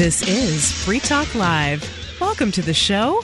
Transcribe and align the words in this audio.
This 0.00 0.26
is 0.26 0.72
Free 0.72 0.98
Talk 0.98 1.34
Live. 1.34 1.86
Welcome 2.22 2.50
to 2.52 2.62
the 2.62 2.72
show. 2.72 3.20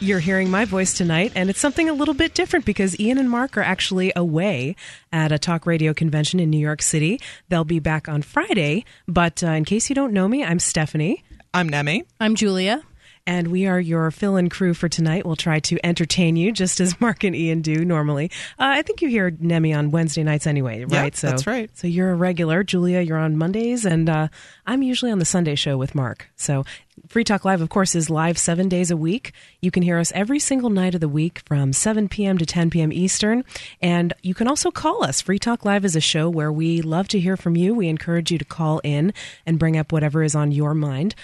You're 0.00 0.18
hearing 0.18 0.50
my 0.50 0.64
voice 0.64 0.92
tonight, 0.92 1.30
and 1.36 1.48
it's 1.48 1.60
something 1.60 1.88
a 1.88 1.92
little 1.92 2.14
bit 2.14 2.34
different 2.34 2.64
because 2.64 2.98
Ian 2.98 3.18
and 3.18 3.30
Mark 3.30 3.56
are 3.56 3.62
actually 3.62 4.12
away 4.16 4.74
at 5.12 5.30
a 5.30 5.38
talk 5.38 5.66
radio 5.66 5.94
convention 5.94 6.40
in 6.40 6.50
New 6.50 6.58
York 6.58 6.82
City. 6.82 7.20
They'll 7.48 7.62
be 7.62 7.78
back 7.78 8.08
on 8.08 8.22
Friday, 8.22 8.84
but 9.06 9.44
uh, 9.44 9.50
in 9.50 9.64
case 9.64 9.88
you 9.88 9.94
don't 9.94 10.12
know 10.12 10.26
me, 10.26 10.42
I'm 10.42 10.58
Stephanie. 10.58 11.22
I'm 11.54 11.68
Nemi. 11.68 12.02
I'm 12.18 12.34
Julia. 12.34 12.82
And 13.26 13.48
we 13.48 13.66
are 13.66 13.80
your 13.80 14.10
fill 14.10 14.36
in 14.36 14.48
crew 14.48 14.72
for 14.72 14.88
tonight. 14.88 15.26
We'll 15.26 15.36
try 15.36 15.58
to 15.60 15.84
entertain 15.84 16.36
you 16.36 16.52
just 16.52 16.80
as 16.80 17.00
Mark 17.00 17.24
and 17.24 17.34
Ian 17.34 17.60
do 17.60 17.84
normally. 17.84 18.30
Uh, 18.58 18.78
I 18.78 18.82
think 18.82 19.02
you 19.02 19.08
hear 19.08 19.36
Nemi 19.38 19.74
on 19.74 19.90
Wednesday 19.90 20.22
nights 20.22 20.46
anyway, 20.46 20.84
right? 20.84 21.12
Yeah, 21.12 21.18
so, 21.18 21.26
that's 21.28 21.46
right. 21.46 21.70
So 21.76 21.86
you're 21.86 22.12
a 22.12 22.16
regular. 22.16 22.62
Julia, 22.62 23.00
you're 23.00 23.18
on 23.18 23.36
Mondays, 23.36 23.84
and 23.84 24.08
uh, 24.08 24.28
I'm 24.66 24.82
usually 24.82 25.10
on 25.10 25.18
the 25.18 25.24
Sunday 25.24 25.54
show 25.54 25.76
with 25.76 25.94
Mark. 25.94 26.28
So 26.36 26.64
Free 27.08 27.24
Talk 27.24 27.44
Live, 27.44 27.60
of 27.60 27.68
course, 27.68 27.94
is 27.94 28.08
live 28.08 28.38
seven 28.38 28.68
days 28.68 28.90
a 28.90 28.96
week. 28.96 29.32
You 29.60 29.70
can 29.70 29.82
hear 29.82 29.98
us 29.98 30.12
every 30.14 30.38
single 30.38 30.70
night 30.70 30.94
of 30.94 31.00
the 31.00 31.08
week 31.08 31.42
from 31.46 31.72
7 31.72 32.08
p.m. 32.08 32.38
to 32.38 32.46
10 32.46 32.70
p.m. 32.70 32.92
Eastern. 32.92 33.44
And 33.82 34.12
you 34.22 34.34
can 34.34 34.48
also 34.48 34.70
call 34.70 35.04
us. 35.04 35.20
Free 35.20 35.38
Talk 35.38 35.64
Live 35.64 35.84
is 35.84 35.94
a 35.94 36.00
show 36.00 36.28
where 36.30 36.50
we 36.50 36.80
love 36.80 37.08
to 37.08 37.20
hear 37.20 37.36
from 37.36 37.54
you. 37.56 37.74
We 37.74 37.88
encourage 37.88 38.30
you 38.30 38.38
to 38.38 38.44
call 38.44 38.80
in 38.82 39.12
and 39.44 39.58
bring 39.58 39.76
up 39.76 39.92
whatever 39.92 40.22
is 40.22 40.34
on 40.34 40.52
your 40.52 40.74
mind. 40.74 41.14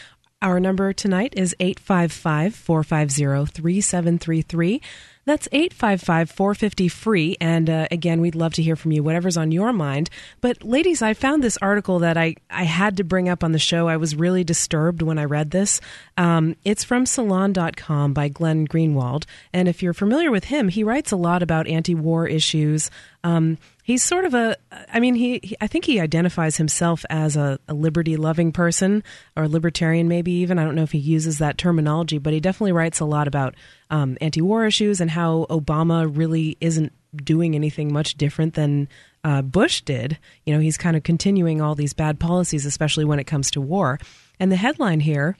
Our 0.42 0.58
number 0.58 0.92
tonight 0.92 1.34
is 1.36 1.54
855 1.60 2.52
450 2.56 3.52
3733. 3.52 4.82
That's 5.24 5.46
855 5.52 6.30
450 6.32 6.88
free. 6.88 7.36
And 7.40 7.70
uh, 7.70 7.86
again, 7.92 8.20
we'd 8.20 8.34
love 8.34 8.54
to 8.54 8.62
hear 8.62 8.74
from 8.74 8.90
you, 8.90 9.04
whatever's 9.04 9.36
on 9.36 9.52
your 9.52 9.72
mind. 9.72 10.10
But, 10.40 10.64
ladies, 10.64 11.00
I 11.00 11.14
found 11.14 11.44
this 11.44 11.56
article 11.58 12.00
that 12.00 12.16
I, 12.16 12.34
I 12.50 12.64
had 12.64 12.96
to 12.96 13.04
bring 13.04 13.28
up 13.28 13.44
on 13.44 13.52
the 13.52 13.58
show. 13.60 13.86
I 13.86 13.98
was 13.98 14.16
really 14.16 14.42
disturbed 14.42 15.00
when 15.00 15.16
I 15.16 15.26
read 15.26 15.52
this. 15.52 15.80
Um, 16.18 16.56
it's 16.64 16.82
from 16.82 17.06
salon.com 17.06 18.12
by 18.12 18.26
Glenn 18.26 18.66
Greenwald. 18.66 19.24
And 19.52 19.68
if 19.68 19.80
you're 19.80 19.94
familiar 19.94 20.32
with 20.32 20.44
him, 20.44 20.66
he 20.66 20.82
writes 20.82 21.12
a 21.12 21.16
lot 21.16 21.44
about 21.44 21.68
anti 21.68 21.94
war 21.94 22.26
issues. 22.26 22.90
Um, 23.22 23.58
he's 23.82 24.02
sort 24.02 24.24
of 24.24 24.34
a 24.34 24.56
i 24.92 25.00
mean 25.00 25.14
he, 25.14 25.40
he, 25.42 25.56
i 25.60 25.66
think 25.66 25.84
he 25.84 26.00
identifies 26.00 26.56
himself 26.56 27.04
as 27.10 27.36
a, 27.36 27.58
a 27.68 27.74
liberty 27.74 28.16
loving 28.16 28.52
person 28.52 29.02
or 29.36 29.48
libertarian 29.48 30.08
maybe 30.08 30.32
even. 30.32 30.58
I 30.58 30.64
don't 30.64 30.74
know 30.74 30.82
if 30.82 30.92
he 30.92 30.98
uses 30.98 31.38
that 31.38 31.58
terminology 31.58 32.18
but 32.18 32.32
he 32.32 32.40
definitely 32.40 32.72
writes 32.72 33.00
a 33.00 33.04
lot 33.04 33.28
about 33.28 33.54
um, 33.90 34.16
anti-war 34.20 34.66
issues 34.66 35.00
and 35.00 35.10
how 35.10 35.46
obama 35.50 36.10
really 36.14 36.56
isn't 36.60 36.92
doing 37.14 37.54
anything 37.54 37.92
much 37.92 38.14
different 38.14 38.54
than 38.54 38.88
uh, 39.24 39.42
bush 39.42 39.82
did. 39.82 40.18
You 40.44 40.54
know 40.54 40.60
he's 40.60 40.78
kind 40.78 40.96
of 40.96 41.02
continuing 41.02 41.60
all 41.60 41.74
these 41.74 41.92
bad 41.92 42.18
policies 42.18 42.66
especially 42.66 43.04
when 43.04 43.18
it 43.18 43.24
comes 43.24 43.50
to 43.52 43.60
war. 43.60 43.98
And 44.40 44.50
the 44.50 44.56
headline 44.56 45.00
here 45.00 45.36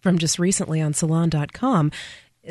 from 0.00 0.18
just 0.18 0.38
recently 0.38 0.80
on 0.80 0.94
salon.com 0.94 1.92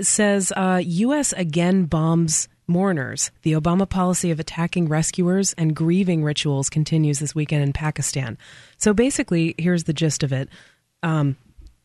says 0.02 0.54
uh, 0.56 0.82
us 0.86 1.34
again 1.34 1.86
bombs 1.86 2.48
mourners. 2.72 3.32
The 3.44 3.54
Obama 3.54 3.88
policy 3.88 4.32
of 4.32 4.40
attacking 4.40 4.88
rescuers 4.88 5.54
and 5.54 5.76
grieving 5.76 6.24
rituals 6.24 6.70
continues 6.70 7.20
this 7.20 7.36
weekend 7.36 7.64
in 7.64 7.74
Pakistan. 7.74 8.38
So 8.78 8.94
basically, 8.94 9.54
here's 9.58 9.84
the 9.84 9.94
gist 9.94 10.24
of 10.24 10.32
it. 10.32 10.50
Um, 11.04 11.36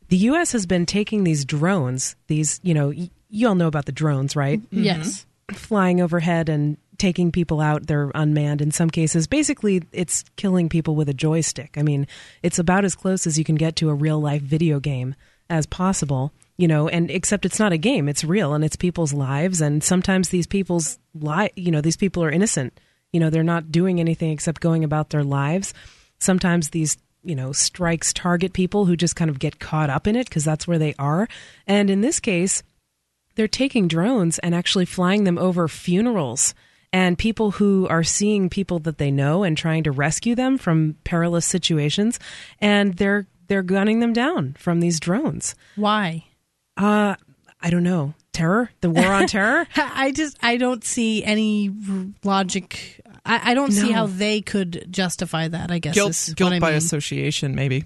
the 0.08 0.16
U.S. 0.18 0.52
has 0.52 0.66
been 0.66 0.86
taking 0.86 1.24
these 1.24 1.44
drones, 1.44 2.16
these, 2.28 2.60
you 2.62 2.74
know, 2.74 2.88
y- 2.88 3.10
you 3.28 3.48
all 3.48 3.54
know 3.56 3.66
about 3.66 3.86
the 3.86 3.92
drones, 3.92 4.36
right? 4.36 4.60
Mm-hmm. 4.60 4.84
Yes. 4.84 5.26
Flying 5.52 6.00
overhead 6.00 6.48
and 6.48 6.76
taking 6.98 7.32
people 7.32 7.60
out. 7.60 7.86
They're 7.86 8.10
unmanned 8.14 8.62
in 8.62 8.70
some 8.70 8.88
cases. 8.88 9.26
Basically, 9.26 9.82
it's 9.92 10.24
killing 10.36 10.68
people 10.68 10.94
with 10.94 11.08
a 11.08 11.14
joystick. 11.14 11.76
I 11.76 11.82
mean, 11.82 12.06
it's 12.42 12.58
about 12.58 12.84
as 12.84 12.94
close 12.94 13.26
as 13.26 13.38
you 13.38 13.44
can 13.44 13.56
get 13.56 13.76
to 13.76 13.90
a 13.90 13.94
real 13.94 14.20
life 14.20 14.42
video 14.42 14.80
game 14.80 15.14
as 15.50 15.66
possible 15.66 16.32
you 16.56 16.68
know 16.68 16.88
and 16.88 17.10
except 17.10 17.44
it's 17.44 17.58
not 17.58 17.72
a 17.72 17.78
game 17.78 18.08
it's 18.08 18.24
real 18.24 18.54
and 18.54 18.64
it's 18.64 18.76
people's 18.76 19.12
lives. 19.12 19.60
And 19.60 19.82
sometimes 19.82 20.28
these 20.28 20.46
people's 20.46 20.98
li- 21.14 21.52
you 21.56 21.70
know 21.70 21.80
these 21.80 21.96
people 21.96 22.22
are 22.24 22.30
innocent. 22.30 22.78
You 23.12 23.20
know 23.20 23.30
they're 23.30 23.42
not 23.42 23.72
doing 23.72 24.00
anything 24.00 24.30
except 24.30 24.60
going 24.60 24.84
about 24.84 25.10
their 25.10 25.24
lives. 25.24 25.74
Sometimes 26.18 26.70
these 26.70 26.96
you 27.22 27.34
know 27.34 27.52
strikes 27.52 28.12
target 28.12 28.52
people 28.52 28.86
who 28.86 28.96
just 28.96 29.16
kind 29.16 29.30
of 29.30 29.38
get 29.38 29.58
caught 29.58 29.90
up 29.90 30.06
in 30.06 30.16
it 30.16 30.28
because 30.28 30.44
that's 30.44 30.66
where 30.66 30.78
they 30.78 30.94
are. 30.98 31.28
And 31.66 31.90
in 31.90 32.00
this 32.00 32.20
case 32.20 32.62
they're 33.36 33.48
taking 33.48 33.86
drones 33.86 34.38
and 34.40 34.54
actually 34.54 34.86
flying 34.86 35.24
them 35.24 35.38
over 35.38 35.68
funerals. 35.68 36.54
And 36.92 37.18
people 37.18 37.50
who 37.50 37.86
are 37.88 38.02
seeing 38.02 38.48
people 38.48 38.78
that 38.80 38.96
they 38.96 39.10
know 39.10 39.42
and 39.42 39.56
trying 39.56 39.84
to 39.84 39.92
rescue 39.92 40.34
them 40.34 40.56
from 40.56 40.96
perilous 41.04 41.44
situations 41.44 42.18
and 42.60 42.94
they're 42.94 43.26
they're 43.48 43.62
gunning 43.62 44.00
them 44.00 44.12
down 44.12 44.56
from 44.58 44.80
these 44.80 44.98
drones. 44.98 45.54
Why 45.76 46.24
uh, 46.76 47.16
I 47.60 47.70
don't 47.70 47.82
know. 47.82 48.14
Terror? 48.32 48.70
The 48.82 48.90
war 48.90 49.06
on 49.06 49.26
terror? 49.26 49.66
I 49.76 50.12
just 50.12 50.36
I 50.42 50.56
don't 50.58 50.84
see 50.84 51.24
any 51.24 51.70
logic. 52.22 53.00
I, 53.24 53.52
I 53.52 53.54
don't 53.54 53.74
no. 53.74 53.82
see 53.82 53.92
how 53.92 54.06
they 54.06 54.42
could 54.42 54.86
justify 54.90 55.48
that. 55.48 55.70
I 55.70 55.78
guess 55.78 55.94
guilt, 55.94 56.32
guilt 56.36 56.60
by 56.60 56.70
mean. 56.70 56.78
association, 56.78 57.54
maybe. 57.54 57.84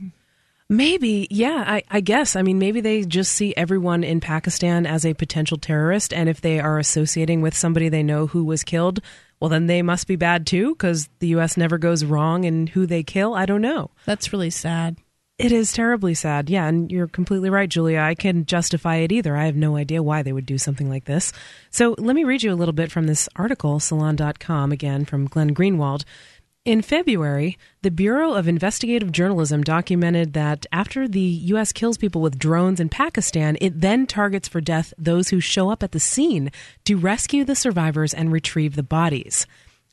Maybe, 0.68 1.26
yeah, 1.32 1.64
I, 1.66 1.82
I, 1.90 2.00
guess. 2.00 2.36
I 2.36 2.42
mean, 2.42 2.60
maybe 2.60 2.80
they 2.80 3.02
just 3.02 3.32
see 3.32 3.52
everyone 3.56 4.04
in 4.04 4.20
Pakistan 4.20 4.86
as 4.86 5.04
a 5.04 5.14
potential 5.14 5.56
terrorist, 5.56 6.12
and 6.12 6.28
if 6.28 6.40
they 6.40 6.60
are 6.60 6.78
associating 6.78 7.42
with 7.42 7.56
somebody 7.56 7.88
they 7.88 8.04
know 8.04 8.28
who 8.28 8.44
was 8.44 8.62
killed, 8.62 9.00
well, 9.40 9.48
then 9.48 9.66
they 9.66 9.82
must 9.82 10.06
be 10.06 10.14
bad 10.14 10.46
too, 10.46 10.74
because 10.74 11.08
the 11.18 11.26
U.S. 11.28 11.56
never 11.56 11.76
goes 11.76 12.04
wrong 12.04 12.44
in 12.44 12.68
who 12.68 12.86
they 12.86 13.02
kill. 13.02 13.34
I 13.34 13.46
don't 13.46 13.62
know. 13.62 13.90
That's 14.04 14.32
really 14.32 14.50
sad. 14.50 14.96
It 15.40 15.52
is 15.52 15.72
terribly 15.72 16.12
sad. 16.12 16.50
Yeah, 16.50 16.66
and 16.66 16.92
you're 16.92 17.08
completely 17.08 17.48
right, 17.48 17.68
Julia. 17.68 18.00
I 18.00 18.14
can 18.14 18.44
justify 18.44 18.96
it 18.96 19.10
either. 19.10 19.34
I 19.34 19.46
have 19.46 19.56
no 19.56 19.74
idea 19.74 20.02
why 20.02 20.22
they 20.22 20.34
would 20.34 20.44
do 20.44 20.58
something 20.58 20.90
like 20.90 21.06
this. 21.06 21.32
So 21.70 21.94
let 21.96 22.14
me 22.14 22.24
read 22.24 22.42
you 22.42 22.52
a 22.52 22.54
little 22.54 22.74
bit 22.74 22.92
from 22.92 23.06
this 23.06 23.26
article, 23.36 23.80
salon.com, 23.80 24.70
again 24.70 25.06
from 25.06 25.26
Glenn 25.26 25.54
Greenwald. 25.54 26.04
In 26.66 26.82
February, 26.82 27.56
the 27.80 27.90
Bureau 27.90 28.34
of 28.34 28.46
Investigative 28.46 29.12
Journalism 29.12 29.62
documented 29.62 30.34
that 30.34 30.66
after 30.72 31.08
the 31.08 31.20
U.S. 31.20 31.72
kills 31.72 31.96
people 31.96 32.20
with 32.20 32.38
drones 32.38 32.78
in 32.78 32.90
Pakistan, 32.90 33.56
it 33.62 33.80
then 33.80 34.06
targets 34.06 34.46
for 34.46 34.60
death 34.60 34.92
those 34.98 35.30
who 35.30 35.40
show 35.40 35.70
up 35.70 35.82
at 35.82 35.92
the 35.92 36.00
scene 36.00 36.52
to 36.84 36.98
rescue 36.98 37.46
the 37.46 37.56
survivors 37.56 38.12
and 38.12 38.30
retrieve 38.30 38.76
the 38.76 38.82
bodies 38.82 39.46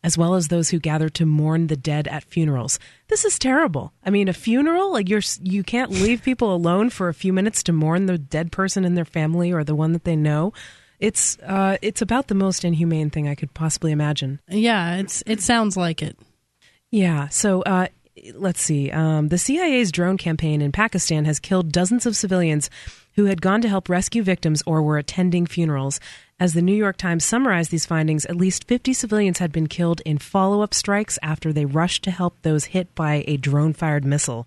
as 0.03 0.18
well 0.18 0.35
as 0.35 0.47
those 0.47 0.69
who 0.69 0.80
gather 0.80 1.09
to 1.09 1.25
mourn 1.25 1.68
the 1.68 1.75
dead 1.75 2.08
at 2.08 2.24
funerals. 2.24 2.80
This 3.08 3.25
is 3.25 3.40
terrible. 3.40 3.94
I 4.06 4.09
mean, 4.09 4.28
a 4.28 4.34
funeral, 4.34 4.91
like 4.91 5.09
you're 5.09 5.22
you 5.41 5.63
can't 5.63 5.91
leave 5.91 6.24
people 6.24 6.53
alone 6.53 6.90
for 6.90 7.09
a 7.09 7.13
few 7.13 7.34
minutes 7.34 7.63
to 7.63 7.74
mourn 7.74 8.06
the 8.06 8.18
dead 8.18 8.52
person 8.52 8.85
in 8.85 8.96
their 8.96 9.06
family 9.06 9.52
or 9.52 9.63
the 9.63 9.75
one 9.75 9.94
that 9.94 10.03
they 10.03 10.16
know. 10.16 10.53
It's 11.00 11.38
uh, 11.40 11.78
it's 11.81 12.02
about 12.02 12.28
the 12.28 12.35
most 12.35 12.63
inhumane 12.63 13.09
thing 13.09 13.28
I 13.28 13.35
could 13.35 13.53
possibly 13.53 13.91
imagine. 13.91 14.40
Yeah, 14.47 14.97
it's 14.97 15.24
it 15.25 15.41
sounds 15.41 15.78
like 15.78 16.02
it. 16.02 16.18
Yeah. 16.90 17.28
So 17.28 17.62
uh, 17.64 17.88
let's 18.34 18.62
see. 18.62 18.91
Um, 18.91 19.28
the 19.28 19.38
CIA's 19.38 19.91
drone 19.91 20.18
campaign 20.18 20.62
in 20.62 20.72
Pakistan 20.72 21.25
has 21.25 21.40
killed 21.40 21.72
dozens 21.72 22.06
of 22.06 22.16
civilians 22.16 22.69
who 23.16 23.25
had 23.25 23.41
gone 23.41 23.62
to 23.62 23.69
help 23.69 23.90
rescue 23.90 24.24
victims 24.24 24.64
or 24.66 24.81
were 24.81 24.97
attending 24.97 25.46
funerals. 25.46 26.00
As 26.39 26.53
the 26.53 26.61
New 26.61 26.75
York 26.75 26.97
Times 26.97 27.25
summarized 27.25 27.71
these 27.71 27.87
findings, 27.87 28.23
at 28.27 28.35
least 28.35 28.67
50 28.67 28.93
civilians 28.93 29.39
had 29.39 29.51
been 29.51 29.65
killed 29.65 30.01
in 30.05 30.19
follow 30.19 30.61
up 30.61 30.71
strikes 30.71 31.17
after 31.23 31.51
they 31.51 31.65
rushed 31.65 32.03
to 32.03 32.11
help 32.11 32.39
those 32.43 32.65
hit 32.65 32.93
by 32.93 33.23
a 33.25 33.37
drone 33.37 33.73
fired 33.73 34.05
missile. 34.05 34.45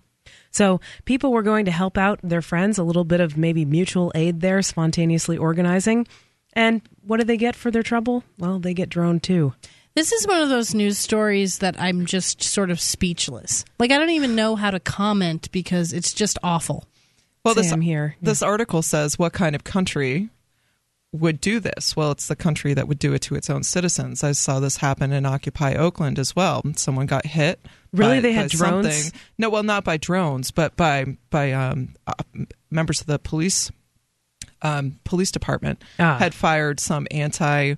So 0.51 0.79
people 1.03 1.33
were 1.33 1.41
going 1.41 1.65
to 1.65 1.71
help 1.71 1.97
out 1.97 2.21
their 2.23 2.41
friends, 2.41 2.77
a 2.77 2.83
little 2.83 3.03
bit 3.03 3.19
of 3.19 3.35
maybe 3.35 3.65
mutual 3.65 4.09
aid 4.15 4.39
there, 4.39 4.61
spontaneously 4.61 5.37
organizing. 5.37 6.07
And 6.53 6.81
what 7.05 7.17
do 7.17 7.25
they 7.25 7.35
get 7.35 7.57
for 7.57 7.71
their 7.71 7.83
trouble? 7.83 8.23
Well, 8.37 8.59
they 8.59 8.73
get 8.73 8.87
drone 8.87 9.19
too. 9.19 9.53
This 9.93 10.13
is 10.13 10.25
one 10.25 10.41
of 10.41 10.47
those 10.47 10.73
news 10.73 10.97
stories 10.97 11.57
that 11.57 11.75
I'm 11.77 12.05
just 12.05 12.41
sort 12.41 12.71
of 12.71 12.79
speechless. 12.79 13.65
Like 13.79 13.91
I 13.91 13.97
don't 13.97 14.11
even 14.11 14.35
know 14.35 14.55
how 14.55 14.71
to 14.71 14.79
comment 14.79 15.51
because 15.51 15.91
it's 15.91 16.13
just 16.13 16.37
awful. 16.41 16.85
Well, 17.43 17.53
this 17.53 17.73
here. 17.73 18.15
This 18.21 18.41
article 18.41 18.81
says 18.81 19.19
what 19.19 19.33
kind 19.33 19.55
of 19.55 19.65
country 19.65 20.29
would 21.13 21.41
do 21.41 21.59
this? 21.59 21.95
Well, 21.95 22.11
it's 22.11 22.27
the 22.27 22.35
country 22.35 22.73
that 22.73 22.87
would 22.87 22.99
do 22.99 23.13
it 23.13 23.21
to 23.23 23.35
its 23.35 23.49
own 23.49 23.63
citizens. 23.63 24.23
I 24.23 24.31
saw 24.31 24.59
this 24.59 24.77
happen 24.77 25.11
in 25.11 25.25
Occupy 25.25 25.75
Oakland 25.75 26.17
as 26.17 26.35
well. 26.35 26.63
Someone 26.75 27.05
got 27.05 27.25
hit. 27.25 27.59
Really, 27.91 28.17
by, 28.17 28.21
they 28.21 28.33
had 28.33 28.49
drones. 28.49 28.95
Something. 28.95 29.19
No, 29.37 29.49
well, 29.49 29.63
not 29.63 29.83
by 29.83 29.97
drones, 29.97 30.51
but 30.51 30.75
by 30.77 31.17
by 31.29 31.51
um, 31.51 31.95
uh, 32.07 32.13
members 32.69 33.01
of 33.01 33.07
the 33.07 33.19
police 33.19 33.69
um, 34.61 34.99
police 35.03 35.31
department 35.31 35.83
ah. 35.99 36.17
had 36.17 36.33
fired 36.33 36.79
some 36.79 37.07
anti 37.11 37.75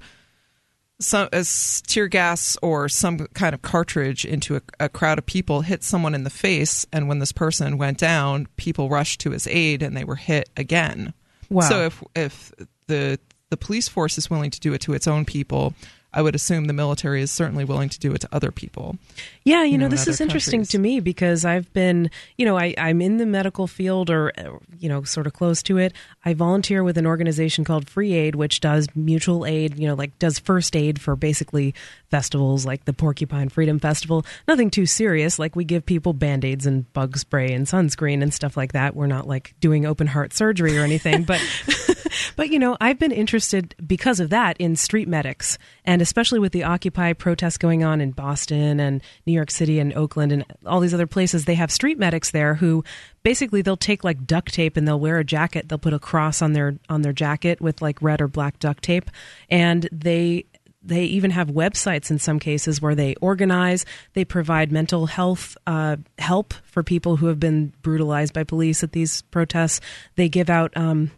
some 1.00 1.28
as 1.34 1.82
tear 1.88 2.08
gas 2.08 2.58
or 2.62 2.88
some 2.88 3.20
kind 3.34 3.54
of 3.54 3.62
cartridge 3.62 4.26
into 4.26 4.56
a, 4.56 4.62
a, 4.80 4.90
crowd 4.90 5.18
of 5.18 5.26
people 5.26 5.62
hit 5.62 5.84
someone 5.84 6.16
in 6.16 6.24
the 6.24 6.30
face 6.30 6.86
and 6.94 7.08
when 7.08 7.20
this 7.20 7.32
person 7.32 7.78
went 7.78 7.98
down 7.98 8.48
people 8.58 8.90
rushed 8.90 9.20
to 9.20 9.32
his 9.32 9.48
aid 9.48 9.82
and 9.82 9.98
they 9.98 10.04
were 10.04 10.16
hit 10.16 10.50
again 10.56 11.14
wow. 11.50 11.62
so 11.62 11.86
if 11.86 12.04
if 12.16 12.52
the 12.88 13.20
the 13.50 13.58
police 13.58 13.88
force 13.88 14.18
is 14.18 14.30
willing 14.32 14.50
to 14.50 14.60
do 14.60 14.74
it 14.74 14.82
to 14.82 14.94
its 14.94 15.08
own 15.08 15.26
people. 15.26 15.76
I 16.14 16.22
would 16.22 16.36
assume 16.36 16.66
the 16.66 16.74
military 16.74 17.22
is 17.22 17.32
certainly 17.32 17.66
willing 17.66 17.90
to 17.90 18.00
do 18.00 18.14
it 18.14 18.22
to 18.22 18.30
other 18.32 18.52
people. 18.52 18.98
Yeah, 19.44 19.64
you, 19.64 19.74
you 19.74 19.78
know, 19.80 19.86
know, 19.86 19.90
this 19.90 20.06
in 20.06 20.14
is 20.14 20.22
interesting 20.22 20.60
countries. 20.60 20.70
to 20.70 20.80
me 20.80 21.00
because 21.00 21.44
I've 21.44 21.72
been, 21.74 22.12
you 22.38 22.46
know, 22.46 22.58
I, 22.58 22.76
I'm 22.78 23.02
in 23.02 23.18
the 23.18 23.26
medical 23.26 23.66
field 23.66 24.12
or, 24.12 24.32
you 24.80 24.90
know, 24.90 25.04
sort 25.04 25.26
of 25.26 25.34
close 25.34 25.64
to 25.64 25.78
it. 25.78 25.94
I 26.24 26.36
volunteer 26.36 26.84
with 26.84 27.00
an 27.00 27.08
organization 27.08 27.64
called 27.64 27.90
Free 27.90 28.14
Aid, 28.14 28.36
which 28.36 28.60
does 28.60 28.88
mutual 28.96 29.46
aid, 29.46 29.80
you 29.80 29.88
know, 29.88 29.96
like 29.96 30.18
does 30.20 30.38
first 30.38 30.76
aid 30.76 31.02
for 31.02 31.16
basically 31.16 31.74
festivals 32.12 32.64
like 32.64 32.86
the 32.86 32.94
Porcupine 32.94 33.50
Freedom 33.50 33.80
Festival. 33.80 34.24
Nothing 34.48 34.70
too 34.70 34.86
serious. 34.86 35.40
Like 35.40 35.56
we 35.56 35.64
give 35.64 35.84
people 35.84 36.14
band 36.14 36.46
aids 36.46 36.68
and 36.68 36.92
bug 36.94 37.18
spray 37.18 37.52
and 37.54 37.66
sunscreen 37.66 38.22
and 38.22 38.32
stuff 38.32 38.56
like 38.56 38.74
that. 38.74 38.96
We're 38.96 39.08
not 39.08 39.28
like 39.28 39.56
doing 39.60 39.88
open 39.88 40.06
heart 40.06 40.34
surgery 40.34 40.78
or 40.78 40.84
anything, 40.84 41.24
but. 41.24 41.42
but 42.36 42.50
you 42.50 42.60
know, 42.60 42.78
I've 42.80 43.00
been 43.00 43.12
interested 43.12 43.76
because 43.86 44.20
of 44.20 44.30
that 44.30 44.58
in 44.58 44.76
street 44.76 45.08
medics, 45.08 45.58
and 45.86 46.02
especially 46.02 46.40
with 46.40 46.52
the 46.52 46.64
Occupy 46.64 47.14
protests 47.14 47.58
going 47.58 47.84
on 47.84 48.02
in 48.02 48.12
Boston 48.12 48.80
and 48.80 49.02
New 49.26 49.34
York 49.34 49.52
City 49.52 49.80
and 49.80 49.94
Oakland 49.94 50.32
and 50.32 50.46
all 50.66 50.80
these 50.80 50.94
other 50.94 51.08
places. 51.08 51.46
They 51.46 51.56
have 51.56 51.72
street 51.72 51.98
medics 51.98 52.32
there 52.32 52.56
who 52.56 52.84
basically 53.24 53.62
they'll 53.62 53.78
take 53.78 54.04
like 54.04 54.26
duct 54.26 54.54
tape 54.54 54.78
and 54.78 54.88
they'll 54.88 55.00
wear 55.00 55.20
a 55.20 55.24
jacket. 55.24 55.70
They'll 55.70 55.78
put 55.78 55.94
a 55.94 56.00
cross 56.00 56.42
on 56.42 56.54
their 56.54 56.78
on 56.90 57.02
their 57.02 57.14
jacket 57.14 57.62
with 57.62 57.82
like 57.82 58.02
red 58.02 58.22
or 58.22 58.28
black 58.28 58.60
duct 58.60 58.84
tape, 58.84 59.10
and 59.50 59.88
they 59.92 60.46
they 60.84 61.06
even 61.06 61.32
have 61.32 61.48
websites 61.48 62.12
in 62.12 62.20
some 62.20 62.40
cases 62.40 62.82
where 62.82 62.96
they 62.96 63.16
organize. 63.16 63.86
They 64.14 64.26
provide 64.26 64.72
mental 64.72 65.06
health 65.06 65.58
uh, 65.66 65.98
help 66.20 66.54
for 66.66 66.84
people 66.84 67.16
who 67.16 67.28
have 67.28 67.40
been 67.40 67.74
brutalized 67.82 68.34
by 68.34 68.44
police 68.44 68.84
at 68.84 68.92
these 68.92 69.22
protests. 69.24 69.80
They 70.16 70.28
give 70.28 70.50
out 70.50 70.76
um, 70.76 71.12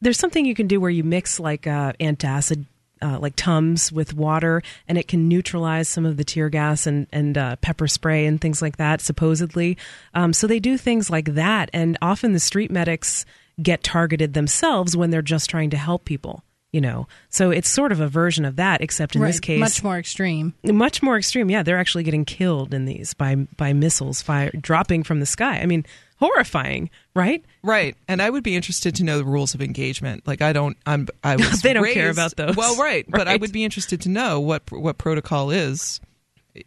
there's 0.00 0.18
something 0.18 0.44
you 0.44 0.54
can 0.54 0.66
do 0.66 0.80
where 0.80 0.90
you 0.90 1.04
mix 1.04 1.40
like 1.40 1.66
uh, 1.66 1.92
antacid 2.00 2.66
uh, 3.00 3.18
like 3.18 3.34
tums 3.36 3.92
with 3.92 4.14
water, 4.14 4.62
and 4.86 4.98
it 4.98 5.08
can 5.08 5.28
neutralize 5.28 5.88
some 5.88 6.04
of 6.04 6.16
the 6.16 6.24
tear 6.24 6.48
gas 6.48 6.86
and 6.86 7.06
and 7.12 7.38
uh, 7.38 7.56
pepper 7.56 7.86
spray 7.86 8.26
and 8.26 8.40
things 8.40 8.62
like 8.62 8.76
that. 8.76 9.00
Supposedly, 9.00 9.76
um, 10.14 10.32
so 10.32 10.46
they 10.46 10.60
do 10.60 10.76
things 10.76 11.10
like 11.10 11.34
that, 11.34 11.70
and 11.72 11.96
often 12.02 12.32
the 12.32 12.40
street 12.40 12.70
medics 12.70 13.24
get 13.62 13.82
targeted 13.82 14.34
themselves 14.34 14.96
when 14.96 15.10
they're 15.10 15.22
just 15.22 15.50
trying 15.50 15.70
to 15.70 15.76
help 15.76 16.04
people. 16.04 16.42
You 16.70 16.82
know, 16.82 17.08
so 17.30 17.50
it's 17.50 17.68
sort 17.68 17.92
of 17.92 18.00
a 18.00 18.08
version 18.08 18.44
of 18.44 18.56
that, 18.56 18.82
except 18.82 19.16
in 19.16 19.22
right. 19.22 19.28
this 19.28 19.40
case, 19.40 19.58
much 19.58 19.82
more 19.82 19.98
extreme. 19.98 20.52
Much 20.62 21.02
more 21.02 21.16
extreme. 21.16 21.48
Yeah, 21.48 21.62
they're 21.62 21.78
actually 21.78 22.04
getting 22.04 22.26
killed 22.26 22.74
in 22.74 22.84
these 22.84 23.14
by 23.14 23.36
by 23.36 23.72
missiles 23.72 24.20
fire 24.20 24.50
dropping 24.50 25.02
from 25.02 25.20
the 25.20 25.26
sky. 25.26 25.60
I 25.60 25.66
mean, 25.66 25.86
horrifying, 26.18 26.90
right? 27.14 27.44
Right. 27.62 27.96
And 28.06 28.20
I 28.20 28.30
would 28.30 28.42
be 28.42 28.56
interested 28.56 28.94
to 28.96 29.04
know 29.04 29.18
the 29.18 29.24
rules 29.24 29.54
of 29.54 29.62
engagement. 29.62 30.26
Like 30.26 30.42
I 30.42 30.52
don't 30.52 30.76
I'm 30.86 31.08
I 31.24 31.36
was 31.36 31.62
They 31.62 31.72
don't 31.72 31.84
raised, 31.84 31.94
care 31.94 32.10
about 32.10 32.36
those. 32.36 32.56
Well, 32.56 32.76
right, 32.76 33.04
right, 33.06 33.06
but 33.08 33.28
I 33.28 33.36
would 33.36 33.52
be 33.52 33.64
interested 33.64 34.00
to 34.02 34.08
know 34.08 34.40
what 34.40 34.70
what 34.70 34.98
protocol 34.98 35.50
is, 35.50 36.00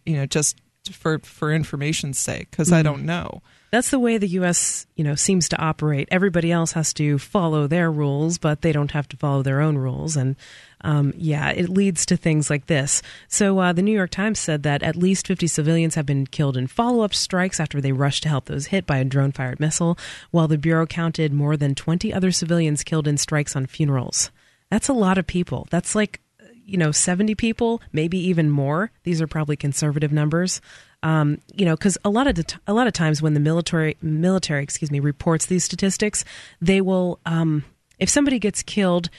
you 0.06 0.16
know, 0.16 0.26
just 0.26 0.60
for 0.92 1.20
for 1.20 1.54
information's 1.54 2.18
sake 2.18 2.50
because 2.52 2.70
mm. 2.70 2.74
I 2.74 2.82
don't 2.82 3.06
know. 3.06 3.42
That's 3.72 3.90
the 3.90 4.00
way 4.00 4.18
the 4.18 4.28
U.S. 4.28 4.86
you 4.96 5.04
know 5.04 5.16
seems 5.16 5.48
to 5.50 5.62
operate. 5.62 6.10
Everybody 6.12 6.52
else 6.52 6.74
has 6.74 6.94
to 6.96 7.18
follow 7.18 7.68
their 7.68 7.92
rules, 7.92 8.38
but 8.38 8.62
they 8.62 8.72
don't 8.72 8.92
have 8.92 9.08
to 9.10 9.18
follow 9.18 9.44
their 9.44 9.62
own 9.62 9.78
rules. 9.78 10.18
And 10.18 10.36
um, 10.84 11.14
yeah, 11.16 11.50
it 11.52 11.70
leads 11.70 12.06
to 12.08 12.18
things 12.18 12.50
like 12.50 12.68
this. 12.68 13.02
So 13.28 13.60
uh, 13.60 13.74
the 13.74 13.82
New 13.82 13.94
York 13.94 14.12
Times 14.12 14.40
said 14.40 14.64
that 14.64 14.84
at 14.84 14.96
least 14.96 15.28
50 15.28 15.48
civilians 15.48 15.96
have 15.96 16.06
been 16.06 16.28
killed 16.28 16.58
in 16.58 16.68
follow-up 16.68 17.14
strikes 17.14 17.60
after 17.60 17.82
they 17.82 17.92
rushed 17.92 18.24
to 18.24 18.30
help 18.30 18.46
those 18.46 18.68
hit 18.68 18.86
by 18.86 18.98
a 18.98 19.06
drone-fired 19.06 19.60
missile, 19.60 19.98
while 20.32 20.48
the 20.48 20.58
bureau 20.58 20.86
counted 20.86 21.34
more 21.34 21.58
than 21.58 21.76
20 21.76 22.14
other 22.14 22.32
civilians 22.32 22.84
killed 22.84 23.08
in 23.08 23.18
strikes 23.18 23.56
on 23.56 23.66
funerals. 23.66 24.32
That's 24.70 24.90
a 24.90 24.94
lot 24.94 25.18
of 25.18 25.28
people. 25.28 25.68
That's 25.70 25.96
like 25.96 26.22
you 26.64 26.78
know 26.78 26.92
70 26.92 27.34
people 27.36 27.82
maybe 27.92 28.20
even 28.20 28.50
more 28.50 28.92
these 29.04 29.20
are 29.20 29.28
probably 29.28 29.58
conservative 29.58 30.12
numbers 30.12 30.62
um, 31.04 31.40
you 31.54 31.66
know, 31.66 31.76
because 31.76 31.98
a 32.06 32.10
lot 32.10 32.28
of 32.28 32.46
t- 32.46 32.58
a 32.68 32.74
lot 32.74 32.88
of 32.88 32.94
times 32.94 33.22
when 33.22 33.34
the 33.34 33.40
military 33.40 33.98
military, 34.02 34.64
excuse 34.64 34.92
me, 34.92 35.00
reports 35.00 35.48
these 35.48 35.64
statistics, 35.64 36.24
they 36.62 36.80
will, 36.82 37.20
um, 37.26 37.64
if 37.98 38.10
somebody 38.10 38.40
gets 38.40 38.62
killed, 38.62 39.10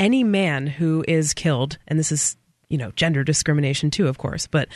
any 0.00 0.24
man 0.24 0.66
who 0.66 1.04
is 1.06 1.34
killed, 1.34 1.78
and 1.86 1.98
this 1.98 2.12
is 2.12 2.36
you 2.68 2.78
know 2.78 2.90
gender 2.92 3.24
discrimination 3.24 3.90
too, 3.90 4.08
of 4.08 4.18
course, 4.18 4.46
but 4.46 4.68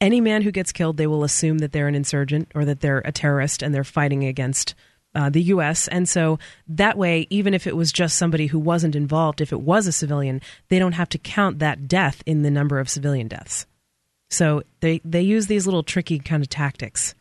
any 0.00 0.20
man 0.20 0.42
who 0.42 0.50
gets 0.50 0.72
killed, 0.72 0.96
they 0.96 1.06
will 1.06 1.24
assume 1.24 1.58
that 1.58 1.72
they're 1.72 1.88
an 1.88 1.94
insurgent 1.94 2.50
or 2.54 2.64
that 2.64 2.80
they're 2.80 3.02
a 3.04 3.12
terrorist 3.12 3.62
and 3.62 3.74
they're 3.74 3.84
fighting 3.84 4.24
against 4.24 4.74
uh, 5.14 5.30
the 5.30 5.42
U.S. 5.44 5.88
And 5.88 6.06
so 6.06 6.38
that 6.68 6.98
way, 6.98 7.26
even 7.30 7.54
if 7.54 7.66
it 7.66 7.76
was 7.76 7.90
just 7.90 8.18
somebody 8.18 8.48
who 8.48 8.58
wasn't 8.58 8.94
involved, 8.94 9.40
if 9.40 9.52
it 9.52 9.62
was 9.62 9.86
a 9.86 9.92
civilian, 9.92 10.42
they 10.68 10.78
don't 10.78 10.92
have 10.92 11.08
to 11.10 11.18
count 11.18 11.58
that 11.60 11.88
death 11.88 12.22
in 12.26 12.42
the 12.42 12.50
number 12.50 12.78
of 12.78 12.90
civilian 12.90 13.26
deaths. 13.26 13.66
So 14.28 14.62
they 14.80 15.00
they 15.04 15.22
use 15.22 15.46
these 15.46 15.66
little 15.66 15.82
tricky 15.82 16.18
kind 16.18 16.42
of 16.42 16.48
tactics 16.48 17.14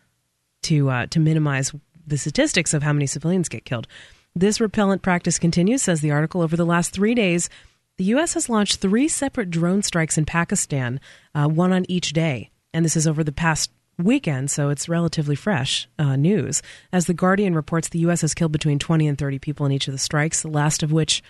to 0.63 0.89
uh, 0.89 1.05
to 1.07 1.19
minimize 1.19 1.71
the 2.05 2.17
statistics 2.17 2.73
of 2.73 2.83
how 2.83 2.93
many 2.93 3.07
civilians 3.07 3.47
get 3.47 3.65
killed. 3.65 3.87
This 4.35 4.59
repellent 4.59 5.01
practice 5.01 5.39
continues, 5.39 5.83
says 5.83 6.01
the 6.01 6.11
article. 6.11 6.41
Over 6.41 6.57
the 6.57 6.65
last 6.65 6.91
three 6.91 7.15
days, 7.15 7.49
the 7.97 8.03
U.S. 8.05 8.33
has 8.33 8.49
launched 8.49 8.81
three 8.81 9.07
separate 9.07 9.49
drone 9.49 9.81
strikes 9.81 10.17
in 10.17 10.25
Pakistan, 10.25 10.99
uh, 11.33 11.47
one 11.47 11.71
on 11.71 11.85
each 11.89 12.11
day, 12.11 12.49
and 12.73 12.83
this 12.83 12.97
is 12.97 13.07
over 13.07 13.23
the 13.23 13.31
past 13.31 13.71
weekend, 13.97 14.51
so 14.51 14.67
it's 14.67 14.89
relatively 14.89 15.35
fresh 15.35 15.87
uh, 15.97 16.17
news. 16.17 16.61
As 16.91 17.05
the 17.05 17.13
Guardian 17.13 17.55
reports, 17.55 17.87
the 17.87 17.99
U.S. 17.99 18.19
has 18.21 18.33
killed 18.33 18.51
between 18.51 18.77
20 18.77 19.07
and 19.07 19.17
30 19.17 19.39
people 19.39 19.65
in 19.65 19.71
each 19.71 19.87
of 19.87 19.93
the 19.93 19.97
strikes. 19.97 20.41
The 20.41 20.49
last 20.49 20.83
of 20.83 20.91
which, 20.91 21.23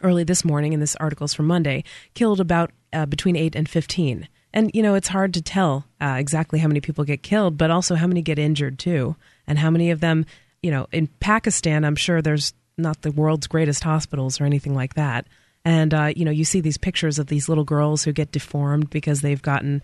early 0.00 0.22
this 0.22 0.44
morning, 0.44 0.72
and 0.72 0.80
this 0.80 0.94
article's 0.96 1.34
from 1.34 1.46
Monday, 1.46 1.82
killed 2.14 2.38
about 2.38 2.70
uh, 2.92 3.06
between 3.06 3.34
eight 3.34 3.56
and 3.56 3.68
15. 3.68 4.28
And, 4.52 4.70
you 4.72 4.82
know, 4.82 4.94
it's 4.94 5.08
hard 5.08 5.34
to 5.34 5.42
tell 5.42 5.86
uh, 6.00 6.14
exactly 6.18 6.60
how 6.60 6.68
many 6.68 6.80
people 6.80 7.04
get 7.04 7.24
killed, 7.24 7.58
but 7.58 7.72
also 7.72 7.96
how 7.96 8.06
many 8.06 8.22
get 8.22 8.38
injured 8.38 8.78
too. 8.78 9.16
And 9.48 9.58
how 9.58 9.70
many 9.70 9.90
of 9.90 9.98
them, 9.98 10.26
you 10.62 10.70
know, 10.70 10.86
in 10.92 11.06
Pakistan, 11.20 11.84
I'm 11.84 11.96
sure 11.96 12.22
there's 12.22 12.52
not 12.76 13.02
the 13.02 13.10
world's 13.10 13.46
greatest 13.46 13.84
hospitals 13.84 14.40
or 14.40 14.44
anything 14.44 14.74
like 14.74 14.94
that. 14.94 15.26
And, 15.64 15.92
uh, 15.92 16.12
you 16.14 16.24
know, 16.24 16.30
you 16.30 16.44
see 16.44 16.60
these 16.60 16.78
pictures 16.78 17.18
of 17.18 17.26
these 17.26 17.48
little 17.48 17.64
girls 17.64 18.04
who 18.04 18.12
get 18.12 18.32
deformed 18.32 18.90
because 18.90 19.20
they've 19.20 19.42
gotten 19.42 19.82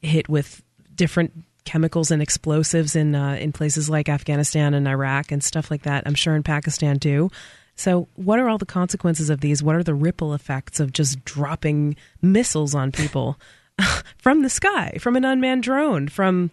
hit 0.00 0.28
with 0.28 0.62
different 0.94 1.32
chemicals 1.64 2.10
and 2.10 2.20
explosives 2.20 2.94
in 2.94 3.14
uh, 3.14 3.36
in 3.40 3.50
places 3.50 3.88
like 3.88 4.08
Afghanistan 4.08 4.74
and 4.74 4.86
Iraq 4.86 5.32
and 5.32 5.42
stuff 5.42 5.70
like 5.70 5.82
that. 5.82 6.02
I'm 6.06 6.14
sure 6.14 6.36
in 6.36 6.42
Pakistan 6.42 6.98
too. 6.98 7.30
So, 7.76 8.06
what 8.14 8.38
are 8.38 8.48
all 8.48 8.58
the 8.58 8.66
consequences 8.66 9.30
of 9.30 9.40
these? 9.40 9.62
What 9.62 9.74
are 9.74 9.82
the 9.82 9.94
ripple 9.94 10.34
effects 10.34 10.78
of 10.78 10.92
just 10.92 11.24
dropping 11.24 11.96
missiles 12.20 12.74
on 12.74 12.92
people? 12.92 13.38
from 14.18 14.42
the 14.42 14.50
sky, 14.50 14.96
from 15.00 15.16
an 15.16 15.24
unmanned 15.24 15.62
drone, 15.62 16.08
from 16.08 16.50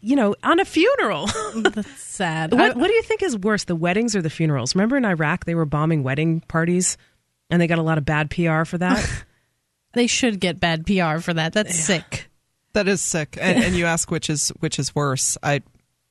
you 0.00 0.16
know, 0.16 0.34
on 0.42 0.60
a 0.60 0.64
funeral. 0.64 1.28
That's 1.56 2.00
sad. 2.00 2.52
what, 2.52 2.76
what 2.76 2.88
do 2.88 2.92
you 2.92 3.02
think 3.02 3.22
is 3.22 3.36
worse, 3.36 3.64
the 3.64 3.76
weddings 3.76 4.14
or 4.14 4.22
the 4.22 4.30
funerals? 4.30 4.74
Remember 4.74 4.96
in 4.96 5.04
Iraq 5.04 5.44
they 5.44 5.54
were 5.54 5.64
bombing 5.64 6.02
wedding 6.02 6.40
parties, 6.40 6.96
and 7.50 7.60
they 7.60 7.66
got 7.66 7.78
a 7.78 7.82
lot 7.82 7.98
of 7.98 8.04
bad 8.04 8.30
PR 8.30 8.64
for 8.64 8.78
that. 8.78 9.24
they 9.92 10.06
should 10.06 10.40
get 10.40 10.60
bad 10.60 10.86
PR 10.86 11.18
for 11.18 11.34
that. 11.34 11.52
That's 11.52 11.76
yeah. 11.76 11.84
sick. 11.84 12.28
That 12.74 12.88
is 12.88 13.00
sick. 13.00 13.38
And, 13.40 13.62
and 13.62 13.74
you 13.76 13.86
ask 13.86 14.10
which 14.10 14.28
is 14.28 14.48
which 14.60 14.78
is 14.78 14.94
worse. 14.94 15.38
I 15.42 15.62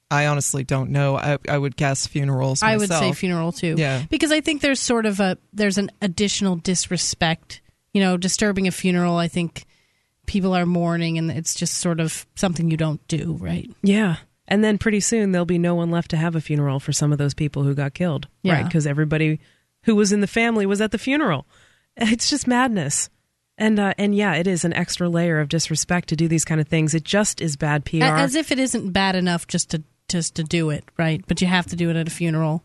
I 0.10 0.28
honestly 0.28 0.64
don't 0.64 0.92
know. 0.92 1.18
I, 1.18 1.38
I 1.50 1.58
would 1.58 1.76
guess 1.76 2.06
funerals. 2.06 2.62
Myself. 2.62 2.74
I 2.74 2.78
would 2.78 2.90
say 2.90 3.20
funeral 3.20 3.52
too. 3.52 3.76
Yeah, 3.78 4.04
because 4.10 4.32
I 4.32 4.42
think 4.42 4.62
there's 4.62 4.80
sort 4.80 5.06
of 5.06 5.20
a 5.20 5.38
there's 5.52 5.78
an 5.78 5.90
additional 6.02 6.56
disrespect. 6.56 7.62
You 7.94 8.02
know, 8.02 8.18
disturbing 8.18 8.68
a 8.68 8.72
funeral. 8.72 9.18
I 9.18 9.28
think 9.28 9.66
people 10.26 10.56
are 10.56 10.66
mourning 10.66 11.18
and 11.18 11.32
it's 11.32 11.56
just 11.56 11.76
sort 11.76 12.00
of 12.00 12.26
something 12.36 12.70
you 12.72 12.78
don't 12.78 13.06
do, 13.08 13.38
right? 13.40 13.70
Yeah. 13.82 14.18
And 14.48 14.64
then 14.64 14.78
pretty 14.78 15.00
soon 15.00 15.32
there'll 15.32 15.46
be 15.46 15.58
no 15.58 15.76
one 15.76 15.92
left 15.92 16.12
to 16.12 16.18
have 16.18 16.36
a 16.36 16.42
funeral 16.42 16.80
for 16.80 16.92
some 16.92 17.12
of 17.12 17.18
those 17.18 17.34
people 17.34 17.64
who 17.64 17.74
got 17.74 17.94
killed, 17.94 18.28
yeah. 18.42 18.56
right? 18.56 18.66
Because 18.66 18.86
everybody 18.86 19.40
who 19.84 19.96
was 19.96 20.12
in 20.12 20.22
the 20.22 20.28
family 20.28 20.66
was 20.66 20.82
at 20.82 20.92
the 20.92 20.98
funeral. 20.98 21.46
It's 21.96 22.28
just 22.32 22.48
madness. 22.48 23.12
And 23.56 23.80
uh, 23.80 23.94
and 24.00 24.16
yeah, 24.16 24.34
it 24.34 24.48
is 24.48 24.66
an 24.66 24.74
extra 24.74 25.08
layer 25.08 25.40
of 25.40 25.48
disrespect 25.48 26.10
to 26.10 26.16
do 26.16 26.28
these 26.28 26.44
kind 26.44 26.60
of 26.60 26.68
things. 26.68 26.96
It 26.96 27.04
just 27.04 27.40
is 27.40 27.56
bad 27.56 27.86
PR. 27.86 28.04
As 28.04 28.34
if 28.34 28.52
it 28.52 28.58
isn't 28.58 28.92
bad 28.92 29.16
enough 29.16 29.46
just 29.46 29.70
to 29.70 29.84
just 30.10 30.34
to 30.36 30.44
do 30.44 30.72
it, 30.72 30.86
right? 30.98 31.24
But 31.28 31.40
you 31.40 31.46
have 31.46 31.68
to 31.68 31.76
do 31.76 31.92
it 31.92 31.96
at 31.96 32.08
a 32.08 32.12
funeral. 32.12 32.64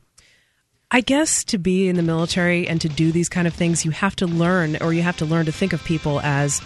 I 0.90 1.02
guess 1.02 1.44
to 1.44 1.58
be 1.58 1.88
in 1.88 1.96
the 1.96 2.02
military 2.02 2.66
and 2.66 2.80
to 2.80 2.88
do 2.88 3.12
these 3.12 3.28
kind 3.28 3.46
of 3.46 3.52
things, 3.52 3.84
you 3.84 3.90
have 3.90 4.16
to 4.16 4.26
learn, 4.26 4.78
or 4.80 4.94
you 4.94 5.02
have 5.02 5.18
to 5.18 5.26
learn 5.26 5.44
to 5.44 5.52
think 5.52 5.74
of 5.74 5.84
people 5.84 6.20
as 6.20 6.62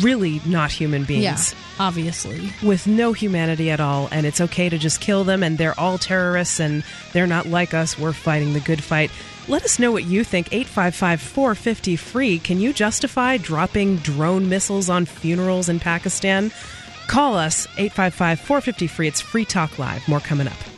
really 0.00 0.40
not 0.46 0.70
human 0.70 1.04
beings. 1.04 1.52
Yeah, 1.52 1.58
obviously. 1.86 2.50
With 2.62 2.86
no 2.86 3.12
humanity 3.12 3.70
at 3.70 3.80
all, 3.80 4.08
and 4.10 4.26
it's 4.26 4.40
okay 4.40 4.68
to 4.68 4.78
just 4.78 5.00
kill 5.00 5.24
them, 5.24 5.42
and 5.42 5.58
they're 5.58 5.78
all 5.78 5.98
terrorists, 5.98 6.60
and 6.60 6.84
they're 7.12 7.26
not 7.26 7.46
like 7.46 7.74
us. 7.74 7.98
We're 7.98 8.12
fighting 8.12 8.52
the 8.52 8.60
good 8.60 8.82
fight. 8.82 9.10
Let 9.48 9.64
us 9.64 9.78
know 9.78 9.92
what 9.92 10.04
you 10.04 10.24
think. 10.24 10.48
855 10.52 11.20
450 11.20 11.96
free. 11.96 12.38
Can 12.38 12.60
you 12.60 12.72
justify 12.72 13.38
dropping 13.38 13.96
drone 13.96 14.48
missiles 14.48 14.90
on 14.90 15.06
funerals 15.06 15.68
in 15.68 15.80
Pakistan? 15.80 16.52
Call 17.06 17.34
us 17.34 17.66
855 17.78 18.40
450 18.40 18.86
free. 18.86 19.08
It's 19.08 19.20
Free 19.20 19.44
Talk 19.46 19.78
Live. 19.78 20.06
More 20.06 20.20
coming 20.20 20.46
up. 20.48 20.77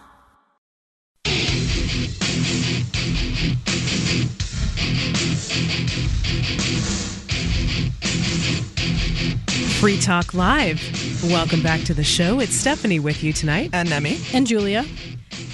Free 9.81 9.99
Talk 9.99 10.33
Live. 10.35 10.79
Welcome 11.23 11.63
back 11.63 11.81
to 11.85 11.95
the 11.95 12.03
show. 12.03 12.39
It's 12.39 12.53
Stephanie 12.53 12.99
with 12.99 13.23
you 13.23 13.33
tonight. 13.33 13.71
And 13.73 13.89
Nemi. 13.89 14.19
And 14.31 14.45
Julia. 14.45 14.85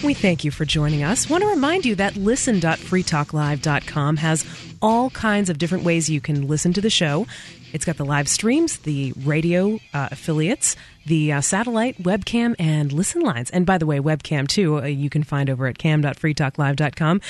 We 0.04 0.14
thank 0.14 0.44
you 0.44 0.52
for 0.52 0.66
joining 0.66 1.02
us. 1.02 1.30
Want 1.30 1.44
to 1.44 1.50
remind 1.50 1.86
you 1.86 1.96
that 1.96 2.18
listen.freetalklive.com 2.18 4.18
has 4.18 4.46
all 4.82 5.12
kinds 5.12 5.50
of 5.50 5.58
different 5.58 5.86
ways 5.86 6.10
you 6.10 6.20
can 6.20 6.46
listen 6.46 6.74
to 6.74 6.82
the 6.82 6.90
show. 6.90 7.26
It's 7.74 7.86
got 7.86 7.98
the 7.98 8.06
live 8.06 8.28
streams, 8.28 8.78
the 8.78 9.14
radio 9.24 9.80
uh, 9.94 10.10
affiliates, 10.12 10.76
the 11.06 11.34
uh, 11.34 11.42
satellite, 11.42 12.02
webcam, 12.02 12.56
and 12.60 12.92
listen 12.92 13.22
lines. 13.22 13.50
And 13.50 13.66
by 13.66 13.78
the 13.78 13.86
way, 13.86 14.00
webcam 14.00 14.48
too, 14.48 14.80
uh, 14.80 14.86
you 14.86 15.10
can 15.10 15.24
find 15.24 15.50
over 15.50 15.68
at 15.68 15.78
cam.freetalklive.com 15.78 17.22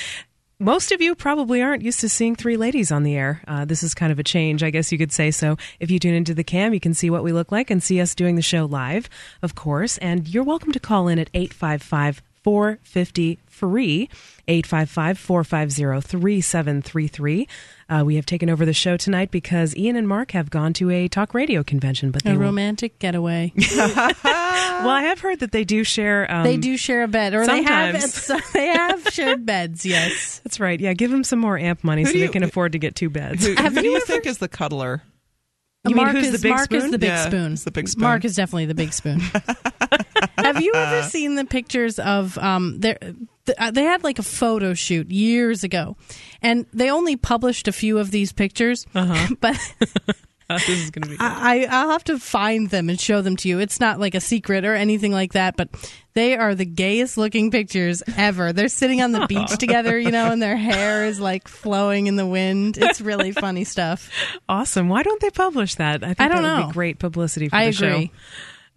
most 0.60 0.90
of 0.90 1.00
you 1.00 1.14
probably 1.14 1.62
aren't 1.62 1.82
used 1.82 2.00
to 2.00 2.08
seeing 2.08 2.34
three 2.34 2.56
ladies 2.56 2.90
on 2.90 3.04
the 3.04 3.14
air. 3.14 3.42
Uh, 3.46 3.64
this 3.64 3.84
is 3.84 3.94
kind 3.94 4.10
of 4.10 4.18
a 4.18 4.24
change, 4.24 4.64
I 4.64 4.70
guess 4.70 4.90
you 4.90 4.98
could 4.98 5.12
say. 5.12 5.30
So 5.30 5.56
if 5.78 5.88
you 5.88 6.00
tune 6.00 6.14
into 6.14 6.34
the 6.34 6.42
cam, 6.42 6.74
you 6.74 6.80
can 6.80 6.94
see 6.94 7.10
what 7.10 7.22
we 7.22 7.32
look 7.32 7.52
like 7.52 7.70
and 7.70 7.80
see 7.80 8.00
us 8.00 8.14
doing 8.14 8.34
the 8.34 8.42
show 8.42 8.64
live, 8.64 9.08
of 9.40 9.54
course. 9.54 9.98
And 9.98 10.26
you're 10.26 10.42
welcome 10.42 10.72
to 10.72 10.80
call 10.80 11.06
in 11.06 11.20
at 11.20 11.30
855 11.32 12.22
450 12.42 13.38
free 13.46 14.08
855 14.46 15.18
450 15.18 16.08
3733. 16.08 17.48
Uh, 17.90 18.02
we 18.04 18.16
have 18.16 18.26
taken 18.26 18.50
over 18.50 18.64
the 18.66 18.72
show 18.72 18.96
tonight 18.96 19.30
because 19.30 19.76
Ian 19.76 19.96
and 19.96 20.06
Mark 20.06 20.32
have 20.32 20.50
gone 20.50 20.72
to 20.74 20.90
a 20.90 21.08
talk 21.08 21.34
radio 21.34 21.62
convention. 21.62 22.10
But 22.10 22.22
they 22.22 22.32
a 22.32 22.38
romantic 22.38 22.98
getaway. 22.98 23.52
well, 23.78 24.88
I 24.88 25.02
have 25.04 25.20
heard 25.20 25.40
that 25.40 25.52
they 25.52 25.64
do 25.64 25.84
share. 25.84 26.30
Um, 26.30 26.44
they 26.44 26.56
do 26.56 26.76
share 26.76 27.02
a 27.02 27.08
bed, 27.08 27.34
or 27.34 27.44
sometimes. 27.44 28.26
they 28.26 28.36
have 28.36 28.52
they 28.52 28.66
have 28.66 29.08
shared 29.08 29.46
beds. 29.46 29.84
Yes, 29.84 30.38
that's 30.44 30.60
right. 30.60 30.78
Yeah, 30.80 30.92
give 30.94 31.10
them 31.10 31.24
some 31.24 31.38
more 31.38 31.58
amp 31.58 31.82
money 31.82 32.02
who 32.02 32.10
so 32.10 32.14
you, 32.18 32.26
they 32.26 32.32
can 32.32 32.42
afford 32.42 32.72
to 32.72 32.78
get 32.78 32.94
two 32.94 33.10
beds. 33.10 33.46
Who, 33.46 33.54
who 33.54 33.70
do 33.70 33.88
you 33.88 34.00
think 34.00 34.26
is 34.26 34.38
the 34.38 34.48
cuddler? 34.48 35.02
You 35.86 35.94
Mark 35.94 36.14
mean 36.14 36.24
who's 36.24 36.34
is, 36.34 36.40
the 36.40 36.48
big 36.48 36.50
Mark 36.54 36.64
spoon? 36.64 36.84
is 36.84 36.90
the 36.90 36.98
big 36.98 37.08
Yeah, 37.08 37.26
spoon. 37.26 37.54
the 37.54 37.70
big 37.70 37.88
spoon. 37.88 38.02
Mark 38.02 38.24
is 38.24 38.34
definitely 38.34 38.66
the 38.66 38.74
big 38.74 38.92
spoon. 38.92 39.20
Have 40.54 40.62
you 40.62 40.72
ever 40.74 41.02
seen 41.08 41.34
the 41.36 41.44
pictures 41.44 41.98
of 41.98 42.36
um 42.38 42.80
there 42.80 42.98
uh, 43.58 43.70
they 43.70 43.84
had 43.84 44.04
like 44.04 44.18
a 44.18 44.22
photo 44.22 44.74
shoot 44.74 45.10
years 45.10 45.64
ago 45.64 45.96
and 46.42 46.66
they 46.72 46.90
only 46.90 47.16
published 47.16 47.66
a 47.68 47.72
few 47.72 47.98
of 47.98 48.10
these 48.10 48.32
pictures 48.32 48.86
Uh-huh. 48.94 49.34
but 49.40 49.56
this 50.48 50.68
is 50.68 50.90
going 50.90 51.02
to 51.02 51.08
be. 51.10 51.16
I, 51.20 51.66
I'll 51.70 51.90
have 51.90 52.04
to 52.04 52.18
find 52.18 52.70
them 52.70 52.88
and 52.88 52.98
show 52.98 53.20
them 53.20 53.36
to 53.36 53.48
you. 53.50 53.58
It's 53.58 53.80
not 53.80 54.00
like 54.00 54.14
a 54.14 54.20
secret 54.20 54.64
or 54.64 54.74
anything 54.74 55.12
like 55.12 55.34
that, 55.34 55.56
but 55.58 55.68
they 56.14 56.36
are 56.38 56.54
the 56.54 56.64
gayest 56.64 57.18
looking 57.18 57.50
pictures 57.50 58.02
ever. 58.16 58.52
They're 58.54 58.68
sitting 58.68 59.02
on 59.02 59.12
the 59.12 59.26
beach 59.28 59.58
together, 59.58 59.98
you 59.98 60.10
know, 60.10 60.30
and 60.32 60.40
their 60.42 60.56
hair 60.56 61.04
is 61.04 61.20
like 61.20 61.48
flowing 61.48 62.06
in 62.06 62.16
the 62.16 62.24
wind. 62.26 62.78
It's 62.78 63.00
really 63.02 63.32
funny 63.32 63.64
stuff. 63.64 64.10
Awesome. 64.48 64.88
Why 64.88 65.02
don't 65.02 65.20
they 65.20 65.28
publish 65.30 65.74
that? 65.74 66.02
I 66.02 66.14
think 66.14 66.20
I 66.22 66.28
don't 66.28 66.42
that 66.42 66.54
would 66.56 66.60
know. 66.62 66.66
be 66.68 66.72
great 66.72 66.98
publicity 66.98 67.50
for 67.50 67.56
I 67.56 67.70
the 67.70 67.76
agree. 67.76 68.06
show. 68.06 68.12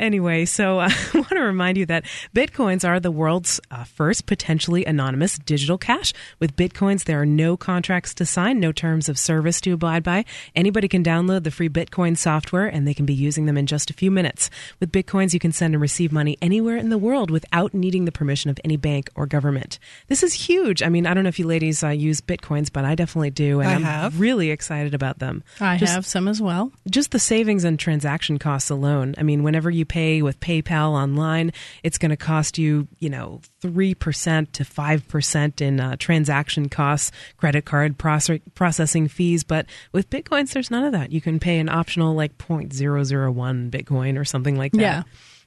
Anyway, 0.02 0.46
so 0.46 0.80
uh, 0.80 0.90
I 1.14 1.18
want 1.18 1.30
to 1.30 1.40
remind 1.42 1.78
you 1.78 1.86
that 1.86 2.04
Bitcoins 2.36 2.88
are 2.88 3.00
the 3.00 3.12
world's 3.12 3.60
uh, 3.70 3.84
first 3.84 4.26
potentially 4.26 4.84
anonymous 4.84 5.38
digital 5.38 5.78
cash. 5.78 6.12
With 6.40 6.56
Bitcoins, 6.56 7.04
there 7.06 7.22
are 7.22 7.26
no 7.26 7.56
contracts 7.56 8.14
to 8.16 8.26
sign, 8.26 8.60
no 8.60 8.72
terms 8.72 9.08
of 9.08 9.20
service 9.20 9.62
to 9.62 9.74
abide 9.74 10.04
by. 10.04 10.26
Anybody 10.56 10.88
can 10.88 11.04
download 11.04 11.44
the 11.44 11.52
free 11.52 11.70
Bitcoin 11.70 12.18
software 12.18 12.66
and 12.68 12.88
they 12.88 12.94
can 12.96 13.06
be 13.06 13.14
using 13.14 13.46
them 13.46 13.58
in 13.58 13.68
just 13.68 13.90
a 13.90 13.94
few 13.94 14.10
minutes. 14.12 14.50
With 14.80 14.92
Bitcoins, 14.92 15.34
you 15.34 15.40
can 15.40 15.52
send 15.52 15.76
and 15.76 15.82
receive 15.82 16.12
money 16.12 16.38
anywhere 16.42 16.78
in 16.78 16.90
the 16.90 16.98
world 16.98 17.30
without 17.30 17.74
needing 17.74 18.06
the 18.06 18.12
permission 18.12 18.50
of 18.50 18.60
any 18.66 18.78
bank 18.78 19.10
or 19.16 19.28
government. 19.28 19.78
This 20.08 20.24
is 20.24 20.34
huge. 20.34 20.82
I 20.82 20.90
mean, 20.90 21.06
I 21.06 21.14
don't 21.14 21.24
know 21.24 21.30
if 21.30 21.38
you 21.38 21.46
ladies 21.46 21.84
uh, 21.84 21.90
use 21.90 22.22
Bitcoins, 22.22 22.72
but 22.74 22.86
I 22.86 22.96
definitely 22.96 23.30
do. 23.30 23.60
And 23.60 23.70
I 23.70 23.74
am 23.76 23.84
have. 23.84 24.20
really 24.20 24.50
excited 24.50 24.96
about 24.96 25.20
them 25.20 25.44
I 25.60 25.78
Just- 25.78 25.94
have 25.94 26.06
some 26.08 26.28
as 26.28 26.42
well. 26.42 26.72
just 26.90 27.12
the 27.12 27.20
savings 27.20 27.64
and 27.64 27.78
transaction 27.80 28.40
costs 28.40 28.72
alone. 28.72 29.14
I 29.20 29.24
mean, 29.24 29.44
whenever 29.44 29.70
you 29.70 29.86
pay 29.92 30.22
with 30.22 30.40
PayPal 30.40 30.92
online, 30.92 31.52
it's 31.84 31.98
going 31.98 32.12
to 32.12 32.18
cost 32.18 32.58
you, 32.58 32.88
you 33.00 33.10
know, 33.10 33.42
3% 33.62 34.52
to 34.54 34.64
5% 34.64 35.62
in 35.62 35.80
uh, 35.82 35.98
transaction 35.98 36.70
costs, 36.70 37.12
credit 37.36 37.66
card 37.66 37.98
proce- 37.98 38.42
processing 38.56 39.10
fees. 39.10 39.44
But 39.44 39.66
with 39.92 40.10
Bitcoins, 40.10 40.54
there's 40.54 40.72
none 40.72 40.86
of 40.86 40.94
that. 40.94 41.12
You 41.12 41.20
can 41.20 41.42
pay 41.42 41.60
an 41.60 41.68
optional 41.68 42.16
like 42.16 42.38
0.001 42.38 43.70
Bitcoin 43.70 44.18
or 44.18 44.24
something 44.24 44.58
like 44.58 44.72
that. 44.72 44.82
Yeah. 44.82 45.04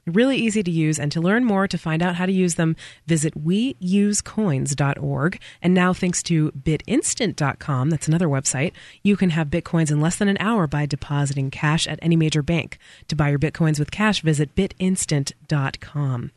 Really 0.07 0.37
easy 0.37 0.63
to 0.63 0.71
use. 0.71 0.99
And 0.99 1.11
to 1.13 1.21
learn 1.21 1.45
more, 1.45 1.67
to 1.67 1.79
find 1.79 2.03
out 2.03 2.17
how 2.17 2.27
to 2.27 2.33
use 2.33 2.57
them, 2.57 2.77
visit 3.07 3.35
weusecoins.org. 3.35 5.41
And 5.63 5.75
now, 5.75 5.93
thanks 5.95 6.23
to 6.25 6.53
bitinstant.com, 6.53 7.91
that's 7.91 8.09
another 8.09 8.29
website, 8.29 8.73
you 9.03 9.17
can 9.17 9.31
have 9.31 9.49
bitcoins 9.49 9.91
in 9.91 10.01
less 10.01 10.17
than 10.17 10.29
an 10.29 10.37
hour 10.41 10.67
by 10.67 10.85
depositing 10.85 11.51
cash 11.51 11.87
at 11.87 11.99
any 12.03 12.17
major 12.17 12.43
bank. 12.43 12.79
To 13.09 13.17
buy 13.17 13.31
your 13.31 13.39
bitcoins 13.39 13.79
with 13.79 13.91
cash, 13.91 14.21
visit 14.21 14.55
bitinstant.com. 14.55 16.31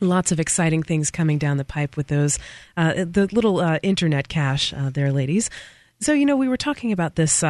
Lots 0.00 0.30
of 0.30 0.38
exciting 0.38 0.84
things 0.84 1.10
coming 1.10 1.38
down 1.38 1.56
the 1.56 1.64
pipe 1.64 1.96
with 1.96 2.06
those, 2.06 2.38
uh, 2.76 3.04
the 3.04 3.28
little 3.32 3.58
uh, 3.58 3.80
internet 3.82 4.28
cash 4.28 4.72
uh, 4.72 4.90
there, 4.90 5.10
ladies. 5.10 5.50
So, 6.00 6.12
you 6.12 6.24
know, 6.24 6.36
we 6.36 6.48
were 6.48 6.56
talking 6.56 6.92
about 6.92 7.16
this. 7.16 7.42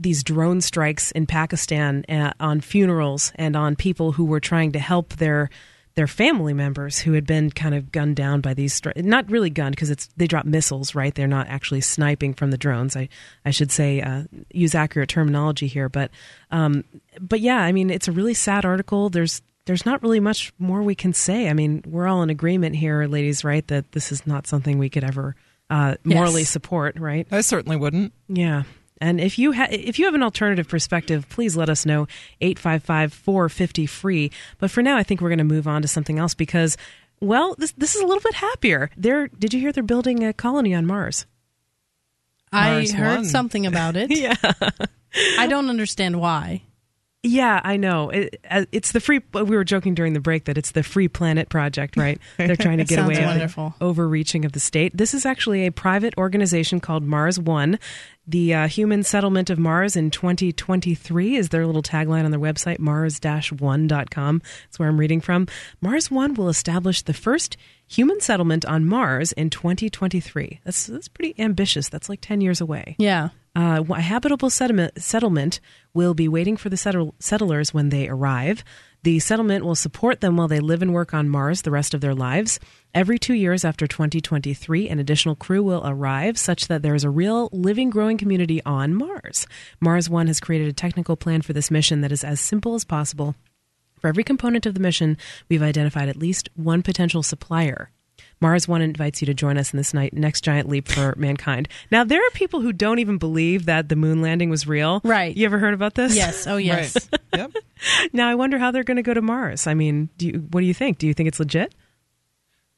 These 0.00 0.22
drone 0.22 0.60
strikes 0.60 1.10
in 1.10 1.26
Pakistan 1.26 2.04
uh, 2.08 2.32
on 2.40 2.60
funerals 2.60 3.32
and 3.34 3.56
on 3.56 3.76
people 3.76 4.12
who 4.12 4.24
were 4.24 4.40
trying 4.40 4.72
to 4.72 4.78
help 4.78 5.14
their 5.16 5.50
their 5.94 6.06
family 6.06 6.52
members 6.54 7.00
who 7.00 7.14
had 7.14 7.26
been 7.26 7.50
kind 7.50 7.74
of 7.74 7.90
gunned 7.90 8.14
down 8.14 8.40
by 8.40 8.54
these 8.54 8.80
stri- 8.80 9.02
not 9.02 9.28
really 9.28 9.50
gunned 9.50 9.74
because 9.74 9.90
it's 9.90 10.08
they 10.16 10.28
drop 10.28 10.44
missiles 10.44 10.94
right 10.94 11.16
they're 11.16 11.26
not 11.26 11.48
actually 11.48 11.80
sniping 11.80 12.32
from 12.32 12.52
the 12.52 12.56
drones 12.58 12.96
I 12.96 13.08
I 13.44 13.50
should 13.50 13.72
say 13.72 14.00
uh, 14.00 14.22
use 14.52 14.76
accurate 14.76 15.08
terminology 15.08 15.66
here 15.66 15.88
but 15.88 16.12
um, 16.52 16.84
but 17.20 17.40
yeah 17.40 17.58
I 17.58 17.72
mean 17.72 17.90
it's 17.90 18.06
a 18.06 18.12
really 18.12 18.34
sad 18.34 18.64
article 18.64 19.08
there's 19.10 19.42
there's 19.64 19.84
not 19.84 20.00
really 20.04 20.20
much 20.20 20.52
more 20.60 20.84
we 20.84 20.94
can 20.94 21.12
say 21.12 21.48
I 21.50 21.52
mean 21.52 21.82
we're 21.84 22.06
all 22.06 22.22
in 22.22 22.30
agreement 22.30 22.76
here 22.76 23.04
ladies 23.06 23.42
right 23.42 23.66
that 23.66 23.90
this 23.90 24.12
is 24.12 24.24
not 24.24 24.46
something 24.46 24.78
we 24.78 24.88
could 24.90 25.02
ever 25.02 25.34
uh, 25.68 25.96
morally 26.04 26.42
Yes. 26.42 26.50
support 26.50 26.96
right 27.00 27.26
I 27.32 27.40
certainly 27.40 27.76
wouldn't. 27.76 28.12
yeah. 28.28 28.62
And 29.00 29.20
if 29.20 29.38
you 29.38 29.52
ha- 29.52 29.68
if 29.70 29.98
you 29.98 30.04
have 30.06 30.14
an 30.14 30.22
alternative 30.22 30.68
perspective, 30.68 31.28
please 31.28 31.56
let 31.56 31.68
us 31.70 31.86
know 31.86 32.06
855-450 32.42 33.88
free. 33.88 34.30
But 34.58 34.70
for 34.70 34.82
now, 34.82 34.96
I 34.96 35.02
think 35.02 35.20
we're 35.20 35.28
going 35.28 35.38
to 35.38 35.44
move 35.44 35.68
on 35.68 35.82
to 35.82 35.88
something 35.88 36.18
else 36.18 36.34
because 36.34 36.76
well, 37.20 37.54
this 37.58 37.72
this 37.72 37.94
is 37.94 38.02
a 38.02 38.06
little 38.06 38.22
bit 38.22 38.34
happier. 38.34 38.90
They're 38.96 39.28
did 39.28 39.52
you 39.54 39.60
hear 39.60 39.72
they're 39.72 39.82
building 39.82 40.24
a 40.24 40.32
colony 40.32 40.74
on 40.74 40.86
Mars? 40.86 41.26
Mars 42.52 42.92
I 42.92 42.96
heard 42.96 43.16
One. 43.16 43.24
something 43.24 43.66
about 43.66 43.96
it. 43.96 44.10
Yeah. 44.16 44.34
I 45.38 45.46
don't 45.46 45.70
understand 45.70 46.20
why. 46.20 46.62
Yeah, 47.24 47.60
I 47.64 47.76
know. 47.76 48.10
It, 48.10 48.40
uh, 48.48 48.66
it's 48.70 48.92
the 48.92 49.00
free. 49.00 49.20
We 49.32 49.42
were 49.42 49.64
joking 49.64 49.94
during 49.94 50.12
the 50.12 50.20
break 50.20 50.44
that 50.44 50.56
it's 50.56 50.70
the 50.70 50.84
Free 50.84 51.08
Planet 51.08 51.48
Project, 51.48 51.96
right? 51.96 52.20
They're 52.36 52.54
trying 52.54 52.78
to 52.78 52.84
get 52.84 53.00
away 53.00 53.16
with 53.16 53.26
wonderful. 53.26 53.74
overreaching 53.80 54.44
of 54.44 54.52
the 54.52 54.60
state. 54.60 54.96
This 54.96 55.14
is 55.14 55.26
actually 55.26 55.66
a 55.66 55.72
private 55.72 56.14
organization 56.16 56.78
called 56.78 57.02
Mars 57.02 57.38
One. 57.38 57.80
The 58.28 58.54
uh, 58.54 58.68
human 58.68 59.02
settlement 59.02 59.50
of 59.50 59.58
Mars 59.58 59.96
in 59.96 60.10
2023 60.10 61.34
is 61.34 61.48
their 61.48 61.66
little 61.66 61.82
tagline 61.82 62.24
on 62.24 62.30
their 62.30 62.38
website, 62.38 62.78
mars-one.com. 62.78 64.42
That's 64.66 64.78
where 64.78 64.88
I'm 64.88 65.00
reading 65.00 65.20
from. 65.20 65.48
Mars 65.80 66.12
One 66.12 66.34
will 66.34 66.48
establish 66.48 67.02
the 67.02 67.14
first 67.14 67.56
human 67.88 68.20
settlement 68.20 68.64
on 68.64 68.84
Mars 68.84 69.32
in 69.32 69.50
2023. 69.50 70.60
That's 70.64 70.86
that's 70.86 71.08
pretty 71.08 71.34
ambitious. 71.40 71.88
That's 71.88 72.08
like 72.08 72.20
10 72.20 72.42
years 72.42 72.60
away. 72.60 72.94
Yeah. 72.98 73.30
Uh, 73.58 73.82
a 73.90 74.00
habitable 74.00 74.50
settlement, 74.50 75.58
will 75.92 76.14
be 76.14 76.28
waiting 76.28 76.56
for 76.56 76.68
the 76.68 76.76
settle, 76.76 77.12
settlers 77.18 77.74
when 77.74 77.88
they 77.88 78.08
arrive. 78.08 78.62
The 79.02 79.18
settlement 79.18 79.64
will 79.64 79.74
support 79.74 80.20
them 80.20 80.36
while 80.36 80.46
they 80.46 80.60
live 80.60 80.80
and 80.80 80.94
work 80.94 81.12
on 81.12 81.28
Mars 81.28 81.62
the 81.62 81.72
rest 81.72 81.92
of 81.92 82.00
their 82.00 82.14
lives. 82.14 82.60
Every 82.94 83.18
two 83.18 83.34
years 83.34 83.64
after 83.64 83.88
2023, 83.88 84.88
an 84.88 85.00
additional 85.00 85.34
crew 85.34 85.60
will 85.64 85.82
arrive 85.84 86.38
such 86.38 86.68
that 86.68 86.82
there 86.82 86.94
is 86.94 87.02
a 87.02 87.10
real 87.10 87.48
living, 87.50 87.90
growing 87.90 88.16
community 88.16 88.62
on 88.64 88.94
Mars. 88.94 89.48
Mars 89.80 90.08
One 90.08 90.28
has 90.28 90.38
created 90.38 90.68
a 90.68 90.72
technical 90.72 91.16
plan 91.16 91.42
for 91.42 91.52
this 91.52 91.68
mission 91.68 92.00
that 92.02 92.12
is 92.12 92.22
as 92.22 92.40
simple 92.40 92.76
as 92.76 92.84
possible. 92.84 93.34
For 93.98 94.06
every 94.06 94.22
component 94.22 94.66
of 94.66 94.74
the 94.74 94.80
mission, 94.80 95.16
we've 95.48 95.64
identified 95.64 96.08
at 96.08 96.16
least 96.16 96.48
one 96.54 96.84
potential 96.84 97.24
supplier. 97.24 97.90
Mars 98.40 98.68
One 98.68 98.82
invites 98.82 99.20
you 99.20 99.26
to 99.26 99.34
join 99.34 99.58
us 99.58 99.72
in 99.72 99.76
this 99.76 99.92
night 99.92 100.12
next 100.12 100.42
giant 100.42 100.68
leap 100.68 100.88
for 100.88 101.14
mankind. 101.18 101.68
Now, 101.90 102.04
there 102.04 102.20
are 102.20 102.30
people 102.30 102.60
who 102.60 102.72
don't 102.72 102.98
even 102.98 103.18
believe 103.18 103.66
that 103.66 103.88
the 103.88 103.96
moon 103.96 104.22
landing 104.22 104.50
was 104.50 104.66
real. 104.66 105.00
Right. 105.04 105.36
You 105.36 105.46
ever 105.46 105.58
heard 105.58 105.74
about 105.74 105.94
this? 105.94 106.16
Yes. 106.16 106.46
Oh, 106.46 106.56
yes. 106.58 106.96
Right. 107.12 107.20
Yep. 107.36 107.52
Now 108.12 108.28
I 108.28 108.34
wonder 108.34 108.58
how 108.58 108.72
they're 108.72 108.82
going 108.82 108.96
to 108.96 109.04
go 109.04 109.14
to 109.14 109.22
Mars. 109.22 109.68
I 109.68 109.74
mean, 109.74 110.08
do 110.18 110.26
you, 110.26 110.32
what 110.50 110.62
do 110.62 110.66
you 110.66 110.74
think? 110.74 110.98
Do 110.98 111.06
you 111.06 111.14
think 111.14 111.28
it's 111.28 111.38
legit? 111.38 111.72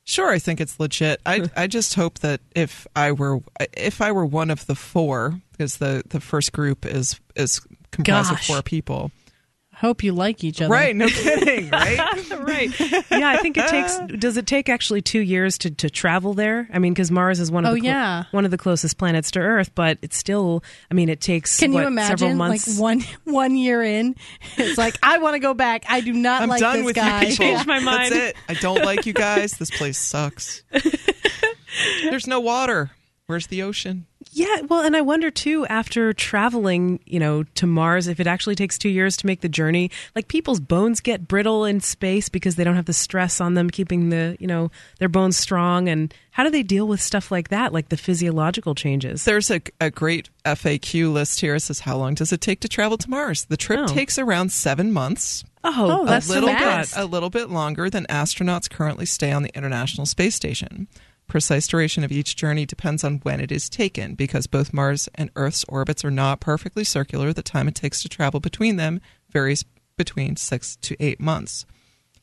Sure, 0.05 0.29
I 0.31 0.38
think 0.38 0.61
it's 0.61 0.79
legit. 0.79 1.23
I 1.25 1.49
I 1.57 1.67
just 1.69 1.95
hope 1.95 2.19
that 2.19 2.40
if 2.55 2.87
I 2.97 3.12
were 3.12 3.40
if 3.75 4.02
I 4.02 4.12
were 4.12 4.26
one 4.26 4.50
of 4.50 4.67
the 4.67 4.75
four, 4.75 5.40
because 5.52 5.79
the 5.79 6.02
the 6.09 6.21
first 6.21 6.52
group 6.52 6.85
is 6.85 7.19
is 7.35 7.61
comprised 7.93 8.31
Gosh. 8.31 8.40
of 8.40 8.47
four 8.47 8.62
people. 8.62 9.11
Hope 9.81 10.03
you 10.03 10.13
like 10.13 10.45
each 10.45 10.61
other. 10.61 10.71
Right? 10.71 10.95
No 10.95 11.07
kidding. 11.09 11.71
Right? 11.71 11.99
right. 12.39 12.81
Yeah, 13.11 13.31
I 13.31 13.39
think 13.39 13.57
it 13.57 13.67
takes. 13.69 13.99
Does 14.19 14.37
it 14.37 14.47
take 14.47 14.69
actually 14.69 15.01
two 15.01 15.21
years 15.21 15.57
to, 15.59 15.71
to 15.71 15.89
travel 15.89 16.35
there? 16.35 16.69
I 16.71 16.79
mean, 16.79 16.93
because 16.93 17.11
Mars 17.11 17.41
is 17.41 17.51
one 17.51 17.65
of 17.65 17.71
Oh, 17.71 17.75
the 17.75 17.81
clo- 17.81 17.89
yeah. 17.89 18.25
one 18.31 18.45
of 18.45 18.51
the 18.51 18.59
closest 18.59 18.99
planets 18.99 19.31
to 19.31 19.39
Earth, 19.39 19.75
but 19.75 19.97
it's 20.03 20.19
still. 20.19 20.63
I 20.91 20.95
mean, 20.95 21.09
it 21.09 21.23
takes. 21.23 21.59
Can 21.59 21.73
what, 21.73 21.89
you 21.89 21.97
several 21.99 22.31
imagine, 22.33 22.37
months? 22.37 22.69
like 22.69 22.79
one 22.79 23.01
one 23.25 23.57
year 23.57 23.83
in, 23.83 24.17
it's 24.59 24.77
like 24.77 24.99
I 25.03 25.17
want 25.17 25.35
to 25.35 25.39
go 25.41 25.55
back. 25.55 25.85
I 25.89 26.03
do 26.03 26.13
not 26.13 26.43
I'm 26.43 26.51
like 26.51 26.61
done 26.61 26.77
this 26.79 26.85
with 26.85 26.97
guy. 26.97 27.23
you 27.23 27.29
people. 27.31 27.47
changed 27.47 27.67
my 27.67 27.81
mind. 27.81 28.13
That's 28.13 28.31
it. 28.31 28.37
I 28.51 28.55
don't 28.55 28.85
like 28.85 29.07
you 29.07 29.15
guys. 29.15 29.53
This 29.53 29.71
place 29.71 29.97
sucks. 29.99 30.63
There's 32.03 32.27
no 32.27 32.41
water. 32.41 32.91
Where's 33.27 33.47
the 33.47 33.63
ocean? 33.63 34.07
Yeah, 34.33 34.61
well, 34.69 34.83
and 34.83 34.97
I 34.97 35.01
wonder 35.01 35.31
too, 35.31 35.67
after 35.67 36.13
traveling, 36.13 37.01
you 37.05 37.19
know, 37.19 37.43
to 37.57 37.67
Mars, 37.67 38.07
if 38.07 38.21
it 38.21 38.29
actually 38.29 38.55
takes 38.55 38.79
two 38.79 38.89
years 38.89 39.17
to 39.19 39.27
make 39.27 39.41
the 39.41 39.49
journey, 39.49 39.91
like 40.15 40.29
people's 40.29 40.61
bones 40.61 41.01
get 41.01 41.27
brittle 41.27 41.65
in 41.65 41.81
space 41.81 42.29
because 42.29 42.55
they 42.55 42.63
don't 42.63 42.77
have 42.77 42.85
the 42.85 42.93
stress 42.93 43.41
on 43.41 43.55
them 43.55 43.69
keeping 43.71 44.11
the, 44.11 44.37
you 44.39 44.47
know, 44.47 44.71
their 45.01 45.09
bones 45.09 45.37
strong. 45.37 45.89
And 45.89 46.15
how 46.31 46.45
do 46.45 46.51
they 46.51 46.63
deal 46.63 46.87
with 46.87 47.01
stuff 47.01 47.33
like 47.33 47.49
that, 47.49 47.73
like 47.73 47.89
the 47.89 47.97
physiological 47.97 48.77
changes? 48.77 49.25
There's 49.25 49.51
a, 49.51 49.61
a 49.81 49.91
great 49.91 50.31
FAQ 50.45 51.13
list 51.13 51.41
here. 51.41 51.57
It 51.57 51.61
says, 51.61 51.81
How 51.81 51.97
long 51.97 52.15
does 52.15 52.33
it 52.33 52.41
take 52.41 52.61
to 52.61 52.69
travel 52.69 52.99
to 52.99 53.11
Mars? 53.11 53.47
The 53.47 53.57
trip 53.57 53.81
Oh. 53.83 53.87
takes 53.89 54.17
around 54.17 54.53
seven 54.53 54.93
months. 54.93 55.43
Oh, 55.65 56.07
that's 56.07 56.29
a 56.31 56.35
little 56.35 56.49
fast. 56.51 56.95
bit 56.95 57.03
a 57.03 57.07
little 57.07 57.31
bit 57.31 57.51
longer 57.51 57.91
than 57.91 58.07
astronauts 58.07 58.71
currently 58.71 59.07
stay 59.07 59.33
on 59.33 59.43
the 59.43 59.55
International 59.57 60.07
Space 60.07 60.35
Station. 60.35 60.87
Precise 61.31 61.69
duration 61.69 62.03
of 62.03 62.11
each 62.11 62.35
journey 62.35 62.67
depends 62.67 63.05
on 63.05 63.21
when 63.23 63.41
it 63.41 63.53
is 63.53 63.69
taken 63.69 64.17
because 64.17 64.49
both 64.49 64.73
Mars 64.73 65.09
and 65.15 65.31
Earth's 65.37 65.65
orbits 65.69 66.05
are 66.05 66.11
not 66.11 66.41
perfectly 66.41 66.83
circular. 66.83 67.33
The 67.33 67.41
time 67.41 67.69
it 67.69 67.77
takes 67.77 68.03
to 68.03 68.09
travel 68.09 68.41
between 68.41 68.75
them 68.75 69.01
varies 69.31 69.65
between 69.97 70.35
6 70.35 70.75
to 70.75 70.97
8 70.99 71.21
months. 71.21 71.67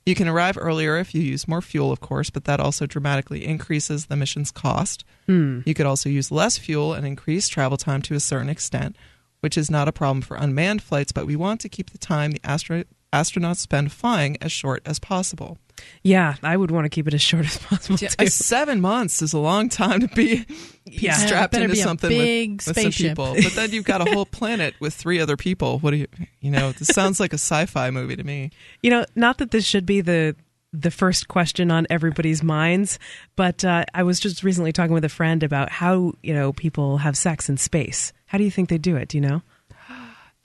You 0.05 0.13
can 0.13 0.27
arrive 0.27 0.57
earlier 0.59 0.97
if 0.97 1.15
you 1.15 1.21
use 1.21 1.47
more 1.47 1.61
fuel, 1.61 1.89
of 1.89 2.01
course, 2.01 2.29
but 2.29 2.43
that 2.43 2.59
also 2.59 2.85
dramatically 2.85 3.45
increases 3.45 4.07
the 4.07 4.17
mission's 4.17 4.51
cost. 4.51 5.05
Hmm. 5.25 5.61
You 5.65 5.73
could 5.73 5.85
also 5.85 6.09
use 6.09 6.29
less 6.29 6.57
fuel 6.57 6.93
and 6.93 7.07
increase 7.07 7.47
travel 7.47 7.77
time 7.77 8.01
to 8.03 8.13
a 8.13 8.19
certain 8.19 8.49
extent, 8.49 8.97
which 9.39 9.57
is 9.57 9.71
not 9.71 9.87
a 9.87 9.93
problem 9.93 10.21
for 10.21 10.35
unmanned 10.35 10.81
flights, 10.81 11.13
but 11.13 11.25
we 11.25 11.37
want 11.37 11.61
to 11.61 11.69
keep 11.69 11.91
the 11.91 11.97
time 11.97 12.31
the 12.31 12.41
astro- 12.43 12.83
astronauts 13.13 13.59
spend 13.59 13.93
flying 13.93 14.35
as 14.41 14.51
short 14.51 14.81
as 14.85 14.99
possible. 14.99 15.57
Yeah, 16.03 16.35
I 16.43 16.55
would 16.57 16.71
want 16.71 16.85
to 16.85 16.89
keep 16.89 17.07
it 17.07 17.13
as 17.13 17.21
short 17.21 17.45
as 17.45 17.57
possible. 17.69 17.97
Yeah, 18.01 18.09
too. 18.09 18.27
seven 18.27 18.81
months 18.81 19.21
is 19.21 19.33
a 19.33 19.39
long 19.39 19.69
time 19.69 20.01
to 20.01 20.07
be 20.09 20.45
Yeah. 20.85 21.13
strapped 21.13 21.51
better 21.51 21.65
into 21.65 21.75
be 21.75 21.81
something 21.81 22.09
big 22.09 22.61
with, 22.65 22.75
with 22.77 22.81
some 22.83 22.91
people. 22.91 23.35
But 23.35 23.53
then 23.53 23.71
you've 23.71 23.85
got 23.85 24.07
a 24.07 24.11
whole 24.11 24.25
planet 24.39 24.73
with 24.79 24.93
three 24.93 25.19
other 25.19 25.35
people. 25.37 25.79
What 25.79 25.91
do 25.91 25.97
you, 25.97 26.07
you 26.39 26.49
know, 26.51 26.71
this 26.71 26.87
sounds 26.89 27.19
like 27.19 27.33
a 27.33 27.37
sci-fi 27.37 27.91
movie 27.91 28.15
to 28.15 28.23
me. 28.23 28.51
You 28.81 28.91
know, 28.91 29.05
not 29.15 29.37
that 29.39 29.51
this 29.51 29.65
should 29.65 29.85
be 29.85 30.01
the 30.01 30.35
the 30.73 30.91
first 30.91 31.27
question 31.29 31.71
on 31.71 31.87
everybody's 31.89 32.43
minds, 32.43 32.99
but 33.37 33.63
uh, 33.65 33.85
I 33.93 34.03
was 34.03 34.19
just 34.19 34.43
recently 34.43 34.73
talking 34.73 34.93
with 34.93 35.05
a 35.05 35.09
friend 35.09 35.41
about 35.41 35.69
how 35.71 36.13
you 36.21 36.33
know 36.33 36.53
people 36.53 36.97
have 36.99 37.17
sex 37.17 37.49
in 37.49 37.57
space. 37.57 38.11
How 38.27 38.37
do 38.37 38.43
you 38.43 38.51
think 38.51 38.69
they 38.69 38.77
do 38.77 38.95
it? 38.97 39.07
Do 39.09 39.17
you 39.17 39.21
know? 39.21 39.41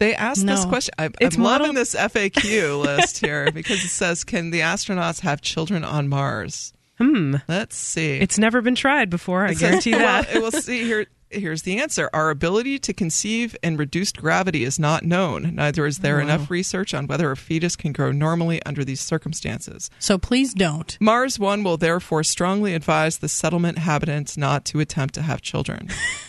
They 0.02 0.16
asked 0.16 0.44
this 0.44 0.64
question. 0.64 0.94
I, 0.98 1.10
It's 1.20 1.36
I'm 1.36 1.44
loving 1.44 1.74
this 1.74 1.94
FAQ 1.94 2.82
list 2.84 3.18
here 3.18 3.52
because 3.52 3.84
it 3.84 3.88
says, 3.88 4.24
"Can 4.24 4.50
the 4.50 4.58
astronauts 4.60 5.20
have 5.20 5.40
children 5.40 5.84
on 5.84 6.08
Mars?" 6.08 6.72
Hmm. 6.98 7.36
Let's 7.48 7.76
see. 7.76 8.18
It's 8.18 8.36
never 8.36 8.60
been 8.62 8.74
tried 8.74 9.10
before. 9.10 9.46
I 9.46 9.50
It 9.52 9.58
says- 9.58 9.60
guarantee 9.60 9.92
that. 9.92 10.26
Well, 10.26 10.36
it 10.36 10.42
will 10.42 10.50
see 10.60 10.82
here. 10.82 11.06
Here's 11.30 11.62
the 11.62 11.78
answer. 11.78 12.10
Our 12.12 12.28
ability 12.28 12.78
to 12.80 12.92
conceive 12.92 13.56
in 13.62 13.78
reduced 13.78 14.18
gravity 14.18 14.64
is 14.64 14.78
not 14.78 15.02
known. 15.02 15.54
Neither 15.54 15.86
is 15.86 16.00
there 16.00 16.20
enough 16.20 16.50
research 16.50 16.92
on 16.92 17.06
whether 17.06 17.30
a 17.30 17.36
fetus 17.38 17.74
can 17.74 17.92
grow 17.92 18.12
normally 18.12 18.62
under 18.66 18.84
these 18.84 19.00
circumstances. 19.00 19.88
So 19.98 20.18
please 20.18 20.52
don't. 20.52 20.94
Mars 21.00 21.38
One 21.38 21.62
will 21.64 21.78
therefore 21.78 22.22
strongly 22.22 22.74
advise 22.74 23.16
the 23.18 23.30
settlement 23.30 23.78
inhabitants 23.78 24.36
not 24.36 24.66
to 24.66 24.80
attempt 24.80 25.14
to 25.14 25.22
have 25.22 25.40
children. 25.40 25.88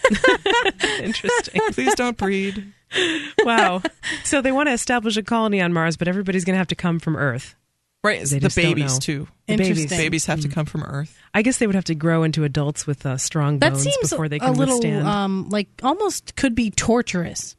Interesting. 0.99 1.61
Please 1.71 1.95
don't 1.95 2.15
breed. 2.17 2.71
Wow. 3.43 3.81
So 4.23 4.41
they 4.41 4.51
want 4.51 4.67
to 4.69 4.73
establish 4.73 5.17
a 5.17 5.23
colony 5.23 5.61
on 5.61 5.73
Mars, 5.73 5.97
but 5.97 6.07
everybody's 6.07 6.45
going 6.45 6.53
to 6.53 6.57
have 6.59 6.67
to 6.67 6.75
come 6.75 6.99
from 6.99 7.15
Earth. 7.15 7.55
Right, 8.03 8.19
They 8.25 8.39
the 8.39 8.51
babies 8.53 8.99
too. 8.99 9.27
The 9.47 9.55
babies. 9.55 9.69
Interesting. 9.69 9.97
Babies 9.97 10.25
have 10.25 10.41
to 10.41 10.49
come 10.49 10.65
from 10.65 10.83
Earth. 10.83 11.17
I 11.33 11.41
guess 11.41 11.57
they 11.59 11.67
would 11.67 11.75
have 11.75 11.85
to 11.85 11.95
grow 11.95 12.23
into 12.23 12.43
adults 12.43 12.85
with 12.85 13.05
uh, 13.05 13.17
strong 13.17 13.59
That 13.59 13.71
bones 13.73 13.83
seems 13.83 14.09
before 14.09 14.27
they 14.27 14.35
a 14.37 14.39
can 14.41 14.53
little 14.55 14.75
withstand. 14.75 15.07
um 15.07 15.47
like 15.49 15.69
almost 15.81 16.35
could 16.35 16.53
be 16.53 16.69
torturous. 16.69 17.55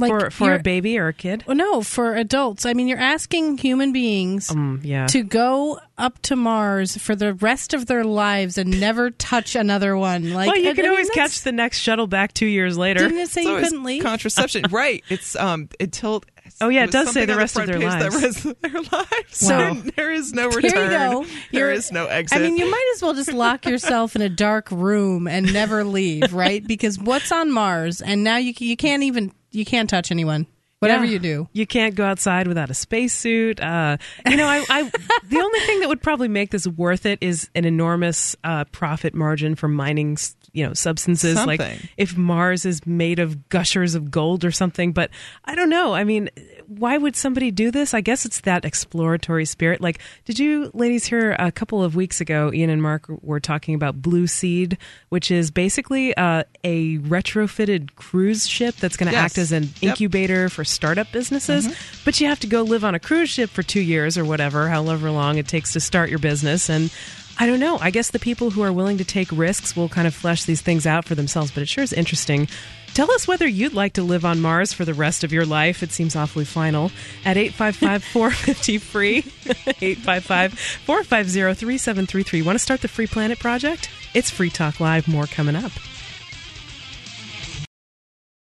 Like 0.00 0.10
for 0.10 0.30
for 0.30 0.54
a 0.54 0.58
baby 0.58 0.98
or 0.98 1.08
a 1.08 1.12
kid. 1.12 1.44
Well, 1.46 1.56
no, 1.56 1.82
for 1.82 2.14
adults. 2.16 2.66
I 2.66 2.72
mean, 2.74 2.88
you're 2.88 2.98
asking 2.98 3.58
human 3.58 3.92
beings 3.92 4.50
Um, 4.50 4.80
yeah. 4.82 5.06
to 5.08 5.22
go 5.22 5.78
up 5.98 6.18
to 6.22 6.36
Mars 6.36 6.96
for 6.96 7.14
the 7.14 7.34
rest 7.34 7.74
of 7.74 7.86
their 7.86 8.04
lives 8.04 8.56
and 8.58 8.80
never 8.80 9.10
touch 9.10 9.54
another 9.54 9.96
one. 9.96 10.32
Like, 10.32 10.48
well, 10.48 10.56
you 10.56 10.70
I- 10.70 10.74
can 10.74 10.84
I 10.86 10.88
mean, 10.88 10.90
always 10.92 11.08
that's- 11.08 11.32
catch 11.34 11.42
the 11.42 11.52
next 11.52 11.78
shuttle 11.80 12.06
back 12.06 12.32
two 12.32 12.46
years 12.46 12.78
later. 12.78 13.00
Didn't 13.00 13.18
it 13.18 13.28
say 13.28 13.42
It's 13.42 13.50
you 13.50 13.56
couldn't 13.58 13.84
leave? 13.84 14.02
Contraception, 14.02 14.64
right? 14.70 15.04
It's 15.08 15.36
um 15.36 15.68
until. 15.78 16.22
Oh, 16.62 16.68
yeah, 16.68 16.82
it 16.82 16.86
was 16.86 16.92
does 16.92 17.06
say 17.08 17.12
something 17.12 17.26
the 17.28 17.32
on 17.34 17.38
rest 17.38 17.58
of 17.58 17.66
their 17.66 17.78
page 17.78 17.88
that 17.88 18.12
lives. 18.12 18.44
was 18.44 18.54
their 18.60 18.72
lives. 18.92 19.06
So- 19.30 19.74
So 19.74 19.74
there 19.96 20.10
is 20.10 20.32
no 20.32 20.48
Here 20.50 20.58
return. 20.60 20.90
you 20.90 20.98
go. 20.98 21.24
There 21.52 21.66
You're- 21.68 21.74
is 21.76 21.92
no 21.92 22.06
exit. 22.06 22.38
I 22.38 22.42
mean, 22.42 22.56
you 22.56 22.68
might 22.70 22.92
as 22.96 23.02
well 23.02 23.14
just 23.14 23.32
lock 23.32 23.66
yourself 23.66 24.16
in 24.16 24.22
a 24.22 24.28
dark 24.28 24.70
room 24.70 25.28
and 25.28 25.52
never 25.52 25.84
leave, 25.84 26.32
right? 26.34 26.66
Because 26.66 26.98
what's 26.98 27.30
on 27.30 27.50
Mars, 27.52 28.00
and 28.02 28.24
now 28.24 28.36
you 28.36 28.52
you 28.58 28.76
can't 28.76 29.02
even 29.04 29.32
you 29.50 29.64
can't 29.64 29.88
touch 29.90 30.10
anyone. 30.10 30.46
Whatever 30.80 31.04
Yeah. 31.04 31.10
you 31.12 31.18
do. 31.18 31.48
You 31.52 31.66
can't 31.66 31.94
go 31.94 32.06
outside 32.06 32.46
without 32.48 32.70
a 32.70 32.74
spacesuit. 32.74 33.60
Uh, 33.60 33.98
you 34.26 34.36
know, 34.36 34.46
I, 34.46 34.64
I 34.70 34.82
the 35.28 35.38
only 35.38 35.60
thing 35.60 35.80
that 35.80 35.88
would 35.90 36.00
probably 36.00 36.28
make 36.28 36.50
this 36.52 36.66
worth 36.66 37.04
it 37.04 37.18
is 37.20 37.50
an 37.54 37.66
enormous 37.66 38.34
uh, 38.44 38.64
profit 38.72 39.14
margin 39.14 39.56
from 39.56 39.74
mining, 39.74 40.12
s- 40.12 40.34
you 40.52 40.66
know, 40.66 40.74
substances. 40.74 41.36
Like 41.46 41.60
if 41.96 42.16
Mars 42.16 42.64
is 42.64 42.86
made 42.86 43.18
of 43.18 43.48
gushers 43.48 43.94
of 43.94 44.10
gold 44.10 44.44
or 44.44 44.50
something. 44.50 44.92
But 44.92 45.10
I 45.44 45.54
don't 45.54 45.70
know. 45.70 45.94
I 45.94 46.04
mean, 46.04 46.28
why 46.66 46.96
would 46.98 47.16
somebody 47.16 47.50
do 47.50 47.70
this? 47.70 47.94
I 47.94 48.00
guess 48.00 48.24
it's 48.24 48.40
that 48.42 48.64
exploratory 48.64 49.44
spirit. 49.44 49.80
Like, 49.80 49.98
did 50.24 50.38
you 50.38 50.70
ladies 50.74 51.04
hear 51.04 51.32
a 51.38 51.50
couple 51.50 51.82
of 51.82 51.94
weeks 51.96 52.20
ago? 52.20 52.52
Ian 52.52 52.70
and 52.70 52.82
Mark 52.82 53.06
were 53.22 53.40
talking 53.40 53.74
about 53.74 54.00
Blueseed, 54.00 54.76
which 55.08 55.30
is 55.30 55.50
basically 55.50 56.16
uh, 56.16 56.44
a 56.64 56.98
retrofitted 56.98 57.94
cruise 57.96 58.46
ship 58.46 58.76
that's 58.76 58.96
going 58.96 59.08
to 59.08 59.12
Yes. 59.12 59.24
act 59.24 59.38
as 59.38 59.52
an 59.52 59.62
Yep. 59.64 59.72
Mm-hmm. 59.72 59.86
incubator 59.88 60.48
for 60.48 60.64
startup 60.64 61.10
businesses. 61.12 61.68
But 62.04 62.20
you 62.20 62.26
have 62.28 62.40
to 62.40 62.46
go 62.46 62.62
live 62.62 62.84
on 62.84 62.94
a 62.94 63.00
cruise 63.00 63.30
ship 63.30 63.50
for 63.50 63.62
two 63.62 63.80
years 63.80 64.16
or 64.16 64.24
whatever, 64.24 64.68
however 64.68 65.10
long 65.10 65.38
it 65.38 65.48
takes 65.48 65.72
to 65.74 65.80
start 65.80 66.10
your 66.10 66.18
business. 66.18 66.68
And 66.70 66.92
I 67.38 67.46
don't 67.46 67.60
know. 67.60 67.78
I 67.80 67.90
guess 67.90 68.10
the 68.10 68.18
people 68.18 68.50
who 68.50 68.62
are 68.62 68.72
willing 68.72 68.98
to 68.98 69.04
take 69.04 69.30
risks 69.32 69.74
will 69.74 69.88
kind 69.88 70.06
of 70.06 70.14
flesh 70.14 70.44
these 70.44 70.60
things 70.60 70.86
out 70.86 71.04
for 71.04 71.14
themselves. 71.14 71.50
But 71.50 71.62
it 71.62 71.68
sure 71.68 71.82
is 71.82 71.92
interesting. 71.92 72.48
Tell 72.92 73.10
us 73.12 73.28
whether 73.28 73.46
you'd 73.46 73.72
like 73.72 73.94
to 73.94 74.02
live 74.02 74.24
on 74.24 74.40
Mars 74.40 74.72
for 74.72 74.84
the 74.84 74.94
rest 74.94 75.22
of 75.22 75.32
your 75.32 75.46
life. 75.46 75.82
It 75.82 75.92
seems 75.92 76.16
awfully 76.16 76.44
final. 76.44 76.90
At 77.24 77.36
855 77.36 78.04
450 78.04 78.78
free, 78.78 79.18
855 79.18 80.58
450 80.58 81.54
3733. 81.54 82.42
Want 82.42 82.56
to 82.56 82.58
start 82.58 82.80
the 82.80 82.88
Free 82.88 83.06
Planet 83.06 83.38
Project? 83.38 83.88
It's 84.12 84.30
Free 84.30 84.50
Talk 84.50 84.80
Live. 84.80 85.06
More 85.06 85.26
coming 85.26 85.54
up. 85.56 85.72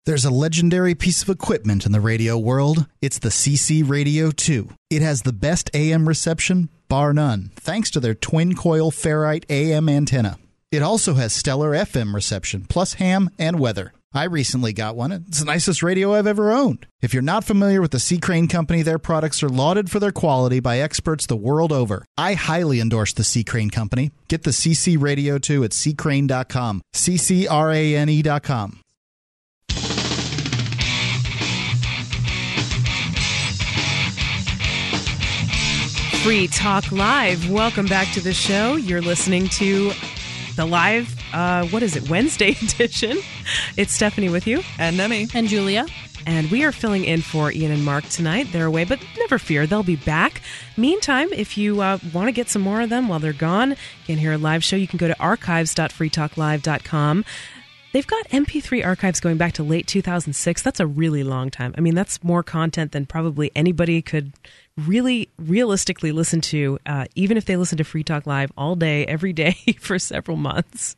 There's 0.08 0.24
a 0.24 0.30
legendary 0.30 0.94
piece 0.94 1.22
of 1.22 1.28
equipment 1.28 1.84
in 1.84 1.92
the 1.92 2.00
radio 2.00 2.38
world. 2.38 2.86
It's 3.02 3.18
the 3.18 3.28
CC 3.28 3.86
Radio 3.86 4.30
2. 4.30 4.70
It 4.88 5.02
has 5.02 5.20
the 5.20 5.34
best 5.34 5.68
AM 5.74 6.08
reception, 6.08 6.70
bar 6.88 7.12
none, 7.12 7.50
thanks 7.56 7.90
to 7.90 8.00
their 8.00 8.14
twin 8.14 8.54
coil 8.54 8.90
ferrite 8.90 9.44
AM 9.50 9.86
antenna. 9.86 10.38
It 10.72 10.80
also 10.80 11.12
has 11.12 11.34
stellar 11.34 11.72
FM 11.72 12.14
reception, 12.14 12.64
plus 12.70 12.94
ham 12.94 13.28
and 13.38 13.60
weather. 13.60 13.92
I 14.14 14.24
recently 14.24 14.72
got 14.72 14.96
one. 14.96 15.12
It's 15.12 15.40
the 15.40 15.44
nicest 15.44 15.82
radio 15.82 16.14
I've 16.14 16.26
ever 16.26 16.52
owned. 16.52 16.86
If 17.02 17.12
you're 17.12 17.22
not 17.22 17.44
familiar 17.44 17.82
with 17.82 17.90
the 17.90 18.00
C. 18.00 18.16
Crane 18.16 18.48
Company, 18.48 18.80
their 18.80 18.98
products 18.98 19.42
are 19.42 19.50
lauded 19.50 19.90
for 19.90 20.00
their 20.00 20.10
quality 20.10 20.58
by 20.58 20.78
experts 20.78 21.26
the 21.26 21.36
world 21.36 21.70
over. 21.70 22.02
I 22.16 22.32
highly 22.32 22.80
endorse 22.80 23.12
the 23.12 23.24
C. 23.24 23.44
Crane 23.44 23.68
Company. 23.68 24.12
Get 24.28 24.44
the 24.44 24.52
CC 24.52 24.98
Radio 24.98 25.36
2 25.36 25.64
at 25.64 25.72
ccrane.com. 25.72 26.80
C-C-R-A-N-E.com. 26.94 28.80
Free 36.28 36.46
Talk 36.46 36.92
Live. 36.92 37.48
Welcome 37.48 37.86
back 37.86 38.12
to 38.12 38.20
the 38.20 38.34
show. 38.34 38.76
You're 38.76 39.00
listening 39.00 39.48
to 39.48 39.92
the 40.56 40.66
live, 40.66 41.18
uh, 41.32 41.66
what 41.68 41.82
is 41.82 41.96
it, 41.96 42.10
Wednesday 42.10 42.50
edition. 42.62 43.16
It's 43.78 43.94
Stephanie 43.94 44.28
with 44.28 44.46
you. 44.46 44.62
And 44.78 44.98
Nemi. 44.98 45.28
And 45.32 45.48
Julia. 45.48 45.86
And 46.26 46.50
we 46.50 46.64
are 46.64 46.72
filling 46.72 47.06
in 47.06 47.22
for 47.22 47.50
Ian 47.50 47.72
and 47.72 47.82
Mark 47.82 48.04
tonight. 48.10 48.48
They're 48.52 48.66
away, 48.66 48.84
but 48.84 49.02
never 49.16 49.38
fear, 49.38 49.66
they'll 49.66 49.82
be 49.82 49.96
back. 49.96 50.42
Meantime, 50.76 51.32
if 51.32 51.56
you 51.56 51.80
uh, 51.80 51.96
want 52.12 52.28
to 52.28 52.32
get 52.32 52.50
some 52.50 52.60
more 52.60 52.82
of 52.82 52.90
them 52.90 53.08
while 53.08 53.20
they're 53.20 53.32
gone, 53.32 53.70
you 53.70 53.76
can 54.04 54.18
hear 54.18 54.34
a 54.34 54.38
live 54.38 54.62
show, 54.62 54.76
you 54.76 54.86
can 54.86 54.98
go 54.98 55.08
to 55.08 55.18
archives.freetalklive.com. 55.18 57.24
They've 57.94 58.06
got 58.06 58.28
MP3 58.28 58.84
archives 58.84 59.18
going 59.18 59.38
back 59.38 59.54
to 59.54 59.62
late 59.62 59.86
2006. 59.86 60.60
That's 60.60 60.78
a 60.78 60.86
really 60.86 61.24
long 61.24 61.50
time. 61.50 61.74
I 61.78 61.80
mean, 61.80 61.94
that's 61.94 62.22
more 62.22 62.42
content 62.42 62.92
than 62.92 63.06
probably 63.06 63.50
anybody 63.56 64.02
could 64.02 64.34
really 64.86 65.28
realistically 65.38 66.12
listen 66.12 66.40
to, 66.40 66.78
uh, 66.86 67.06
even 67.14 67.36
if 67.36 67.44
they 67.44 67.56
listen 67.56 67.78
to 67.78 67.84
Free 67.84 68.04
Talk 68.04 68.26
Live 68.26 68.52
all 68.56 68.76
day, 68.76 69.04
every 69.06 69.32
day 69.32 69.52
for 69.80 69.98
several 69.98 70.36
months. 70.36 70.96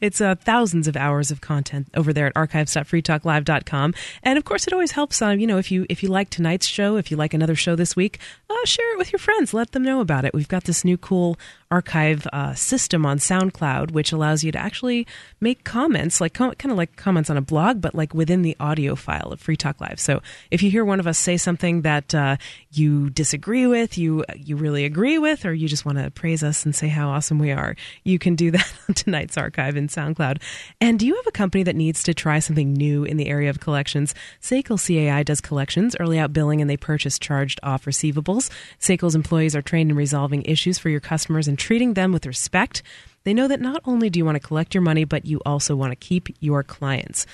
It's 0.00 0.20
uh, 0.20 0.36
thousands 0.36 0.86
of 0.86 0.96
hours 0.96 1.30
of 1.32 1.40
content 1.40 1.88
over 1.94 2.12
there 2.12 2.26
at 2.26 2.36
archives.freetalklive.com. 2.36 3.94
And 4.22 4.38
of 4.38 4.44
course, 4.44 4.66
it 4.66 4.72
always 4.72 4.92
helps, 4.92 5.20
uh, 5.20 5.30
you 5.30 5.46
know, 5.46 5.58
if 5.58 5.72
you 5.72 5.86
if 5.88 6.04
you 6.04 6.08
like 6.08 6.30
tonight's 6.30 6.66
show, 6.66 6.96
if 6.96 7.10
you 7.10 7.16
like 7.16 7.34
another 7.34 7.56
show 7.56 7.74
this 7.74 7.96
week, 7.96 8.20
uh, 8.48 8.64
share 8.64 8.92
it 8.92 8.98
with 8.98 9.12
your 9.12 9.18
friends. 9.18 9.52
Let 9.52 9.72
them 9.72 9.82
know 9.82 10.00
about 10.00 10.24
it. 10.24 10.34
We've 10.34 10.46
got 10.46 10.64
this 10.64 10.84
new 10.84 10.96
cool 10.96 11.36
archive 11.70 12.26
uh, 12.32 12.54
system 12.54 13.04
on 13.04 13.18
SoundCloud, 13.18 13.90
which 13.90 14.12
allows 14.12 14.44
you 14.44 14.52
to 14.52 14.58
actually 14.58 15.06
make 15.40 15.64
comments, 15.64 16.20
like 16.20 16.34
kind 16.34 16.54
of 16.64 16.76
like 16.76 16.96
comments 16.96 17.30
on 17.30 17.36
a 17.36 17.40
blog, 17.40 17.80
but 17.80 17.94
like 17.94 18.14
within 18.14 18.42
the 18.42 18.56
audio 18.60 18.94
file 18.94 19.32
of 19.32 19.40
Free 19.40 19.56
Talk 19.56 19.80
Live. 19.80 19.98
So 19.98 20.22
if 20.50 20.62
you 20.62 20.70
hear 20.70 20.84
one 20.84 21.00
of 21.00 21.06
us 21.06 21.18
say 21.18 21.36
something 21.36 21.82
that 21.82 22.14
uh, 22.14 22.36
you 22.70 23.10
disagree 23.10 23.66
with, 23.66 23.98
you 23.98 24.24
you 24.36 24.56
really 24.56 24.84
agree 24.84 25.18
with, 25.18 25.44
or 25.44 25.52
you 25.52 25.68
just 25.68 25.84
want 25.84 25.98
to 25.98 26.10
praise 26.10 26.42
us 26.42 26.64
and 26.64 26.74
say 26.74 26.88
how 26.88 27.08
awesome 27.08 27.38
we 27.38 27.50
are, 27.50 27.76
you 28.04 28.18
can 28.18 28.36
do 28.36 28.50
that 28.52 28.72
on 28.88 28.94
tonight's 28.94 29.36
archive 29.36 29.76
in 29.76 29.88
SoundCloud. 29.88 30.40
And 30.80 30.98
do 30.98 31.06
you 31.06 31.16
have 31.16 31.26
a 31.26 31.32
company 31.32 31.64
that 31.64 31.76
needs 31.76 32.02
to 32.04 32.14
try 32.14 32.38
something 32.38 32.72
new 32.72 33.04
in 33.04 33.16
the 33.16 33.28
area 33.28 33.50
of 33.50 33.60
collections? 33.60 34.14
SACL 34.40 34.78
CAI 34.78 35.22
does 35.22 35.40
collections, 35.40 35.96
early 35.98 36.18
out 36.18 36.32
billing, 36.32 36.60
and 36.60 36.70
they 36.70 36.76
purchase 36.76 37.18
charged 37.18 37.58
off 37.62 37.84
receivables. 37.84 38.50
SACL's 38.78 39.14
employees 39.14 39.56
are 39.56 39.62
trained 39.62 39.90
in 39.90 39.96
resolving 39.96 40.42
issues 40.44 40.78
for 40.78 40.90
your 40.90 41.00
customers 41.00 41.48
and 41.48 41.55
and 41.56 41.58
treating 41.58 41.94
them 41.94 42.12
with 42.12 42.26
respect, 42.26 42.82
they 43.24 43.32
know 43.32 43.48
that 43.48 43.62
not 43.62 43.80
only 43.86 44.10
do 44.10 44.18
you 44.18 44.26
want 44.26 44.36
to 44.36 44.46
collect 44.46 44.74
your 44.74 44.82
money, 44.82 45.04
but 45.04 45.24
you 45.24 45.40
also 45.46 45.74
want 45.74 45.90
to 45.90 45.96
keep 45.96 46.28
your 46.38 46.62
clients. 46.62 47.24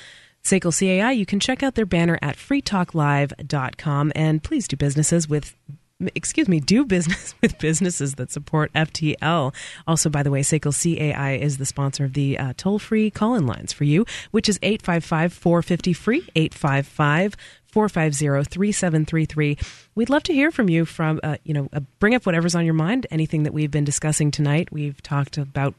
SACL 0.44 0.72
CAI, 0.78 1.10
you 1.10 1.26
can 1.26 1.40
check 1.40 1.64
out 1.64 1.74
their 1.74 1.86
banner 1.86 2.20
at 2.22 2.36
freetalklive.com 2.36 4.12
and 4.14 4.42
please 4.42 4.68
do 4.68 4.76
businesses 4.76 5.28
with 5.28 5.56
excuse 6.16 6.48
me, 6.48 6.58
do 6.58 6.84
business 6.84 7.34
with 7.42 7.58
businesses 7.58 8.16
that 8.16 8.30
support 8.30 8.72
FTL. 8.72 9.54
Also, 9.86 10.10
by 10.10 10.22
the 10.22 10.30
way, 10.30 10.42
SACL 10.42 10.72
CAI 10.72 11.34
is 11.36 11.58
the 11.58 11.66
sponsor 11.66 12.04
of 12.04 12.14
the 12.14 12.38
uh, 12.38 12.52
toll 12.56 12.78
free 12.78 13.08
call 13.10 13.34
in 13.36 13.46
lines 13.46 13.72
for 13.72 13.84
you, 13.84 14.04
which 14.30 14.48
is 14.48 14.58
855 14.62 15.32
450 15.32 15.92
free, 15.92 16.28
855 16.34 17.36
450 17.72 18.50
3733. 18.50 19.58
We'd 19.94 20.10
love 20.10 20.22
to 20.24 20.32
hear 20.32 20.50
from 20.50 20.68
you 20.68 20.84
from, 20.84 21.20
uh, 21.22 21.36
you 21.42 21.54
know, 21.54 21.68
uh, 21.72 21.80
bring 21.98 22.14
up 22.14 22.26
whatever's 22.26 22.54
on 22.54 22.64
your 22.64 22.74
mind, 22.74 23.06
anything 23.10 23.42
that 23.42 23.54
we've 23.54 23.70
been 23.70 23.84
discussing 23.84 24.30
tonight. 24.30 24.70
We've 24.70 25.02
talked 25.02 25.38
about 25.38 25.74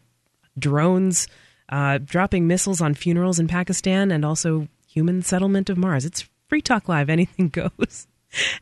drones, 0.58 1.28
uh, 1.70 2.00
dropping 2.04 2.48
missiles 2.48 2.82
on 2.82 2.96
funerals 2.96 3.40
in 3.40 3.48
Pakistan, 3.48 4.12
and 4.12 4.26
also 4.26 4.68
human 4.88 5.22
settlement 5.22 5.70
of 5.70 5.78
Mars. 5.78 6.04
It's 6.06 6.28
Free 6.50 6.62
Talk 6.62 6.90
Live, 6.90 7.10
anything 7.10 7.50
goes. 7.80 8.08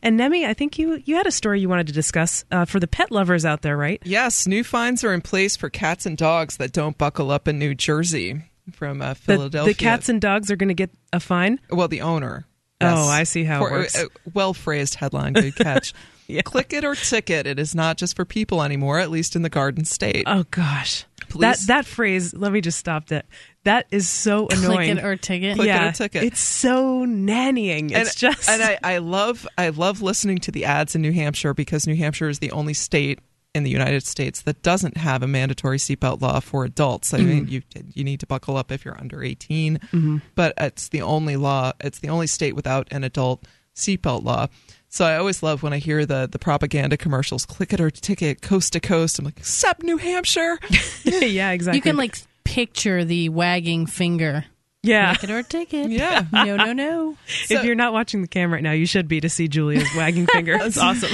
And 0.02 0.18
Nemi, 0.18 0.44
I 0.44 0.52
think 0.52 0.78
you 0.78 1.02
you 1.06 1.16
had 1.16 1.26
a 1.26 1.30
story 1.30 1.60
you 1.60 1.68
wanted 1.68 1.86
to 1.86 1.94
discuss 1.94 2.44
uh, 2.50 2.66
for 2.66 2.78
the 2.78 2.86
pet 2.86 3.10
lovers 3.10 3.46
out 3.46 3.62
there, 3.62 3.76
right? 3.76 4.02
Yes, 4.04 4.46
new 4.46 4.62
fines 4.62 5.02
are 5.02 5.14
in 5.14 5.22
place 5.22 5.56
for 5.56 5.70
cats 5.70 6.04
and 6.04 6.16
dogs 6.16 6.58
that 6.58 6.72
don't 6.72 6.98
buckle 6.98 7.30
up 7.30 7.48
in 7.48 7.58
New 7.58 7.74
Jersey 7.74 8.42
from 8.72 9.00
uh, 9.00 9.14
Philadelphia. 9.14 9.72
The, 9.72 9.78
the 9.78 9.84
cats 9.84 10.10
and 10.10 10.20
dogs 10.20 10.50
are 10.50 10.56
going 10.56 10.68
to 10.68 10.74
get 10.74 10.90
a 11.12 11.20
fine. 11.20 11.58
Well, 11.70 11.88
the 11.88 12.02
owner. 12.02 12.46
Yes. 12.82 12.98
Oh, 12.98 13.08
I 13.08 13.22
see 13.24 13.44
how 13.44 13.60
for, 13.60 13.68
it 13.68 13.72
works. 13.72 13.98
Uh, 13.98 14.06
A 14.06 14.30
well 14.32 14.54
phrased 14.54 14.94
headline. 14.96 15.32
Good 15.32 15.56
catch. 15.56 15.94
yeah. 16.26 16.42
Click 16.42 16.72
it 16.72 16.84
or 16.84 16.94
ticket. 16.94 17.46
It 17.46 17.58
is 17.58 17.74
not 17.74 17.96
just 17.96 18.16
for 18.16 18.24
people 18.24 18.62
anymore, 18.62 18.98
at 18.98 19.10
least 19.10 19.36
in 19.36 19.42
the 19.42 19.50
Garden 19.50 19.84
State. 19.84 20.24
Oh 20.26 20.44
gosh. 20.50 21.04
That 21.38 21.58
that 21.68 21.86
phrase, 21.86 22.34
let 22.34 22.52
me 22.52 22.60
just 22.60 22.78
stop 22.78 23.06
that. 23.06 23.26
That 23.64 23.86
is 23.90 24.08
so 24.08 24.48
annoying. 24.48 24.96
Click 24.96 24.98
it 24.98 25.04
or 25.04 25.16
ticket. 25.16 25.54
Click 25.56 25.66
yeah, 25.66 25.86
it 25.86 25.88
or 25.90 25.92
ticket. 25.92 26.24
It's 26.24 26.40
so 26.40 27.06
nannying. 27.06 27.92
It's 27.92 28.10
and, 28.10 28.16
just 28.16 28.48
And 28.48 28.62
I, 28.62 28.78
I 28.82 28.98
love 28.98 29.46
I 29.56 29.70
love 29.70 30.02
listening 30.02 30.38
to 30.38 30.50
the 30.50 30.64
ads 30.64 30.94
in 30.94 31.02
New 31.02 31.12
Hampshire 31.12 31.54
because 31.54 31.86
New 31.86 31.96
Hampshire 31.96 32.28
is 32.28 32.40
the 32.40 32.50
only 32.50 32.74
state 32.74 33.20
in 33.54 33.64
the 33.64 33.70
United 33.70 34.04
States 34.06 34.42
that 34.42 34.62
doesn't 34.62 34.96
have 34.96 35.22
a 35.22 35.26
mandatory 35.26 35.78
seatbelt 35.78 36.22
law 36.22 36.40
for 36.40 36.64
adults. 36.64 37.12
I 37.12 37.18
mm-hmm. 37.18 37.28
mean, 37.28 37.48
you 37.48 37.62
you 37.94 38.04
need 38.04 38.20
to 38.20 38.26
buckle 38.26 38.56
up 38.56 38.72
if 38.72 38.84
you're 38.84 38.98
under 38.98 39.22
18, 39.22 39.78
mm-hmm. 39.78 40.18
but 40.34 40.54
it's 40.56 40.88
the 40.88 41.02
only 41.02 41.36
law. 41.36 41.72
It's 41.80 41.98
the 41.98 42.08
only 42.08 42.26
state 42.26 42.56
without 42.56 42.88
an 42.90 43.04
adult 43.04 43.44
seatbelt 43.74 44.24
law. 44.24 44.48
So 44.88 45.04
I 45.04 45.16
always 45.16 45.42
love 45.42 45.62
when 45.62 45.72
I 45.72 45.78
hear 45.78 46.06
the 46.06 46.28
the 46.30 46.38
propaganda 46.38 46.96
commercials. 46.96 47.46
Click 47.46 47.72
it 47.72 47.80
or 47.80 47.90
ticket, 47.90 48.42
coast 48.42 48.72
to 48.74 48.80
coast. 48.80 49.18
I'm 49.18 49.24
like, 49.24 49.38
except 49.38 49.82
New 49.82 49.98
Hampshire. 49.98 50.58
yeah, 51.04 51.50
exactly. 51.50 51.78
You 51.78 51.82
can 51.82 51.96
like 51.96 52.16
picture 52.44 53.04
the 53.04 53.28
wagging 53.28 53.86
finger. 53.86 54.44
Yeah. 54.82 55.12
Ticket 55.14 55.30
or 55.30 55.42
ticket. 55.42 55.90
Yeah. 55.90 56.24
no, 56.32 56.56
no, 56.56 56.72
no. 56.72 57.16
So, 57.46 57.54
if 57.54 57.64
you're 57.64 57.74
not 57.74 57.92
watching 57.92 58.22
the 58.22 58.28
camera 58.28 58.56
right 58.56 58.62
now, 58.62 58.72
you 58.72 58.86
should 58.86 59.08
be 59.08 59.20
to 59.20 59.28
see 59.28 59.48
Julia's 59.48 59.88
wagging 59.96 60.26
finger. 60.32 60.56
It's 60.60 60.78
awesome. 60.78 61.10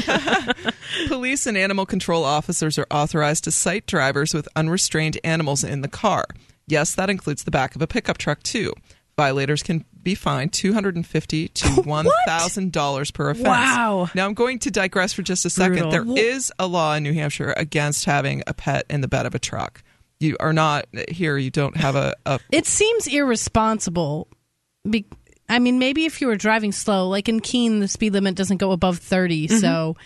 Police 1.09 1.47
and 1.47 1.57
animal 1.57 1.87
control 1.87 2.25
officers 2.25 2.79
are 2.79 2.87
authorized 2.91 3.45
to 3.45 3.51
cite 3.51 3.87
drivers 3.87 4.35
with 4.35 4.49
unrestrained 4.57 5.19
animals 5.25 5.65
in 5.65 5.81
the 5.83 5.89
car. 5.89 6.27
Yes, 6.67 6.95
that 6.97 7.09
includes 7.09 7.45
the 7.45 7.51
back 7.51 7.77
of 7.77 7.83
a 7.83 7.87
pickup 7.87 8.19
truck, 8.19 8.43
too. 8.43 8.73
Violators 9.17 9.63
can 9.63 9.85
be 10.03 10.15
fined 10.15 10.53
250 10.53 11.49
to 11.49 11.69
one 11.83 12.07
thousand 12.27 12.73
dollars 12.73 13.11
per 13.11 13.31
offense. 13.31 13.49
Wow! 13.49 14.09
Now 14.15 14.27
I'm 14.27 14.35
going 14.35 14.59
to 14.61 14.71
digress 14.71 15.13
for 15.13 15.23
just 15.23 15.45
a 15.45 15.51
second. 15.51 15.91
Brutal. 15.91 16.15
There 16.15 16.25
is 16.25 16.53
a 16.59 16.67
law 16.67 16.95
in 16.95 17.03
New 17.03 17.13
Hampshire 17.13 17.53
against 17.57 18.05
having 18.05 18.43
a 18.47 18.55
pet 18.55 18.87
in 18.89 19.01
the 19.01 19.09
bed 19.09 19.27
of 19.27 19.35
a 19.35 19.39
truck 19.39 19.83
you 20.21 20.37
are 20.41 20.53
not 20.53 20.87
here. 21.09 21.37
You 21.37 21.51
don't 21.51 21.77
have 21.77 21.97
a. 21.97 22.15
a 22.27 22.41
it 22.51 22.67
seems 22.67 23.07
irresponsible. 23.07 24.29
Be, 24.89 25.07
I 25.49 25.59
mean, 25.59 25.79
maybe 25.79 26.05
if 26.05 26.21
you 26.21 26.27
were 26.27 26.37
driving 26.37 26.73
slow, 26.73 27.09
like 27.09 27.29
in 27.29 27.41
Keene, 27.41 27.81
the 27.81 27.89
speed 27.89 28.13
limit 28.13 28.35
doesn't 28.35 28.59
go 28.59 28.73
above 28.73 28.99
30 28.99 29.49
mm-hmm. 29.49 29.57
So, 29.57 29.97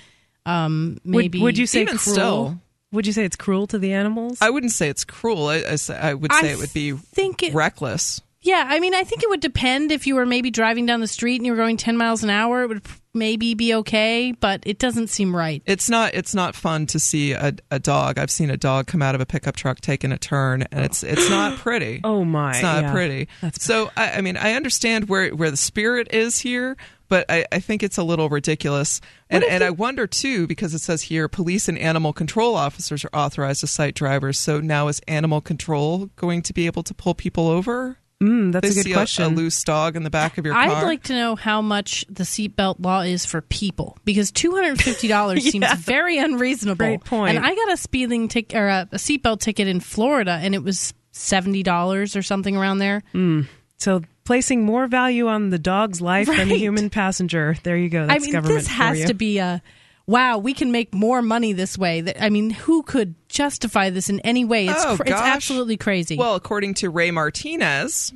um, 0.46 0.98
maybe 1.04 1.38
would, 1.38 1.44
would 1.44 1.58
you 1.58 1.66
say 1.66 1.82
even 1.82 1.98
cruel? 1.98 2.14
Still, 2.14 2.60
would 2.92 3.06
you 3.06 3.12
say 3.12 3.24
it's 3.24 3.36
cruel 3.36 3.66
to 3.68 3.78
the 3.78 3.92
animals? 3.92 4.38
I 4.40 4.50
wouldn't 4.50 4.72
say 4.72 4.88
it's 4.88 5.04
cruel. 5.04 5.46
I, 5.46 5.58
I, 5.58 5.76
I 5.94 6.14
would 6.14 6.32
say 6.32 6.50
I 6.50 6.52
it 6.52 6.58
would 6.58 6.74
be 6.74 6.92
think 6.92 7.42
it, 7.42 7.54
reckless. 7.54 8.20
Yeah, 8.42 8.66
I 8.68 8.80
mean, 8.80 8.94
I 8.94 9.04
think 9.04 9.22
it 9.22 9.28
would 9.28 9.40
depend 9.40 9.92
if 9.92 10.06
you 10.06 10.16
were 10.16 10.26
maybe 10.26 10.50
driving 10.50 10.84
down 10.84 11.00
the 11.00 11.06
street 11.06 11.36
and 11.36 11.46
you 11.46 11.52
were 11.52 11.56
going 11.56 11.76
10 11.76 11.96
miles 11.96 12.24
an 12.24 12.30
hour, 12.30 12.62
it 12.62 12.68
would 12.68 12.82
maybe 13.14 13.54
be 13.54 13.74
okay, 13.74 14.32
but 14.32 14.62
it 14.66 14.78
doesn't 14.78 15.08
seem 15.08 15.34
right. 15.34 15.62
It's 15.66 15.88
not 15.88 16.14
it's 16.14 16.34
not 16.34 16.56
fun 16.56 16.86
to 16.86 16.98
see 16.98 17.32
a, 17.32 17.54
a 17.70 17.78
dog. 17.78 18.18
I've 18.18 18.30
seen 18.30 18.50
a 18.50 18.56
dog 18.56 18.86
come 18.86 19.02
out 19.02 19.14
of 19.14 19.20
a 19.20 19.26
pickup 19.26 19.54
truck 19.54 19.80
taking 19.80 20.12
a 20.12 20.18
turn 20.18 20.62
and 20.72 20.84
it's 20.84 21.02
it's 21.02 21.28
not 21.30 21.58
pretty. 21.58 22.00
oh 22.02 22.24
my. 22.24 22.50
It's 22.50 22.62
not 22.62 22.84
yeah. 22.84 22.92
pretty. 22.92 23.28
That's 23.40 23.64
so 23.64 23.90
I, 23.96 24.12
I 24.12 24.20
mean, 24.22 24.36
I 24.36 24.54
understand 24.54 25.08
where 25.08 25.30
where 25.30 25.50
the 25.50 25.56
spirit 25.56 26.08
is 26.12 26.38
here, 26.38 26.76
but 27.08 27.26
I, 27.28 27.44
I, 27.52 27.60
think 27.60 27.82
it's 27.82 27.98
a 27.98 28.02
little 28.02 28.30
ridiculous. 28.30 29.02
And, 29.28 29.44
and 29.44 29.62
I 29.62 29.68
wonder 29.68 30.06
too, 30.06 30.46
because 30.46 30.72
it 30.72 30.78
says 30.78 31.02
here 31.02 31.28
police 31.28 31.68
and 31.68 31.78
animal 31.78 32.14
control 32.14 32.54
officers 32.54 33.04
are 33.04 33.10
authorized 33.12 33.60
to 33.60 33.66
cite 33.66 33.94
drivers. 33.94 34.38
So 34.38 34.60
now 34.60 34.88
is 34.88 35.00
animal 35.06 35.42
control 35.42 36.06
going 36.16 36.40
to 36.40 36.54
be 36.54 36.64
able 36.64 36.82
to 36.84 36.94
pull 36.94 37.14
people 37.14 37.48
over? 37.48 37.98
Mm, 38.22 38.52
that's 38.52 38.74
they 38.74 38.80
a 38.80 38.84
good 38.84 38.92
question. 38.92 39.24
A, 39.24 39.28
a, 39.28 39.30
loose 39.30 39.64
dog 39.64 39.96
in 39.96 40.04
the 40.04 40.10
back 40.10 40.38
of 40.38 40.46
your 40.46 40.54
car. 40.54 40.62
I'd 40.62 40.84
like 40.84 41.04
to 41.04 41.14
know 41.14 41.34
how 41.34 41.60
much 41.60 42.04
the 42.08 42.22
seatbelt 42.22 42.76
law 42.78 43.00
is 43.00 43.26
for 43.26 43.40
people 43.40 43.98
because 44.04 44.30
two 44.30 44.52
hundred 44.52 44.70
and 44.70 44.82
fifty 44.82 45.08
dollars 45.16 45.44
yeah. 45.44 45.50
seems 45.50 45.72
very 45.74 46.18
unreasonable. 46.18 46.76
Great 46.76 47.04
point. 47.04 47.36
And 47.36 47.44
I 47.44 47.54
got 47.54 47.72
a 47.72 47.76
speeding 47.76 48.28
ticket 48.28 48.56
or 48.56 48.68
a, 48.68 48.88
a 48.92 48.96
seatbelt 48.96 49.40
ticket 49.40 49.66
in 49.66 49.80
Florida, 49.80 50.38
and 50.40 50.54
it 50.54 50.62
was 50.62 50.94
seventy 51.10 51.62
dollars 51.62 52.14
or 52.14 52.22
something 52.22 52.56
around 52.56 52.78
there. 52.78 53.02
Mm. 53.12 53.48
So 53.78 54.02
placing 54.24 54.64
more 54.64 54.86
value 54.86 55.26
on 55.26 55.50
the 55.50 55.58
dog's 55.58 56.00
life 56.00 56.28
right. 56.28 56.38
than 56.38 56.48
the 56.48 56.56
human 56.56 56.90
passenger. 56.90 57.56
There 57.64 57.76
you 57.76 57.88
go. 57.88 58.06
That's 58.06 58.22
I 58.22 58.24
mean, 58.24 58.32
government 58.32 58.60
this 58.60 58.68
has 58.68 59.04
to 59.06 59.14
be 59.14 59.38
a 59.38 59.60
wow, 60.06 60.38
we 60.38 60.54
can 60.54 60.72
make 60.72 60.94
more 60.94 61.22
money 61.22 61.52
this 61.52 61.78
way. 61.78 62.04
I 62.18 62.30
mean, 62.30 62.50
who 62.50 62.82
could 62.82 63.14
justify 63.28 63.90
this 63.90 64.08
in 64.08 64.20
any 64.20 64.44
way? 64.44 64.68
It's, 64.68 64.84
oh, 64.84 64.96
cr- 64.96 65.02
it's 65.02 65.12
absolutely 65.12 65.76
crazy. 65.76 66.16
Well, 66.16 66.34
according 66.34 66.74
to 66.74 66.90
Ray 66.90 67.10
Martinez, 67.10 68.12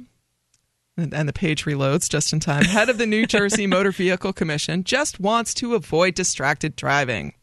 and 0.96 1.28
the 1.28 1.32
page 1.32 1.64
reloads 1.64 2.08
just 2.08 2.32
in 2.32 2.40
time, 2.40 2.64
head 2.64 2.88
of 2.88 2.98
the 2.98 3.06
New 3.06 3.26
Jersey 3.26 3.66
Motor 3.66 3.92
Vehicle 3.92 4.32
Commission, 4.32 4.84
just 4.84 5.20
wants 5.20 5.54
to 5.54 5.74
avoid 5.74 6.14
distracted 6.14 6.76
driving. 6.76 7.34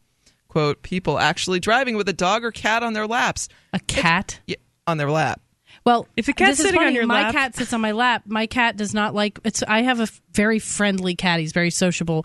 Quote, 0.48 0.82
people 0.82 1.18
actually 1.18 1.60
driving 1.60 1.96
with 1.96 2.08
a 2.08 2.12
dog 2.12 2.44
or 2.44 2.52
cat 2.52 2.82
on 2.82 2.92
their 2.92 3.06
laps. 3.06 3.48
A 3.72 3.80
cat? 3.80 4.40
yeah, 4.46 4.56
on 4.86 4.98
their 4.98 5.10
lap. 5.10 5.40
Well, 5.84 6.08
if 6.16 6.28
a 6.28 6.32
cat's 6.32 6.58
sitting 6.58 6.74
funny, 6.74 6.86
on 6.88 6.94
your 6.94 7.06
my 7.06 7.24
lap, 7.24 7.34
my 7.34 7.40
cat 7.40 7.56
sits 7.56 7.72
on 7.72 7.80
my 7.80 7.92
lap. 7.92 8.22
My 8.26 8.46
cat 8.46 8.76
does 8.76 8.94
not 8.94 9.14
like. 9.14 9.38
It's. 9.44 9.62
I 9.62 9.82
have 9.82 10.00
a 10.00 10.08
very 10.32 10.58
friendly 10.58 11.14
cat. 11.14 11.40
He's 11.40 11.52
very 11.52 11.70
sociable, 11.70 12.24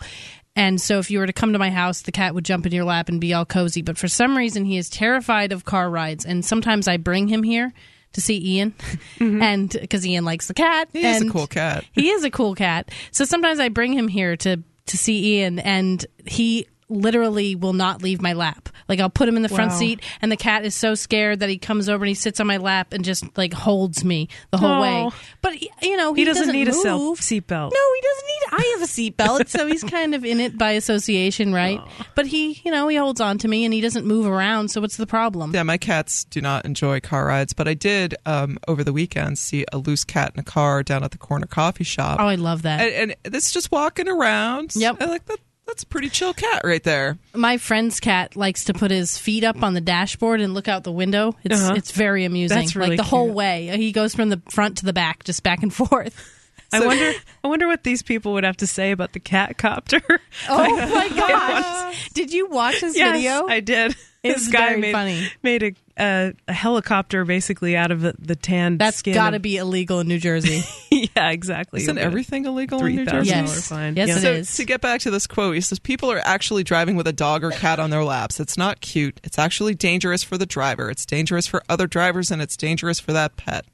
And 0.56 0.80
so 0.80 0.98
if 0.98 1.10
you 1.10 1.20
were 1.20 1.26
to 1.26 1.32
come 1.32 1.52
to 1.52 1.58
my 1.58 1.70
house, 1.70 2.02
the 2.02 2.12
cat 2.12 2.34
would 2.34 2.44
jump 2.44 2.66
in 2.66 2.72
your 2.72 2.84
lap 2.84 3.08
and 3.08 3.20
be 3.20 3.32
all 3.32 3.46
cozy. 3.46 3.82
But 3.82 3.98
for 3.98 4.08
some 4.08 4.36
reason, 4.36 4.64
he 4.64 4.76
is 4.76 4.90
terrified 4.90 5.52
of 5.52 5.64
car 5.64 5.88
rides. 5.88 6.26
And 6.26 6.44
sometimes 6.44 6.88
I 6.88 6.96
bring 6.96 7.28
him 7.28 7.42
here 7.42 7.72
to 8.12 8.20
see 8.20 8.56
Ian, 8.56 8.72
mm-hmm. 9.18 9.42
and 9.42 9.70
because 9.70 10.06
Ian 10.06 10.24
likes 10.24 10.48
the 10.48 10.54
cat. 10.54 10.88
He 10.92 11.06
is 11.06 11.22
a 11.22 11.30
cool 11.30 11.46
cat. 11.46 11.84
He 11.92 12.10
is 12.10 12.24
a 12.24 12.30
cool 12.30 12.54
cat. 12.54 12.90
So 13.12 13.24
sometimes 13.24 13.60
I 13.60 13.68
bring 13.68 13.92
him 13.92 14.08
here 14.08 14.36
to 14.38 14.62
to 14.86 14.98
see 14.98 15.36
Ian, 15.38 15.60
and 15.60 16.04
he 16.26 16.66
literally 16.90 17.54
will 17.54 17.72
not 17.72 18.02
leave 18.02 18.20
my 18.20 18.32
lap. 18.32 18.68
Like 18.88 19.00
I'll 19.00 19.08
put 19.10 19.28
him 19.28 19.36
in 19.36 19.42
the 19.42 19.48
front 19.48 19.70
Wow. 19.72 19.78
seat, 19.78 20.00
and 20.20 20.30
the 20.32 20.36
cat 20.36 20.64
is 20.64 20.74
so 20.74 20.94
scared 20.94 21.40
that 21.40 21.48
he 21.48 21.58
comes 21.58 21.88
over 21.88 22.04
and 22.04 22.08
he 22.08 22.14
sits 22.14 22.40
on 22.40 22.46
my 22.46 22.56
lap 22.56 22.92
and 22.92 23.04
just 23.04 23.24
like 23.38 23.52
holds 23.52 24.04
me 24.04 24.28
the 24.50 24.58
whole 24.58 24.80
way. 24.80 25.08
But 25.42 25.60
you 25.82 25.96
know 25.96 26.12
he, 26.14 26.22
He 26.22 26.24
doesn't 26.24 26.50
need 26.52 26.68
a 26.68 26.72
move. 26.72 26.82
self 26.82 27.20
seatbelt. 27.20 27.70
No, 27.72 27.94
he 27.94 28.00
doesn't 28.00 28.26
need. 28.26 28.40
I 28.52 28.76
have 28.78 28.82
a 28.82 28.90
seatbelt, 28.90 29.48
so 29.48 29.66
he's 29.66 29.84
kind 29.98 30.14
of 30.14 30.24
in 30.24 30.40
it 30.40 30.58
by 30.58 30.72
association, 30.72 31.52
right? 31.54 31.80
But 32.16 32.26
he, 32.26 32.60
you 32.64 32.70
know, 32.72 32.88
he 32.88 32.96
holds 32.96 33.20
on 33.20 33.38
to 33.38 33.48
me 33.48 33.64
and 33.64 33.72
he 33.72 33.80
doesn't 33.80 34.04
move 34.04 34.26
around. 34.26 34.70
So 34.70 34.80
what's 34.80 34.96
the 34.96 35.06
problem? 35.06 35.54
Yeah, 35.54 35.62
my 35.62 35.78
cats 35.78 36.24
do 36.24 36.40
not 36.40 36.64
enjoy 36.64 36.98
car 37.00 37.26
rides, 37.26 37.52
but 37.52 37.68
I 37.68 37.74
did 37.74 38.16
um, 38.26 38.58
over 38.66 38.82
the 38.82 38.92
weekend 38.92 39.38
see 39.38 39.64
a 39.72 39.78
loose 39.78 40.02
cat 40.04 40.32
in 40.34 40.40
a 40.40 40.44
car 40.44 40.82
down 40.82 41.04
at 41.04 41.12
the 41.12 41.18
corner 41.18 41.46
coffee 41.46 41.84
shop. 41.84 42.18
Oh, 42.20 42.26
I 42.26 42.34
love 42.34 42.62
that. 42.62 42.80
and, 42.80 43.14
and 43.24 43.34
it's 43.36 43.52
just 43.52 43.70
walking 43.70 44.08
around. 44.08 44.74
Yep. 44.74 44.96
I 45.00 45.04
like 45.04 45.24
that. 45.26 45.38
That's 45.70 45.84
a 45.84 45.86
pretty 45.86 46.08
chill 46.08 46.34
cat 46.34 46.62
right 46.64 46.82
there. 46.82 47.16
My 47.32 47.56
friend's 47.56 48.00
cat 48.00 48.34
likes 48.34 48.64
to 48.64 48.74
put 48.74 48.90
his 48.90 49.16
feet 49.16 49.44
up 49.44 49.62
on 49.62 49.72
the 49.74 49.80
dashboard 49.80 50.40
and 50.40 50.52
look 50.52 50.66
out 50.66 50.82
the 50.82 50.90
window. 50.90 51.36
It's 51.44 51.62
Uh-huh. 51.62 51.74
it's 51.76 51.92
very 51.92 52.24
amusing. 52.24 52.58
That's 52.58 52.74
really 52.74 52.90
like 52.90 52.96
the 52.96 53.04
whole 53.04 53.30
way. 53.30 53.70
He 53.76 53.92
goes 53.92 54.12
from 54.14 54.30
the 54.30 54.42
front 54.50 54.78
to 54.78 54.84
the 54.84 54.92
back, 54.92 55.22
just 55.22 55.44
back 55.44 55.62
and 55.62 55.72
forth. 55.72 56.14
I 56.72 56.84
wonder. 56.84 57.12
I 57.44 57.48
wonder 57.48 57.66
what 57.68 57.84
these 57.84 58.02
people 58.02 58.32
would 58.32 58.42
have 58.44 58.56
to 58.58 58.66
say 58.66 58.90
about 58.90 59.12
the 59.12 59.20
cat 59.20 59.58
copter. 59.58 60.00
Oh 60.48 60.76
my 60.76 61.08
gosh! 61.16 62.08
Did 62.10 62.32
you 62.32 62.48
watch 62.48 62.80
this 62.80 62.96
yes, 62.96 63.12
video? 63.16 63.46
I 63.48 63.60
did. 63.60 63.94
It's 64.22 64.44
this 64.44 64.48
guy 64.52 64.68
very 64.70 64.80
made, 64.80 64.92
funny. 64.92 65.28
made 65.42 65.62
a, 65.62 65.74
uh, 66.00 66.32
a 66.48 66.52
helicopter 66.52 67.24
basically 67.24 67.76
out 67.76 67.90
of 67.90 68.00
the, 68.00 68.14
the 68.18 68.34
tanned 68.34 68.78
That's 68.78 68.96
skin. 68.96 69.14
got 69.14 69.30
to 69.30 69.36
of- 69.36 69.42
be 69.42 69.56
illegal 69.58 70.00
in 70.00 70.08
New 70.08 70.18
Jersey. 70.18 70.62
yeah, 70.90 71.30
exactly. 71.30 71.82
Isn't 71.82 71.98
everything 71.98 72.46
illegal 72.46 72.84
in 72.84 72.96
New 72.96 73.04
Jersey? 73.06 73.30
Yes. 73.30 73.68
fine. 73.68 73.96
Yes, 73.96 74.08
Yeah. 74.08 74.16
it 74.16 74.20
So 74.20 74.32
is. 74.32 74.56
to 74.56 74.64
get 74.64 74.80
back 74.80 75.00
to 75.02 75.10
this 75.10 75.26
quote, 75.26 75.54
he 75.54 75.60
says 75.60 75.78
people 75.78 76.10
are 76.10 76.20
actually 76.24 76.64
driving 76.64 76.96
with 76.96 77.06
a 77.06 77.12
dog 77.12 77.44
or 77.44 77.50
cat 77.50 77.78
on 77.78 77.90
their 77.90 78.02
laps. 78.02 78.40
It's 78.40 78.56
not 78.56 78.80
cute. 78.80 79.20
It's 79.22 79.38
actually 79.38 79.74
dangerous 79.74 80.22
for 80.22 80.38
the 80.38 80.46
driver. 80.46 80.90
It's 80.90 81.04
dangerous 81.04 81.46
for 81.46 81.62
other 81.68 81.86
drivers, 81.86 82.30
and 82.30 82.40
it's 82.40 82.56
dangerous 82.56 82.98
for 82.98 83.12
that 83.12 83.36
pet. 83.36 83.66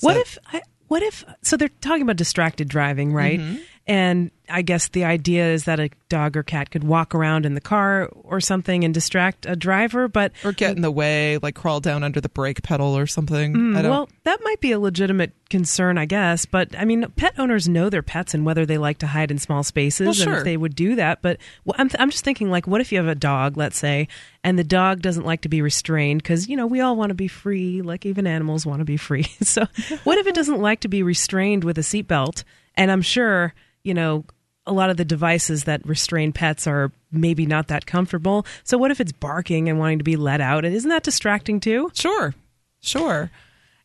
What 0.00 0.16
if? 0.16 0.38
I, 0.52 0.62
what 0.88 1.02
if? 1.02 1.24
So 1.42 1.56
they're 1.56 1.68
talking 1.80 2.02
about 2.02 2.16
distracted 2.16 2.68
driving, 2.68 3.12
right? 3.12 3.40
Mm-hmm. 3.40 3.62
And 3.88 4.32
I 4.48 4.62
guess 4.62 4.88
the 4.88 5.04
idea 5.04 5.46
is 5.46 5.64
that 5.64 5.78
a 5.78 5.90
dog 6.08 6.36
or 6.36 6.42
cat 6.42 6.70
could 6.70 6.82
walk 6.82 7.14
around 7.14 7.46
in 7.46 7.54
the 7.54 7.60
car 7.60 8.08
or 8.14 8.40
something 8.40 8.82
and 8.82 8.92
distract 8.92 9.46
a 9.46 9.54
driver, 9.54 10.08
but 10.08 10.32
or 10.44 10.50
get 10.52 10.74
in 10.74 10.82
the 10.82 10.90
way, 10.90 11.38
like 11.38 11.54
crawl 11.54 11.78
down 11.78 12.02
under 12.02 12.20
the 12.20 12.28
brake 12.28 12.62
pedal 12.64 12.98
or 12.98 13.06
something? 13.06 13.54
Mm, 13.54 13.76
I 13.76 13.82
don't. 13.82 13.90
well, 13.92 14.08
that 14.24 14.40
might 14.42 14.60
be 14.60 14.72
a 14.72 14.80
legitimate 14.80 15.32
concern, 15.50 15.98
I 15.98 16.04
guess. 16.04 16.46
But 16.46 16.76
I 16.76 16.84
mean, 16.84 17.06
pet 17.16 17.34
owners 17.38 17.68
know 17.68 17.88
their 17.88 18.02
pets 18.02 18.34
and 18.34 18.44
whether 18.44 18.66
they 18.66 18.76
like 18.78 18.98
to 18.98 19.06
hide 19.06 19.30
in 19.30 19.38
small 19.38 19.62
spaces 19.62 20.00
Well, 20.00 20.08
and 20.08 20.16
sure. 20.16 20.38
if 20.38 20.44
they 20.44 20.56
would 20.56 20.74
do 20.74 20.96
that. 20.96 21.22
But 21.22 21.38
well, 21.64 21.76
I'm, 21.78 21.88
I'm 21.98 22.10
just 22.10 22.24
thinking, 22.24 22.50
like, 22.50 22.66
what 22.66 22.80
if 22.80 22.90
you 22.90 22.98
have 22.98 23.06
a 23.08 23.14
dog, 23.14 23.56
let's 23.56 23.78
say, 23.78 24.08
and 24.42 24.58
the 24.58 24.64
dog 24.64 25.00
doesn't 25.00 25.24
like 25.26 25.42
to 25.42 25.48
be 25.48 25.62
restrained 25.62 26.24
because 26.24 26.48
you 26.48 26.56
know 26.56 26.66
we 26.66 26.80
all 26.80 26.96
want 26.96 27.10
to 27.10 27.14
be 27.14 27.28
free, 27.28 27.82
like 27.82 28.04
even 28.04 28.26
animals 28.26 28.66
want 28.66 28.80
to 28.80 28.84
be 28.84 28.96
free. 28.96 29.22
so, 29.42 29.64
what 30.02 30.18
if 30.18 30.26
it 30.26 30.34
doesn't 30.34 30.60
like 30.60 30.80
to 30.80 30.88
be 30.88 31.04
restrained 31.04 31.62
with 31.62 31.78
a 31.78 31.82
seatbelt? 31.82 32.42
And 32.78 32.90
I'm 32.90 33.00
sure 33.00 33.54
you 33.86 33.94
know. 33.94 34.24
A 34.68 34.72
lot 34.72 34.90
of 34.90 34.96
the 34.96 35.04
devices 35.04 35.62
that 35.62 35.86
restrain 35.86 36.32
pets 36.32 36.66
are 36.66 36.90
maybe 37.12 37.46
not 37.46 37.68
that 37.68 37.86
comfortable. 37.86 38.44
So, 38.64 38.76
what 38.76 38.90
if 38.90 39.00
it's 39.00 39.12
barking 39.12 39.68
and 39.68 39.78
wanting 39.78 39.98
to 39.98 40.04
be 40.04 40.16
let 40.16 40.40
out? 40.40 40.64
And 40.64 40.74
isn't 40.74 40.90
that 40.90 41.04
distracting 41.04 41.60
too? 41.60 41.88
Sure, 41.94 42.34
sure. 42.80 43.30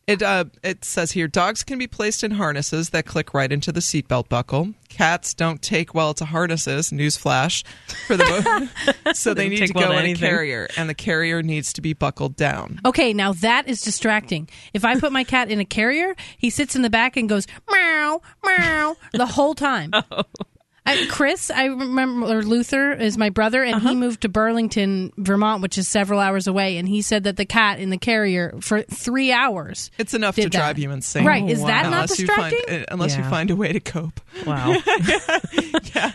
It 0.06 0.22
uh, 0.22 0.46
it 0.64 0.84
says 0.84 1.12
here 1.12 1.28
dogs 1.28 1.62
can 1.62 1.78
be 1.78 1.86
placed 1.86 2.24
in 2.24 2.32
harnesses 2.32 2.90
that 2.90 3.06
click 3.06 3.34
right 3.34 3.50
into 3.52 3.70
the 3.70 3.80
seatbelt 3.80 4.28
buckle. 4.28 4.74
Cats 4.88 5.32
don't 5.32 5.62
take 5.62 5.94
well 5.94 6.12
to 6.14 6.24
harnesses. 6.24 6.90
Newsflash 6.90 7.64
for 8.06 8.16
the 8.16 8.68
mo- 9.04 9.12
so 9.12 9.32
they 9.32 9.48
need 9.48 9.68
to 9.68 9.72
well 9.74 9.88
go 9.90 9.92
to 9.92 10.04
in 10.04 10.10
a 10.10 10.14
carrier, 10.14 10.68
and 10.76 10.88
the 10.90 10.94
carrier 10.94 11.42
needs 11.42 11.72
to 11.74 11.80
be 11.80 11.92
buckled 11.92 12.34
down. 12.34 12.80
Okay, 12.84 13.12
now 13.12 13.32
that 13.34 13.68
is 13.68 13.80
distracting. 13.80 14.48
If 14.74 14.84
I 14.84 14.98
put 14.98 15.12
my 15.12 15.22
cat 15.22 15.50
in 15.50 15.60
a 15.60 15.64
carrier, 15.64 16.16
he 16.36 16.50
sits 16.50 16.74
in 16.74 16.82
the 16.82 16.90
back 16.90 17.16
and 17.16 17.28
goes 17.28 17.46
meow 17.70 18.20
meow 18.44 18.96
the 19.12 19.26
whole 19.26 19.54
time. 19.54 19.92
I, 20.84 21.06
Chris, 21.08 21.50
I 21.50 21.66
remember 21.66 22.26
or 22.26 22.42
Luther 22.42 22.92
is 22.92 23.16
my 23.16 23.30
brother, 23.30 23.62
and 23.62 23.80
he 23.82 23.94
moved 23.94 24.22
to 24.22 24.28
Burlington, 24.28 25.12
Vermont, 25.16 25.62
which 25.62 25.78
is 25.78 25.86
several 25.86 26.18
hours 26.18 26.48
away. 26.48 26.76
And 26.76 26.88
he 26.88 27.02
said 27.02 27.24
that 27.24 27.36
the 27.36 27.44
cat 27.44 27.78
in 27.78 27.90
the 27.90 27.98
carrier 27.98 28.54
for 28.60 28.82
three 28.82 29.30
hours. 29.30 29.90
It's 29.98 30.12
enough 30.12 30.34
Did 30.34 30.42
to 30.42 30.48
drive 30.50 30.76
that. 30.76 30.82
you 30.82 30.90
insane, 30.90 31.24
Right, 31.24 31.48
is 31.48 31.62
that 31.62 31.84
not 31.84 31.92
unless 31.92 32.18
you 32.18 32.26
find 32.26 32.50
distracting? 32.50 32.80
uh, 32.80 32.84
unless 32.90 33.16
you 33.16 33.22
find 33.24 33.50
a 33.50 33.56
way 33.56 33.72
to 33.72 33.80
cope. 33.80 34.20
Wow. 34.44 34.76
yeah, 35.94 36.12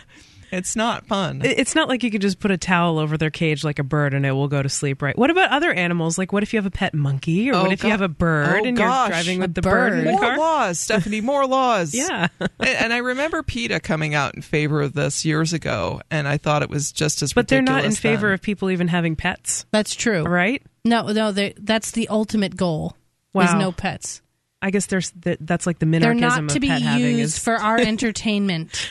it's 0.50 0.74
not 0.76 1.06
fun. 1.06 1.42
It's 1.44 1.74
not 1.74 1.88
like 1.88 2.02
you 2.02 2.10
could 2.10 2.20
just 2.22 2.38
put 2.40 2.50
a 2.50 2.56
towel 2.56 2.98
over 2.98 3.16
their 3.16 3.30
cage 3.30 3.64
like 3.64 3.78
a 3.78 3.82
bird 3.82 4.14
and 4.14 4.24
it 4.26 4.32
will 4.32 4.48
go 4.48 4.62
to 4.62 4.68
sleep, 4.68 5.02
right? 5.02 5.16
What 5.16 5.30
about 5.30 5.50
other 5.50 5.72
animals? 5.72 6.18
Like, 6.18 6.32
what 6.32 6.42
if 6.42 6.52
you 6.52 6.58
have 6.58 6.66
a 6.66 6.70
pet 6.70 6.94
monkey, 6.94 7.50
or 7.50 7.54
Oh, 7.54 7.62
what 7.64 7.72
if 7.72 7.82
you 7.84 7.90
have 7.90 8.00
a 8.02 8.08
bird 8.08 8.60
Oh, 8.62 8.64
and 8.64 8.76
gosh. 8.76 9.08
you're 9.08 9.16
driving 9.16 9.38
A 9.38 9.40
with 9.42 9.54
the 9.54 9.62
bird, 9.62 9.92
in 9.98 10.04
the 10.04 10.10
more 10.12 10.20
car? 10.20 10.38
laws, 10.38 10.78
Stephanie. 10.80 11.20
More 11.20 11.46
laws. 11.46 11.94
Yeah. 11.94 12.28
and, 12.40 12.50
and 12.68 12.92
I 12.92 12.98
remember 12.98 13.42
PETA 13.42 13.80
coming 13.80 14.14
out 14.14 14.34
in 14.34 14.42
favor 14.42 14.80
of 14.82 14.92
this 14.94 15.24
years 15.24 15.52
ago, 15.52 16.00
and 16.10 16.26
I 16.28 16.36
thought 16.36 16.62
it 16.62 16.70
was 16.70 16.92
just 16.92 17.22
as. 17.22 17.32
But 17.32 17.48
they're 17.48 17.60
not 17.62 17.84
in 17.84 17.90
ridiculous 17.90 17.98
favor 18.00 18.32
of 18.32 18.42
people 18.42 18.70
even 18.70 18.88
having 18.88 19.16
pets, 19.16 19.66
That's 19.70 19.94
true. 19.94 20.22
right? 20.24 20.62
No, 20.84 21.08
no, 21.12 21.32
they- 21.32 21.54
that's 21.58 21.90
the 21.90 22.08
ultimate 22.08 22.56
goal. 22.56 22.96
wow. 23.34 23.44
Is 23.44 23.54
no 23.54 23.72
pets. 23.72 24.22
I 24.60 24.70
guess 24.72 24.86
there's 24.86 25.12
th- 25.12 25.38
that's 25.40 25.66
like 25.66 25.78
the 25.78 25.86
They're 25.86 26.14
not 26.14 26.42
of 26.42 26.48
to 26.48 26.58
be 26.60 26.66
pet 26.68 26.82
having 26.82 27.18
used 27.18 27.36
is 27.36 27.38
for 27.38 27.54
our 27.54 27.78
entertainment. 28.22 28.90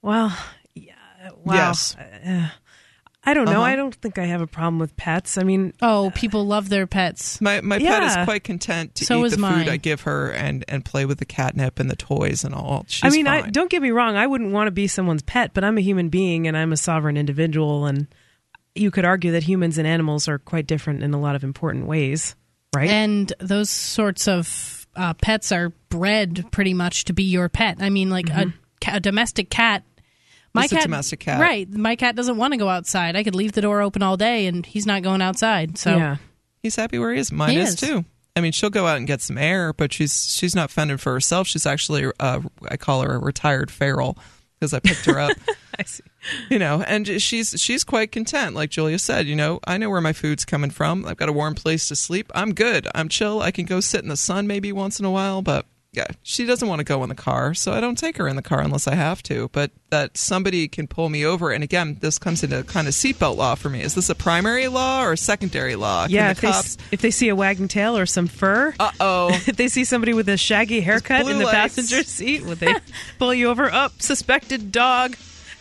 well, 0.00 0.28
yeah, 0.28 0.36
wow. 1.44 1.54
Yes. 1.54 1.96
Uh, 1.96 2.48
I 3.24 3.34
don't 3.34 3.44
know. 3.44 3.52
Uh-huh. 3.52 3.62
I 3.62 3.76
don't 3.76 3.94
think 3.94 4.18
I 4.18 4.24
have 4.24 4.40
a 4.40 4.48
problem 4.48 4.80
with 4.80 4.96
pets. 4.96 5.38
I 5.38 5.44
mean, 5.44 5.74
Oh, 5.80 6.10
people 6.16 6.44
love 6.44 6.68
their 6.68 6.88
pets. 6.88 7.40
My 7.40 7.60
my 7.60 7.78
pet 7.78 8.02
is 8.02 8.16
quite 8.24 8.42
content 8.42 8.96
to 8.96 9.04
So 9.04 9.20
eat 9.20 9.26
is 9.26 9.32
the 9.32 9.38
mine. 9.38 9.64
food 9.64 9.72
I 9.72 9.76
give 9.76 10.00
her 10.02 10.30
and 10.32 10.64
and 10.66 10.84
play 10.84 11.04
with 11.04 11.18
the 11.18 11.24
catnip 11.24 11.78
and 11.78 11.88
the 11.88 11.94
toys 11.94 12.42
and 12.42 12.52
all. 12.52 12.84
She's 12.88 13.04
I 13.04 13.10
mean, 13.16 13.28
I 13.28 13.48
don't 13.48 13.70
get 13.70 13.80
me 13.80 13.92
wrong. 13.92 14.16
I 14.16 14.26
wouldn't 14.26 14.50
want 14.50 14.66
to 14.66 14.72
be 14.72 14.88
someone's 14.88 15.22
pet, 15.22 15.54
but 15.54 15.62
I'm 15.62 15.78
a 15.78 15.80
human 15.82 16.08
being 16.08 16.48
and 16.48 16.56
I'm 16.56 16.72
a 16.72 16.76
sovereign 16.76 17.16
individual, 17.16 17.86
and 17.86 18.08
you 18.74 18.90
could 18.90 19.04
argue 19.04 19.30
that 19.32 19.44
humans 19.44 19.78
and 19.78 19.86
animals 19.86 20.26
are 20.26 20.40
quite 20.40 20.66
different 20.66 21.04
in 21.04 21.14
a 21.14 21.20
lot 21.20 21.36
of 21.36 21.44
important 21.44 21.86
ways, 21.86 22.34
right? 22.74 22.90
And 22.90 23.32
those 23.38 23.70
sorts 23.70 24.26
of 24.26 24.84
uh, 24.96 25.14
pets 25.14 25.52
are 25.52 25.68
bred 25.90 26.46
pretty 26.50 26.74
much 26.74 27.04
to 27.04 27.12
be 27.12 27.22
your 27.22 27.48
pet. 27.48 27.76
I 27.80 27.88
mean, 27.88 28.10
like 28.10 28.30
a, 28.30 28.52
a 28.88 28.98
domestic 28.98 29.48
cat. 29.48 29.84
My 30.54 30.64
It's 30.64 30.72
a 30.72 30.76
cat, 30.76 30.84
domestic 30.84 31.20
cat. 31.20 31.40
right? 31.40 31.68
My 31.70 31.96
cat 31.96 32.14
doesn't 32.16 32.36
want 32.36 32.52
to 32.52 32.58
go 32.58 32.68
outside. 32.68 33.16
I 33.16 33.22
could 33.24 33.34
leave 33.34 33.52
the 33.52 33.62
door 33.62 33.80
open 33.80 34.02
all 34.02 34.16
day, 34.16 34.46
and 34.46 34.64
he's 34.66 34.86
not 34.86 35.02
going 35.02 35.22
outside. 35.22 35.78
So 35.78 35.96
yeah. 35.96 36.16
He's 36.62 36.76
happy 36.76 36.98
where 36.98 37.12
he 37.12 37.18
is. 37.18 37.32
Mine 37.32 37.50
He 37.50 37.56
is. 37.58 37.70
is. 37.70 37.76
too. 37.80 38.04
I 38.36 38.40
mean, 38.40 38.52
she'll 38.52 38.70
go 38.70 38.86
out 38.86 38.96
and 38.96 39.06
get 39.06 39.20
some 39.20 39.36
air, 39.36 39.72
but 39.72 39.92
she's 39.92 40.32
she's 40.34 40.54
not 40.54 40.70
fending 40.70 40.96
for 40.96 41.12
herself. 41.12 41.46
She's 41.48 41.66
actually, 41.66 42.10
uh, 42.20 42.40
I 42.68 42.76
call 42.76 43.02
her 43.02 43.14
a 43.14 43.18
retired 43.18 43.70
feral 43.70 44.16
because 44.58 44.72
I 44.72 44.78
picked 44.80 45.04
her 45.06 45.18
up. 45.18 45.36
I 45.78 45.82
see. 45.84 46.02
you 46.50 46.58
know, 46.58 46.82
and 46.86 47.20
she's 47.20 47.54
she's 47.60 47.82
quite 47.84 48.12
content. 48.12 48.54
Like 48.54 48.70
Julia 48.70 48.98
said, 48.98 49.26
you 49.26 49.34
know, 49.36 49.58
I 49.66 49.76
know 49.78 49.90
where 49.90 50.00
my 50.00 50.12
food's 50.12 50.44
coming 50.44 50.70
from. 50.70 51.04
I've 51.06 51.16
got 51.16 51.28
a 51.28 51.32
warm 51.32 51.54
place 51.54 51.88
to 51.88 51.96
sleep. 51.96 52.30
I'm 52.34 52.54
good. 52.54 52.86
I'm 52.94 53.08
chill. 53.08 53.40
I 53.42 53.50
can 53.50 53.64
go 53.66 53.80
sit 53.80 54.02
in 54.02 54.08
the 54.08 54.16
sun 54.16 54.46
maybe 54.46 54.70
once 54.72 54.98
in 54.98 55.04
a 55.04 55.10
while, 55.10 55.42
but 55.42 55.66
yeah, 55.92 56.06
she 56.22 56.46
doesn't 56.46 56.66
want 56.68 56.78
to 56.80 56.84
go 56.84 57.02
in 57.02 57.10
the 57.10 57.14
car, 57.14 57.52
so 57.52 57.72
I 57.72 57.80
don't 57.80 57.98
take 57.98 58.16
her 58.16 58.26
in 58.26 58.36
the 58.36 58.42
car 58.42 58.60
unless 58.60 58.88
I 58.88 58.94
have 58.94 59.22
to. 59.24 59.50
But 59.52 59.70
that 59.90 60.16
somebody 60.16 60.66
can 60.68 60.86
pull 60.86 61.10
me 61.10 61.24
over, 61.26 61.50
and 61.50 61.62
again, 61.62 61.98
this 62.00 62.18
comes 62.18 62.42
into 62.42 62.62
kind 62.64 62.88
of 62.88 62.94
seatbelt 62.94 63.36
law 63.36 63.54
for 63.56 63.68
me. 63.68 63.82
Is 63.82 63.94
this 63.94 64.08
a 64.08 64.14
primary 64.14 64.68
law 64.68 65.02
or 65.04 65.12
a 65.12 65.16
secondary 65.18 65.76
law? 65.76 66.04
Can 66.06 66.14
Yeah, 66.14 66.26
the 66.28 66.30
if 66.30 66.40
they, 66.40 66.48
cops. 66.48 66.58
s- 66.66 66.78
if 66.92 67.00
they 67.02 67.10
see 67.10 67.28
a 67.28 67.36
wagging 67.36 67.68
tail 67.68 67.96
or 67.98 68.06
some 68.06 68.26
fur, 68.26 68.74
Uh 68.80 68.90
oh. 69.00 69.28
if 69.46 69.56
they 69.56 69.68
see 69.68 69.84
somebody 69.84 70.14
with 70.14 70.28
a 70.30 70.38
shaggy 70.38 70.80
haircut 70.80 71.28
in 71.28 71.38
the 71.38 71.44
lights. 71.44 71.76
passenger 71.76 72.02
seat, 72.04 72.42
would 72.44 72.58
they 72.58 72.74
pull 73.18 73.34
you 73.34 73.48
over? 73.50 73.70
Up, 73.70 74.00
suspected 74.00 74.72
dog. 74.72 75.16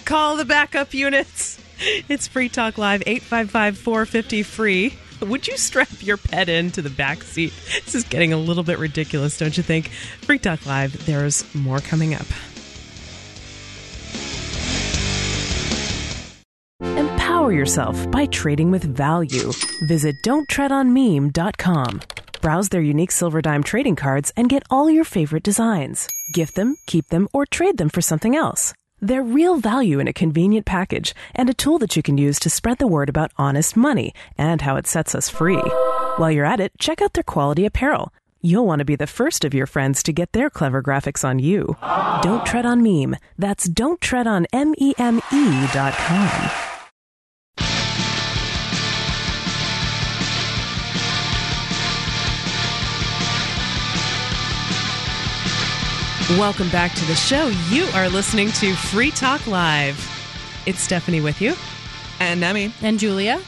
Call 0.05 0.37
the 0.37 0.45
backup 0.45 0.93
units. 0.93 1.57
It's 2.07 2.27
Free 2.27 2.47
Talk 2.47 2.77
Live, 2.77 3.01
855 3.07 3.75
450 3.79 4.43
free. 4.43 4.93
Would 5.21 5.47
you 5.47 5.55
strap 5.57 5.89
your 5.99 6.17
pet 6.17 6.49
into 6.49 6.81
the 6.81 6.89
back 6.89 7.21
seat? 7.23 7.53
This 7.85 7.93
is 7.93 8.03
getting 8.03 8.33
a 8.33 8.37
little 8.37 8.63
bit 8.63 8.79
ridiculous, 8.79 9.37
don't 9.37 9.55
you 9.55 9.63
think? 9.63 9.89
Free 10.21 10.39
Talk 10.39 10.65
Live, 10.65 11.05
there's 11.05 11.43
more 11.53 11.79
coming 11.79 12.15
up. 12.15 12.25
Empower 16.81 17.51
yourself 17.51 18.09
by 18.09 18.25
trading 18.25 18.71
with 18.71 18.83
value. 18.83 19.51
Visit 19.87 20.15
don'ttreadonmeme.com. 20.25 22.01
Browse 22.41 22.69
their 22.69 22.81
unique 22.81 23.11
silver 23.11 23.41
dime 23.41 23.63
trading 23.63 23.95
cards 23.95 24.33
and 24.35 24.49
get 24.49 24.63
all 24.71 24.89
your 24.89 25.03
favorite 25.03 25.43
designs. 25.43 26.07
Gift 26.33 26.55
them, 26.55 26.75
keep 26.87 27.07
them, 27.09 27.27
or 27.33 27.45
trade 27.45 27.77
them 27.77 27.89
for 27.89 28.01
something 28.01 28.35
else. 28.35 28.73
They're 29.03 29.23
real 29.23 29.57
value 29.57 29.97
in 29.97 30.07
a 30.07 30.13
convenient 30.13 30.67
package 30.67 31.15
and 31.33 31.49
a 31.49 31.55
tool 31.55 31.79
that 31.79 31.95
you 31.95 32.03
can 32.03 32.19
use 32.19 32.39
to 32.39 32.51
spread 32.51 32.77
the 32.77 32.85
word 32.85 33.09
about 33.09 33.31
honest 33.35 33.75
money 33.75 34.13
and 34.37 34.61
how 34.61 34.75
it 34.75 34.85
sets 34.85 35.15
us 35.15 35.27
free. 35.27 35.61
While 36.17 36.29
you're 36.29 36.45
at 36.45 36.59
it, 36.59 36.77
check 36.77 37.01
out 37.01 37.13
their 37.13 37.23
quality 37.23 37.65
apparel. 37.65 38.13
You'll 38.41 38.67
want 38.67 38.79
to 38.79 38.85
be 38.85 38.95
the 38.95 39.07
first 39.07 39.43
of 39.43 39.55
your 39.55 39.65
friends 39.65 40.03
to 40.03 40.13
get 40.13 40.33
their 40.33 40.51
clever 40.51 40.83
graphics 40.83 41.27
on 41.27 41.39
you. 41.39 41.77
Don't 42.21 42.45
tread 42.45 42.65
on 42.65 42.83
meme. 42.83 43.15
That's 43.39 43.67
don't 43.67 44.01
tread 44.01 44.27
on 44.27 44.45
M-E-M-E 44.53 45.67
dot 45.73 45.93
com. 45.93 46.70
Welcome 56.37 56.69
back 56.69 56.93
to 56.93 57.05
the 57.05 57.15
show. 57.15 57.47
You 57.69 57.83
are 57.93 58.07
listening 58.07 58.51
to 58.53 58.73
Free 58.73 59.11
Talk 59.11 59.45
Live. 59.47 59.99
It's 60.65 60.79
Stephanie 60.79 61.19
with 61.19 61.41
you. 61.41 61.55
And 62.21 62.39
Nemi. 62.39 62.73
And 62.81 62.97
Julia. 62.97 63.41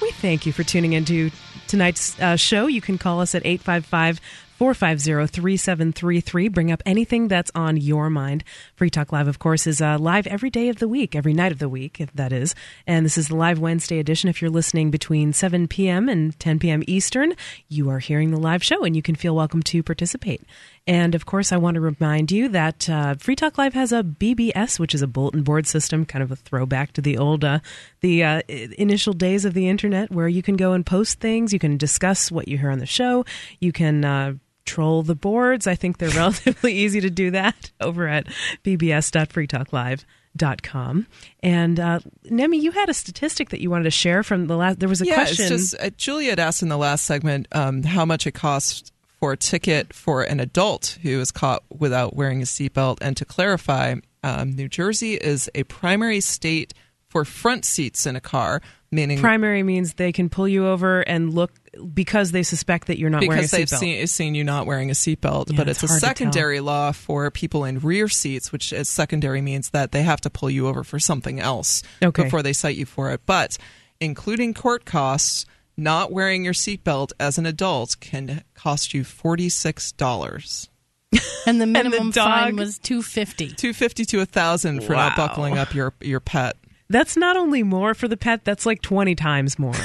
We 0.00 0.10
thank 0.12 0.46
you 0.46 0.52
for 0.52 0.64
tuning 0.64 0.94
into 0.94 1.30
tonight's 1.68 2.18
uh, 2.18 2.36
show. 2.36 2.66
You 2.66 2.80
can 2.80 2.96
call 2.96 3.20
us 3.20 3.34
at 3.34 3.44
855 3.44 4.20
450 4.56 5.26
3733. 5.26 6.48
Bring 6.48 6.72
up 6.72 6.82
anything 6.84 7.28
that's 7.28 7.50
on 7.54 7.76
your 7.76 8.08
mind. 8.08 8.44
Free 8.74 8.90
Talk 8.90 9.12
Live, 9.12 9.28
of 9.28 9.38
course, 9.38 9.66
is 9.66 9.80
uh, 9.80 9.98
live 9.98 10.26
every 10.26 10.50
day 10.50 10.68
of 10.68 10.80
the 10.80 10.88
week, 10.88 11.14
every 11.14 11.32
night 11.32 11.52
of 11.52 11.58
the 11.58 11.68
week, 11.68 12.00
if 12.00 12.12
that 12.12 12.32
is. 12.32 12.54
And 12.86 13.06
this 13.06 13.16
is 13.16 13.28
the 13.28 13.36
live 13.36 13.58
Wednesday 13.58 13.98
edition. 13.98 14.28
If 14.28 14.40
you're 14.40 14.50
listening 14.50 14.90
between 14.90 15.32
7 15.32 15.68
p.m. 15.68 16.08
and 16.08 16.38
10 16.40 16.58
p.m. 16.58 16.82
Eastern, 16.86 17.34
you 17.68 17.90
are 17.90 18.00
hearing 18.00 18.30
the 18.32 18.40
live 18.40 18.62
show 18.62 18.84
and 18.84 18.96
you 18.96 19.02
can 19.02 19.14
feel 19.14 19.34
welcome 19.34 19.62
to 19.62 19.82
participate. 19.82 20.42
And 20.86 21.14
of 21.14 21.26
course, 21.26 21.52
I 21.52 21.56
want 21.56 21.76
to 21.76 21.80
remind 21.80 22.32
you 22.32 22.48
that 22.48 22.88
uh, 22.88 23.14
Free 23.14 23.36
Talk 23.36 23.58
Live 23.58 23.74
has 23.74 23.92
a 23.92 24.02
BBS, 24.02 24.78
which 24.78 24.94
is 24.94 25.02
a 25.02 25.06
bulletin 25.06 25.42
board 25.42 25.66
system, 25.66 26.04
kind 26.04 26.22
of 26.22 26.32
a 26.32 26.36
throwback 26.36 26.92
to 26.94 27.00
the 27.00 27.18
old, 27.18 27.44
uh, 27.44 27.60
the 28.00 28.24
uh, 28.24 28.42
initial 28.48 29.12
days 29.12 29.44
of 29.44 29.54
the 29.54 29.68
internet, 29.68 30.10
where 30.10 30.28
you 30.28 30.42
can 30.42 30.56
go 30.56 30.72
and 30.72 30.86
post 30.86 31.20
things, 31.20 31.52
you 31.52 31.58
can 31.58 31.76
discuss 31.76 32.32
what 32.32 32.48
you 32.48 32.56
hear 32.58 32.70
on 32.70 32.78
the 32.78 32.86
show, 32.86 33.24
you 33.60 33.72
can 33.72 34.04
uh, 34.04 34.34
troll 34.64 35.02
the 35.02 35.14
boards. 35.14 35.66
I 35.66 35.74
think 35.74 35.98
they're 35.98 36.08
relatively 36.10 36.74
easy 36.74 37.02
to 37.02 37.10
do 37.10 37.30
that 37.32 37.70
over 37.80 38.08
at 38.08 38.26
bbs.freetalklive.com. 38.64 41.06
And 41.42 41.80
uh, 41.80 42.00
Nemi, 42.24 42.58
you 42.58 42.70
had 42.70 42.88
a 42.88 42.94
statistic 42.94 43.50
that 43.50 43.60
you 43.60 43.68
wanted 43.68 43.84
to 43.84 43.90
share 43.90 44.22
from 44.22 44.46
the 44.46 44.56
last. 44.56 44.80
There 44.80 44.88
was 44.88 45.02
a 45.02 45.06
yeah, 45.06 45.16
question. 45.16 45.52
It's 45.52 45.72
just, 45.72 45.82
uh, 45.82 45.90
Julia 45.96 46.30
had 46.30 46.38
asked 46.38 46.62
in 46.62 46.68
the 46.68 46.78
last 46.78 47.04
segment 47.04 47.48
um, 47.52 47.82
how 47.82 48.04
much 48.04 48.26
it 48.26 48.32
costs 48.32 48.92
for 49.20 49.32
a 49.32 49.36
ticket 49.36 49.92
for 49.92 50.22
an 50.22 50.40
adult 50.40 50.98
who 51.02 51.20
is 51.20 51.30
caught 51.30 51.62
without 51.70 52.16
wearing 52.16 52.40
a 52.40 52.46
seatbelt. 52.46 52.98
And 53.02 53.16
to 53.18 53.24
clarify, 53.26 53.96
um, 54.24 54.52
New 54.52 54.68
Jersey 54.68 55.14
is 55.14 55.50
a 55.54 55.64
primary 55.64 56.20
state 56.20 56.72
for 57.08 57.24
front 57.24 57.64
seats 57.64 58.06
in 58.06 58.16
a 58.16 58.20
car, 58.20 58.62
meaning 58.90 59.18
primary 59.18 59.62
means 59.62 59.94
they 59.94 60.12
can 60.12 60.28
pull 60.30 60.48
you 60.48 60.66
over 60.66 61.00
and 61.00 61.34
look 61.34 61.52
because 61.92 62.32
they 62.32 62.42
suspect 62.42 62.86
that 62.86 62.98
you're 62.98 63.10
not 63.10 63.20
wearing 63.22 63.32
a 63.32 63.42
because 63.42 63.50
they've 63.50 63.68
seatbelt. 63.68 63.78
seen, 63.78 64.06
seen 64.06 64.34
you 64.34 64.44
not 64.44 64.64
wearing 64.64 64.90
a 64.90 64.94
seatbelt. 64.94 65.50
Yeah, 65.50 65.56
but 65.56 65.68
it's 65.68 65.82
it's, 65.82 65.84
a 65.84 65.86
hard 65.88 66.00
to 66.00 66.06
tell. 66.06 66.10
secondary 66.10 66.60
law 66.60 66.92
for 66.92 67.30
people 67.30 67.64
in 67.64 67.80
rear 67.80 68.08
seats, 68.08 68.52
which 68.52 68.72
is 68.72 68.88
secondary 68.88 69.42
means 69.42 69.70
that 69.70 69.92
they 69.92 70.02
have 70.02 70.20
to 70.22 70.30
pull 70.30 70.50
you 70.50 70.66
over 70.68 70.82
for 70.84 70.98
something 70.98 71.40
else 71.40 71.82
Okay. 72.02 72.24
before 72.24 72.42
they 72.42 72.52
cite 72.52 72.76
you 72.76 72.86
for 72.86 73.10
it. 73.10 73.20
But 73.26 73.58
including 74.00 74.54
court 74.54 74.84
costs, 74.84 75.46
not 75.80 76.12
wearing 76.12 76.44
your 76.44 76.52
seatbelt 76.52 77.12
as 77.18 77.38
an 77.38 77.46
adult 77.46 77.96
can 78.00 78.44
cost 78.54 78.94
you 78.94 79.02
forty 79.04 79.48
six 79.48 79.92
dollars. 79.92 80.68
And 81.46 81.58
the 81.60 81.64
the 81.64 81.72
minimum 81.72 82.12
fine 82.12 82.54
was 82.56 82.78
250 82.78 83.52
Two 83.52 83.72
fifty 83.72 84.04
to 84.04 84.20
a 84.20 84.26
thousand 84.26 84.84
for 84.84 84.92
not 84.92 85.16
buckling 85.16 85.56
up 85.58 85.74
your 85.74 85.94
your 86.00 86.20
pet. 86.20 86.56
That's 86.90 87.16
not 87.16 87.36
only 87.36 87.62
more 87.62 87.94
for 87.94 88.08
the 88.08 88.16
pet, 88.16 88.44
that's 88.44 88.66
like 88.66 88.82
20 88.82 89.14
times 89.14 89.58
more. 89.58 89.72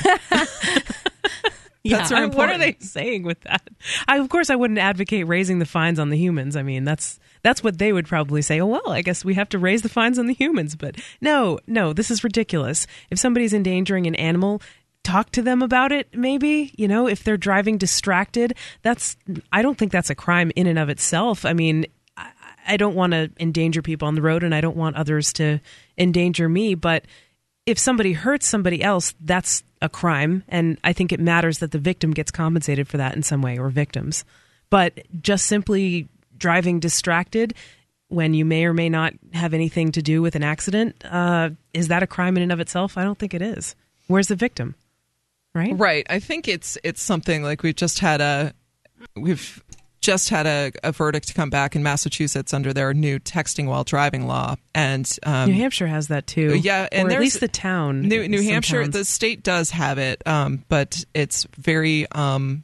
Pets 1.87 2.11
are 2.11 2.15
I- 2.23 2.25
what 2.25 2.49
are 2.49 2.57
they 2.57 2.75
saying 2.79 3.23
with 3.23 3.39
that? 3.41 3.61
I, 4.07 4.17
of 4.17 4.27
course, 4.29 4.49
I 4.49 4.55
wouldn't 4.55 4.79
advocate 4.79 5.27
raising 5.27 5.59
the 5.59 5.65
fines 5.65 5.99
on 5.99 6.09
the 6.09 6.17
humans. 6.17 6.55
I 6.55 6.63
mean, 6.63 6.83
that's 6.83 7.19
that's 7.43 7.63
what 7.63 7.77
they 7.77 7.93
would 7.93 8.07
probably 8.07 8.41
say. 8.41 8.59
Oh 8.59 8.65
well, 8.65 8.89
I 8.89 9.01
guess 9.03 9.23
we 9.23 9.35
have 9.35 9.49
to 9.49 9.59
raise 9.59 9.83
the 9.83 9.89
fines 9.89 10.17
on 10.17 10.25
the 10.25 10.33
humans. 10.33 10.75
But 10.75 10.95
no, 11.21 11.59
no, 11.67 11.93
this 11.93 12.09
is 12.09 12.23
ridiculous. 12.23 12.87
If 13.11 13.19
somebody's 13.19 13.53
endangering 13.53 14.07
an 14.07 14.15
animal, 14.15 14.61
talk 15.05 15.31
to 15.31 15.41
them 15.41 15.61
about 15.61 15.91
it. 15.91 16.13
Maybe 16.13 16.73
you 16.77 16.87
know 16.87 17.07
if 17.07 17.23
they're 17.23 17.37
driving 17.37 17.77
distracted. 17.77 18.55
That's 18.81 19.15
I 19.53 19.61
don't 19.61 19.77
think 19.77 19.91
that's 19.91 20.09
a 20.09 20.15
crime 20.15 20.51
in 20.55 20.67
and 20.67 20.79
of 20.79 20.89
itself. 20.89 21.45
I 21.45 21.53
mean, 21.53 21.85
I, 22.17 22.31
I 22.67 22.77
don't 22.77 22.95
want 22.95 23.13
to 23.13 23.31
endanger 23.39 23.81
people 23.81 24.07
on 24.07 24.15
the 24.15 24.21
road, 24.21 24.43
and 24.43 24.53
I 24.53 24.61
don't 24.61 24.75
want 24.75 24.97
others 24.97 25.31
to 25.33 25.59
endanger 25.97 26.49
me. 26.49 26.75
But 26.75 27.05
if 27.65 27.79
somebody 27.79 28.13
hurts 28.13 28.47
somebody 28.47 28.83
else, 28.83 29.15
that's 29.21 29.63
a 29.81 29.89
crime. 29.89 30.43
And 30.47 30.77
I 30.83 30.93
think 30.93 31.11
it 31.11 31.19
matters 31.19 31.59
that 31.59 31.71
the 31.71 31.79
victim 31.79 32.11
gets 32.11 32.31
compensated 32.31 32.87
for 32.87 32.97
that 32.97 33.15
in 33.15 33.23
some 33.23 33.41
way 33.41 33.57
or 33.57 33.69
victims. 33.69 34.25
But 34.69 35.05
just 35.21 35.45
simply 35.45 36.07
driving 36.37 36.79
distracted 36.79 37.53
when 38.07 38.33
you 38.33 38.45
may 38.45 38.65
or 38.65 38.73
may 38.73 38.89
not 38.89 39.13
have 39.33 39.53
anything 39.53 39.91
to 39.93 40.01
do 40.01 40.21
with 40.21 40.35
an 40.35 40.43
accident, 40.43 40.95
uh, 41.05 41.49
is 41.73 41.87
that 41.87 42.03
a 42.03 42.07
crime 42.07 42.37
in 42.37 42.43
and 42.43 42.51
of 42.51 42.59
itself? 42.59 42.97
I 42.97 43.03
don't 43.03 43.17
think 43.17 43.33
it 43.33 43.41
is. 43.41 43.75
Where's 44.07 44.27
the 44.27 44.35
victim? 44.35 44.75
Right? 45.55 45.73
Right. 45.73 46.05
I 46.09 46.19
think 46.19 46.47
it's 46.47 46.77
it's 46.83 47.01
something 47.01 47.41
like 47.41 47.63
we've 47.63 47.75
just 47.75 47.99
had 47.99 48.19
a 48.19 48.53
we've 49.15 49.63
just 50.01 50.29
had 50.29 50.45
a, 50.45 50.71
a 50.83 50.91
verdict 50.91 51.33
come 51.33 51.49
back 51.49 51.75
in 51.75 51.81
Massachusetts 51.81 52.53
under 52.53 52.73
their 52.73 52.93
new 52.93 53.19
texting 53.19 53.65
while 53.65 53.83
driving 53.83 54.27
law, 54.27 54.55
and 54.75 55.11
um, 55.23 55.49
New 55.49 55.55
Hampshire 55.55 55.87
has 55.87 56.09
that 56.09 56.27
too. 56.27 56.55
Yeah, 56.55 56.87
and 56.91 57.07
or 57.07 57.11
at 57.13 57.19
least 57.19 57.39
the 57.39 57.47
town. 57.47 58.01
New, 58.03 58.27
New 58.27 58.43
Hampshire, 58.43 58.83
towns. 58.83 58.93
the 58.93 59.05
state 59.05 59.41
does 59.41 59.71
have 59.71 59.97
it, 59.97 60.21
um, 60.27 60.63
but 60.69 61.03
it's 61.15 61.47
very 61.57 62.05
um, 62.11 62.63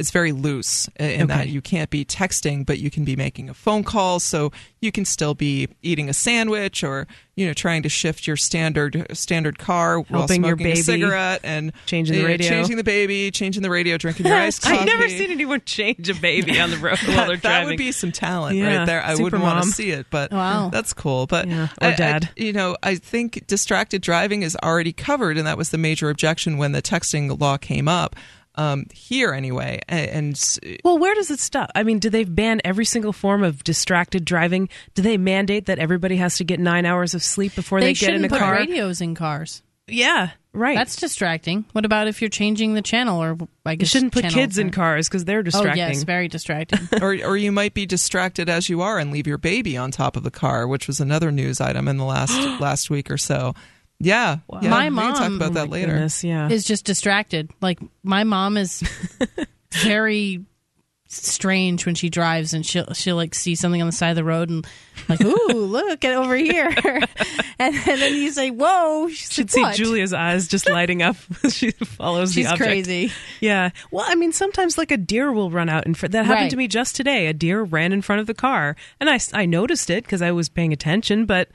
it's 0.00 0.10
very 0.10 0.32
loose 0.32 0.88
in 0.98 1.28
that 1.28 1.48
you 1.48 1.60
can't 1.60 1.90
be 1.90 2.04
texting, 2.04 2.66
but 2.66 2.78
you 2.78 2.90
can 2.90 3.04
be 3.04 3.14
making 3.16 3.48
a 3.48 3.54
phone 3.54 3.84
call. 3.84 4.18
So 4.18 4.50
you 4.80 4.90
can 4.90 5.04
still 5.04 5.34
be 5.34 5.68
eating 5.82 6.08
a 6.08 6.12
sandwich 6.14 6.82
or 6.82 7.06
you 7.36 7.46
know 7.46 7.52
trying 7.52 7.82
to 7.84 7.88
shift 7.88 8.26
your 8.26 8.36
standard 8.36 9.06
standard 9.12 9.58
car 9.58 10.00
while 10.00 10.20
Helping 10.22 10.42
your 10.44 10.56
smoking 10.56 10.72
a 10.72 10.76
cigarette 10.76 11.40
and 11.44 11.72
changing 11.86 12.16
the 12.18 12.24
radio. 12.24 12.48
changing 12.48 12.76
the 12.76 12.84
baby, 12.84 13.30
changing 13.30 13.62
the 13.62 13.70
radio, 13.70 13.96
drinking 13.96 14.26
your 14.26 14.36
ice 14.36 14.58
coffee. 14.58 14.76
I've 14.80 14.86
never 14.86 15.08
seen 15.08 15.30
anyone 15.30 15.60
change 15.64 16.08
a 16.08 16.14
baby 16.14 16.58
on 16.58 16.70
the 16.70 16.76
road 16.78 16.98
while 17.06 17.16
that, 17.16 17.26
they're 17.28 17.36
driving. 17.36 17.40
that 17.42 17.66
would 17.66 17.78
be 17.78 17.92
some 17.92 18.10
talent 18.12 18.56
Yeah, 18.56 18.78
right 18.78 18.86
there. 18.86 19.02
I 19.02 19.12
super 19.12 19.24
wouldn't 19.24 19.42
want 19.42 19.64
to 19.64 19.70
see 19.70 19.90
it, 19.90 20.06
but 20.10 20.32
Wow. 20.32 20.70
that's 20.70 20.92
cool. 20.92 21.26
But 21.26 21.46
Yeah, 21.48 21.64
or 21.80 21.88
I- 21.88 21.92
I- 21.92 21.96
dad. 21.96 22.30
you 22.36 22.52
know, 22.52 22.76
I 22.82 22.96
think 22.96 23.46
distracted 23.46 24.02
driving 24.02 24.42
is 24.42 24.56
already 24.62 24.92
covered, 24.92 25.36
and 25.38 25.46
that 25.46 25.58
was 25.58 25.70
the 25.70 25.78
major 25.78 26.10
objection 26.10 26.56
when 26.58 26.72
the 26.72 26.82
texting 26.82 27.38
law 27.40 27.56
came 27.58 27.86
up. 27.88 28.16
Um, 28.56 28.86
here, 28.92 29.32
anyway, 29.32 29.80
A- 29.88 29.92
and, 30.14 30.58
Well, 30.84 30.98
where 30.98 31.14
does 31.14 31.30
it 31.30 31.38
stop? 31.40 31.70
I 31.74 31.82
mean, 31.84 31.98
do 31.98 32.10
they 32.10 32.24
ban 32.24 32.60
every 32.64 32.84
single 32.84 33.12
form 33.12 33.42
of 33.44 33.62
distracted 33.64 34.24
driving? 34.24 34.68
Do 34.94 35.02
they 35.02 35.16
mandate 35.16 35.66
that 35.66 35.78
everybody 35.78 36.16
has 36.16 36.36
to 36.38 36.44
get 36.44 36.58
nine 36.60 36.84
hours 36.84 37.14
of 37.14 37.22
sleep 37.22 37.54
before 37.54 37.80
they, 37.80 37.86
They 37.86 37.92
get 37.94 38.08
in 38.10 38.14
shouldn't 38.16 38.26
a 38.26 38.28
put 38.30 38.38
car? 38.40 38.54
radios 38.56 39.00
in 39.00 39.14
cars. 39.14 39.62
Yeah, 39.86 40.30
right. 40.52 40.76
That's 40.76 40.94
distracting. 40.96 41.64
What 41.72 41.84
about 41.84 42.06
if 42.06 42.20
you're 42.22 42.28
changing 42.30 42.74
the 42.74 42.82
channel 42.82 43.20
or 43.20 43.36
I 43.66 43.72
you 43.72 43.76
guess 43.78 43.88
shouldn't 43.88 44.12
put 44.12 44.22
channel 44.22 44.36
kids 44.36 44.56
in 44.58 44.70
cars 44.70 45.08
because 45.08 45.24
they're 45.24 45.42
distracting. 45.42 45.70
Oh 45.82 45.86
distracting. 45.88 45.94
yes, 45.96 46.04
very 46.04 46.28
distracting. 46.28 46.78
or 47.02 47.16
or 47.24 47.36
you 47.36 47.50
might 47.50 47.74
be 47.74 47.86
distracted 47.86 48.48
as 48.48 48.68
you 48.68 48.82
are 48.82 48.98
and 49.00 49.10
leave 49.10 49.26
your 49.26 49.38
baby 49.38 49.76
on 49.76 49.90
top 49.90 50.16
of 50.16 50.22
the 50.22 50.30
car, 50.30 50.68
which 50.68 50.86
was 50.86 51.00
another 51.00 51.32
news 51.32 51.60
item 51.60 51.88
in 51.88 51.96
the 51.96 52.04
last 52.04 52.36
last 52.60 52.88
week 52.90 53.10
or 53.10 53.18
so. 53.18 53.54
Yeah, 54.00 54.38
yeah 54.62 54.70
My 54.70 54.88
we 54.88 54.96
can 54.96 55.14
talk 55.14 55.30
about 55.32 55.50
Oh 55.50 55.54
that 55.54 55.66
my 55.68 55.72
later. 55.72 55.92
goodness, 55.92 56.24
yeah. 56.24 56.48
is 56.48 56.64
just 56.64 56.84
distracted. 56.86 57.50
Like 57.60 57.78
my 58.02 58.24
mom 58.24 58.56
is 58.56 58.82
very 59.72 60.44
strange 61.12 61.86
when 61.86 61.96
she 61.96 62.08
drives 62.08 62.54
and 62.54 62.64
she'll 62.64 62.86
she'll 62.92 63.16
like 63.16 63.34
see 63.34 63.56
something 63.56 63.80
on 63.82 63.88
the 63.88 63.92
side 63.92 64.10
of 64.10 64.16
the 64.16 64.22
road 64.22 64.48
and 64.48 64.64
like 65.08 65.20
ooh 65.24 65.48
look 65.52 65.98
get 65.98 66.14
over 66.16 66.36
here 66.36 66.68
and, 66.78 67.08
and 67.58 67.74
then 68.00 68.14
you 68.14 68.30
say 68.30 68.48
whoa 68.50 69.08
she's 69.08 69.32
should 69.32 69.50
see 69.50 69.72
Julia's 69.72 70.12
eyes 70.12 70.46
just 70.46 70.68
lighting 70.68 71.02
up. 71.02 71.16
as 71.42 71.56
she 71.56 71.72
follows 71.72 72.32
she's 72.32 72.46
the 72.46 72.52
object. 72.52 72.68
She's 72.70 72.86
crazy 72.86 73.12
Yeah. 73.40 73.70
Well, 73.90 74.04
I 74.06 74.14
mean, 74.14 74.30
sometimes 74.30 74.78
like 74.78 74.92
a 74.92 74.96
deer 74.96 75.32
will 75.32 75.50
run 75.50 75.68
out 75.68 75.84
in 75.84 75.94
front. 75.94 76.12
That 76.12 76.26
happened 76.26 76.44
Right. 76.44 76.50
to 76.52 76.56
me 76.56 76.68
just 76.68 76.94
today. 76.94 77.26
A 77.26 77.32
deer 77.32 77.62
ran 77.62 77.92
in 77.92 78.02
front 78.02 78.20
of 78.20 78.26
the 78.28 78.34
car, 78.34 78.76
and 79.00 79.10
I, 79.10 79.18
I 79.32 79.46
noticed 79.46 79.90
it 79.90 80.04
because 80.04 80.22
I 80.22 80.30
was 80.30 80.48
paying 80.48 80.72
attention. 80.72 81.24
But 81.26 81.48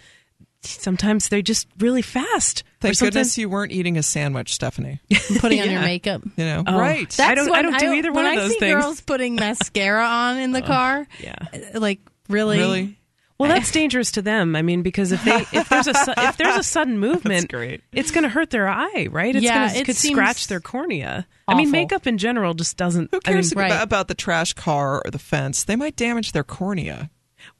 sometimes 0.65 1.29
they're 1.29 1.41
just 1.41 1.67
really 1.79 2.01
fast. 2.01 2.61
Or 2.61 2.87
Thank 2.89 2.95
sometimes- 2.95 3.13
goodness 3.15 3.37
you 3.37 3.49
weren't 3.49 3.71
eating 3.71 3.97
a 3.97 4.03
sandwich, 4.03 4.53
Stephanie. 4.53 4.99
putting 5.39 5.61
on 5.61 5.69
your 5.71 5.81
makeup 5.93 6.21
You 6.37 6.45
know, 6.45 6.63
Oh. 6.67 6.77
right? 6.79 7.09
That- 7.11 7.29
I 7.31 7.35
don't- 7.35 7.51
I 7.53 7.61
don't 7.61 7.79
do 7.79 7.93
either 7.93 8.11
when 8.11 8.25
one 8.25 8.33
of 8.33 8.39
I 8.39 8.41
those 8.43 8.51
see 8.53 8.59
things. 8.59 8.83
girls 8.83 9.01
putting 9.01 9.35
mascara 9.35 10.05
on 10.05 10.37
in 10.37 10.51
the 10.51 10.61
oh, 10.63 10.67
car 10.67 11.07
Yeah. 11.19 11.35
like 11.73 11.99
really 12.29 12.57
really? 12.57 12.97
Well, 13.37 13.49
that's 13.49 13.69
dangerous 13.69 14.11
to 14.13 14.21
them. 14.21 14.55
I 14.55 14.61
mean, 14.61 14.81
because 14.81 15.11
if 15.11 15.21
they 15.25 15.45
if 15.51 15.67
there's 15.67 15.87
a 15.87 15.93
if 16.19 16.37
there's 16.37 16.55
a 16.55 16.63
sudden 16.63 16.97
movement, 17.01 17.49
great. 17.51 17.81
it's 17.91 18.11
going 18.11 18.23
to 18.23 18.29
hurt 18.29 18.49
their 18.49 18.69
eye, 18.69 19.09
right? 19.11 19.35
It's 19.35 19.43
Yeah, 19.43 19.67
gonna, 19.67 19.77
it 19.79 19.85
could 19.85 19.97
scratch 19.97 20.47
their 20.47 20.61
cornea. 20.61 21.27
I 21.45 21.53
mean, 21.55 21.69
makeup 21.69 22.07
in 22.07 22.17
general 22.17 22.53
just 22.53 22.77
doesn't. 22.77 23.09
Who 23.11 23.19
I 23.25 23.31
mean, 23.31 23.35
cares 23.35 23.53
Right. 23.53 23.65
about, 23.67 23.83
about 23.83 24.07
the 24.07 24.15
trash 24.15 24.53
car 24.53 25.01
or 25.03 25.11
the 25.11 25.19
fence? 25.19 25.65
They 25.65 25.75
might 25.75 25.97
damage 25.97 26.31
their 26.31 26.45
cornea. 26.45 27.09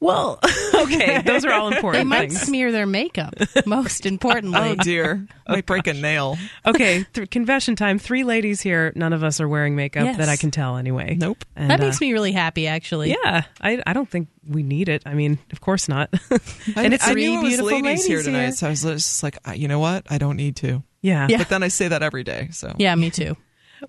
Well, 0.00 0.38
okay, 0.74 1.22
those 1.22 1.44
are 1.44 1.52
all 1.52 1.68
important. 1.72 2.00
They 2.00 2.04
might 2.04 2.30
things. 2.30 2.40
smear 2.42 2.70
their 2.72 2.86
makeup. 2.86 3.34
Most 3.66 4.04
importantly, 4.06 4.58
Oh 4.60 4.74
dear, 4.74 5.26
might 5.48 5.66
break 5.66 5.86
a 5.86 5.94
nail. 5.94 6.36
Okay, 6.66 7.04
th- 7.14 7.30
confession 7.30 7.76
time. 7.76 7.98
Three 7.98 8.24
ladies 8.24 8.60
here. 8.60 8.92
None 8.94 9.12
of 9.12 9.24
us 9.24 9.40
are 9.40 9.48
wearing 9.48 9.76
makeup 9.76 10.04
Yes. 10.04 10.18
that 10.18 10.28
I 10.28 10.36
can 10.36 10.50
tell 10.50 10.76
anyway. 10.76 11.16
Nope. 11.18 11.44
And, 11.56 11.70
that 11.70 11.80
uh, 11.80 11.84
makes 11.84 12.00
me 12.00 12.12
really 12.12 12.32
happy. 12.32 12.66
Actually, 12.66 13.10
Yeah, 13.24 13.44
I, 13.60 13.82
I 13.86 13.92
don't 13.92 14.08
think 14.08 14.28
we 14.48 14.62
need 14.62 14.88
it. 14.88 15.02
I 15.06 15.14
mean, 15.14 15.38
of 15.52 15.60
course 15.60 15.88
not. 15.88 16.10
and 16.76 16.92
it's 16.94 17.06
I 17.06 17.12
three 17.12 17.26
knew 17.28 17.38
it 17.40 17.42
was 17.42 17.48
beautiful 17.56 17.80
ladies 17.80 18.04
here 18.06 18.22
tonight, 18.22 18.42
here. 18.42 18.52
so 18.52 18.66
I 18.66 18.70
was 18.70 18.82
just 18.82 19.22
like, 19.22 19.38
"Uh, 19.48 19.52
you 19.52 19.68
know 19.68 19.78
what? 19.78 20.06
I 20.10 20.18
don't 20.18 20.36
need 20.36 20.56
to. 20.56 20.82
yeah. 21.02 21.26
Yeah. 21.28 21.38
But 21.38 21.48
then 21.48 21.62
I 21.62 21.68
say 21.68 21.88
that 21.88 22.02
every 22.02 22.22
day. 22.24 22.48
So 22.52 22.74
yeah, 22.78 22.94
me 22.94 23.10
too. 23.10 23.36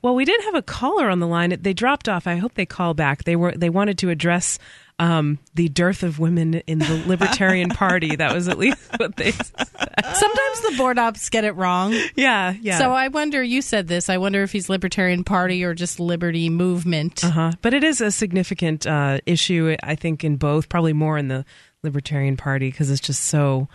Well, 0.02 0.16
we 0.16 0.26
did 0.26 0.40
have 0.44 0.56
a 0.56 0.62
caller 0.62 1.10
on 1.10 1.20
the 1.20 1.28
line. 1.28 1.56
They 1.62 1.74
dropped 1.74 2.10
off. 2.10 2.28
I 2.28 2.36
hope 2.36 2.56
they 2.56 2.66
call 2.66 2.94
back. 2.94 3.24
They 3.24 3.36
were 3.38 3.54
they 3.54 3.70
wanted 3.70 3.98
to 4.00 4.10
address 4.10 4.60
um, 5.00 5.38
the 5.54 5.70
dearth 5.70 6.04
of 6.04 6.20
women 6.20 6.56
in 6.56 6.80
the 6.80 7.04
Libertarian 7.06 7.70
Party. 7.70 8.16
That 8.16 8.34
was 8.34 8.48
at 8.48 8.58
least 8.58 8.80
what 8.98 9.16
they. 9.16 9.32
Sometimes 9.32 10.62
the 10.62 10.76
board 10.78 10.98
ops 10.98 11.30
get 11.30 11.44
it 11.44 11.52
wrong. 11.52 11.94
Yeah, 12.16 12.56
yeah. 12.60 12.80
So 12.80 12.92
I 12.92 13.10
wonder. 13.10 13.44
You 13.44 13.62
said 13.62 13.88
this. 13.88 14.10
I 14.10 14.18
wonder 14.18 14.42
if 14.44 14.52
he's 14.52 14.70
Libertarian 14.70 15.24
Party 15.24 15.64
or 15.64 15.74
just 15.74 16.00
Liberty 16.00 16.50
Movement. 16.50 17.24
Uh-huh. 17.24 17.52
But 17.62 17.74
it 17.74 17.84
is 17.84 18.02
a 18.02 18.12
significant 18.12 18.88
uh, 18.88 19.20
issue, 19.26 19.76
I 19.84 19.96
think, 19.96 20.24
in 20.24 20.38
both, 20.38 20.70
probably 20.70 20.94
more 20.94 21.18
in 21.18 21.28
the 21.28 21.46
Libertarian 21.84 22.38
Party 22.38 22.72
because 22.72 22.90
it's 22.90 23.02
just 23.02 23.24
so, 23.24 23.68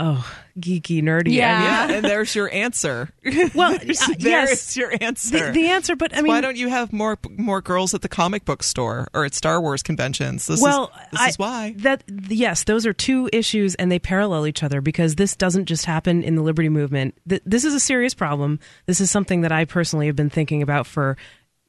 oh, 0.00 0.32
geeky, 0.58 1.02
nerdy. 1.02 1.32
Yeah. 1.32 1.88
yeah, 1.88 1.94
and 1.96 2.04
there's 2.04 2.34
your 2.34 2.52
answer. 2.52 3.10
well, 3.54 3.74
uh, 3.74 3.78
There's 3.78 4.08
yes, 4.18 4.76
your 4.76 4.92
answer. 5.00 5.46
the, 5.46 5.52
the 5.52 5.66
answer, 5.68 5.94
but 5.94 6.16
I 6.16 6.22
mean, 6.22 6.28
why 6.32 6.40
don't 6.40 6.56
you 6.56 6.68
have 6.68 6.92
more 6.92 7.18
more 7.36 7.60
girls 7.60 7.94
at 7.94 8.02
the 8.02 8.08
comic 8.08 8.44
book 8.44 8.62
store 8.62 9.08
or 9.14 9.24
at 9.24 9.34
Star 9.34 9.60
Wars 9.60 9.82
conventions? 9.82 10.46
This 10.46 10.60
well, 10.60 10.90
is 11.04 11.10
this 11.12 11.20
I- 11.20 11.28
is 11.28 11.38
why. 11.38 11.74
that 11.78 12.02
yes, 12.28 12.64
those 12.64 12.86
are 12.86 12.92
two 12.92 13.28
issues, 13.32 13.74
and 13.76 13.92
they 13.92 13.98
parallel 13.98 14.46
each 14.46 14.62
other 14.62 14.80
because 14.80 15.14
this 15.14 15.36
doesn't 15.36 15.66
just 15.66 15.84
happen 15.84 16.22
in 16.22 16.34
the 16.34 16.42
liberty 16.42 16.68
movement. 16.68 17.14
Th- 17.28 17.42
this 17.44 17.64
is 17.64 17.74
a 17.74 17.80
serious 17.80 18.14
problem. 18.14 18.58
This 18.86 19.00
is 19.00 19.10
something 19.10 19.42
that 19.42 19.52
I 19.52 19.64
personally 19.66 20.06
have 20.06 20.16
been 20.16 20.30
thinking 20.30 20.62
about 20.62 20.86
for 20.86 21.16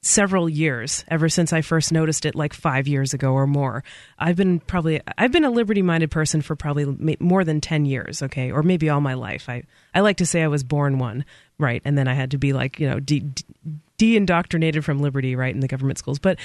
several 0.04 0.50
years 0.50 1.06
ever 1.10 1.30
since 1.30 1.54
i 1.54 1.62
first 1.62 1.92
noticed 1.92 2.26
it 2.26 2.34
like 2.34 2.54
five 2.54 2.88
years 2.88 3.14
ago 3.14 3.34
or 3.34 3.46
more. 3.46 3.84
I've 4.18 4.36
been 4.36 4.60
probably 4.60 5.00
i've 5.18 5.32
been 5.32 5.44
a 5.44 5.52
liberty 5.52 5.84
minded 5.84 6.10
person 6.10 6.42
for 6.42 6.56
probably 6.56 7.18
more 7.20 7.44
than 7.44 7.62
10 7.62 7.86
years 7.86 8.24
okay? 8.24 8.52
Or 8.52 8.64
maybe 8.64 8.90
all 8.90 9.02
my 9.02 9.14
life. 9.14 9.48
I 9.48 9.64
i 9.94 10.00
like 10.00 10.18
to 10.18 10.26
say 10.26 10.42
i 10.42 10.48
was 10.48 10.64
born 10.64 10.98
one 10.98 11.24
right? 11.60 11.82
And 11.86 11.98
then 11.98 12.08
i 12.08 12.14
had 12.14 12.32
to 12.32 12.38
be 12.38 12.52
like 12.54 12.80
you 12.80 12.90
know 12.90 13.00
de- 13.00 13.20
de- 13.20 13.44
de-indoctrinated 13.98 14.84
from 14.84 14.98
liberty 14.98 15.36
right 15.36 15.54
in 15.54 15.60
the 15.60 15.68
government 15.68 16.00
schools. 16.00 16.18
But 16.18 16.40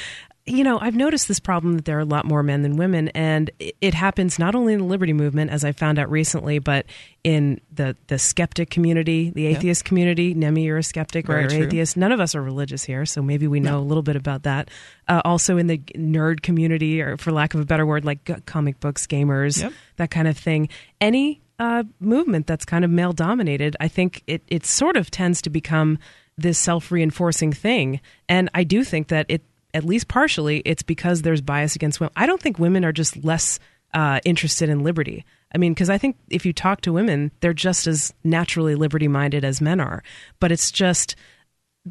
you 0.46 0.62
know 0.62 0.78
i've 0.80 0.94
noticed 0.94 1.28
this 1.28 1.40
problem 1.40 1.74
that 1.74 1.84
there 1.84 1.96
are 1.96 2.00
a 2.02 2.04
lot 2.04 2.24
more 2.24 2.42
men 2.42 2.62
than 2.62 2.76
women 2.76 3.08
and 3.08 3.50
it, 3.58 3.94
happens 3.94 4.38
not 4.38 4.54
only 4.54 4.72
in 4.72 4.78
the 4.78 4.84
liberty 4.84 5.12
movement 5.12 5.50
as 5.50 5.64
i 5.64 5.72
found 5.72 5.98
out 5.98 6.10
recently 6.10 6.58
but 6.58 6.86
in 7.24 7.60
the 7.72 7.96
the 8.06 8.18
skeptic 8.18 8.70
community 8.70 9.30
the 9.30 9.46
atheist 9.46 9.84
community. 9.84 10.32
Nemi 10.34 10.62
you're 10.62 10.78
a 10.78 10.82
skeptic 10.82 11.26
Very 11.26 11.46
or 11.46 11.48
true. 11.48 11.64
atheist. 11.64 11.96
None 11.96 12.12
of 12.12 12.20
us 12.20 12.36
are 12.36 12.42
religious 12.42 12.84
here 12.84 13.04
so 13.04 13.20
maybe 13.20 13.48
we 13.48 13.58
know 13.58 13.78
a 13.78 13.80
little 13.80 14.02
bit 14.04 14.14
about 14.14 14.44
that. 14.44 14.70
Uh, 15.08 15.22
also 15.24 15.56
in 15.56 15.66
the 15.66 15.78
nerd 15.78 16.42
community 16.42 17.02
or 17.02 17.16
for 17.16 17.32
lack 17.32 17.54
of 17.54 17.60
a 17.60 17.64
better 17.64 17.84
word 17.84 18.04
like 18.04 18.44
comic 18.46 18.78
books 18.78 19.06
gamers 19.08 19.60
Yep. 19.60 19.72
that 19.96 20.10
kind 20.12 20.28
of 20.28 20.38
thing. 20.38 20.68
Any 21.00 21.40
uh, 21.58 21.82
movement 21.98 22.46
that's 22.46 22.64
kind 22.64 22.84
of 22.84 22.90
male 22.90 23.12
dominated 23.14 23.76
i 23.80 23.88
think 23.88 24.22
it, 24.26 24.42
it 24.46 24.66
sort 24.66 24.94
of 24.96 25.10
tends 25.10 25.40
to 25.42 25.48
become 25.50 25.98
this 26.38 26.58
self-reinforcing 26.58 27.52
thing. 27.52 28.00
And 28.28 28.48
i 28.54 28.62
do 28.62 28.84
think 28.84 29.08
that 29.08 29.26
it 29.28 29.42
at 29.76 29.84
least 29.84 30.08
partially 30.08 30.62
it's 30.64 30.82
because 30.82 31.20
there's 31.20 31.42
bias 31.42 31.76
against 31.76 32.00
women. 32.00 32.12
I 32.16 32.24
don't 32.24 32.40
think 32.40 32.58
women 32.58 32.82
are 32.84 32.92
just 32.92 33.22
less 33.22 33.58
uh, 33.92 34.20
interested 34.24 34.70
in 34.70 34.82
liberty. 34.82 35.24
I 35.54 35.58
mean 35.58 35.74
because 35.74 35.90
i 35.90 35.96
think 35.96 36.16
if 36.28 36.44
you 36.44 36.52
talk 36.52 36.80
to 36.82 36.92
women 36.92 37.30
they're 37.40 37.54
just 37.54 37.86
as 37.86 38.12
naturally 38.24 38.74
liberty 38.74 39.06
minded 39.06 39.44
as 39.44 39.60
men 39.60 39.80
are. 39.80 40.02
But 40.40 40.50
it's 40.50 40.70
just 40.70 41.14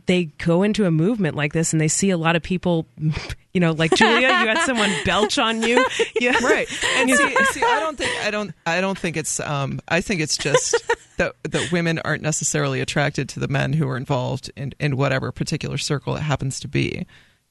they 0.07 0.25
go 0.25 0.63
into 0.63 0.85
a 0.85 0.91
movement 0.91 1.37
like 1.37 1.53
this 1.53 1.71
and 1.71 1.79
they 1.79 1.87
see 1.87 2.09
a 2.09 2.17
lot 2.17 2.35
of 2.35 2.43
people 2.43 2.85
you 3.53 3.61
know 3.61 3.71
like 3.71 3.95
julia 3.95 4.27
you 4.27 4.47
had 4.47 4.65
someone 4.65 4.91
belch 5.05 5.37
on 5.37 5.61
you. 5.61 5.85
Yeah. 6.19 6.37
Right. 6.43 6.67
And 6.97 7.09
see, 7.09 7.35
see 7.51 7.63
i 7.63 7.79
don't 7.79 7.97
think 7.97 8.11
i 8.25 8.31
don't 8.31 8.51
i 8.65 8.81
don't 8.81 8.97
think 8.97 9.15
it's 9.15 9.39
um 9.39 9.79
i 9.87 10.01
think 10.01 10.21
it's 10.21 10.37
just 10.37 10.75
that 11.17 11.35
that 11.43 11.71
women 11.71 11.99
aren't 11.99 12.23
necessarily 12.23 12.81
attracted 12.81 13.29
to 13.29 13.39
the 13.39 13.47
men 13.47 13.73
who 13.73 13.87
are 13.87 13.97
involved 13.97 14.51
in 14.55 14.73
in 14.79 14.97
whatever 14.97 15.31
particular 15.31 15.77
circle 15.77 16.15
it 16.15 16.21
happens 16.21 16.59
to 16.59 16.67
be 16.67 17.05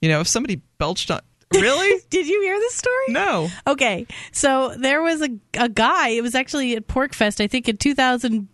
you 0.04 0.10
know 0.10 0.20
if 0.20 0.28
somebody 0.28 0.60
belched 0.78 1.10
on 1.10 1.20
really 1.54 2.00
Did 2.10 2.26
you 2.26 2.42
hear 2.42 2.58
this 2.58 2.74
story? 2.74 3.06
no 3.08 3.48
Okay, 3.66 4.06
so 4.32 4.74
there 4.76 5.02
was 5.02 5.22
a 5.22 5.30
a 5.54 5.68
guy. 5.68 6.08
It 6.10 6.22
was 6.22 6.34
actually 6.34 6.76
at 6.76 6.86
PorcFest, 6.86 7.40
I 7.42 7.46
think, 7.46 7.68
in 7.68 7.76
2008, 7.76 8.48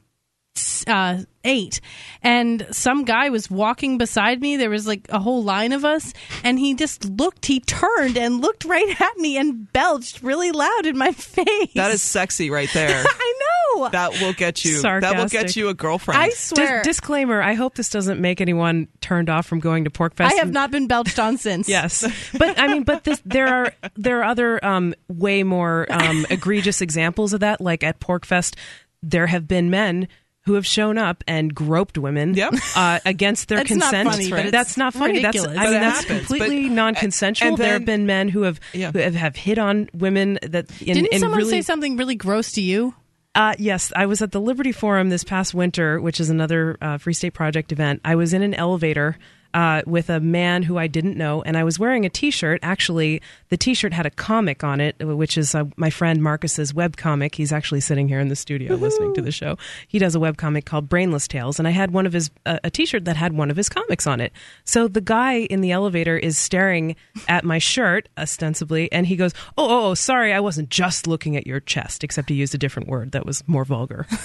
uh, 0.87 1.87
and 2.23 2.67
some 2.71 3.05
guy 3.05 3.31
was 3.31 3.51
walking 3.51 3.99
beside 3.99 4.41
me. 4.41 4.57
There 4.57 4.71
was 4.71 4.87
like 4.87 5.07
a 5.09 5.19
whole 5.19 5.43
line 5.43 5.73
of 5.73 5.85
us, 5.85 6.13
and 6.45 6.59
he 6.59 6.75
just 6.75 7.05
looked. 7.05 7.47
He 7.47 7.61
turned 7.61 8.17
and 8.17 8.41
looked 8.41 8.65
right 8.65 9.01
at 9.01 9.17
me 9.17 9.37
and 9.39 9.73
belched 9.73 10.23
really 10.23 10.53
loud 10.53 10.87
in 10.87 10.97
my 10.99 11.13
face. 11.37 11.73
that 11.75 11.91
is 11.93 12.03
sexy 12.03 12.51
right 12.51 12.71
there 12.75 13.05
I 13.09 13.35
know. 13.41 13.50
That 13.93 14.13
will 14.21 14.33
get 14.33 14.65
you 14.65 14.81
that 14.83 15.17
will 15.17 15.27
get 15.29 15.57
you 15.57 15.69
a 15.69 15.75
girlfriend 15.75 16.21
I 16.21 16.27
Dis- 16.27 16.39
swear. 16.39 16.83
disclaimer 16.83 17.41
i 17.43 17.55
hope 17.55 17.75
this 17.75 17.89
doesn't 17.89 18.21
make 18.21 18.41
anyone 18.41 18.89
turned 19.01 19.31
off 19.31 19.47
from 19.47 19.61
going 19.61 19.85
to 19.85 19.91
pork 19.91 20.15
fest 20.15 20.33
I 20.35 20.39
have 20.39 20.51
not 20.53 20.71
been 20.71 20.87
belched 20.87 21.19
on 21.19 21.37
since. 21.39 21.69
Yes, 21.81 22.05
but 22.37 22.59
I 22.59 22.67
mean, 22.69 22.83
but 22.85 23.05
this, 23.05 23.23
there 23.25 23.47
are 23.49 23.73
there 23.97 24.21
are 24.21 24.25
other 24.25 24.65
um, 24.65 24.95
way 25.09 25.43
more 25.43 25.87
um, 25.91 26.27
egregious 26.31 26.81
examples 26.81 27.33
of 27.33 27.41
that. 27.41 27.61
Like 27.61 27.83
at 27.85 28.01
PorcFest, 28.01 28.57
there 29.03 29.27
have 29.29 29.47
been 29.49 29.71
men 29.71 30.09
who 30.47 30.55
have 30.55 30.67
shown 30.67 30.99
up 30.99 31.23
and 31.29 31.55
groped 31.55 31.97
women 31.99 32.35
Yep. 32.35 32.55
uh, 32.75 32.99
against 33.05 33.49
their 33.49 33.59
That's 33.59 33.71
not 33.75 33.93
funny, 33.93 34.31
but 34.31 34.41
it's 34.41 34.51
That's 34.51 34.77
not 34.77 34.95
funny. 34.95 35.21
That's. 35.23 35.39
I 35.39 35.47
But 35.47 35.55
mean 35.55 35.73
that's 35.73 36.01
happens. 36.01 36.19
completely 36.27 36.69
But- 36.69 36.75
non-consensual. 36.75 37.49
and 37.51 37.59
there 37.59 37.73
have 37.75 37.85
been 37.85 38.07
men 38.07 38.29
who 38.29 38.43
have 38.43 38.59
Yeah. 38.73 38.91
who 38.91 38.99
have, 38.99 39.15
have 39.15 39.37
hit 39.37 39.59
on 39.59 39.89
women 39.95 40.39
that 40.43 40.67
in, 40.81 40.95
Didn't 40.95 41.13
in 41.13 41.21
someone 41.21 41.39
really 41.39 41.51
say 41.51 41.63
something 41.63 41.97
really 41.97 42.15
gross 42.17 42.53
to 42.53 42.63
you? 42.63 42.95
Uh, 43.35 43.55
yes, 43.59 43.93
I 43.95 44.07
was 44.07 44.23
at 44.23 44.33
the 44.33 44.41
Liberty 44.41 44.73
Forum 44.73 45.09
this 45.09 45.25
past 45.25 45.55
winter, 45.55 46.01
which 46.01 46.19
is 46.21 46.31
another 46.31 46.77
uh, 46.81 46.99
Free 46.99 47.15
State 47.15 47.35
Project 47.35 47.73
event. 47.73 48.01
I 48.05 48.17
was 48.17 48.33
in 48.33 48.43
an 48.43 48.55
elevator 48.55 49.17
uh, 49.55 49.83
with 49.87 50.11
a 50.11 50.21
man 50.21 50.63
who 50.63 50.79
I 50.79 50.87
didn't 50.87 51.17
know, 51.17 51.43
and 51.43 51.57
I 51.57 51.65
was 51.65 51.79
wearing 51.79 52.05
a 52.05 52.09
T-shirt. 52.11 52.61
Actually, 52.63 53.21
the 53.49 53.57
T-shirt 53.57 53.93
had 53.93 54.07
a 54.07 54.11
comic 54.11 54.63
on 54.63 54.81
it, 54.81 54.97
which 54.99 55.37
is 55.37 55.55
uh, 55.55 55.65
my 55.77 55.91
friend 55.91 56.23
Marcus's 56.23 56.73
web 56.73 56.97
comic. 56.97 57.35
He's 57.35 57.53
actually 57.53 57.81
sitting 57.81 58.09
here 58.09 58.21
in 58.21 58.29
the 58.29 58.37
studio 58.37 58.75
listening 58.75 59.15
to 59.15 59.23
the 59.23 59.33
show. 59.33 59.59
He 59.89 59.99
does 59.99 60.15
a 60.15 60.21
web 60.21 60.37
comic 60.37 60.65
called 60.65 60.89
Brainless 60.89 61.27
Tales, 61.27 61.59
and 61.59 61.67
I 61.67 61.73
had 61.73 61.91
one 61.91 62.07
of 62.07 62.13
his 62.13 62.31
uh, 62.47 62.59
a 62.63 62.71
T-shirt 62.71 63.05
that 63.05 63.17
had 63.17 63.33
one 63.33 63.51
of 63.51 63.57
his 63.57 63.69
comics 63.69 64.07
on 64.07 64.21
it. 64.21 64.33
So 64.65 64.89
the 64.89 65.01
guy 65.01 65.35
in 65.35 65.61
the 65.61 65.73
elevator 65.73 66.17
is 66.17 66.39
staring 66.39 66.97
at 67.29 67.45
my 67.45 67.59
shirt 67.59 68.09
ostensibly, 68.17 68.91
and 68.93 69.07
he 69.07 69.17
goes, 69.17 69.33
"Oh, 69.59 69.69
oh, 69.69 69.91
oh 69.91 69.95
sorry, 69.95 70.33
I 70.33 70.41
wasn't 70.41 70.71
just 70.71 71.07
looking 71.07 71.37
at 71.37 71.47
your 71.47 71.61
chest." 71.61 72.05
Except 72.05 72.29
he 72.29 72.37
used 72.37 72.55
a 72.55 72.59
different 72.59 72.89
word 72.89 73.13
that 73.13 73.27
was 73.27 73.43
more 73.47 73.65
vulgar. 73.65 74.07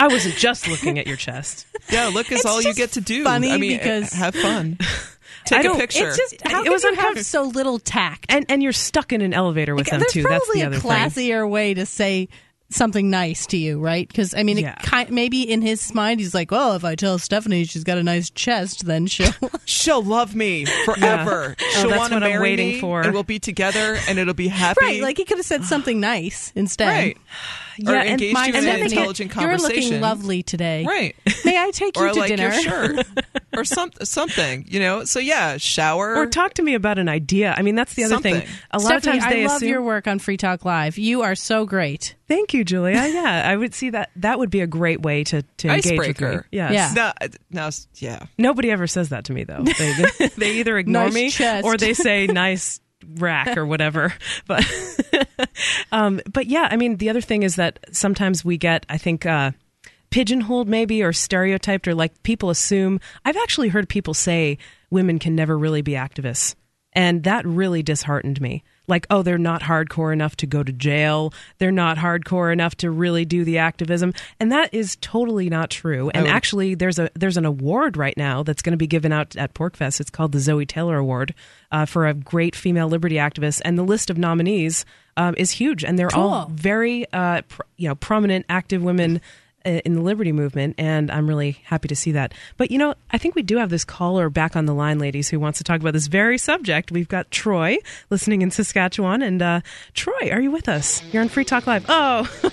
I 0.00 0.08
wasn't 0.08 0.34
just 0.36 0.66
looking 0.68 0.98
at 0.98 1.06
your 1.06 1.16
chest. 1.16 1.66
yeah 1.90 2.08
look 2.08 2.30
is 2.32 2.44
all 2.44 2.60
you 2.62 2.74
get 2.74 2.92
to 2.92 3.00
do 3.00 3.24
funny 3.24 3.50
i 3.50 3.56
mean 3.56 3.72
eh, 3.72 3.78
because- 3.78 4.12
have 4.12 4.34
fun 4.34 4.78
take 5.46 5.64
a 5.64 5.74
picture 5.74 6.08
It's 6.08 6.16
just 6.16 6.36
how 6.46 6.62
It 6.64 6.70
was 6.70 6.82
you 6.84 6.94
have 6.94 7.24
so 7.24 7.42
little 7.44 7.78
tact? 7.78 8.26
And 8.28 8.44
and 8.48 8.62
you're 8.62 8.72
stuck 8.72 9.12
in 9.12 9.20
an 9.22 9.32
elevator 9.32 9.74
with 9.74 9.86
them 9.88 10.02
too. 10.10 10.22
That's 10.22 10.44
probably 10.44 10.60
the 10.60 10.66
other 10.66 10.76
a 10.76 10.80
thing. 10.80 10.90
classier 10.90 11.48
way 11.48 11.74
to 11.74 11.86
say 11.86 12.28
something 12.72 13.10
nice 13.10 13.46
to 13.46 13.56
you, 13.56 13.80
right? 13.80 14.06
Because 14.06 14.32
I 14.34 14.42
mean, 14.44 14.58
Yeah. 14.58 14.74
it 14.74 14.82
kind 14.82 15.10
maybe 15.10 15.42
in 15.50 15.60
his 15.62 15.92
mind 15.94 16.20
he's 16.20 16.34
like, 16.34 16.50
"Well, 16.52 16.74
if 16.74 16.84
I 16.84 16.94
tell 16.94 17.18
Stephanie 17.18 17.64
she's 17.64 17.82
got 17.84 17.98
a 17.98 18.02
nice 18.02 18.30
chest, 18.30 18.84
then 18.86 19.06
she'll." 19.08 19.32
she'll 19.64 20.02
love 20.04 20.34
me 20.36 20.66
forever. 20.84 21.56
Oh, 21.58 21.64
She'll 21.80 21.88
that's 21.90 21.98
want 21.98 22.10
to 22.12 22.16
what 22.20 22.22
I'm 22.22 22.40
waiting 22.40 22.68
me, 22.68 22.80
for. 22.80 23.00
and 23.02 23.12
we'll 23.12 23.24
be 23.24 23.38
together, 23.40 23.98
and 24.08 24.18
it'll 24.20 24.34
be 24.34 24.46
happy. 24.48 24.78
right, 24.84 25.02
like 25.02 25.16
he 25.16 25.24
could 25.24 25.38
have 25.38 25.46
said 25.46 25.64
something 25.64 25.98
nice 25.98 26.52
instead. 26.54 26.86
right, 26.86 27.16
or 27.86 27.92
Yeah, 27.92 28.00
and 28.00 28.08
engaged 28.10 28.34
my- 28.34 28.46
you 28.46 28.52
in 28.52 28.56
and 28.56 28.66
an 28.66 28.72
then 28.72 28.74
they 28.74 28.88
get- 28.88 28.92
intelligent 28.92 29.34
You're 29.36 29.58
looking 29.58 30.00
lovely 30.00 30.42
today. 30.42 30.84
Right, 30.86 31.16
May 31.44 31.58
I 31.58 31.70
take 31.70 31.96
or 31.96 32.04
you 32.04 32.10
I 32.10 32.12
to 32.14 32.18
like 32.20 32.28
dinner? 32.28 32.50
your 32.52 32.62
shirt, 32.62 33.06
or 33.56 33.64
some 33.64 33.90
something. 34.02 34.66
You 34.68 34.80
know, 34.80 35.04
so 35.04 35.18
yeah, 35.18 35.56
shower 35.56 36.16
Or 36.16 36.26
talk 36.26 36.54
to 36.54 36.62
me 36.62 36.74
about 36.74 36.98
an 36.98 37.08
idea. 37.08 37.54
I 37.56 37.62
mean, 37.62 37.74
that's 37.74 37.94
the 37.94 38.04
other 38.04 38.18
thing. 38.20 38.42
A 38.70 38.78
lot 38.78 38.86
Stephanie, 39.02 39.18
of 39.18 39.22
times 39.24 39.32
they 39.34 39.42
I 39.44 39.46
love 39.46 39.56
assume. 39.56 39.68
your 39.68 39.82
work 39.82 40.06
on 40.06 40.18
Free 40.18 40.36
Talk 40.36 40.64
Live. 40.64 40.98
You 40.98 41.22
are 41.22 41.34
so 41.34 41.64
great. 41.66 42.14
Thank 42.28 42.54
you, 42.54 42.64
Julia. 42.64 42.96
Yeah, 43.10 43.42
I 43.44 43.56
would 43.56 43.74
see 43.74 43.90
that. 43.90 44.10
That 44.16 44.38
would 44.38 44.50
be 44.50 44.60
a 44.60 44.66
great 44.66 45.02
way 45.02 45.24
to 45.24 45.42
to 45.58 45.68
engage 45.68 45.84
with 45.84 45.92
me. 45.92 45.98
Icebreaker. 45.98 46.46
Yes. 46.52 46.72
Yeah. 46.94 47.12
No, 47.20 47.28
no, 47.50 47.70
yeah. 47.96 48.26
Nobody 48.38 48.70
ever 48.70 48.86
says 48.86 49.08
that 49.08 49.24
to 49.24 49.32
me 49.32 49.44
though. 49.44 49.64
They, 49.64 50.28
they 50.36 50.52
either 50.58 50.78
ignore 50.78 51.04
Nice 51.06 51.14
me 51.14 51.30
chest. 51.30 51.64
or 51.64 51.76
they 51.76 51.92
say 51.94 52.26
nice 52.28 52.80
rack 53.18 53.56
or 53.56 53.66
whatever. 53.66 54.14
But 54.46 54.64
um, 55.92 56.20
but 56.32 56.46
yeah, 56.46 56.68
I 56.70 56.76
mean, 56.76 56.96
the 56.96 57.10
other 57.10 57.20
thing 57.20 57.42
is 57.42 57.56
that 57.56 57.78
sometimes 57.92 58.44
we 58.44 58.56
get, 58.56 58.86
I 58.88 58.98
think. 58.98 59.26
Uh, 59.26 59.52
pigeonholed 60.10 60.68
maybe 60.68 61.04
or 61.04 61.12
stereotyped 61.12 61.86
or 61.86 61.94
like 61.94 62.20
people 62.24 62.50
assume 62.50 62.98
i've 63.24 63.36
actually 63.36 63.68
heard 63.68 63.88
people 63.88 64.12
say 64.12 64.58
women 64.90 65.20
can 65.20 65.36
never 65.36 65.56
really 65.56 65.82
be 65.82 65.92
activists 65.92 66.56
and 66.94 67.22
that 67.22 67.46
really 67.46 67.80
disheartened 67.80 68.40
me 68.40 68.64
like, 68.88 69.06
oh, 69.10 69.22
they're 69.22 69.38
not 69.38 69.62
hardcore 69.62 70.12
enough 70.12 70.36
to 70.36 70.46
go 70.46 70.62
to 70.62 70.72
jail. 70.72 71.32
They're 71.58 71.70
not 71.70 71.96
hardcore 71.96 72.52
enough 72.52 72.74
to 72.76 72.90
really 72.90 73.24
do 73.24 73.44
the 73.44 73.58
activism, 73.58 74.12
and 74.40 74.50
that 74.52 74.74
is 74.74 74.96
totally 75.00 75.48
not 75.48 75.70
true. 75.70 76.10
And 76.10 76.26
actually, 76.26 76.74
there's 76.74 76.98
a 76.98 77.08
there's 77.14 77.36
an 77.36 77.44
award 77.44 77.96
right 77.96 78.16
now 78.16 78.42
that's 78.42 78.62
going 78.62 78.72
to 78.72 78.76
be 78.76 78.86
given 78.88 79.12
out 79.12 79.36
at 79.36 79.54
PorcFest. 79.54 80.00
It's 80.00 80.10
called 80.10 80.32
the 80.32 80.40
Zoe 80.40 80.66
Taylor 80.66 80.96
Award 80.96 81.34
uh, 81.70 81.86
for 81.86 82.06
a 82.06 82.14
great 82.14 82.56
female 82.56 82.88
liberty 82.88 83.16
activist, 83.16 83.60
and 83.64 83.78
the 83.78 83.84
list 83.84 84.10
of 84.10 84.18
nominees 84.18 84.84
um, 85.16 85.34
is 85.38 85.50
huge, 85.52 85.84
and 85.84 85.98
they're 85.98 86.08
Cool. 86.08 86.22
all 86.22 86.50
very 86.52 87.06
uh, 87.12 87.42
pr- 87.42 87.62
you 87.76 87.88
know 87.88 87.94
prominent 87.94 88.46
active 88.48 88.82
women 88.82 89.20
in 89.64 89.94
the 89.94 90.00
liberty 90.00 90.32
movement 90.32 90.74
and 90.78 91.10
i'm 91.10 91.28
really 91.28 91.58
happy 91.64 91.88
to 91.88 91.96
see 91.96 92.12
that. 92.12 92.32
But 92.56 92.70
you 92.70 92.78
know 92.78 92.94
i 93.10 93.18
think 93.18 93.34
we 93.34 93.42
do 93.42 93.58
have 93.58 93.70
this 93.70 93.84
caller 93.84 94.30
back 94.30 94.56
on 94.56 94.66
the 94.66 94.74
line 94.74 94.98
ladies 94.98 95.28
who 95.28 95.38
wants 95.38 95.58
to 95.58 95.64
talk 95.64 95.80
about 95.80 95.92
this 95.92 96.06
very 96.06 96.38
subject. 96.38 96.90
We've 96.90 97.08
got 97.08 97.30
troy 97.30 97.78
listening 98.08 98.42
in 98.42 98.50
saskatchewan 98.50 99.22
and 99.22 99.42
uh, 99.42 99.60
troy 99.94 100.30
are 100.30 100.40
you 100.40 100.50
with 100.50 100.68
us? 100.68 101.02
You're 101.12 101.22
on 101.22 101.28
free 101.28 101.44
talk 101.44 101.66
live. 101.66 101.84
Oh. 101.88 102.30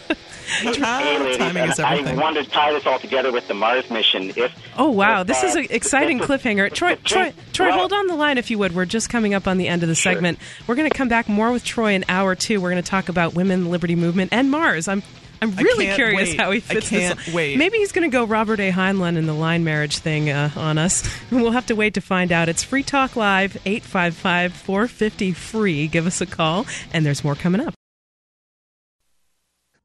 Hey, 0.48 1.20
ladies, 1.20 1.38
timing 1.38 1.70
is 1.70 1.78
everything. 1.78 2.18
I 2.18 2.22
wanted 2.22 2.46
to 2.46 2.50
tie 2.50 2.72
this 2.72 2.86
all 2.86 3.00
together 3.00 3.34
with 3.34 3.50
the 3.50 3.54
Mars 3.54 3.90
mission. 3.92 4.32
If 4.36 4.54
oh 4.78 4.92
wow. 4.92 5.22
if, 5.22 5.28
this 5.28 5.44
uh, 5.44 5.48
is 5.48 5.56
an 5.58 5.68
exciting 5.70 6.20
cliffhanger. 6.20 6.72
troy 6.74 6.96
troy 7.04 7.34
troy 7.52 7.68
well- 7.68 7.80
hold 7.80 7.92
on 7.94 8.08
the 8.08 8.16
line 8.16 8.38
if 8.38 8.50
you 8.50 8.58
would. 8.60 8.74
We're 8.74 8.86
just 8.86 9.10
coming 9.10 9.34
up 9.34 9.46
on 9.46 9.58
the 9.58 9.68
end 9.68 9.84
of 9.84 9.90
the 9.90 9.96
Sure. 9.96 10.14
segment. 10.14 10.40
We're 10.66 10.76
going 10.76 10.90
to 10.90 10.98
come 10.98 11.10
back 11.10 11.28
more 11.28 11.52
with 11.52 11.66
troy 11.66 11.94
in 11.94 12.06
hour 12.08 12.34
two. 12.34 12.62
We're 12.62 12.72
going 12.72 12.82
to 12.82 12.90
talk 12.90 13.10
about 13.10 13.34
women 13.34 13.66
the 13.66 13.70
liberty 13.70 13.96
movement 13.96 14.32
and 14.32 14.50
mars. 14.50 14.88
I'm 14.88 15.04
I'm 15.42 15.52
really 15.52 15.94
curious 15.94 16.30
wait. 16.30 16.40
how 16.40 16.52
he 16.52 16.60
fits 16.60 16.88
I 16.88 16.90
can't 16.90 17.20
this. 17.20 17.34
wait. 17.34 17.58
Maybe 17.58 17.78
he's 17.78 17.92
going 17.92 18.10
to 18.10 18.16
go 18.16 18.26
Robert 18.26 18.60
A. 18.60 18.72
Heinlein 18.72 19.18
in 19.18 19.26
the 19.26 19.34
line 19.34 19.64
marriage 19.64 19.98
thing 20.00 20.30
uh, 20.30 20.50
on 20.56 20.78
us. 20.78 21.08
We'll 21.32 21.52
have 21.52 21.66
to 21.68 21.76
wait 21.76 21.94
to 21.96 22.02
find 22.02 22.32
out. 22.32 22.48
It's 22.50 22.64
Free 22.64 22.84
Talk 22.84 23.16
Live, 23.16 23.58
855 23.66 24.54
450 24.54 25.34
free. 25.34 25.88
Give 25.88 26.08
us 26.08 26.22
a 26.22 26.26
call, 26.26 26.66
and 26.94 27.06
there's 27.06 27.24
more 27.24 27.36
coming 27.36 27.62
up. 27.62 27.77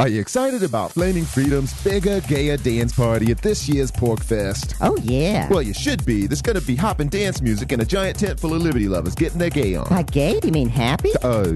Are 0.03 0.09
you 0.09 0.21
excited 0.21 0.65
about 0.65 0.91
Flaming 0.91 1.25
Freedom's 1.25 1.81
bigger, 1.85 2.21
gayer 2.23 2.57
dance 2.57 2.93
party 2.93 3.31
at 3.31 3.39
this 3.39 3.69
year's 3.69 3.93
PorcFest? 3.93 4.75
Oh, 4.81 4.97
yeah. 4.97 5.49
Well, 5.49 5.63
you 5.63 5.73
should 5.73 6.05
be. 6.05 6.27
There's 6.27 6.43
going 6.43 6.59
to 6.59 6.67
be 6.67 6.75
hopping 6.75 7.07
dance 7.07 7.41
music 7.41 7.71
and 7.71 7.81
a 7.81 7.85
giant 7.85 8.19
tent 8.19 8.41
full 8.41 8.53
of 8.53 8.63
Liberty 8.63 8.89
lovers 8.89 9.15
getting 9.15 9.39
their 9.39 9.49
gay 9.49 9.77
on. 9.77 9.89
By 9.89 10.03
gay, 10.03 10.41
do 10.41 10.49
you 10.49 10.53
mean 10.53 10.69
happy? 10.69 11.13
Uh, 11.23 11.55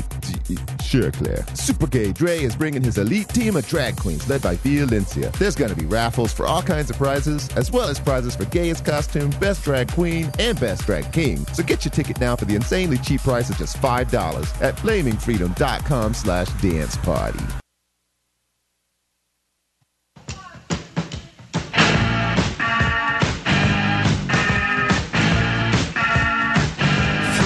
sure, 0.81 1.11
Claire. 1.11 1.45
Super 1.55 1.89
Gay 1.89 2.13
Dre 2.13 2.39
is 2.39 2.55
bringing 2.55 2.85
his 2.85 2.99
elite 2.99 3.31
team 3.31 3.57
of 3.57 3.67
drag 3.67 3.97
queens 3.97 4.29
led 4.29 4.43
by 4.43 4.55
Violencia. 4.59 5.37
There's 5.39 5.57
going 5.57 5.75
to 5.75 5.77
be 5.77 5.87
raffles 5.87 6.33
for 6.33 6.47
all 6.47 6.63
kinds 6.63 6.89
of 6.89 6.99
prizes, 6.99 7.49
as 7.57 7.73
well 7.73 7.89
as 7.89 7.99
prizes 7.99 8.37
for 8.37 8.45
gayest 8.45 8.85
costume, 8.85 9.31
best 9.41 9.65
drag 9.65 9.91
queen, 9.91 10.31
and 10.39 10.61
best 10.61 10.87
drag 10.87 11.13
king. 11.13 11.45
So 11.47 11.65
get 11.65 11.85
your 11.85 11.91
ticket 11.91 12.21
now 12.21 12.37
for 12.37 12.45
the 12.45 12.55
insanely 12.55 12.99
cheap 12.99 13.23
price 13.23 13.51
of 13.51 13.57
just 13.57 13.77
$5 13.79 14.63
at 14.63 14.77
flamingfreedom.com 14.77 16.15
slash 16.15 16.49
dance 16.63 16.97
party. 16.99 17.41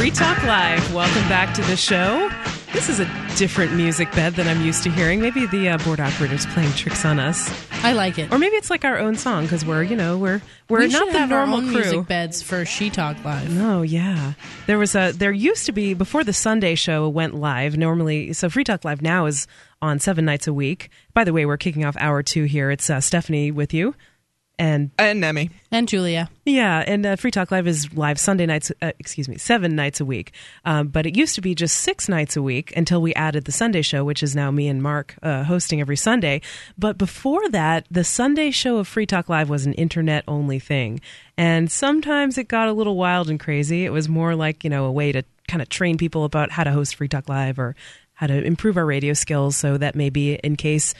Free 0.00 0.10
Talk 0.10 0.42
Live. 0.44 0.94
Welcome 0.94 1.28
back 1.28 1.52
to 1.56 1.60
the 1.60 1.76
show. 1.76 2.30
This 2.72 2.88
is 2.88 3.00
a 3.00 3.04
different 3.36 3.74
music 3.74 4.10
bed 4.12 4.34
than 4.34 4.48
I'm 4.48 4.62
used 4.64 4.82
to 4.84 4.90
hearing. 4.90 5.20
Maybe 5.20 5.44
the 5.44 5.68
uh, 5.68 5.76
board 5.76 6.00
operator's 6.00 6.46
playing 6.46 6.72
tricks 6.72 7.04
on 7.04 7.18
us, 7.18 7.52
I 7.84 7.92
like 7.92 8.18
it. 8.18 8.32
or 8.32 8.38
maybe 8.38 8.56
it's 8.56 8.70
like 8.70 8.86
our 8.86 8.96
own 8.96 9.16
song 9.16 9.42
because 9.42 9.62
we're, 9.62 9.82
you 9.82 9.96
know, 9.96 10.16
we're 10.16 10.40
we're 10.70 10.78
we 10.78 10.88
not 10.88 11.12
the 11.12 11.26
normal 11.26 11.60
crew. 11.60 11.72
music 11.72 12.06
beds 12.06 12.40
for 12.40 12.64
She 12.64 12.88
Talk 12.88 13.22
Live. 13.26 13.54
Oh 13.60 13.82
yeah, 13.82 14.32
there 14.66 14.78
was 14.78 14.94
a 14.94 15.12
there 15.12 15.32
used 15.32 15.66
to 15.66 15.72
be 15.72 15.92
before 15.92 16.24
the 16.24 16.32
Sunday 16.32 16.76
show 16.76 17.06
went 17.06 17.34
live. 17.34 17.76
Normally, 17.76 18.32
so 18.32 18.48
Free 18.48 18.64
Talk 18.64 18.86
Live 18.86 19.02
now 19.02 19.26
is 19.26 19.46
on 19.82 19.98
seven 19.98 20.24
nights 20.24 20.46
a 20.46 20.54
week. 20.54 20.88
By 21.12 21.24
the 21.24 21.34
way, 21.34 21.44
we're 21.44 21.58
kicking 21.58 21.84
off 21.84 21.96
hour 21.98 22.22
two 22.22 22.44
here. 22.44 22.70
It's 22.70 22.88
uh, 22.88 23.02
Stephanie 23.02 23.50
with 23.50 23.74
you, 23.74 23.94
and 24.60 24.90
And 24.98 25.20
Nemi. 25.20 25.50
And 25.72 25.88
Julia. 25.88 26.28
yeah, 26.44 26.84
and 26.86 27.06
uh, 27.06 27.16
Free 27.16 27.30
Talk 27.30 27.50
Live 27.50 27.66
is 27.66 27.92
live 27.94 28.20
Sunday 28.20 28.44
nights. 28.44 28.70
Uh, 28.82 28.92
excuse 28.98 29.28
me, 29.28 29.38
seven 29.38 29.74
nights 29.74 30.00
a 30.00 30.04
week. 30.04 30.32
Um, 30.64 30.88
but 30.88 31.06
it 31.06 31.16
used 31.16 31.34
to 31.36 31.40
be 31.40 31.54
just 31.54 31.78
six 31.78 32.08
nights 32.08 32.36
a 32.36 32.42
week 32.42 32.76
until 32.76 33.00
we 33.00 33.14
added 33.14 33.46
the 33.46 33.52
Sunday 33.52 33.82
show, 33.82 34.04
which 34.04 34.22
is 34.22 34.36
now 34.36 34.50
me 34.50 34.68
and 34.68 34.82
Mark 34.82 35.16
uh, 35.22 35.44
hosting 35.44 35.80
every 35.80 35.96
Sunday. 35.96 36.42
But 36.76 36.98
before 36.98 37.48
that, 37.48 37.86
the 37.90 38.04
Sunday 38.04 38.50
show 38.50 38.76
of 38.76 38.86
Free 38.86 39.06
Talk 39.06 39.28
Live 39.28 39.48
was 39.48 39.64
an 39.64 39.72
internet 39.74 40.24
only 40.28 40.58
thing, 40.58 41.00
and 41.38 41.70
sometimes 41.72 42.36
it 42.36 42.48
got 42.48 42.68
a 42.68 42.72
little 42.72 42.96
wild 42.96 43.30
and 43.30 43.40
crazy. 43.40 43.84
It 43.86 43.92
was 43.92 44.08
more 44.08 44.34
like 44.34 44.62
you 44.62 44.70
know 44.70 44.84
a 44.84 44.92
way 44.92 45.12
to 45.12 45.22
kind 45.48 45.62
of 45.62 45.68
train 45.70 45.96
people 45.96 46.24
about 46.24 46.50
how 46.50 46.64
to 46.64 46.70
host 46.70 46.96
Free 46.96 47.08
Talk 47.08 47.28
Live 47.28 47.58
or 47.58 47.74
how 48.12 48.26
to 48.26 48.44
improve 48.44 48.76
our 48.76 48.84
radio 48.84 49.14
skills, 49.14 49.56
so 49.56 49.78
that 49.78 49.94
maybe 49.94 50.34
in 50.34 50.56
case 50.56 50.94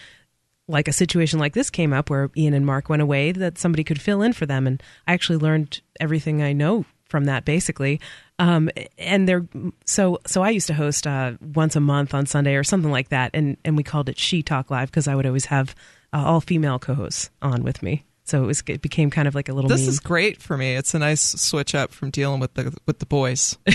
like 0.71 0.89
a 0.89 0.93
situation 0.93 1.39
like 1.39 1.55
this 1.55 1.71
came 1.71 1.93
up 1.93 2.11
where 2.11 2.31
Ian 2.37 2.55
and 2.55 2.65
Mark 2.65 2.89
went 2.89 3.03
away, 3.03 3.33
that 3.33 3.59
somebody 3.59 3.85
could 3.85 4.01
fill 4.01 4.23
in 4.23 4.33
for 4.33 4.47
them. 4.47 4.67
And 4.67 4.83
I 5.07 5.13
actually 5.13 5.39
learned 5.39 5.81
everything 5.99 6.43
I 6.43 6.53
know 6.53 6.85
from 7.09 7.25
that 7.25 7.45
basically. 7.45 8.01
Um, 8.39 8.71
and 8.97 9.29
they're 9.29 9.47
so 9.85 10.19
so 10.27 10.43
I 10.43 10.51
used 10.51 10.69
to 10.69 10.75
host 10.75 11.07
uh, 11.07 11.33
once 11.55 11.77
a 11.77 11.81
month 11.81 12.15
on 12.15 12.25
Sunday 12.25 12.55
or 12.55 12.65
something 12.65 12.91
like 12.91 13.11
that, 13.11 13.33
and 13.35 13.59
and 13.67 13.77
we 13.77 13.83
called 13.83 14.09
it 14.09 14.19
She 14.19 14.43
Talk 14.43 14.71
Live 14.71 14.91
because 14.91 15.07
I 15.07 15.15
would 15.15 15.27
always 15.27 15.45
have 15.47 15.75
uh, 16.15 16.25
all 16.25 16.41
female 16.41 16.79
co-hosts 16.79 17.31
on 17.43 17.63
with 17.65 17.83
me. 17.83 18.05
So 18.25 18.45
it, 18.45 18.47
was, 18.47 18.63
it 18.69 18.81
became 18.81 19.11
kind 19.11 19.29
of 19.29 19.35
like 19.35 19.49
a 19.49 19.53
little. 19.53 19.69
This 19.69 19.83
meme. 19.83 19.89
is 19.91 20.01
great 20.01 20.41
for 20.41 20.57
me. 20.57 20.75
It's 20.75 20.95
a 20.95 20.99
nice 20.99 21.21
switch 21.21 21.75
up 21.75 21.91
from 21.91 22.11
dealing 22.11 22.41
with 22.41 22.55
the 22.55 22.75
with 22.87 22.99
the 22.99 23.07
boys. 23.07 23.59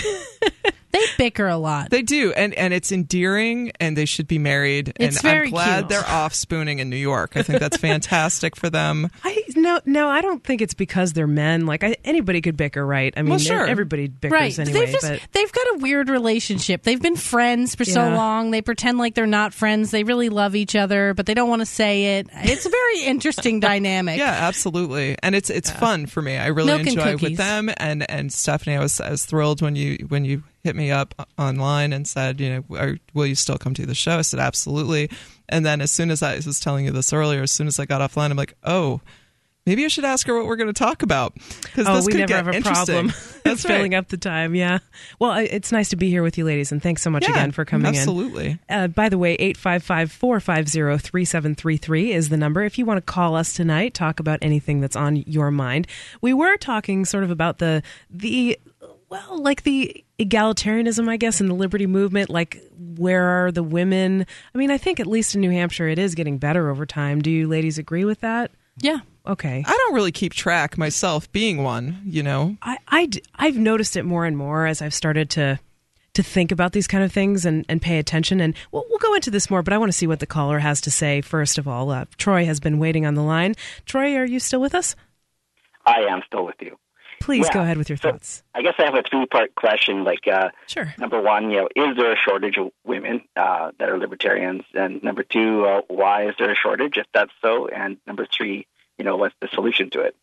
They 0.96 1.04
bicker 1.18 1.46
a 1.46 1.56
lot. 1.56 1.90
They 1.90 2.02
do, 2.02 2.32
and 2.32 2.54
and 2.54 2.72
it's 2.72 2.92
endearing, 2.92 3.72
and 3.80 3.96
they 3.96 4.04
should 4.04 4.26
be 4.28 4.38
married. 4.38 4.92
It's 4.98 5.16
and 5.16 5.22
very 5.22 5.46
I'm 5.46 5.50
glad 5.52 5.78
cute. 5.80 5.88
they're 5.90 6.08
off 6.08 6.34
spooning 6.34 6.78
in 6.78 6.90
New 6.90 6.96
York. 6.96 7.32
I 7.36 7.42
think 7.42 7.60
that's 7.60 7.76
fantastic 7.76 8.56
for 8.56 8.70
them. 8.70 9.10
I 9.24 9.42
no 9.56 9.80
no 9.84 10.08
I 10.08 10.20
don't 10.20 10.42
think 10.42 10.60
it's 10.62 10.74
because 10.74 11.12
they're 11.12 11.26
men. 11.26 11.66
Like 11.66 11.84
I, 11.84 11.96
anybody 12.04 12.40
could 12.40 12.56
bicker, 12.56 12.84
right? 12.84 13.12
I 13.16 13.22
mean, 13.22 13.30
Well, 13.30 13.38
sure. 13.38 13.66
everybody 13.66 14.08
bickers 14.08 14.30
Right. 14.32 14.58
anyway. 14.58 14.80
they've 14.80 14.92
just 14.92 15.08
but 15.08 15.20
they've 15.32 15.52
got 15.52 15.66
a 15.74 15.78
weird 15.78 16.08
relationship. 16.08 16.82
They've 16.82 17.00
been 17.00 17.16
friends 17.16 17.74
for 17.74 17.84
so 17.84 18.08
long. 18.08 18.50
They 18.50 18.62
pretend 18.62 18.98
like 18.98 19.14
they're 19.14 19.26
not 19.26 19.52
friends. 19.54 19.90
They 19.90 20.04
really 20.04 20.28
love 20.28 20.54
each 20.56 20.74
other, 20.76 21.14
but 21.14 21.26
they 21.26 21.34
don't 21.34 21.48
want 21.48 21.60
to 21.62 21.66
say 21.66 22.18
it. 22.18 22.28
It's 22.32 22.66
a 22.66 22.70
very 22.70 23.04
interesting 23.04 23.60
dynamic. 23.60 24.18
Yeah, 24.18 24.30
absolutely, 24.30 25.16
and 25.22 25.34
it's 25.34 25.50
it's 25.50 25.70
fun 25.70 26.06
for 26.06 26.22
me. 26.22 26.36
I 26.36 26.46
really 26.48 26.68
Milk 26.74 26.86
enjoy 26.86 27.12
it 27.12 27.22
with 27.22 27.36
them, 27.36 27.70
and 27.76 28.08
and 28.10 28.32
Stephanie. 28.32 28.76
I 28.76 28.80
was 28.80 29.00
I 29.00 29.10
was 29.10 29.24
thrilled 29.24 29.62
when 29.62 29.76
you 29.76 30.06
when 30.08 30.24
you 30.24 30.42
hit 30.66 30.76
me 30.76 30.90
up 30.90 31.14
online 31.38 31.92
and 31.92 32.06
said, 32.06 32.40
you 32.40 32.50
know, 32.68 32.76
are, 32.76 32.96
will 33.14 33.26
you 33.26 33.34
still 33.34 33.56
come 33.56 33.72
to 33.74 33.86
the 33.86 33.94
show? 33.94 34.18
I 34.18 34.22
said 34.22 34.40
absolutely, 34.40 35.08
and 35.48 35.64
then 35.64 35.80
as 35.80 35.90
soon 35.90 36.10
as 36.10 36.22
I 36.22 36.34
was 36.36 36.60
telling 36.60 36.84
you 36.84 36.90
this 36.90 37.12
earlier, 37.12 37.42
as 37.42 37.52
soon 37.52 37.66
as 37.68 37.78
I 37.80 37.86
got 37.86 38.00
offline, 38.02 38.30
I'm 38.30 38.36
like, 38.36 38.54
oh. 38.64 39.00
Maybe 39.68 39.84
I 39.84 39.88
should 39.88 40.04
ask 40.04 40.28
her 40.28 40.34
what 40.36 40.46
we're 40.46 40.54
going 40.54 40.68
to 40.68 40.72
talk 40.72 41.02
about 41.02 41.34
because 41.34 41.88
Oh, 41.88 41.96
this 41.96 42.06
we 42.06 42.12
could 42.12 42.28
never 42.30 42.52
get 42.52 42.64
have 42.64 42.64
a 42.64 42.72
problem. 42.72 43.12
That's 43.44 43.64
filling 43.64 43.96
up 43.96 44.06
the 44.06 44.16
time. 44.16 44.54
Yeah. 44.54 44.78
Well, 45.18 45.32
it's 45.38 45.72
nice 45.72 45.88
to 45.88 45.96
be 45.96 46.08
here 46.08 46.22
with 46.22 46.38
you, 46.38 46.44
ladies, 46.44 46.70
and 46.70 46.80
thanks 46.80 47.02
so 47.02 47.10
much 47.10 47.24
Yeah, 47.24 47.32
again 47.32 47.50
for 47.50 47.64
coming 47.64 47.88
in. 47.92 47.96
absolutely. 47.96 48.60
Uh, 48.68 48.86
by 48.86 49.08
the 49.08 49.18
way, 49.18 49.32
855 49.32 50.12
450 50.12 50.98
3733 51.08 52.12
is 52.12 52.28
the 52.28 52.36
number. 52.36 52.62
If 52.62 52.78
you 52.78 52.86
want 52.86 52.98
to 52.98 53.12
call 53.12 53.34
us 53.34 53.54
tonight, 53.54 53.92
talk 53.92 54.20
about 54.20 54.38
anything 54.40 54.80
that's 54.80 54.94
on 54.94 55.16
your 55.16 55.50
mind. 55.50 55.88
We 56.20 56.32
were 56.32 56.56
talking 56.58 57.04
sort 57.04 57.24
of 57.24 57.32
about 57.32 57.58
the, 57.58 57.82
the, 58.08 58.60
well, 59.08 59.42
like 59.42 59.64
the 59.64 60.04
egalitarianism, 60.18 61.08
I 61.08 61.16
guess, 61.16 61.40
in 61.40 61.48
the 61.48 61.54
liberty 61.54 61.86
movement. 61.86 62.30
Like, 62.30 62.62
where 62.96 63.24
are 63.24 63.52
the 63.52 63.62
women? 63.62 64.26
I 64.54 64.58
mean, 64.58 64.70
I 64.70 64.78
think 64.78 65.00
at 65.00 65.06
least 65.06 65.34
in 65.34 65.40
New 65.40 65.50
Hampshire, 65.50 65.88
it 65.88 65.98
is 65.98 66.14
getting 66.14 66.38
better 66.38 66.70
over 66.70 66.86
time. 66.86 67.20
Do 67.20 67.30
you 67.30 67.48
ladies 67.48 67.78
agree 67.78 68.04
with 68.04 68.20
that? 68.20 68.50
Yeah. 68.80 69.00
Okay. 69.26 69.64
I 69.66 69.70
don't 69.70 69.94
really 69.94 70.12
keep 70.12 70.32
track 70.32 70.78
myself, 70.78 71.30
being 71.32 71.62
one. 71.62 72.00
You 72.04 72.22
know, 72.22 72.56
I—I've 72.62 73.56
noticed 73.56 73.96
it 73.96 74.04
more 74.04 74.24
and 74.24 74.36
more 74.36 74.66
as 74.66 74.80
I've 74.80 74.94
started 74.94 75.30
to 75.30 75.58
to 76.16 76.22
think 76.22 76.50
about 76.50 76.72
these 76.72 76.88
kind 76.88 77.04
of 77.04 77.12
things 77.12 77.44
and, 77.44 77.66
and 77.68 77.82
pay 77.82 77.98
attention. 77.98 78.40
And 78.40 78.54
we'll, 78.72 78.84
we'll 78.88 78.98
go 78.98 79.14
into 79.14 79.30
this 79.30 79.50
more, 79.50 79.62
but 79.62 79.74
I 79.74 79.78
want 79.78 79.92
to 79.92 79.96
see 79.96 80.06
what 80.06 80.20
the 80.20 80.26
caller 80.26 80.58
has 80.58 80.80
to 80.82 80.90
say 80.90 81.20
first 81.20 81.58
of 81.58 81.68
all. 81.68 81.90
Uh, 81.90 82.06
Troy 82.16 82.46
has 82.46 82.58
been 82.58 82.78
waiting 82.78 83.04
on 83.04 83.14
the 83.14 83.22
line. 83.22 83.54
Troy, 83.84 84.16
are 84.16 84.24
you 84.24 84.40
still 84.40 84.60
with 84.60 84.74
us? 84.74 84.96
I 85.84 86.00
am 86.08 86.22
still 86.26 86.46
with 86.46 86.56
you. 86.60 86.78
Please 87.20 87.46
Yeah. 87.48 87.54
go 87.54 87.60
ahead 87.62 87.76
with 87.78 87.88
your 87.88 87.96
So, 87.96 88.12
thoughts. 88.12 88.42
I 88.54 88.62
guess 88.62 88.74
I 88.78 88.84
have 88.84 88.94
a 88.94 89.02
three-part 89.02 89.54
question. 89.54 90.04
Like, 90.04 90.26
uh, 90.28 90.50
Sure. 90.66 90.94
number 90.98 91.20
one, 91.20 91.50
you 91.50 91.58
know, 91.62 91.68
is 91.74 91.96
there 91.96 92.12
a 92.12 92.16
shortage 92.16 92.56
of 92.56 92.70
women 92.84 93.22
uh, 93.36 93.72
that 93.78 93.88
are 93.88 93.98
libertarians? 93.98 94.62
And 94.74 95.02
number 95.02 95.22
two, 95.22 95.64
uh, 95.64 95.80
why 95.88 96.28
is 96.28 96.34
there 96.38 96.50
a 96.50 96.56
shortage 96.56 96.96
if 96.96 97.06
that's 97.12 97.32
so? 97.42 97.68
And 97.68 97.96
number 98.06 98.26
three, 98.26 98.66
you 98.98 99.04
know, 99.04 99.16
what's 99.16 99.34
the 99.40 99.48
solution 99.52 99.90
to 99.90 100.00
it? 100.00 100.14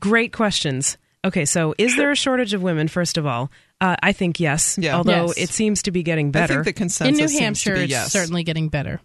Great 0.00 0.32
questions. 0.32 0.98
Okay, 1.24 1.44
so 1.44 1.74
is 1.76 1.96
there 1.96 2.10
a 2.10 2.16
shortage 2.16 2.54
of 2.54 2.62
women? 2.62 2.88
First 2.88 3.18
of 3.18 3.26
all, 3.26 3.50
uh, 3.82 3.94
I 4.02 4.12
think 4.12 4.40
yes. 4.40 4.78
Yeah. 4.80 4.96
Although 4.96 5.26
Yes. 5.26 5.38
it 5.38 5.48
seems 5.50 5.82
to 5.82 5.90
be 5.90 6.02
getting 6.02 6.28
I 6.28 6.30
better. 6.30 6.54
think 6.54 6.64
the 6.64 6.70
In 6.70 6.74
consensus 6.74 7.18
New 7.20 7.28
seems 7.28 7.38
to 7.62 7.70
Hampshire, 7.70 7.86
be 7.86 7.92
it's 7.92 8.10
certainly 8.12 8.42
getting 8.42 8.68
better. 8.70 9.00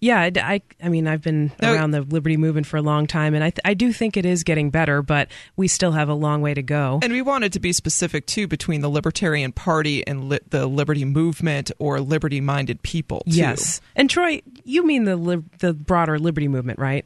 Yeah, 0.00 0.20
I, 0.20 0.32
I, 0.36 0.62
I 0.82 0.88
mean, 0.88 1.06
I've 1.06 1.22
been 1.22 1.52
No. 1.62 1.72
around 1.74 1.92
the 1.92 2.02
liberty 2.02 2.36
movement 2.36 2.66
for 2.66 2.76
a 2.76 2.82
long 2.82 3.06
time, 3.06 3.34
and 3.34 3.42
I, 3.42 3.50
th- 3.50 3.60
I 3.64 3.74
do 3.74 3.92
think 3.92 4.16
it 4.16 4.26
is 4.26 4.44
getting 4.44 4.70
better, 4.70 5.02
but 5.02 5.28
we 5.56 5.68
still 5.68 5.92
have 5.92 6.08
a 6.08 6.14
long 6.14 6.42
way 6.42 6.54
to 6.54 6.62
go. 6.62 7.00
And 7.02 7.12
we 7.12 7.22
wanted 7.22 7.52
to 7.54 7.60
be 7.60 7.72
specific 7.72 8.26
too 8.26 8.46
between 8.46 8.80
the 8.80 8.88
Libertarian 8.88 9.52
Party 9.52 10.06
and 10.06 10.28
li- 10.28 10.40
the 10.50 10.66
Liberty 10.66 11.04
Movement 11.04 11.70
or 11.78 12.00
liberty-minded 12.00 12.82
people. 12.82 13.22
Too. 13.26 13.36
Yes, 13.36 13.80
and 13.94 14.08
Troy, 14.10 14.42
you 14.64 14.84
mean 14.86 15.04
the 15.04 15.16
lib- 15.16 15.58
the 15.58 15.72
broader 15.72 16.18
liberty 16.18 16.48
movement, 16.48 16.78
right? 16.78 17.04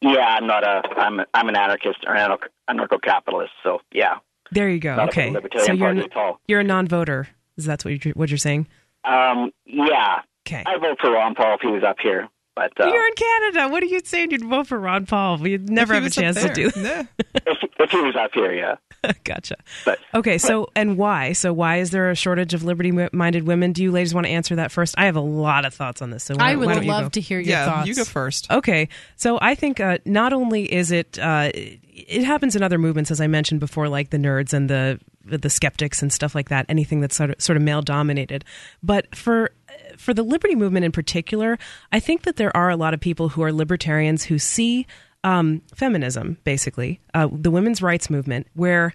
Yeah, 0.00 0.18
I'm 0.38 0.46
not 0.46 0.64
a. 0.64 0.82
I'm 0.98 1.20
a, 1.20 1.26
I'm 1.32 1.48
an 1.48 1.56
anarchist 1.56 2.00
or 2.06 2.14
an 2.14 2.30
anarcho 2.68 3.00
capitalist. 3.00 3.52
So 3.62 3.80
yeah, 3.92 4.18
There 4.50 4.68
you 4.68 4.78
go. 4.80 4.96
Not 4.96 5.08
okay, 5.10 5.30
libertarian 5.30 5.66
so 5.66 5.72
you're 5.72 5.86
party 5.86 6.00
n- 6.00 6.08
at 6.10 6.16
all. 6.16 6.40
you're 6.46 6.60
a 6.60 6.64
non-voter. 6.64 7.28
Is 7.56 7.64
that 7.66 7.84
what 7.84 8.04
you're 8.04 8.12
what 8.14 8.28
you're 8.30 8.36
saying? 8.38 8.66
um, 9.04 9.50
yeah. 9.64 10.20
Okay. 10.46 10.62
I 10.66 10.78
vote 10.78 10.98
for 11.00 11.10
Ron 11.10 11.34
Paul 11.34 11.54
if 11.54 11.60
he 11.62 11.68
was 11.68 11.82
up 11.82 11.96
here, 12.02 12.28
but 12.54 12.78
uh, 12.78 12.86
You're 12.86 13.06
in 13.06 13.14
Canada. 13.14 13.68
What 13.68 13.82
are 13.82 13.86
you 13.86 14.00
saying? 14.04 14.30
You'd 14.30 14.44
vote 14.44 14.66
for 14.66 14.78
Ron 14.78 15.06
Paul? 15.06 15.38
We 15.38 15.56
never 15.56 15.94
have 15.94 16.04
a 16.04 16.10
chance 16.10 16.40
to 16.42 16.52
do 16.52 16.70
that. 16.70 17.06
Nah. 17.06 17.24
if, 17.46 17.58
if 17.78 17.90
he 17.90 18.00
was 18.00 18.14
up 18.14 18.32
here, 18.34 18.52
yeah. 18.52 18.76
gotcha. 19.24 19.56
But 19.84 19.98
Okay, 20.14 20.38
so 20.38 20.68
and 20.76 20.96
why? 20.98 21.32
So 21.32 21.52
why 21.52 21.78
is 21.78 21.90
there 21.90 22.10
a 22.10 22.14
shortage 22.14 22.54
of 22.54 22.62
liberty-minded 22.62 23.46
women? 23.46 23.72
Do 23.72 23.82
you 23.82 23.90
ladies 23.90 24.14
want 24.14 24.26
to 24.26 24.32
answer 24.32 24.56
that 24.56 24.70
first? 24.70 24.94
I 24.98 25.06
have 25.06 25.16
a 25.16 25.20
lot 25.20 25.64
of 25.64 25.74
thoughts 25.74 26.02
on 26.02 26.10
this. 26.10 26.24
So 26.24 26.36
why, 26.36 26.52
I 26.52 26.56
would 26.56 26.66
why 26.66 26.74
don't 26.74 26.86
love 26.86 27.04
go? 27.04 27.08
to 27.10 27.20
hear 27.20 27.40
your 27.40 27.48
yeah, 27.48 27.66
thoughts. 27.66 27.88
you 27.88 27.94
go 27.94 28.04
first. 28.04 28.50
Okay, 28.50 28.88
so 29.16 29.38
I 29.40 29.54
think 29.54 29.80
uh, 29.80 29.98
not 30.04 30.32
only 30.32 30.70
is 30.72 30.92
it 30.92 31.18
uh, 31.18 31.50
it 31.54 32.24
happens 32.24 32.54
in 32.54 32.62
other 32.62 32.78
movements, 32.78 33.10
as 33.10 33.20
I 33.20 33.26
mentioned 33.28 33.60
before, 33.60 33.88
like 33.88 34.10
the 34.10 34.18
nerds 34.18 34.52
and 34.52 34.68
the 34.68 35.00
the 35.24 35.48
skeptics 35.50 36.02
and 36.02 36.12
stuff 36.12 36.34
like 36.34 36.50
that. 36.50 36.66
Anything 36.68 37.00
that's 37.00 37.16
sort 37.16 37.30
of, 37.30 37.40
sort 37.40 37.56
of 37.56 37.62
male 37.62 37.82
dominated, 37.82 38.44
but 38.82 39.14
for 39.16 39.52
for 39.98 40.14
the 40.14 40.22
liberty 40.22 40.54
movement 40.54 40.84
in 40.84 40.92
particular, 40.92 41.58
I 41.92 42.00
think 42.00 42.22
that 42.22 42.36
there 42.36 42.56
are 42.56 42.70
a 42.70 42.76
lot 42.76 42.94
of 42.94 43.00
people 43.00 43.28
who 43.30 43.42
are 43.42 43.52
libertarians 43.52 44.24
who 44.24 44.38
see 44.38 44.86
um, 45.22 45.62
feminism, 45.74 46.38
basically 46.44 47.00
uh, 47.14 47.28
the 47.32 47.50
women's 47.50 47.80
rights 47.80 48.10
movement, 48.10 48.46
where 48.54 48.94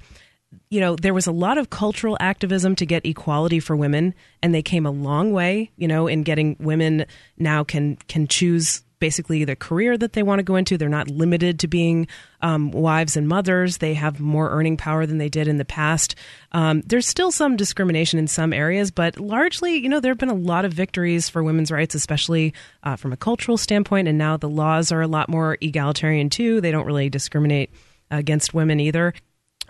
you 0.69 0.79
know, 0.79 0.95
there 0.95 1.13
was 1.13 1.27
a 1.27 1.31
lot 1.31 1.57
of 1.57 1.69
cultural 1.69 2.17
activism 2.19 2.75
to 2.75 2.85
get 2.85 3.05
equality 3.05 3.59
for 3.59 3.75
women, 3.75 4.13
and 4.41 4.53
they 4.53 4.61
came 4.61 4.85
a 4.85 4.91
long 4.91 5.31
way, 5.31 5.71
you 5.77 5.87
know, 5.87 6.07
in 6.07 6.23
getting 6.23 6.55
women 6.59 7.05
now 7.37 7.63
can 7.63 7.97
can 8.07 8.27
choose 8.27 8.81
basically 8.99 9.43
the 9.43 9.55
career 9.55 9.97
that 9.97 10.13
they 10.13 10.23
want 10.23 10.39
to 10.39 10.43
go 10.43 10.55
into. 10.55 10.77
They're 10.77 10.89
not 10.89 11.09
limited 11.09 11.59
to 11.59 11.67
being 11.67 12.07
um, 12.41 12.71
wives 12.71 13.17
and 13.17 13.27
mothers. 13.27 13.77
They 13.77 13.93
have 13.95 14.19
more 14.19 14.49
earning 14.49 14.77
power 14.77 15.05
than 15.05 15.17
they 15.17 15.29
did 15.29 15.47
in 15.47 15.57
the 15.57 15.65
past. 15.65 16.15
Um, 16.51 16.81
there's 16.85 17.07
still 17.07 17.31
some 17.31 17.55
discrimination 17.55 18.19
in 18.19 18.27
some 18.27 18.53
areas, 18.53 18.91
but 18.91 19.19
largely, 19.19 19.77
you 19.77 19.89
know, 19.89 19.99
there 19.99 20.11
have 20.11 20.17
been 20.17 20.29
a 20.29 20.33
lot 20.33 20.65
of 20.65 20.73
victories 20.73 21.29
for 21.29 21.43
women's 21.43 21.71
rights, 21.71 21.95
especially 21.95 22.53
uh, 22.83 22.95
from 22.95 23.13
a 23.13 23.17
cultural 23.17 23.57
standpoint. 23.57 24.07
And 24.07 24.17
now 24.17 24.37
the 24.37 24.49
laws 24.49 24.91
are 24.91 25.01
a 25.01 25.07
lot 25.07 25.29
more 25.29 25.57
egalitarian 25.61 26.29
too. 26.29 26.61
They 26.61 26.71
don't 26.71 26.85
really 26.85 27.09
discriminate 27.09 27.71
against 28.11 28.53
women 28.53 28.79
either. 28.79 29.13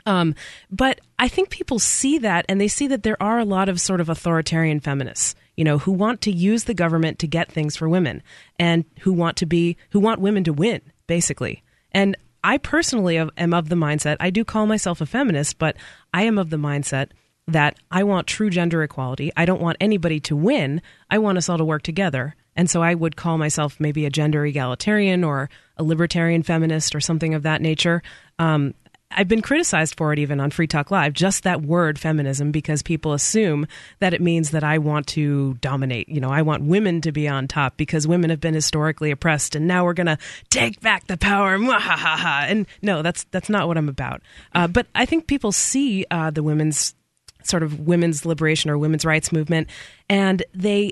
Um, 0.05 0.35
but 0.71 1.01
I 1.17 1.27
think 1.27 1.49
people 1.49 1.79
see 1.79 2.19
that 2.19 2.45
and 2.49 2.59
they 2.59 2.67
see 2.67 2.87
that 2.87 3.03
there 3.03 3.21
are 3.21 3.39
a 3.39 3.45
lot 3.45 3.69
of 3.69 3.79
sort 3.79 4.01
of 4.01 4.09
authoritarian 4.09 4.79
feminists, 4.79 5.35
you 5.59 5.65
know, 5.65 5.77
who 5.77 5.91
want 5.91 6.21
to 6.21 6.31
use 6.31 6.63
the 6.63 6.73
government 6.73 7.19
to 7.19 7.27
get 7.27 7.51
things 7.51 7.75
for 7.75 7.89
women 7.89 8.23
and 8.57 8.85
who 9.01 9.11
want 9.11 9.35
to 9.35 9.45
be, 9.45 9.75
who 9.89 9.99
want 9.99 10.21
women 10.21 10.41
to 10.45 10.53
win, 10.53 10.79
basically. 11.05 11.61
And 11.91 12.15
I 12.45 12.57
personally 12.59 13.17
am- 13.17 13.53
of 13.53 13.67
the 13.67 13.75
mindset, 13.75 14.15
I 14.21 14.29
do 14.29 14.45
call 14.45 14.67
myself 14.67 15.01
a 15.01 15.05
feminist, 15.05 15.59
but 15.59 15.75
I 16.13 16.23
am 16.23 16.37
of 16.37 16.49
the 16.49 16.55
mindset 16.55 17.09
that 17.45 17.77
I 17.91 18.05
want 18.05 18.25
true 18.25 18.49
gender 18.49 18.83
equality. 18.83 19.33
I 19.35 19.43
don't 19.43 19.61
want 19.61 19.75
anybody 19.81 20.21
to 20.21 20.35
win. 20.37 20.81
I 21.09 21.17
want 21.17 21.37
us 21.37 21.49
all 21.49 21.57
to 21.57 21.65
work 21.65 21.81
together. 21.83 22.37
And 22.55 22.69
so 22.69 22.81
I 22.81 22.93
would 22.93 23.17
call 23.17 23.37
myself 23.37 23.81
maybe 23.81 24.05
a 24.05 24.09
gender 24.09 24.45
egalitarian 24.45 25.25
or 25.25 25.49
a 25.75 25.83
libertarian 25.83 26.41
feminist 26.41 26.95
or 26.95 27.01
something 27.01 27.33
of 27.33 27.43
that 27.43 27.61
nature. 27.61 28.01
Um, 28.37 28.75
I've 29.11 29.27
been 29.27 29.41
criticized 29.41 29.97
for 29.97 30.13
it 30.13 30.19
even 30.19 30.39
on 30.39 30.51
Free 30.51 30.67
Talk 30.67 30.91
Live, 30.91 31.13
just 31.13 31.43
that 31.43 31.63
word 31.63 31.97
feminism, 31.97 32.51
because 32.51 32.83
people 32.83 33.13
assume 33.13 33.67
that 33.99 34.13
it 34.13 34.21
means 34.21 34.51
that 34.51 34.63
I 34.63 34.77
want 34.77 35.07
to 35.07 35.55
dominate. 35.55 36.07
You 36.09 36.21
know, 36.21 36.29
I 36.29 36.43
want 36.43 36.63
women 36.63 37.01
to 37.01 37.11
be 37.11 37.27
on 37.27 37.47
top 37.47 37.75
because 37.75 38.07
women 38.07 38.29
have 38.29 38.39
been 38.39 38.53
historically 38.53 39.09
oppressed 39.09 39.55
and 39.55 39.67
now 39.67 39.83
we're 39.83 39.93
going 39.93 40.07
to 40.07 40.19
take 40.49 40.79
back 40.81 41.07
the 41.07 41.17
power. 41.17 41.55
And 41.55 42.67
no, 42.83 43.01
that's, 43.01 43.25
that's 43.31 43.49
not 43.49 43.67
what 43.67 43.77
I'm 43.77 43.89
about. 43.89 44.21
Uh, 44.53 44.67
but 44.67 44.85
I 44.93 45.05
think 45.05 45.25
people 45.25 45.51
see 45.51 46.05
uh, 46.11 46.29
the 46.29 46.43
women's 46.43 46.93
sort 47.43 47.63
of 47.63 47.79
women's 47.79 48.25
liberation 48.25 48.69
or 48.69 48.77
women's 48.77 49.05
rights 49.05 49.31
movement 49.31 49.69
and 50.09 50.43
they 50.53 50.91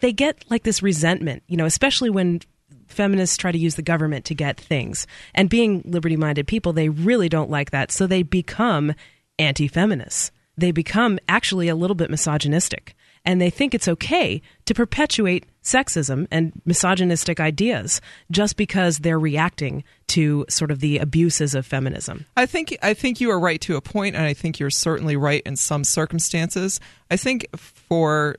they 0.00 0.12
get 0.12 0.44
like 0.50 0.62
this 0.64 0.82
resentment 0.82 1.42
you 1.46 1.56
know 1.56 1.64
especially 1.64 2.10
when 2.10 2.40
feminists 2.86 3.36
try 3.36 3.52
to 3.52 3.58
use 3.58 3.74
the 3.74 3.82
government 3.82 4.24
to 4.26 4.34
get 4.34 4.58
things. 4.58 5.06
And 5.34 5.50
being 5.50 5.82
liberty 5.84 6.16
minded 6.16 6.46
people 6.46 6.72
they 6.72 6.88
really 6.88 7.28
don't 7.28 7.50
like 7.50 7.70
that. 7.70 7.90
So 7.90 8.06
they 8.06 8.22
become 8.22 8.94
anti-feminists. 9.38 10.30
They 10.56 10.72
become 10.72 11.18
actually 11.28 11.68
a 11.68 11.76
little 11.76 11.94
bit 11.94 12.10
misogynistic. 12.10 12.94
And 13.24 13.40
they 13.40 13.50
think 13.50 13.74
it's 13.74 13.88
okay 13.88 14.40
to 14.66 14.74
perpetuate 14.74 15.46
sexism 15.64 16.28
and 16.30 16.52
misogynistic 16.64 17.40
ideas 17.40 18.00
just 18.30 18.56
because 18.56 18.98
they're 18.98 19.18
reacting 19.18 19.82
to 20.08 20.46
sort 20.48 20.70
of 20.70 20.78
the 20.78 20.98
abuses 20.98 21.56
of 21.56 21.66
feminism. 21.66 22.24
I 22.36 22.46
think 22.46 22.78
I 22.82 22.94
think 22.94 23.20
you 23.20 23.30
are 23.32 23.40
right 23.40 23.60
to 23.62 23.74
a 23.74 23.80
point, 23.80 24.14
and 24.14 24.24
I 24.24 24.32
think 24.32 24.60
you're 24.60 24.70
certainly 24.70 25.16
right 25.16 25.42
in 25.44 25.56
some 25.56 25.82
circumstances. 25.82 26.78
I 27.10 27.16
think 27.16 27.48
for 27.56 28.36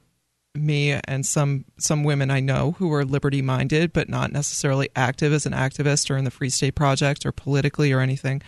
me 0.66 0.99
and 1.05 1.26
some 1.26 1.66
some 1.78 2.03
women 2.03 2.32
I 2.32 2.39
know 2.39 2.74
who 2.78 2.91
are 2.93 3.05
liberty 3.05 3.41
minded, 3.41 3.93
but 3.93 4.10
not 4.10 4.32
necessarily 4.32 4.89
active 4.95 5.34
as 5.34 5.45
an 5.45 5.53
activist 5.53 6.10
or 6.10 6.18
in 6.18 6.26
the 6.26 6.32
Free 6.32 6.49
State 6.49 6.76
Project 6.76 7.26
or 7.26 7.32
politically 7.32 7.91
or 7.91 7.99
anything. 7.99 8.41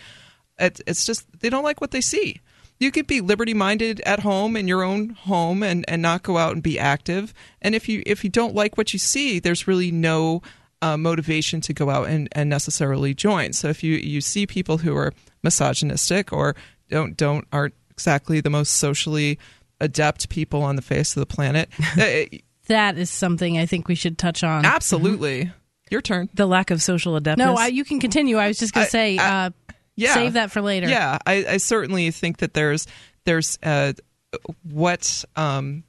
It, 0.58 0.80
it's 0.86 1.04
just 1.04 1.26
they 1.40 1.50
don't 1.50 1.64
like 1.64 1.80
what 1.80 1.90
they 1.90 2.00
see. 2.00 2.40
You 2.78 2.90
could 2.90 3.06
be 3.06 3.20
liberty 3.20 3.52
minded 3.52 4.00
at 4.06 4.20
home 4.20 4.56
in 4.56 4.66
your 4.66 4.82
own 4.82 5.10
home 5.10 5.62
and, 5.62 5.84
and 5.86 6.00
not 6.00 6.22
go 6.22 6.38
out 6.38 6.54
and 6.54 6.62
be 6.62 6.78
active. 6.78 7.34
And 7.60 7.74
if 7.74 7.88
you 7.88 8.02
if 8.06 8.24
you 8.24 8.30
don't 8.30 8.54
like 8.54 8.78
what 8.78 8.92
you 8.92 8.98
see, 8.98 9.38
there's 9.38 9.68
really 9.68 9.90
no 9.90 10.42
uh, 10.82 10.96
motivation 10.96 11.60
to 11.62 11.74
go 11.74 11.90
out 11.90 12.08
and, 12.08 12.28
and 12.32 12.48
necessarily 12.48 13.14
join. 13.14 13.52
So 13.52 13.68
if 13.68 13.84
you, 13.84 13.96
you 13.96 14.20
see 14.20 14.46
people 14.46 14.78
who 14.78 14.96
are 14.96 15.12
misogynistic 15.42 16.32
or 16.32 16.56
don't 16.88 17.16
don't 17.16 17.46
aren't 17.52 17.74
exactly 17.90 18.40
the 18.40 18.50
most 18.50 18.72
socially 18.72 19.38
adept 19.80 20.28
people 20.28 20.62
on 20.62 20.76
the 20.76 20.82
face 20.82 21.16
of 21.16 21.20
the 21.20 21.26
planet, 21.26 21.68
eh, 21.98 22.26
that 22.68 22.98
is 22.98 23.10
something 23.10 23.58
I 23.58 23.66
think 23.66 23.88
we 23.88 23.94
should 23.94 24.18
touch 24.18 24.44
on. 24.44 24.64
absolutely. 24.64 25.50
Your 25.90 26.00
turn. 26.00 26.28
the 26.34 26.46
lack 26.46 26.70
of 26.70 26.80
social 26.80 27.16
adeptness 27.16 27.44
No, 27.44 27.54
I, 27.56 27.66
you 27.66 27.84
can 27.84 27.98
continue. 27.98 28.36
I 28.36 28.46
was 28.46 28.58
just 28.58 28.72
going 28.72 28.86
to 28.86 28.90
say, 28.90 29.18
I- 29.18 29.46
uh, 29.46 29.50
Yeah. 29.96 30.14
save 30.14 30.34
that 30.34 30.52
for 30.52 30.60
later. 30.62 30.88
Yeah, 30.88 31.18
I, 31.26 31.44
I 31.48 31.56
certainly 31.56 32.10
think 32.12 32.38
that 32.38 32.54
there's 32.54 32.86
there's 33.24 33.58
uh, 33.62 33.94
what 34.62 35.24
um, 35.34 35.82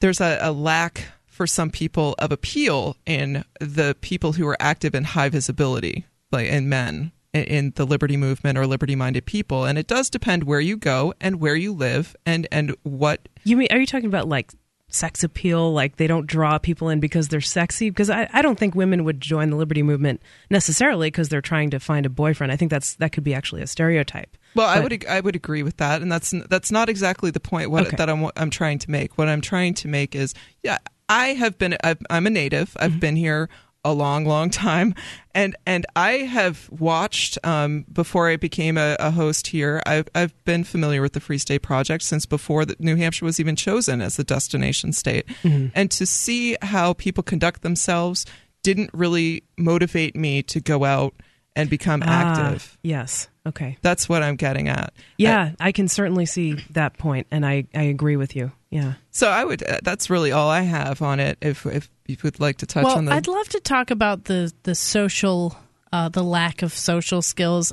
there's 0.00 0.20
a, 0.20 0.38
a 0.40 0.52
lack 0.52 1.04
for 1.26 1.46
some 1.46 1.70
people 1.70 2.14
of 2.18 2.32
appeal 2.32 2.96
in 3.06 3.44
the 3.60 3.96
people 4.00 4.32
who 4.32 4.46
are 4.48 4.56
active 4.60 4.94
in 4.94 5.04
high 5.04 5.28
visibility, 5.28 6.06
like 6.30 6.46
in 6.48 6.68
men 6.68 7.12
in- 7.32 7.72
the 7.76 7.86
liberty 7.86 8.16
movement 8.16 8.58
or 8.58 8.66
liberty 8.66 8.96
minded 8.96 9.26
people, 9.26 9.64
and 9.64 9.78
it 9.78 9.86
does 9.86 10.10
depend 10.10 10.44
where 10.44 10.60
you 10.60 10.76
go 10.76 11.14
and 11.20 11.40
where 11.40 11.56
you 11.56 11.72
live 11.72 12.14
and 12.26 12.46
and 12.52 12.74
what 12.82 13.28
You 13.44 13.56
mean 13.56 13.68
are 13.70 13.78
you 13.78 13.86
talking 13.86 14.08
about 14.08 14.28
like 14.28 14.52
sex 14.88 15.24
appeal? 15.24 15.72
Like 15.72 15.96
they 15.96 16.06
don't 16.06 16.26
draw 16.26 16.58
people 16.58 16.88
in 16.88 17.00
because 17.00 17.28
they're 17.28 17.40
sexy? 17.40 17.90
Because 17.90 18.10
I, 18.10 18.28
I 18.32 18.42
don't 18.42 18.58
think 18.58 18.74
women 18.74 19.04
would 19.04 19.20
join 19.20 19.50
the 19.50 19.56
liberty 19.56 19.82
movement 19.82 20.22
necessarily 20.50 21.08
because 21.08 21.28
they're 21.28 21.40
trying 21.40 21.70
to 21.70 21.80
find 21.80 22.06
a 22.06 22.10
boyfriend. 22.10 22.52
I 22.52 22.56
think 22.56 22.70
that's 22.70 22.94
that 22.96 23.12
could 23.12 23.24
be 23.24 23.34
actually 23.34 23.62
a 23.62 23.66
stereotype. 23.66 24.36
Well, 24.54 24.68
I 24.68 24.80
would 24.80 25.06
I 25.06 25.20
would 25.20 25.34
agree 25.34 25.62
with 25.62 25.78
that, 25.78 26.02
and 26.02 26.12
that's 26.12 26.34
that's 26.48 26.70
not 26.70 26.88
exactly 26.88 27.30
the 27.30 27.40
point 27.40 27.70
what, 27.70 27.86
Okay. 27.86 27.96
that 27.96 28.10
I'm 28.10 28.28
I'm 28.36 28.50
trying 28.50 28.78
to 28.80 28.90
make. 28.90 29.16
What 29.16 29.28
I'm 29.28 29.40
trying 29.40 29.74
to 29.74 29.88
make 29.88 30.14
is, 30.14 30.34
yeah, 30.62 30.78
I 31.08 31.28
have 31.28 31.58
been 31.58 31.76
I've, 31.82 31.98
I'm 32.10 32.26
a 32.26 32.30
native. 32.30 32.76
I've 32.78 32.92
mm-hmm. 32.92 33.00
been 33.00 33.16
here 33.16 33.48
a 33.84 33.92
long, 33.92 34.24
long 34.24 34.50
time, 34.50 34.94
and 35.34 35.56
and 35.66 35.86
I 35.96 36.18
have 36.18 36.68
watched 36.70 37.38
um, 37.44 37.84
before 37.92 38.28
I 38.28 38.36
became 38.36 38.78
a, 38.78 38.96
a 38.98 39.10
host 39.10 39.48
here. 39.48 39.82
I've 39.86 40.08
I've 40.14 40.44
been 40.44 40.64
familiar 40.64 41.02
with 41.02 41.14
the 41.14 41.20
Free 41.20 41.38
State 41.38 41.62
Project 41.62 42.04
since 42.04 42.26
before 42.26 42.64
that 42.64 42.80
New 42.80 42.96
Hampshire 42.96 43.24
was 43.24 43.40
even 43.40 43.56
chosen 43.56 44.00
as 44.00 44.16
the 44.16 44.24
destination 44.24 44.92
state, 44.92 45.26
and 45.74 45.90
to 45.90 46.06
see 46.06 46.56
how 46.62 46.92
people 46.92 47.22
conduct 47.22 47.62
themselves 47.62 48.24
didn't 48.62 48.90
really 48.92 49.42
motivate 49.58 50.14
me 50.14 50.42
to 50.44 50.60
go 50.60 50.84
out 50.84 51.14
and 51.56 51.68
become 51.68 52.02
active. 52.02 52.72
Ah, 52.74 52.78
yes. 52.82 53.28
Okay. 53.44 53.76
That's 53.82 54.08
what 54.08 54.22
I'm 54.22 54.36
getting 54.36 54.68
at. 54.68 54.92
Yeah, 55.18 55.52
I 55.58 55.72
can 55.72 55.88
certainly 55.88 56.26
see 56.26 56.54
that 56.70 56.96
point, 56.96 57.26
and 57.32 57.44
I, 57.44 57.66
I 57.74 57.82
agree 57.82 58.16
with 58.16 58.36
you. 58.36 58.52
Yeah. 58.70 58.94
So 59.10 59.28
I 59.28 59.44
would. 59.44 59.62
Uh, 59.62 59.80
that's 59.82 60.08
really 60.08 60.30
all 60.30 60.48
I 60.48 60.60
have 60.60 61.02
on 61.02 61.18
it. 61.18 61.38
If 61.40 61.66
if 61.66 61.90
you 62.06 62.16
would 62.22 62.38
like 62.38 62.58
to 62.58 62.66
touch 62.66 62.84
well, 62.84 62.98
on 62.98 63.06
the. 63.06 63.12
I'd 63.12 63.26
love 63.26 63.48
to 63.50 63.60
talk 63.60 63.90
about 63.90 64.24
the 64.24 64.52
the 64.62 64.76
social, 64.76 65.56
uh, 65.92 66.08
the 66.08 66.22
lack 66.22 66.62
of 66.62 66.72
social 66.72 67.20
skills. 67.20 67.72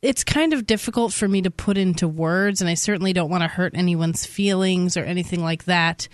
It's 0.00 0.22
kind 0.22 0.52
of 0.52 0.64
difficult 0.64 1.12
for 1.12 1.26
me 1.26 1.42
to 1.42 1.50
put 1.50 1.76
into 1.76 2.06
words, 2.06 2.60
and 2.60 2.70
I 2.70 2.74
certainly 2.74 3.12
don't 3.12 3.30
want 3.30 3.42
to 3.42 3.48
hurt 3.48 3.74
anyone's 3.74 4.24
feelings 4.24 4.96
or 4.96 5.02
anything 5.02 5.42
like 5.42 5.64
that. 5.64 6.06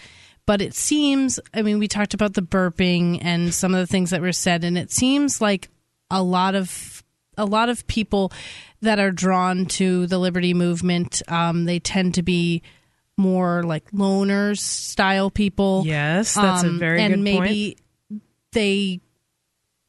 but 0.46 0.60
it 0.60 0.74
seems, 0.74 1.40
I 1.52 1.62
mean, 1.62 1.78
we 1.78 1.88
talked 1.88 2.14
about 2.14 2.34
the 2.34 2.42
burping 2.42 3.18
and 3.22 3.52
some 3.52 3.74
of 3.74 3.80
the 3.80 3.86
things 3.86 4.10
that 4.10 4.20
were 4.20 4.32
said, 4.32 4.64
and 4.64 4.76
it 4.76 4.90
seems 4.90 5.40
like 5.40 5.68
a 6.10 6.22
lot 6.22 6.54
of 6.54 6.93
a 7.36 7.44
lot 7.44 7.68
of 7.68 7.86
people 7.86 8.32
that 8.82 8.98
are 8.98 9.10
drawn 9.10 9.66
to 9.66 10.06
the 10.06 10.18
liberty 10.18 10.54
movement, 10.54 11.22
um, 11.28 11.64
they 11.64 11.78
tend 11.78 12.14
to 12.14 12.22
be 12.22 12.62
more 13.16 13.62
like 13.62 13.90
loners 13.92 14.58
style 14.58 15.30
people. 15.30 15.82
Yes, 15.86 16.34
that's 16.34 16.64
um, 16.64 16.76
a 16.76 16.78
very 16.78 17.00
and 17.00 17.14
good 17.14 17.20
maybe 17.20 17.76
point. 18.08 18.22
they 18.52 19.00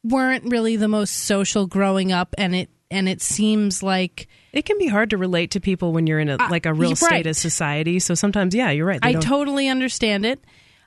weren't 0.03 0.45
really 0.45 0.75
the 0.75 0.87
most 0.87 1.11
social 1.11 1.65
growing 1.65 2.11
up, 2.11 2.35
and 2.37 2.55
it 2.55 2.69
and 2.91 3.09
it 3.09 3.21
seems 3.21 3.81
like 3.81 4.27
it 4.53 4.65
can 4.65 4.77
be 4.77 4.87
hard 4.87 5.09
to 5.09 5.17
relate 5.17 5.51
to 5.51 5.59
people 5.59 5.91
when 5.91 6.07
you're 6.07 6.19
in 6.19 6.29
a 6.29 6.37
like 6.49 6.65
a 6.65 6.73
real 6.73 6.89
right. 6.89 6.97
state 6.97 7.27
of 7.27 7.35
society. 7.35 7.99
So 7.99 8.15
sometimes, 8.15 8.55
yeah, 8.55 8.71
you're 8.71 8.85
right. 8.85 8.99
I 9.01 9.13
totally 9.13 9.67
understand 9.67 10.25
it, 10.25 10.39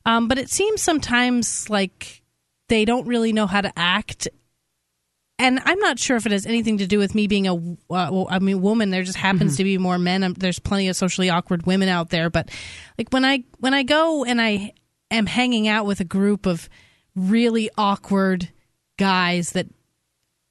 um, 0.07 0.29
but 0.29 0.39
it 0.39 0.51
seems 0.51 0.81
sometimes 0.83 1.69
like 1.69 2.23
they 2.69 2.85
don't 2.85 3.07
really 3.07 3.33
know 3.33 3.47
how 3.47 3.61
to 3.61 3.73
act. 3.77 4.29
And 5.39 5.61
I'm 5.65 5.79
not 5.79 5.99
sure 5.99 6.17
if 6.17 6.27
it 6.27 6.33
has 6.33 6.47
anything 6.47 6.79
to 6.79 6.87
do 6.87 6.99
with 6.99 7.15
me 7.15 7.29
being 7.29 7.47
a, 7.47 7.55
uh, 7.55 8.25
I 8.29 8.41
mean, 8.41 8.61
woman. 8.61 8.91
There 8.91 9.05
just 9.05 9.19
happens 9.19 9.53
mm-hmm. 9.53 9.57
to 9.59 9.65
be 9.65 9.79
more 9.79 9.99
men. 9.99 10.25
Um, 10.25 10.35
there's 10.35 10.59
plenty 10.59 10.89
of 10.89 10.97
socially 10.97 11.31
awkward 11.31 11.65
women 11.65 11.89
out 11.89 12.11
there, 12.11 12.29
but 12.29 12.51
like 12.97 13.09
when 13.11 13.25
I 13.25 13.45
when 13.59 13.73
I 13.73 13.85
go 13.85 14.25
and 14.25 14.41
I 14.41 14.73
am 15.11 15.27
hanging 15.27 15.69
out 15.69 15.87
with 15.87 16.01
a 16.01 16.05
group 16.05 16.47
of 16.47 16.69
really 17.15 17.71
awkward 17.79 18.49
guys 18.97 19.53
that 19.53 19.67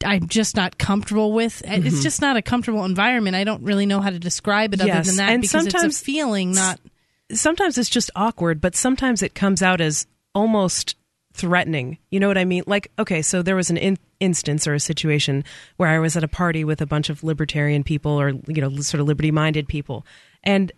I'm 0.05 0.27
just 0.27 0.55
not 0.55 0.77
comfortable 0.77 1.33
with. 1.33 1.61
Mm-hmm. 1.65 1.87
It's 1.87 2.03
just 2.03 2.21
not 2.21 2.37
a 2.37 2.41
comfortable 2.41 2.85
environment. 2.85 3.35
I 3.35 3.43
don't 3.43 3.63
really 3.63 3.85
know 3.85 3.99
how 3.99 4.09
to 4.09 4.19
describe 4.19 4.73
it 4.73 4.79
yes. 4.79 4.95
other 4.95 5.03
than 5.03 5.15
that 5.17 5.29
and 5.29 5.41
because 5.41 5.51
sometimes, 5.51 5.83
it's 5.83 6.01
a 6.01 6.05
feeling, 6.05 6.51
not. 6.51 6.79
Sometimes 7.31 7.77
it's 7.77 7.89
just 7.89 8.09
awkward, 8.15 8.61
but 8.61 8.75
sometimes 8.75 9.21
it 9.21 9.35
comes 9.35 9.61
out 9.61 9.81
as 9.81 10.07
almost 10.33 10.95
threatening. 11.37 11.97
You 12.09 12.19
know 12.19 12.27
what 12.27 12.37
I 12.37 12.45
mean? 12.45 12.63
Like, 12.67 12.91
okay, 12.97 13.21
so 13.21 13.41
there 13.41 13.55
was 13.55 13.69
an 13.69 13.77
in- 13.77 13.97
instance 14.19 14.67
or 14.67 14.73
a 14.73 14.79
situation 14.79 15.43
where 15.77 15.89
I 15.89 15.99
was 15.99 16.17
at 16.17 16.23
a 16.23 16.27
party 16.27 16.63
with 16.63 16.81
a 16.81 16.85
bunch 16.85 17.09
of 17.09 17.23
libertarian 17.23 17.83
people 17.83 18.19
or, 18.19 18.29
you 18.47 18.61
know, 18.61 18.75
sort 18.77 19.01
of 19.01 19.07
liberty 19.07 19.31
minded 19.31 19.67
people. 19.67 20.05
And 20.43 20.71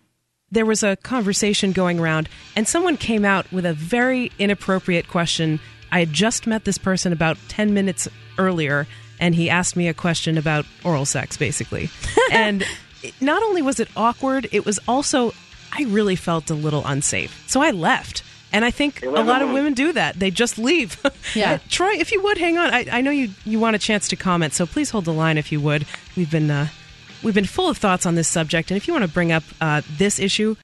there 0.50 0.66
was 0.66 0.82
a 0.82 0.96
conversation 0.96 1.72
going 1.72 2.00
around, 2.00 2.28
and 2.56 2.66
someone 2.66 2.96
came 2.96 3.24
out 3.24 3.50
with 3.52 3.64
a 3.64 3.72
very 3.72 4.32
inappropriate 4.38 5.08
question. 5.08 5.60
I 5.92 6.00
had 6.00 6.12
just 6.12 6.46
met 6.46 6.64
this 6.64 6.78
person 6.78 7.12
about 7.12 7.38
10 7.48 7.72
minutes 7.72 8.08
earlier 8.38 8.86
and 9.20 9.34
he 9.34 9.50
asked 9.50 9.76
me 9.76 9.86
a 9.86 9.94
question 9.94 10.38
about 10.38 10.64
oral 10.82 11.04
sex, 11.04 11.36
basically. 11.36 11.90
and 12.32 12.64
not 13.20 13.42
only 13.42 13.62
was 13.62 13.78
it 13.78 13.88
awkward, 13.96 14.48
it 14.50 14.64
was 14.64 14.80
also, 14.88 15.32
I 15.72 15.84
really 15.84 16.16
felt 16.16 16.50
a 16.50 16.54
little 16.54 16.82
unsafe. 16.86 17.44
So 17.46 17.60
I 17.60 17.70
left. 17.70 18.24
And 18.52 18.64
I 18.64 18.70
think 18.70 19.02
a 19.02 19.08
lot 19.08 19.42
of 19.42 19.50
women 19.50 19.74
do 19.74 19.92
that. 19.92 20.18
They 20.18 20.30
just 20.30 20.58
leave. 20.58 21.00
Yeah. 21.34 21.58
Troy, 21.68 21.92
if 21.92 22.10
you 22.10 22.20
would 22.22 22.38
hang 22.38 22.58
on, 22.58 22.74
I, 22.74 22.86
I, 22.90 23.00
know 23.02 23.12
you, 23.12 23.30
you 23.44 23.60
want 23.60 23.76
a 23.76 23.78
chance 23.78 24.08
to 24.08 24.16
comment, 24.16 24.52
so 24.52 24.66
please 24.66 24.90
hold 24.90 25.04
the 25.04 25.12
line 25.12 25.38
if 25.38 25.52
you 25.52 25.60
would. 25.60 25.86
We've 26.16 26.30
been 26.30 26.50
uh, 26.50 26.68
we've 27.22 27.34
been 27.34 27.44
full 27.44 27.68
of 27.68 27.78
thoughts 27.78 28.04
on 28.04 28.16
this 28.16 28.26
subject, 28.26 28.70
and 28.70 28.76
if 28.76 28.88
you 28.88 28.94
want 28.94 29.04
to 29.04 29.10
bring 29.10 29.30
up 29.30 29.44
uh, 29.60 29.82
this 29.96 30.18
issue, 30.18 30.56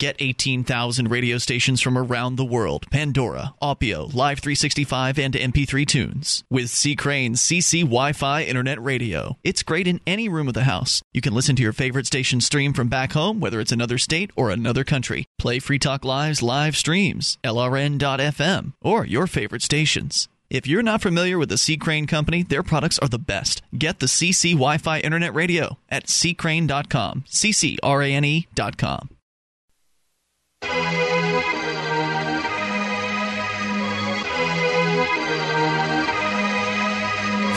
Get 0.00 0.16
18,000 0.18 1.08
radio 1.08 1.38
stations 1.38 1.80
from 1.80 1.96
around 1.96 2.34
the 2.34 2.44
world 2.44 2.86
Pandora, 2.90 3.54
Opio, 3.62 4.12
Live 4.12 4.40
365, 4.40 5.18
and 5.20 5.34
MP3 5.34 5.86
tunes. 5.86 6.42
With 6.50 6.68
C. 6.70 6.96
Crane's 6.96 7.40
CC 7.40 7.82
Wi 7.82 8.12
Fi 8.12 8.42
Internet 8.42 8.82
Radio. 8.82 9.38
It's 9.44 9.62
great 9.62 9.86
in 9.86 10.00
any 10.04 10.28
room 10.28 10.48
of 10.48 10.54
the 10.54 10.64
house. 10.64 11.00
You 11.12 11.20
can 11.20 11.32
listen 11.32 11.54
to 11.56 11.62
your 11.62 11.72
favorite 11.72 12.06
station 12.06 12.40
stream 12.40 12.72
from 12.72 12.88
back 12.88 13.12
home, 13.12 13.38
whether 13.38 13.60
it's 13.60 13.70
another 13.70 13.98
state 13.98 14.32
or 14.34 14.50
another 14.50 14.82
country. 14.82 15.26
Play 15.38 15.60
Free 15.60 15.78
Talk 15.78 16.04
Live's 16.04 16.42
live 16.42 16.76
streams, 16.76 17.38
LRN.FM, 17.44 18.72
or 18.82 19.06
your 19.06 19.28
favorite 19.28 19.62
stations. 19.62 20.28
If 20.50 20.66
you're 20.66 20.82
not 20.82 21.02
familiar 21.02 21.38
with 21.38 21.48
the 21.48 21.58
C. 21.58 21.76
Crane 21.76 22.08
Company, 22.08 22.42
their 22.42 22.64
products 22.64 22.98
are 22.98 23.08
the 23.08 23.18
best. 23.18 23.62
Get 23.76 24.00
the 24.00 24.06
CC 24.06 24.52
Wi 24.54 24.78
Fi 24.78 24.98
Internet 24.98 25.34
Radio 25.34 25.78
at 25.88 26.06
ccrane.com. 26.06 27.24
CCRANE.com. 27.28 29.08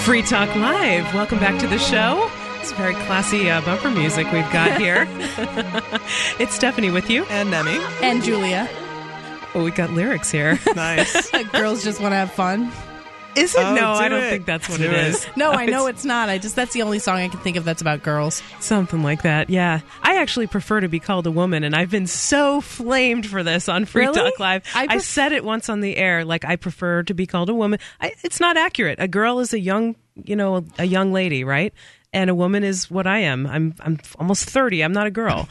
Free 0.08 0.22
Talk 0.22 0.56
Live. 0.56 1.14
Welcome 1.14 1.38
back 1.40 1.60
to 1.60 1.68
the 1.68 1.78
show. 1.78 2.32
It's 2.62 2.72
very 2.72 2.96
classy 2.96 3.50
uh, 3.50 3.60
bumper 3.60 3.90
music 3.90 4.32
we've 4.32 4.50
got 4.54 4.80
here. 4.80 5.06
it's 6.40 6.56
Stephanie 6.56 6.92
with 6.92 7.10
you. 7.10 7.26
And 7.26 7.52
Nemi. 7.52 7.78
And 8.02 8.24
Julia. 8.24 8.70
Oh, 9.54 9.64
we 9.64 9.72
got 9.72 9.92
lyrics 9.92 10.32
here. 10.32 10.60
Nice. 10.76 11.30
Girls 11.52 11.84
just 11.84 12.00
want 12.00 12.14
to 12.14 12.16
have 12.16 12.32
fun. 12.32 12.72
Is 13.38 13.56
it? 13.56 13.62
Oh, 13.62 13.74
no, 13.76 13.82
do 13.82 13.86
I 13.86 14.08
don't 14.10 14.24
it. 14.24 14.30
think 14.30 14.46
that's 14.46 14.68
what 14.68 14.80
Do 14.80 14.86
it 14.86 14.94
it. 14.94 15.06
is. 15.08 15.28
No, 15.36 15.52
I 15.52 15.66
know 15.68 15.88
it's 15.88 16.04
not. 16.06 16.30
I 16.30 16.38
just 16.38 16.56
that's 16.56 16.74
the 16.74 16.82
only 16.82 17.00
song 17.00 17.18
I 17.18 17.28
can 17.28 17.40
think 17.40 17.56
of 17.58 17.64
that's 17.66 17.82
about 17.82 18.04
girls. 18.04 18.42
Something 18.60 19.04
like 19.04 19.22
that, 19.24 19.50
yeah. 19.50 19.82
I 20.02 20.18
actually 20.18 20.48
prefer 20.48 20.82
to 20.82 20.88
be 20.90 21.00
called 21.00 21.28
a 21.28 21.32
woman, 21.32 21.64
and 21.64 21.76
I've 21.76 21.92
been 21.92 22.08
so 22.08 22.62
flamed 22.62 23.26
for 23.28 23.44
this 23.44 23.70
on 23.70 23.86
Free 23.86 24.06
Really? 24.06 24.16
Talk 24.32 24.40
Live. 24.40 24.64
I 24.74 24.88
I, 24.90 24.98
said 24.98 25.32
it 25.32 25.44
once 25.44 25.70
on 25.70 25.80
the 25.82 25.96
air, 25.98 26.26
like 26.26 26.44
I 26.46 26.56
prefer 26.56 27.04
to 27.04 27.14
be 27.14 27.26
called 27.28 27.50
a 27.50 27.54
woman. 27.56 27.80
I, 28.02 28.14
it's 28.24 28.40
not 28.40 28.58
accurate. 28.58 29.00
A 29.00 29.08
girl 29.08 29.40
is 29.40 29.54
a 29.54 29.60
young, 29.60 29.96
you 30.16 30.36
know, 30.36 30.66
a 30.78 30.86
young 30.86 31.14
lady, 31.14 31.44
right? 31.44 31.74
And 32.14 32.30
a 32.30 32.36
woman 32.36 32.64
is 32.64 32.90
what 32.90 33.06
I 33.06 33.20
am. 33.20 33.46
I'm 33.46 33.76
I'm 33.82 34.00
almost 34.18 34.50
thirty. 34.50 34.82
I'm 34.84 34.94
not 34.94 35.08
a 35.08 35.12
girl. 35.12 35.48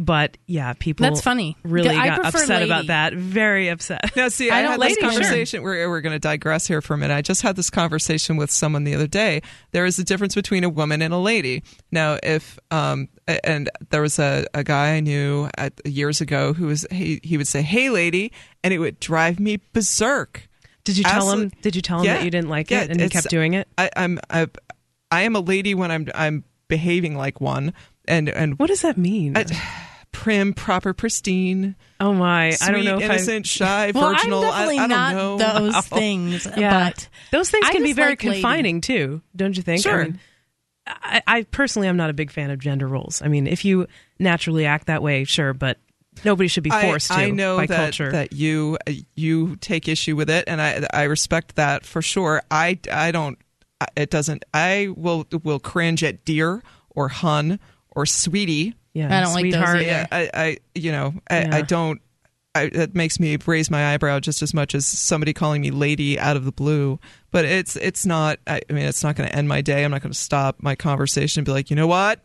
But 0.00 0.36
yeah, 0.46 0.74
people 0.78 1.02
That's 1.04 1.20
funny. 1.20 1.56
really 1.64 1.88
I 1.96 2.06
got 2.06 2.26
upset 2.26 2.48
lady. 2.48 2.64
about 2.66 2.86
that. 2.86 3.14
Very 3.14 3.68
upset. 3.68 4.14
Now, 4.14 4.28
see, 4.28 4.48
I 4.48 4.58
I, 4.58 4.60
had 4.62 4.78
like 4.78 4.90
this 4.90 4.98
it, 4.98 5.00
sure. 5.00 5.10
conversation. 5.10 5.62
We're, 5.62 5.88
we're 5.90 6.00
going 6.00 6.12
to 6.14 6.20
digress 6.20 6.68
here 6.68 6.80
for 6.80 6.94
a 6.94 6.98
minute. 6.98 7.14
I 7.14 7.20
just 7.20 7.42
had 7.42 7.56
this 7.56 7.68
conversation 7.68 8.36
with 8.36 8.50
someone 8.52 8.84
the 8.84 8.94
other 8.94 9.08
day. 9.08 9.42
There 9.72 9.84
is 9.86 9.98
a 9.98 10.04
difference 10.04 10.36
between 10.36 10.62
a 10.62 10.68
woman 10.68 11.02
and 11.02 11.12
a 11.12 11.18
lady. 11.18 11.64
Now, 11.90 12.16
if 12.22 12.60
um, 12.70 13.08
and 13.42 13.68
there 13.90 14.00
was 14.02 14.20
a, 14.20 14.46
a 14.54 14.62
guy 14.62 14.94
I 14.94 15.00
knew 15.00 15.48
at, 15.58 15.84
years 15.84 16.20
ago 16.20 16.52
who 16.52 16.66
was 16.68 16.86
he, 16.92 17.18
he 17.24 17.36
would 17.36 17.48
say, 17.48 17.62
"Hey, 17.62 17.90
lady," 17.90 18.30
and 18.62 18.72
it 18.72 18.78
would 18.78 19.00
drive 19.00 19.40
me 19.40 19.58
berserk. 19.72 20.48
Did 20.84 20.96
you 20.96 21.02
tell 21.04 21.30
him? 21.32 21.50
Did 21.60 21.74
you 21.74 21.82
tell 21.82 21.98
him 22.00 22.04
Yeah. 22.06 22.14
that 22.18 22.24
you 22.24 22.30
didn't 22.30 22.48
like 22.50 22.70
Yeah, 22.70 22.82
it, 22.82 22.90
and 22.90 23.00
he 23.00 23.08
kept 23.08 23.28
doing 23.30 23.54
it? 23.54 23.66
I, 23.76 23.90
I'm 23.96 24.20
I, 24.30 24.46
I 25.10 25.22
am 25.22 25.34
a 25.34 25.40
lady 25.40 25.74
when 25.74 25.90
I'm 25.90 26.06
I'm 26.14 26.44
behaving 26.68 27.16
like 27.16 27.40
one, 27.40 27.74
and 28.06 28.28
and 28.28 28.58
What 28.60 28.68
does 28.68 28.82
that 28.82 28.96
mean? 28.96 29.36
I- 29.36 29.44
prim, 30.18 30.52
proper, 30.52 30.92
pristine, 30.92 31.76
oh 32.00 32.12
my! 32.12 32.50
sweet, 32.50 32.68
I 32.68 32.72
don't 32.72 32.84
know 32.84 32.96
if 32.98 33.02
I, 33.08 33.14
innocent, 33.14 33.46
shy, 33.46 33.92
Well, 33.94 34.10
virginal. 34.12 34.42
I'm 34.44 34.50
definitely 34.50 34.78
I 34.78 34.80
don't 34.80 34.88
not 34.90 35.14
know. 35.14 35.38
those 35.38 35.72
Wow. 35.74 35.80
things. 35.82 36.46
Yeah, 36.56 36.88
But 36.90 37.08
those 37.30 37.50
things 37.50 37.68
can 37.68 37.84
be 37.84 37.92
very 37.92 38.10
like 38.10 38.24
lady. 38.24 38.34
confining 38.42 38.80
too, 38.80 39.22
don't 39.36 39.56
you 39.56 39.62
think? 39.62 39.82
Sure. 39.82 40.00
I, 40.00 40.04
mean, 40.04 40.20
I, 40.86 41.22
I 41.26 41.42
personally, 41.44 41.88
I'm 41.88 41.96
not 41.96 42.10
a 42.10 42.14
big 42.14 42.30
fan 42.32 42.50
of 42.50 42.58
gender 42.58 42.88
roles. 42.88 43.22
I 43.22 43.28
mean, 43.28 43.46
if 43.46 43.64
you 43.64 43.86
naturally 44.18 44.66
act 44.66 44.86
that 44.88 45.02
way, 45.02 45.22
sure, 45.24 45.54
but 45.54 45.78
nobody 46.24 46.48
should 46.48 46.64
be 46.64 46.72
I- 46.72 46.82
forced 46.82 47.08
to 47.12 47.14
I, 47.18 47.30
know 47.30 47.56
by 47.58 47.66
that, 47.66 47.76
culture. 47.76 48.10
that 48.10 48.32
you 48.32 48.76
you 49.14 49.54
take 49.56 49.86
issue 49.88 50.16
with 50.16 50.30
it, 50.30 50.44
and 50.48 50.60
I 50.60 50.84
I 50.92 51.02
respect 51.04 51.54
that 51.56 51.86
for 51.86 52.02
sure. 52.02 52.42
I 52.50 52.78
I 52.90 53.12
don't. 53.12 53.38
It 53.96 54.10
doesn't. 54.10 54.44
I 54.52 54.88
will 54.96 55.26
will 55.44 55.60
cringe 55.60 56.02
at 56.02 56.24
dear 56.24 56.62
or 56.90 57.06
hun 57.08 57.60
or 57.92 58.04
sweetie. 58.06 58.74
Yeah, 58.98 59.16
I 59.16 59.20
don't 59.20 59.34
like 59.34 59.50
those 59.50 59.62
either. 59.62 59.82
Yeah, 59.82 60.06
I, 60.10 60.30
I 60.34 60.56
you 60.74 60.92
know 60.92 61.14
I, 61.30 61.40
Yeah. 61.40 61.56
I 61.56 61.62
don't. 61.62 62.00
I, 62.54 62.62
it 62.62 62.94
makes 62.94 63.20
me 63.20 63.36
raise 63.46 63.70
my 63.70 63.94
eyebrow 63.94 64.18
just 64.18 64.42
as 64.42 64.52
much 64.52 64.74
as 64.74 64.84
somebody 64.86 65.32
calling 65.32 65.60
me 65.60 65.70
lady 65.70 66.18
out 66.18 66.36
of 66.36 66.44
the 66.44 66.50
blue. 66.50 66.98
But 67.30 67.44
it's 67.44 67.76
it's 67.76 68.04
not. 68.04 68.40
I, 68.46 68.60
I 68.68 68.72
mean, 68.72 68.84
it's 68.84 69.04
not 69.04 69.16
going 69.16 69.28
to 69.28 69.34
end 69.34 69.48
my 69.48 69.60
day. 69.60 69.84
I'm 69.84 69.90
not 69.90 70.02
going 70.02 70.12
to 70.12 70.18
stop 70.18 70.56
my 70.60 70.74
conversation 70.74 71.40
and 71.40 71.46
be 71.46 71.52
like, 71.52 71.70
you 71.70 71.76
know 71.76 71.86
what, 71.86 72.20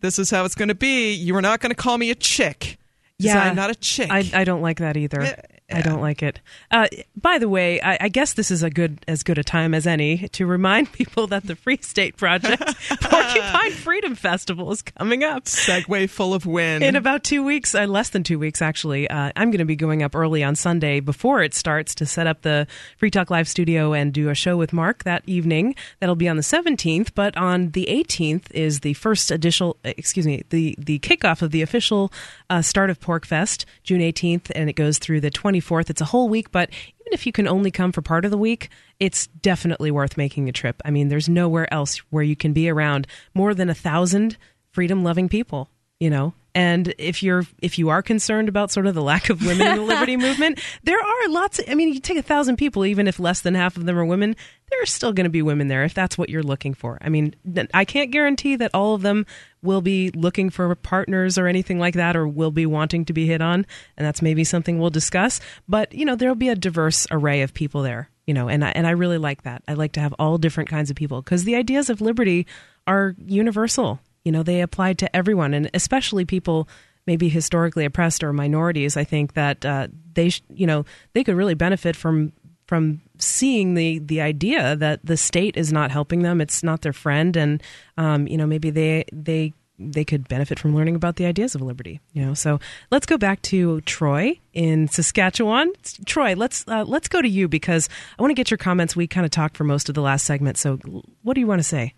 this 0.00 0.18
is 0.18 0.30
how 0.30 0.44
it's 0.44 0.54
going 0.54 0.68
to 0.68 0.74
be. 0.74 1.12
You 1.12 1.36
are 1.36 1.42
not 1.42 1.60
going 1.60 1.70
to 1.70 1.76
call 1.76 1.98
me 1.98 2.10
a 2.10 2.14
chick. 2.14 2.78
Yeah, 3.18 3.42
I'm 3.42 3.56
not 3.56 3.70
a 3.70 3.74
chick. 3.74 4.10
I, 4.10 4.28
I 4.32 4.44
don't 4.44 4.62
like 4.62 4.78
that 4.78 4.96
either. 4.96 5.36
I 5.72 5.80
don't 5.80 6.02
like 6.02 6.22
it. 6.22 6.40
Uh, 6.70 6.88
by 7.16 7.38
the 7.38 7.48
way, 7.48 7.80
I, 7.80 7.96
I 8.02 8.08
guess 8.08 8.34
this 8.34 8.50
is 8.50 8.62
a 8.62 8.68
good 8.68 9.02
as 9.08 9.22
good 9.22 9.38
a 9.38 9.44
time 9.44 9.72
as 9.72 9.86
any 9.86 10.28
to 10.28 10.44
remind 10.44 10.92
people 10.92 11.26
that 11.28 11.46
the 11.46 11.56
Free 11.56 11.78
State 11.80 12.16
Project 12.18 12.62
Porcupine 13.00 13.72
Freedom 13.72 14.14
Festival 14.14 14.70
is 14.72 14.82
coming 14.82 15.24
up. 15.24 15.44
Segway 15.44 16.08
full 16.08 16.34
of 16.34 16.44
wind. 16.44 16.84
In 16.84 16.96
about 16.96 17.24
two 17.24 17.42
weeks, 17.42 17.74
uh, 17.74 17.86
less 17.86 18.10
than 18.10 18.22
two 18.22 18.38
weeks 18.38 18.60
actually, 18.60 19.08
uh, 19.08 19.32
I'm 19.36 19.50
going 19.50 19.58
to 19.58 19.64
be 19.64 19.76
going 19.76 20.02
up 20.02 20.14
early 20.14 20.44
on 20.44 20.54
Sunday 20.54 21.00
before 21.00 21.42
it 21.42 21.54
starts 21.54 21.94
to 21.96 22.06
set 22.06 22.26
up 22.26 22.42
the 22.42 22.66
Free 22.98 23.10
Talk 23.10 23.30
Live 23.30 23.48
studio 23.48 23.94
and 23.94 24.12
do 24.12 24.28
a 24.28 24.34
show 24.34 24.58
with 24.58 24.74
Mark 24.74 25.04
that 25.04 25.22
evening. 25.26 25.74
That'll 26.00 26.14
be 26.14 26.28
on 26.28 26.36
the 26.36 26.42
17th, 26.42 27.12
but 27.14 27.34
on 27.38 27.70
the 27.70 27.86
18th 27.90 28.50
is 28.50 28.80
the 28.80 28.94
first 28.94 29.30
additional, 29.30 29.78
excuse 29.84 30.26
me, 30.26 30.44
the 30.50 30.74
the 30.78 30.98
kickoff 30.98 31.40
of 31.40 31.52
the 31.52 31.62
official 31.62 32.12
uh, 32.50 32.60
start 32.60 32.90
of 32.90 33.00
PorcFest, 33.00 33.64
June 33.82 34.00
18th, 34.00 34.50
and 34.54 34.68
it 34.68 34.74
goes 34.74 34.98
through 34.98 35.22
the 35.22 35.30
24th. 35.60 35.90
It's 35.90 36.00
a 36.00 36.06
whole 36.06 36.28
week, 36.28 36.50
but 36.50 36.70
even 36.70 37.12
if 37.12 37.26
you 37.26 37.32
can 37.32 37.48
only 37.48 37.70
come 37.70 37.92
for 37.92 38.02
part 38.02 38.24
of 38.24 38.30
the 38.30 38.38
week, 38.38 38.68
it's 39.00 39.26
definitely 39.26 39.90
worth 39.90 40.16
making 40.16 40.48
a 40.48 40.52
trip. 40.52 40.80
I 40.84 40.90
mean, 40.90 41.08
there's 41.08 41.28
nowhere 41.28 41.72
else 41.72 41.98
where 42.10 42.22
you 42.22 42.36
can 42.36 42.52
be 42.52 42.68
around 42.68 43.06
more 43.34 43.54
than 43.54 43.70
a 43.70 43.74
thousand 43.74 44.36
freedom 44.72 45.04
loving 45.04 45.28
people. 45.28 45.70
You 46.00 46.10
know 46.10 46.34
and 46.54 46.94
if 46.98 47.22
you're 47.22 47.44
if 47.60 47.78
you 47.78 47.88
are 47.88 48.00
concerned 48.00 48.48
about 48.48 48.70
sort 48.70 48.86
of 48.86 48.94
the 48.94 49.02
lack 49.02 49.28
of 49.28 49.44
women 49.44 49.66
in 49.66 49.76
the 49.76 49.82
liberty 49.94 50.16
movement, 50.16 50.60
there 50.84 50.98
are 50.98 51.28
lots. 51.28 51.58
Of, 51.58 51.68
I 51.68 51.74
mean, 51.74 51.92
you 51.92 52.00
take 52.00 52.16
a 52.16 52.22
thousand 52.22 52.56
people, 52.56 52.86
even 52.86 53.08
if 53.08 53.18
less 53.18 53.40
than 53.40 53.54
half 53.54 53.76
of 53.76 53.86
them 53.86 53.98
are 53.98 54.04
women, 54.04 54.36
there 54.70 54.80
are 54.80 54.86
still 54.86 55.12
going 55.12 55.24
to 55.24 55.30
be 55.30 55.42
women 55.42 55.66
there 55.66 55.82
if 55.82 55.94
that's 55.94 56.16
what 56.16 56.28
you're 56.28 56.44
looking 56.44 56.72
for. 56.72 56.98
I 57.00 57.08
mean, 57.08 57.34
I 57.74 57.84
can't 57.84 58.12
guarantee 58.12 58.54
that 58.56 58.70
all 58.72 58.94
of 58.94 59.02
them 59.02 59.26
will 59.62 59.80
be 59.80 60.10
looking 60.10 60.48
for 60.48 60.72
partners 60.76 61.38
or 61.38 61.48
anything 61.48 61.80
like 61.80 61.94
that, 61.94 62.14
or 62.14 62.28
will 62.28 62.52
be 62.52 62.66
wanting 62.66 63.04
to 63.06 63.12
be 63.12 63.26
hit 63.26 63.40
on, 63.40 63.66
and 63.96 64.06
that's 64.06 64.22
maybe 64.22 64.44
something 64.44 64.78
we'll 64.78 64.90
discuss. 64.90 65.40
But 65.68 65.92
you 65.92 66.04
know, 66.04 66.14
there'll 66.14 66.36
be 66.36 66.50
a 66.50 66.56
diverse 66.56 67.06
array 67.10 67.42
of 67.42 67.52
people 67.52 67.82
there. 67.82 68.10
You 68.26 68.32
know, 68.32 68.48
and 68.48 68.64
I, 68.64 68.70
and 68.70 68.86
I 68.86 68.92
really 68.92 69.18
like 69.18 69.42
that. 69.42 69.62
I 69.68 69.74
like 69.74 69.92
to 69.92 70.00
have 70.00 70.14
all 70.18 70.38
different 70.38 70.70
kinds 70.70 70.88
of 70.88 70.96
people 70.96 71.20
because 71.20 71.44
the 71.44 71.56
ideas 71.56 71.90
of 71.90 72.00
liberty 72.00 72.46
are 72.86 73.14
universal 73.18 74.00
you 74.24 74.32
know, 74.32 74.42
they 74.42 74.60
applied 74.60 74.98
to 74.98 75.16
everyone, 75.16 75.54
and 75.54 75.70
especially 75.74 76.24
people 76.24 76.68
maybe 77.06 77.28
historically 77.28 77.84
oppressed 77.84 78.24
or 78.24 78.32
minorities. 78.32 78.96
I 78.96 79.04
think 79.04 79.34
that 79.34 79.64
uh, 79.64 79.88
they, 80.14 80.30
sh- 80.30 80.42
you 80.48 80.66
know, 80.66 80.84
they 81.12 81.22
could 81.22 81.36
really 81.36 81.54
benefit 81.54 81.96
from 81.96 82.32
from 82.66 83.02
seeing 83.18 83.74
the 83.74 83.98
the 83.98 84.20
idea 84.20 84.74
that 84.76 85.04
the 85.04 85.16
state 85.16 85.56
is 85.56 85.72
not 85.72 85.90
helping 85.90 86.22
them, 86.22 86.40
it's 86.40 86.62
not 86.62 86.82
their 86.82 86.92
friend, 86.92 87.36
and 87.36 87.62
um, 87.98 88.26
you 88.26 88.36
know, 88.36 88.46
maybe 88.46 88.70
they 88.70 89.04
they 89.12 89.52
they 89.78 90.04
could 90.04 90.28
benefit 90.28 90.58
from 90.58 90.74
learning 90.74 90.94
about 90.94 91.16
the 91.16 91.26
ideas 91.26 91.54
of 91.54 91.60
liberty. 91.60 92.00
You 92.12 92.24
know, 92.24 92.34
so 92.34 92.60
let's 92.90 93.06
go 93.06 93.18
back 93.18 93.42
to 93.42 93.80
Troy 93.82 94.40
in 94.52 94.88
Saskatchewan. 94.88 95.72
Troy, 96.06 96.34
let's 96.34 96.64
uh, 96.68 96.84
let's 96.84 97.08
go 97.08 97.20
to 97.20 97.28
you 97.28 97.48
because 97.48 97.88
I 98.18 98.22
want 98.22 98.30
to 98.30 98.34
get 98.34 98.50
your 98.50 98.58
comments. 98.58 98.96
We 98.96 99.06
kind 99.06 99.24
of 99.24 99.30
talked 99.30 99.56
for 99.56 99.64
most 99.64 99.88
of 99.88 99.94
the 99.94 100.02
last 100.02 100.24
segment, 100.24 100.56
so 100.56 100.76
what 101.22 101.34
do 101.34 101.40
you 101.40 101.46
want 101.46 101.58
to 101.58 101.64
say? 101.64 101.94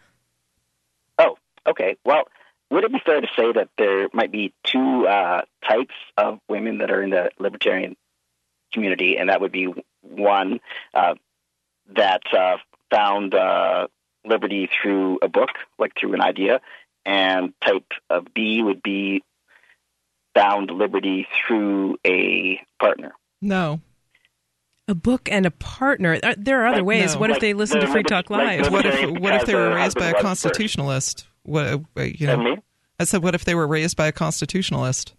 Okay, 1.67 1.97
well, 2.05 2.25
would 2.71 2.85
it 2.85 2.93
be 2.93 3.01
fair 3.05 3.21
to 3.21 3.29
say 3.37 3.53
that 3.53 3.69
there 3.79 4.09
might 4.13 4.33
be 4.33 4.53
two 4.65 5.07
uh, 5.07 5.43
types 5.67 5.95
of 6.17 6.41
women 6.49 6.79
that 6.79 6.91
are 6.91 7.03
in 7.03 7.11
the 7.11 7.31
libertarian 7.39 7.97
community, 8.73 9.17
and 9.17 9.29
that 9.29 9.41
would 9.41 9.53
be 9.53 9.73
one 10.03 10.61
uh, 10.95 11.15
that 11.95 12.23
uh, 12.37 12.57
found 12.91 13.35
uh, 13.35 13.87
liberty 14.25 14.69
through 14.83 15.19
a 15.23 15.29
book, 15.29 15.51
like 15.79 15.93
through 15.99 16.15
an 16.15 16.21
idea, 16.21 16.61
and 17.05 17.53
type 17.65 17.87
of 18.11 18.27
B 18.35 18.63
would 18.63 18.83
be 18.83 19.23
found 20.35 20.71
liberty 20.71 21.27
through 21.47 21.97
a 22.05 22.61
partner. 22.81 23.13
No. 23.41 23.81
A 24.89 24.95
book 24.95 25.29
and 25.31 25.47
a 25.47 25.51
partner. 25.51 26.21
There 26.37 26.63
are 26.63 26.67
other 26.67 26.79
like, 26.79 26.87
ways. 26.87 27.15
No. 27.15 27.21
what 27.21 27.31
like, 27.31 27.39
if 27.39 27.41
they 27.41 27.55
listen 27.55 27.81
to 27.81 27.87
Free 27.89 28.03
Talk 28.03 28.31
Live? 28.31 28.63
Like 28.63 28.71
what 28.71 28.87
if 28.87 29.11
what 29.21 29.35
if 29.35 29.47
they 29.47 29.55
were 29.55 29.75
raised 29.75 29.99
by 29.99 30.11
a 30.11 30.21
constitutionalist? 30.21 31.27
What 31.47 31.67
uh, 31.97 32.03
you 32.03 32.27
know? 32.27 32.57
I 32.99 33.05
said, 33.05 33.23
what 33.23 33.35
if 33.35 33.45
they 33.45 33.55
were 33.55 33.67
raised 33.67 33.97
by 33.97 34.07
a 34.07 34.13
constitutionalist? 34.13 35.15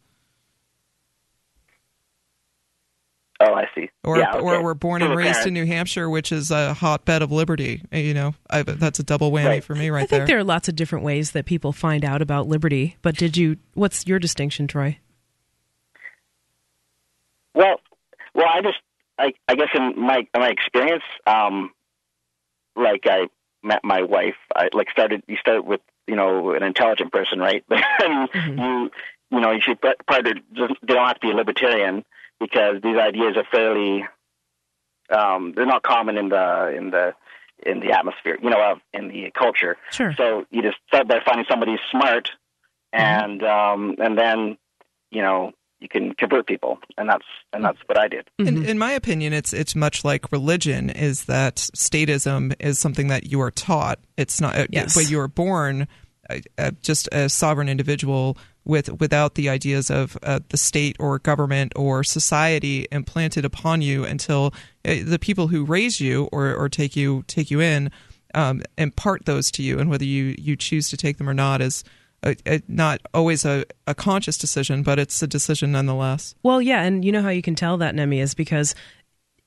Oh, 3.40 3.54
I 3.54 3.66
see. 3.76 3.90
Or 4.04 4.18
yeah, 4.18 4.32
okay. 4.32 4.40
or 4.40 4.64
were 4.64 4.74
born 4.74 5.04
and 5.04 5.16
raised 5.16 5.46
in 5.46 5.54
New 5.54 5.66
Hampshire, 5.66 6.10
which 6.10 6.32
is 6.32 6.50
a 6.50 6.74
hotbed 6.74 7.22
of 7.22 7.32
liberty. 7.32 7.84
Uh, 7.94 7.98
you 7.98 8.16
know, 8.16 8.34
I, 8.50 8.64
that's 8.64 8.98
a 9.00 9.04
double 9.04 9.32
whammy 9.32 9.46
right. 9.46 9.64
for 9.64 9.76
me 9.76 9.92
right 9.92 10.04
I 10.04 10.06
there. 10.08 10.20
think 10.20 10.28
there 10.28 10.40
are 10.40 10.44
lots 10.44 10.68
of 10.68 10.76
different 10.76 11.06
ways 11.06 11.32
that 11.32 11.46
people 11.46 11.72
find 11.72 12.04
out 12.04 12.24
about 12.24 12.48
liberty. 12.48 12.98
But 13.04 13.16
did 13.16 13.38
you? 13.38 13.58
What's 13.76 14.08
your 14.08 14.18
distinction, 14.18 14.68
Troy? 14.68 14.98
Well, 17.54 17.80
well, 18.34 18.48
I 18.52 18.62
just, 18.62 18.78
I, 19.20 19.34
I 19.48 19.56
guess 19.56 19.70
in 19.76 20.00
my 20.02 20.28
my 20.36 20.50
experience, 20.50 21.04
um, 21.28 21.72
like 22.76 23.04
I 23.06 23.28
met 23.62 23.82
my 23.84 24.02
wife, 24.02 24.36
I 24.56 24.70
like 24.74 24.90
started. 24.90 25.22
You 25.28 25.38
start 25.38 25.64
with 25.64 25.82
you 26.08 26.16
know 26.16 26.51
an 26.51 26.64
intelligent 26.64 27.12
person, 27.12 27.39
right? 27.39 27.64
mm-hmm. 27.72 28.60
you 28.60 28.91
you 29.32 29.39
know 29.39 29.51
you 29.51 29.62
should 29.62 29.80
probably 29.82 30.34
they 30.34 30.68
don't 30.86 31.08
have 31.08 31.20
to 31.20 31.28
be 31.28 31.32
a 31.32 31.36
libertarian 31.36 32.05
because 32.39 32.82
these 32.82 32.97
ideas 32.97 33.36
are 33.38 33.45
fairly 33.51 34.05
um, 35.10 35.53
they're 35.55 35.66
not 35.66 35.84
common 35.84 36.18
in 36.18 36.30
the 36.30 36.74
in 36.76 36.91
the 36.91 37.14
in 37.66 37.80
the 37.80 37.91
atmosphere, 37.91 38.38
you 38.41 38.49
know, 38.49 38.60
uh, 38.60 38.76
in 38.93 39.08
the 39.08 39.32
culture. 39.32 39.78
Sure. 39.91 40.14
So 40.16 40.45
you 40.51 40.62
just 40.62 40.78
start 40.88 41.08
by 41.08 41.20
finding 41.26 41.45
somebody 41.49 41.78
smart, 41.91 42.32
mm-hmm. 42.93 43.01
and 43.01 43.41
mm-hmm. 43.41 43.82
um, 43.82 43.95
and 43.99 44.18
then 44.18 44.58
you 45.12 45.22
know 45.22 45.53
you 45.80 45.88
can 45.88 46.14
convert 46.14 46.48
people, 46.48 46.80
and 46.98 47.10
that's 47.10 47.26
and 47.54 47.64
that's 47.64 47.80
what 47.86 48.00
I 48.00 48.08
did. 48.08 48.28
In, 48.40 48.66
in, 48.66 48.78
my 48.78 48.92
opinion, 48.92 49.34
it's 49.34 49.54
it's 49.54 49.76
much 49.76 50.04
like 50.04 50.32
religion. 50.32 50.90
Is 50.90 51.26
that 51.26 51.58
statism 51.58 52.56
is 52.60 52.80
something 52.80 53.08
that 53.10 53.28
you 53.28 53.42
are 53.42 53.52
taught. 53.52 54.00
It's 54.18 54.42
not, 54.42 54.58
uh, 54.58 54.68
yes. 54.72 54.96
but 54.96 55.10
you 55.10 55.20
are 55.20 55.28
born 55.28 55.88
uh, 56.30 56.40
uh, 56.58 56.72
just 56.82 57.08
a 57.12 57.30
sovereign 57.30 57.70
individual 57.70 58.38
with 58.66 59.00
without 59.00 59.36
the 59.36 59.50
ideas 59.50 59.90
of 59.90 60.18
uh, 60.24 60.40
the 60.50 60.58
state 60.58 60.96
or 61.00 61.20
government 61.20 61.74
or 61.76 62.04
society 62.04 62.88
implanted 62.92 63.46
upon 63.46 63.82
you 63.82 64.04
until 64.04 64.54
uh, 64.86 64.96
the 65.04 65.20
people 65.20 65.48
who 65.48 65.64
raise 65.64 66.02
you 66.02 66.28
or, 66.32 66.54
or 66.54 66.70
take 66.70 66.96
you 66.96 67.24
take 67.28 67.52
you 67.52 67.62
in 67.62 67.92
um, 68.34 68.62
impart 68.78 69.26
those 69.26 69.52
to 69.52 69.64
you, 69.64 69.80
and 69.80 69.90
whether 69.90 70.06
you 70.06 70.36
you 70.38 70.56
choose 70.56 70.90
to 70.90 70.98
take 70.98 71.18
them 71.18 71.30
or 71.30 71.34
not 71.34 71.62
is 71.62 71.84
a, 72.24 72.36
a, 72.45 72.61
not 72.68 73.01
always 73.13 73.45
a, 73.45 73.65
a 73.86 73.93
conscious 73.93 74.38
decision, 74.38 74.84
but 74.84 74.99
it's 74.99 75.22
a 75.22 75.28
decision 75.28 75.72
nonetheless. 75.72 76.36
Well, 76.43 76.61
yeah, 76.61 76.84
and 76.84 77.05
you 77.05 77.11
know 77.11 77.22
how 77.22 77.30
you 77.30 77.41
can 77.41 77.55
tell 77.55 77.78
that, 77.78 77.95
Nemi, 77.95 78.20
is 78.20 78.34
because 78.34 78.76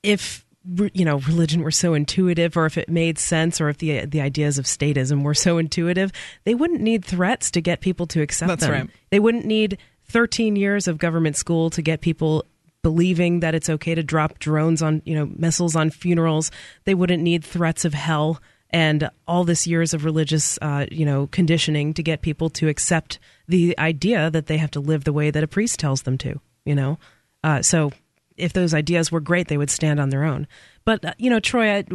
if 0.03 0.45
you 0.93 1.03
know 1.03 1.17
religion 1.19 1.63
were 1.63 1.71
so 1.71 1.95
intuitive 1.95 2.55
or 2.55 2.65
if 2.67 2.77
it 2.77 2.87
made 2.87 3.17
sense 3.17 3.59
or 3.59 3.69
if 3.69 3.79
the 3.79 4.05
the 4.05 4.21
ideas 4.21 4.59
of 4.59 4.65
statism 4.65 5.23
were 5.23 5.33
so 5.33 5.57
intuitive 5.57 6.11
they 6.43 6.53
wouldn't 6.53 6.81
need 6.81 7.03
threats 7.03 7.49
to 7.49 7.61
get 7.61 7.81
people 7.81 8.05
to 8.05 8.21
accept 8.21 8.47
That's 8.47 8.65
them 8.65 8.71
right. 8.71 8.89
they 9.09 9.19
wouldn't 9.19 9.45
need 9.45 9.79
13 10.05 10.55
years 10.55 10.87
of 10.87 10.99
government 10.99 11.35
school 11.35 11.71
to 11.71 11.81
get 11.81 12.01
people 12.01 12.45
believing 12.83 13.39
that 13.39 13.55
it's 13.55 13.71
okay 13.71 13.95
to 13.95 14.03
drop 14.03 14.37
drones 14.37 14.83
on 14.83 15.01
you 15.03 15.15
know 15.15 15.31
missiles 15.35 15.75
on 15.75 15.89
funerals 15.89 16.51
they 16.85 16.93
wouldn't 16.93 17.23
need 17.23 17.43
threats 17.43 17.83
of 17.83 17.95
hell 17.95 18.39
and 18.73 19.09
all 19.27 19.43
this 19.43 19.67
years 19.67 19.93
of 19.93 20.05
religious, 20.05 20.57
uh, 20.61 20.85
you 20.91 21.05
know, 21.05 21.27
conditioning 21.27 21.93
to 21.93 22.03
get 22.03 22.21
people 22.21 22.49
to 22.51 22.69
accept 22.69 23.19
the 23.47 23.77
idea 23.77 24.29
that 24.31 24.47
they 24.47 24.57
have 24.57 24.71
to 24.71 24.79
live 24.79 25.03
the 25.03 25.13
way 25.13 25.29
that 25.29 25.43
a 25.43 25.47
priest 25.47 25.79
tells 25.79 26.03
them 26.03 26.17
to. 26.19 26.39
You 26.65 26.75
know, 26.75 26.99
uh, 27.43 27.61
so 27.61 27.91
if 28.37 28.53
those 28.53 28.73
ideas 28.73 29.11
were 29.11 29.19
great, 29.19 29.47
they 29.47 29.57
would 29.57 29.69
stand 29.69 29.99
on 29.99 30.09
their 30.09 30.23
own. 30.23 30.47
But 30.85 31.03
uh, 31.03 31.13
you 31.17 31.29
know, 31.29 31.39
Troy, 31.39 31.77
I, 31.77 31.85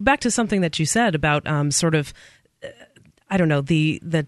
back 0.00 0.20
to 0.20 0.30
something 0.30 0.60
that 0.60 0.78
you 0.78 0.86
said 0.86 1.14
about 1.14 1.46
um, 1.46 1.70
sort 1.70 1.94
of, 1.94 2.12
uh, 2.62 2.68
I 3.30 3.36
don't 3.36 3.48
know, 3.48 3.60
the 3.60 4.00
the 4.02 4.26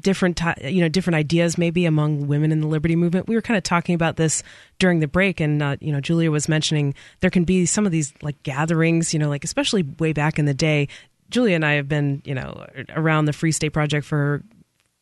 different 0.00 0.40
you 0.62 0.80
know 0.80 0.88
different 0.88 1.14
ideas 1.14 1.58
maybe 1.58 1.84
among 1.84 2.26
women 2.26 2.50
in 2.52 2.60
the 2.60 2.66
liberty 2.66 2.96
movement 2.96 3.28
we 3.28 3.34
were 3.34 3.42
kind 3.42 3.56
of 3.56 3.62
talking 3.62 3.94
about 3.94 4.16
this 4.16 4.42
during 4.78 5.00
the 5.00 5.06
break 5.06 5.40
and 5.40 5.62
uh, 5.62 5.76
you 5.80 5.92
know 5.92 6.00
julia 6.00 6.30
was 6.30 6.48
mentioning 6.48 6.94
there 7.20 7.30
can 7.30 7.44
be 7.44 7.66
some 7.66 7.84
of 7.84 7.92
these 7.92 8.14
like 8.22 8.42
gatherings 8.42 9.12
you 9.12 9.20
know 9.20 9.28
like 9.28 9.44
especially 9.44 9.82
way 9.98 10.12
back 10.12 10.38
in 10.38 10.46
the 10.46 10.54
day 10.54 10.88
Julia 11.30 11.54
and 11.54 11.64
I 11.64 11.74
have 11.74 11.88
been, 11.88 12.22
you 12.24 12.34
know, 12.34 12.66
around 12.94 13.26
the 13.26 13.32
Free 13.32 13.52
State 13.52 13.70
Project 13.70 14.06
for, 14.06 14.42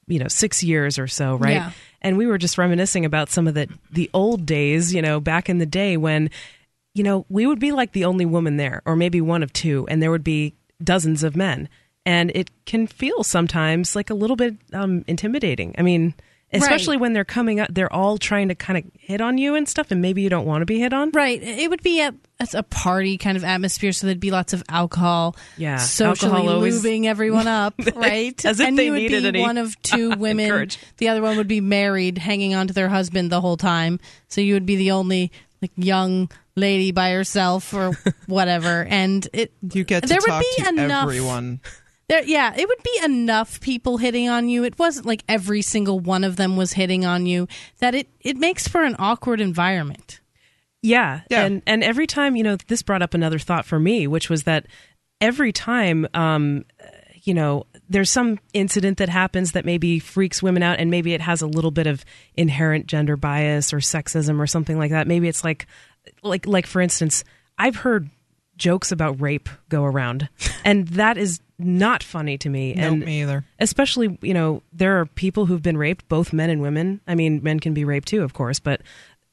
you 0.06 0.18
know, 0.18 0.28
six 0.28 0.62
years 0.62 0.98
or 0.98 1.06
so, 1.06 1.36
right? 1.36 1.54
Yeah. 1.54 1.70
And 2.02 2.16
we 2.16 2.26
were 2.26 2.38
just 2.38 2.58
reminiscing 2.58 3.04
about 3.04 3.30
some 3.30 3.48
of 3.48 3.54
the 3.54 3.68
the 3.90 4.10
old 4.14 4.46
days, 4.46 4.94
you 4.94 5.02
know, 5.02 5.20
back 5.20 5.48
in 5.48 5.58
the 5.58 5.66
day 5.66 5.96
when, 5.96 6.30
you 6.94 7.02
know, 7.02 7.26
we 7.28 7.46
would 7.46 7.58
be 7.58 7.72
like 7.72 7.92
the 7.92 8.04
only 8.04 8.24
woman 8.24 8.56
there, 8.56 8.82
or 8.84 8.96
maybe 8.96 9.20
one 9.20 9.42
of 9.42 9.52
two, 9.52 9.86
and 9.88 10.02
there 10.02 10.10
would 10.10 10.24
be 10.24 10.54
dozens 10.82 11.22
of 11.22 11.36
men, 11.36 11.68
and 12.04 12.30
it 12.34 12.50
can 12.66 12.86
feel 12.86 13.24
sometimes 13.24 13.96
like 13.96 14.10
a 14.10 14.14
little 14.14 14.36
bit 14.36 14.56
um, 14.72 15.04
intimidating. 15.06 15.74
I 15.78 15.82
mean, 15.82 16.14
especially 16.52 16.96
right. 16.96 17.00
when 17.00 17.12
they're 17.12 17.24
coming 17.24 17.60
up 17.60 17.68
they're 17.70 17.92
all 17.92 18.18
trying 18.18 18.48
to 18.48 18.54
kind 18.54 18.78
of 18.78 18.84
hit 18.98 19.20
on 19.20 19.38
you 19.38 19.54
and 19.54 19.68
stuff 19.68 19.90
and 19.90 20.00
maybe 20.00 20.22
you 20.22 20.28
don't 20.28 20.46
want 20.46 20.62
to 20.62 20.66
be 20.66 20.78
hit 20.78 20.92
on. 20.92 21.10
Right. 21.10 21.42
It 21.42 21.70
would 21.70 21.82
be 21.82 22.00
a, 22.00 22.14
a 22.54 22.62
party 22.62 23.18
kind 23.18 23.36
of 23.36 23.44
atmosphere 23.44 23.92
so 23.92 24.06
there'd 24.06 24.20
be 24.20 24.30
lots 24.30 24.52
of 24.52 24.62
alcohol 24.68 25.36
yeah. 25.56 25.76
socially 25.76 26.32
alcohol 26.32 26.54
always... 26.54 26.84
lubing 26.84 27.06
everyone 27.06 27.48
up 27.48 27.74
right? 27.94 28.44
as 28.44 28.60
if 28.60 28.68
and 28.68 28.78
they 28.78 28.86
you 28.86 28.92
would 28.92 29.02
needed 29.02 29.22
be 29.22 29.28
any 29.28 29.42
one 29.42 29.58
of 29.58 29.80
two 29.82 30.10
women. 30.18 30.48
courage. 30.48 30.78
the 30.98 31.08
other 31.08 31.22
one 31.22 31.36
would 31.36 31.48
be 31.48 31.60
married 31.60 32.18
hanging 32.18 32.54
on 32.54 32.68
to 32.68 32.74
their 32.74 32.88
husband 32.88 33.30
the 33.30 33.40
whole 33.40 33.56
time. 33.56 33.98
So 34.28 34.40
you 34.40 34.54
would 34.54 34.66
be 34.66 34.76
the 34.76 34.92
only 34.92 35.32
like 35.62 35.72
young 35.76 36.30
lady 36.54 36.92
by 36.92 37.12
herself 37.12 37.72
or 37.74 37.92
whatever. 38.26 38.84
And 38.84 39.26
it 39.32 39.52
you 39.72 39.84
get 39.84 40.02
to 40.02 40.08
there 40.08 40.18
talk 40.18 40.42
would 40.42 40.46
be 40.56 40.62
to 40.62 40.68
enough 40.68 41.04
everyone 41.04 41.60
there, 42.08 42.22
yeah, 42.24 42.54
it 42.56 42.68
would 42.68 42.82
be 42.82 43.00
enough 43.04 43.60
people 43.60 43.96
hitting 43.96 44.28
on 44.28 44.48
you. 44.48 44.62
It 44.62 44.78
wasn't 44.78 45.06
like 45.06 45.24
every 45.28 45.62
single 45.62 45.98
one 45.98 46.22
of 46.22 46.36
them 46.36 46.56
was 46.56 46.72
hitting 46.72 47.04
on 47.04 47.26
you. 47.26 47.48
That 47.78 47.94
it 47.94 48.08
it 48.20 48.36
makes 48.36 48.68
for 48.68 48.84
an 48.84 48.94
awkward 48.98 49.40
environment. 49.40 50.20
Yeah, 50.82 51.22
yeah. 51.30 51.44
and 51.44 51.62
and 51.66 51.82
every 51.82 52.06
time 52.06 52.36
you 52.36 52.44
know 52.44 52.56
this 52.68 52.82
brought 52.82 53.02
up 53.02 53.14
another 53.14 53.40
thought 53.40 53.66
for 53.66 53.80
me, 53.80 54.06
which 54.06 54.30
was 54.30 54.44
that 54.44 54.66
every 55.20 55.52
time 55.52 56.06
um, 56.14 56.64
you 57.22 57.34
know 57.34 57.66
there's 57.88 58.10
some 58.10 58.38
incident 58.52 58.98
that 58.98 59.08
happens 59.08 59.52
that 59.52 59.64
maybe 59.64 59.98
freaks 59.98 60.40
women 60.40 60.62
out, 60.62 60.78
and 60.78 60.92
maybe 60.92 61.12
it 61.12 61.20
has 61.20 61.42
a 61.42 61.46
little 61.48 61.72
bit 61.72 61.88
of 61.88 62.04
inherent 62.36 62.86
gender 62.86 63.16
bias 63.16 63.72
or 63.72 63.78
sexism 63.78 64.38
or 64.38 64.46
something 64.46 64.78
like 64.78 64.92
that. 64.92 65.08
Maybe 65.08 65.26
it's 65.26 65.42
like 65.42 65.66
like 66.22 66.46
like 66.46 66.66
for 66.66 66.80
instance, 66.80 67.24
I've 67.58 67.76
heard 67.76 68.10
jokes 68.56 68.92
about 68.92 69.20
rape 69.20 69.48
go 69.68 69.82
around, 69.82 70.28
and 70.64 70.86
that 70.88 71.18
is 71.18 71.40
not 71.58 72.02
funny 72.02 72.38
to 72.38 72.48
me. 72.48 72.74
Nope, 72.74 72.84
and 72.84 73.04
me 73.04 73.22
either. 73.22 73.44
Especially, 73.58 74.18
you 74.22 74.34
know, 74.34 74.62
there 74.72 75.00
are 75.00 75.06
people 75.06 75.46
who've 75.46 75.62
been 75.62 75.76
raped, 75.76 76.08
both 76.08 76.32
men 76.32 76.50
and 76.50 76.60
women. 76.60 77.00
I 77.06 77.14
mean, 77.14 77.42
men 77.42 77.60
can 77.60 77.74
be 77.74 77.84
raped 77.84 78.08
too, 78.08 78.22
of 78.22 78.34
course, 78.34 78.60
but 78.60 78.82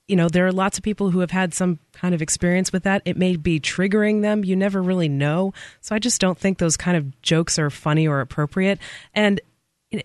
you 0.07 0.15
know, 0.17 0.27
there 0.27 0.45
are 0.45 0.51
lots 0.51 0.77
of 0.77 0.83
people 0.83 1.11
who 1.11 1.19
have 1.19 1.31
had 1.31 1.53
some 1.53 1.79
kind 1.93 2.13
of 2.13 2.21
experience 2.21 2.73
with 2.73 2.83
that. 2.83 3.01
It 3.05 3.17
may 3.17 3.37
be 3.37 3.59
triggering 3.59 4.21
them. 4.21 4.43
You 4.43 4.55
never 4.55 4.81
really 4.81 5.07
know. 5.07 5.53
So 5.79 5.95
I 5.95 5.99
just 5.99 6.19
don't 6.19 6.37
think 6.37 6.57
those 6.57 6.75
kind 6.75 6.97
of 6.97 7.21
jokes 7.21 7.57
are 7.57 7.69
funny 7.69 8.05
or 8.07 8.19
appropriate. 8.19 8.79
And 9.13 9.39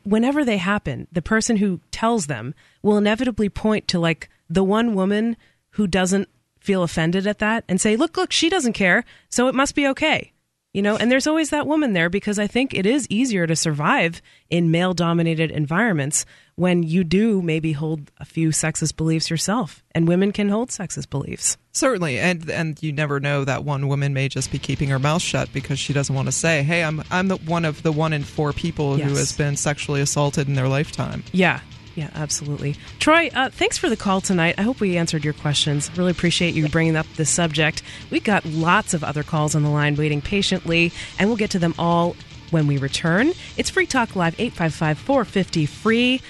whenever 0.04 0.44
they 0.44 0.58
happen, 0.58 1.08
the 1.10 1.22
person 1.22 1.56
who 1.56 1.80
tells 1.90 2.26
them 2.26 2.54
will 2.80 2.96
inevitably 2.96 3.48
point 3.48 3.88
to 3.88 3.98
like 3.98 4.28
the 4.48 4.62
one 4.62 4.94
woman 4.94 5.36
who 5.70 5.86
doesn't 5.86 6.28
feel 6.60 6.82
offended 6.82 7.26
at 7.26 7.40
that 7.40 7.64
and 7.68 7.80
say, 7.80 7.96
look, 7.96 8.16
look, 8.16 8.30
she 8.30 8.48
doesn't 8.48 8.74
care. 8.74 9.04
So 9.28 9.48
it 9.48 9.54
must 9.54 9.74
be 9.74 9.86
okay. 9.88 10.32
You 10.74 10.82
know, 10.82 10.96
and 10.96 11.10
there's 11.10 11.26
always 11.26 11.48
that 11.50 11.66
woman 11.66 11.94
there 11.94 12.10
because 12.10 12.38
I 12.38 12.46
think 12.46 12.74
it 12.74 12.84
is 12.84 13.06
easier 13.08 13.46
to 13.46 13.56
survive 13.56 14.20
in 14.50 14.70
male 14.70 14.92
dominated 14.92 15.50
environments 15.50 16.26
when 16.56 16.82
you 16.82 17.04
do 17.04 17.40
maybe 17.40 17.72
hold 17.72 18.12
a 18.18 18.26
few 18.26 18.50
sexist 18.50 18.94
beliefs 18.96 19.30
yourself 19.30 19.82
and 19.92 20.06
women 20.06 20.30
can 20.30 20.50
hold 20.50 20.68
sexist 20.68 21.08
beliefs. 21.08 21.56
Certainly, 21.72 22.18
and 22.18 22.50
and 22.50 22.80
you 22.82 22.92
never 22.92 23.18
know 23.18 23.44
that 23.44 23.64
one 23.64 23.88
woman 23.88 24.12
may 24.12 24.28
just 24.28 24.52
be 24.52 24.58
keeping 24.58 24.90
her 24.90 24.98
mouth 24.98 25.22
shut 25.22 25.50
because 25.54 25.78
she 25.78 25.92
doesn't 25.94 26.14
want 26.14 26.26
to 26.26 26.32
say, 26.32 26.62
"Hey, 26.62 26.84
I'm 26.84 27.02
I'm 27.10 27.28
the 27.28 27.36
one 27.38 27.64
of 27.64 27.82
the 27.82 27.92
one 27.92 28.12
in 28.12 28.22
four 28.22 28.52
people 28.52 28.98
Yes. 28.98 29.08
who 29.08 29.16
has 29.16 29.32
been 29.32 29.56
sexually 29.56 30.00
assaulted 30.02 30.48
in 30.48 30.54
their 30.54 30.68
lifetime." 30.68 31.24
Yeah. 31.32 31.60
Yeah, 31.98 32.10
absolutely. 32.14 32.76
Troy, 33.00 33.28
uh, 33.34 33.50
thanks 33.50 33.76
for 33.76 33.88
the 33.88 33.96
call 33.96 34.20
tonight. 34.20 34.54
I 34.56 34.62
hope 34.62 34.78
we 34.78 34.96
answered 34.96 35.24
your 35.24 35.34
questions. 35.34 35.90
Really 35.98 36.12
appreciate 36.12 36.54
you 36.54 36.68
bringing 36.68 36.94
up 36.94 37.06
this 37.16 37.28
subject. 37.28 37.82
We've 38.08 38.22
got 38.22 38.44
lots 38.44 38.94
of 38.94 39.02
other 39.02 39.24
calls 39.24 39.56
on 39.56 39.64
the 39.64 39.68
line 39.68 39.96
waiting 39.96 40.20
patiently, 40.20 40.92
and 41.18 41.28
we'll 41.28 41.36
get 41.36 41.50
to 41.50 41.58
them 41.58 41.74
all 41.76 42.14
when 42.52 42.68
we 42.68 42.78
return. 42.78 43.32
It's 43.56 43.68
Free 43.68 43.84
Talk 43.84 44.14
Live 44.14 44.38
855 44.38 44.96
450 44.96 45.66
free. 45.66 46.20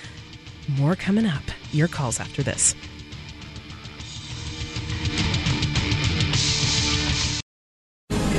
More 0.78 0.96
coming 0.96 1.26
up. 1.26 1.42
Your 1.70 1.86
calls 1.86 2.18
after 2.18 2.42
this. 2.42 2.74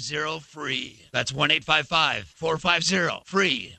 Zero 0.00 0.40
free. 0.40 1.02
That's 1.12 1.32
1 1.32 1.50
855 1.52 2.26
450 2.26 3.22
free. 3.24 3.76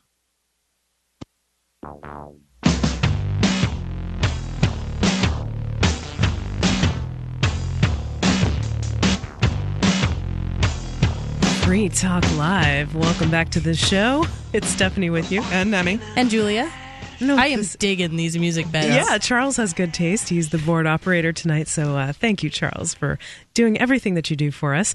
Free 11.64 11.90
Talk 11.90 12.24
Live. 12.38 12.94
Welcome 12.94 13.32
back 13.32 13.50
to 13.52 13.60
the 13.60 13.74
show. 13.74 14.26
It's 14.54 14.68
Stephanie 14.68 15.10
with 15.10 15.32
you. 15.32 15.42
And 15.46 15.72
Nemi. 15.72 16.00
And 16.16 16.30
Julia. 16.30 16.72
No, 17.20 17.38
I 17.38 17.48
am 17.48 17.60
this- 17.62 17.76
digging 17.76 18.16
these 18.18 18.38
music 18.38 18.72
beds. 18.72 18.88
Yeah, 19.10 19.18
Charles 19.18 19.58
has 19.58 19.74
good 19.74 19.92
taste. 19.94 20.30
He's 20.30 20.50
the 20.50 20.60
board 20.60 20.86
operator 20.86 21.34
tonight. 21.34 21.68
So 21.68 21.98
uh, 21.98 22.14
thank 22.14 22.44
you, 22.44 22.50
Charles, 22.52 22.94
for 22.94 23.18
doing 23.56 23.80
everything 23.80 24.14
that 24.14 24.30
you 24.30 24.36
do 24.36 24.52
for 24.52 24.76
us. 24.76 24.94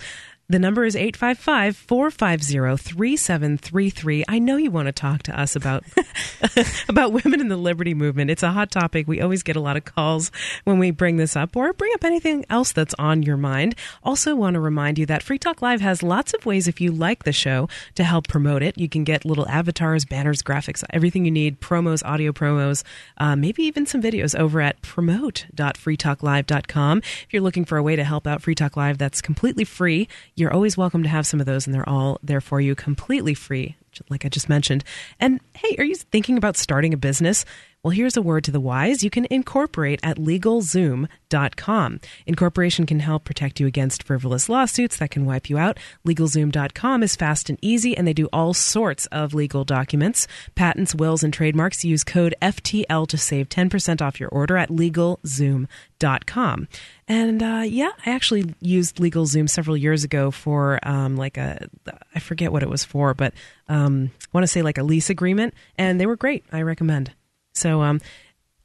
The 0.51 0.59
number 0.59 0.85
is 0.85 0.97
855 0.97 1.77
450 1.77 2.77
3733. 2.77 4.25
I 4.27 4.41
know 4.41 4.57
you 4.57 4.73
want 4.73 4.87
to 4.87 4.93
talk 4.93 5.23
to 5.23 5.41
us 5.41 5.55
about 5.55 5.85
about 6.89 7.13
women 7.13 7.41
in 7.41 7.47
the 7.47 7.57
liberty 7.57 7.95
movement. 7.95 8.33
It's 8.33 8.43
a 8.43 8.51
hot 8.51 8.73
topic. 8.73 9.07
We 9.07 9.21
always 9.21 9.45
get 9.45 9.55
a 9.55 9.61
lot 9.61 9.77
of 9.77 9.85
calls 9.85 10.33
when 10.65 10.81
we 10.81 10.91
bring 10.91 11.19
this 11.19 11.37
up 11.37 11.57
or 11.57 11.73
bring 11.73 11.93
up 11.95 12.03
anything 12.03 12.45
else 12.51 12.73
that's 12.73 12.97
on 12.99 13.23
your 13.23 13.37
mind. 13.37 13.77
Also, 14.03 14.35
want 14.35 14.55
to 14.55 14.61
remind 14.61 14.99
you 14.99 15.07
that 15.07 15.23
Free 15.23 15.39
Talk 15.39 15.63
Live 15.63 15.81
has 15.83 16.03
lots 16.03 16.35
of 16.35 16.45
ways 16.45 16.67
if 16.67 16.81
you 16.81 16.91
like 16.91 17.23
the 17.23 17.33
show 17.33 17.69
to 17.95 18.03
help 18.03 18.27
promote 18.27 18.65
it. 18.65 18.77
You 18.77 18.89
can 18.89 19.05
get 19.05 19.25
little 19.25 19.49
avatars, 19.49 20.05
banners, 20.05 20.43
graphics, 20.43 20.83
everything 20.91 21.25
you 21.25 21.31
need, 21.31 21.61
promos, 21.61 22.05
audio 22.05 22.33
promos, 22.33 22.83
uh, 23.19 23.37
maybe 23.37 23.63
even 23.63 23.87
some 23.87 24.03
videos 24.03 24.37
over 24.39 24.61
at 24.61 24.83
promote.freetalklive.com. 24.83 26.99
If 26.99 27.29
you're 27.31 27.43
looking 27.43 27.65
for 27.65 27.79
a 27.79 27.85
way 27.85 27.95
to 27.95 28.03
help 28.03 28.27
out 28.27 28.43
Free 28.43 28.57
Talk 28.57 28.77
Live 28.77 28.99
that's 28.99 29.21
completely 29.21 29.65
free, 29.65 30.09
you're 30.41 30.53
always 30.53 30.77
welcome 30.77 31.03
to 31.03 31.09
have 31.09 31.27
some 31.27 31.41
of 31.41 31.47
those, 31.47 31.67
and 31.67 31.75
they're 31.75 31.89
all 31.89 32.19
there 32.23 32.41
for 32.41 32.61
you 32.61 32.75
completely 32.75 33.35
free, 33.35 33.77
like 34.09 34.25
I 34.25 34.29
just 34.29 34.49
mentioned. 34.49 34.83
And 35.21 35.41
hey, 35.55 35.77
are 35.79 35.85
you 35.85 35.95
thinking 35.95 36.39
about 36.39 36.57
starting 36.57 36.95
a 36.95 36.97
business? 36.97 37.45
Well, 37.83 37.93
here's 37.93 38.19
a 38.19 38.21
word 38.21 38.45
to 38.45 38.51
the 38.51 38.61
wise. 38.61 39.03
You 39.03 39.09
can 39.09 39.27
incorporate 39.31 40.01
at 40.03 40.19
LegalZoom.com. 40.19 42.01
Incorporation 42.27 42.85
can 42.85 43.01
help 43.01 43.25
protect 43.25 43.59
you 43.59 43.67
against 43.67 44.03
frivolous 44.03 44.51
lawsuits 44.51 44.99
that 44.99 45.11
can 45.11 45.25
wipe 45.25 45.49
you 45.49 45.57
out. 45.57 45.79
LegalZoom.com 46.07 47.03
is 47.03 47.17
fast 47.17 47.49
and 47.49 47.59
easy, 47.63 47.97
and 47.97 48.07
they 48.07 48.13
do 48.13 48.29
all 48.35 48.53
sorts 48.53 49.07
of 49.07 49.33
legal 49.33 49.65
documents, 49.65 50.29
patents, 50.55 50.95
wills, 50.95 51.23
and 51.23 51.33
trademarks. 51.33 51.83
Use 51.83 52.05
code 52.05 52.35
FTL 52.43 53.09
to 53.09 53.17
save 53.17 53.49
10% 53.49 54.03
off 54.03 54.21
your 54.21 54.29
order 54.29 54.59
at 54.59 54.69
LegalZoom.com. 54.69 56.69
And 57.09 57.43
uh, 57.43 57.63
yeah, 57.65 57.93
I 58.05 58.11
actually 58.11 58.55
used 58.61 58.97
LegalZoom 58.97 59.49
several 59.49 59.79
years 59.79 60.05
ago 60.05 60.31
for 60.31 60.81
um, 60.83 61.17
like 61.17 61.39
a, 61.39 61.67
I 62.15 62.19
forget 62.19 62.53
what 62.53 62.63
it 62.63 62.69
was 62.69 62.85
for, 62.85 63.15
but 63.15 63.33
um, 63.69 64.11
I 64.21 64.29
want 64.35 64.43
to 64.43 64.49
say 64.49 64.61
like 64.61 64.77
a 64.77 64.83
lease 64.83 65.09
agreement, 65.09 65.55
and 65.79 65.99
they 65.99 66.05
were 66.05 66.17
great. 66.17 66.45
I 66.53 66.61
recommend. 66.61 67.15
So, 67.61 67.83
um, 67.83 68.01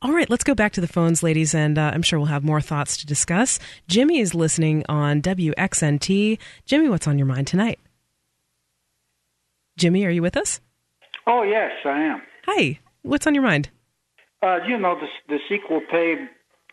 all 0.01 0.13
right, 0.13 0.29
let's 0.29 0.45
go 0.45 0.55
back 0.55 0.71
to 0.73 0.81
the 0.81 0.87
phones, 0.87 1.21
ladies, 1.21 1.53
and 1.53 1.77
uh, 1.77 1.91
I'm 1.93 2.01
sure 2.01 2.17
we'll 2.17 2.27
have 2.27 2.45
more 2.45 2.61
thoughts 2.61 2.95
to 2.97 3.05
discuss. 3.05 3.59
Jimmy 3.87 4.19
is 4.19 4.33
listening 4.33 4.85
on 4.87 5.21
WXNT. 5.21 6.37
Jimmy, 6.65 6.89
what's 6.89 7.07
on 7.07 7.17
your 7.19 7.27
mind 7.27 7.47
tonight? 7.47 7.79
Jimmy, 9.77 10.05
are 10.05 10.09
you 10.09 10.21
with 10.21 10.37
us? 10.37 10.61
Oh, 11.27 11.43
yes, 11.43 11.71
I 11.83 11.99
am. 12.03 12.21
Hi, 12.45 12.79
what's 13.01 13.27
on 13.27 13.35
your 13.35 13.43
mind? 13.43 13.69
Uh, 14.41 14.59
you 14.65 14.77
know, 14.77 14.97
the, 14.97 15.07
this 15.27 15.41
equal 15.51 15.81
pay 15.91 16.15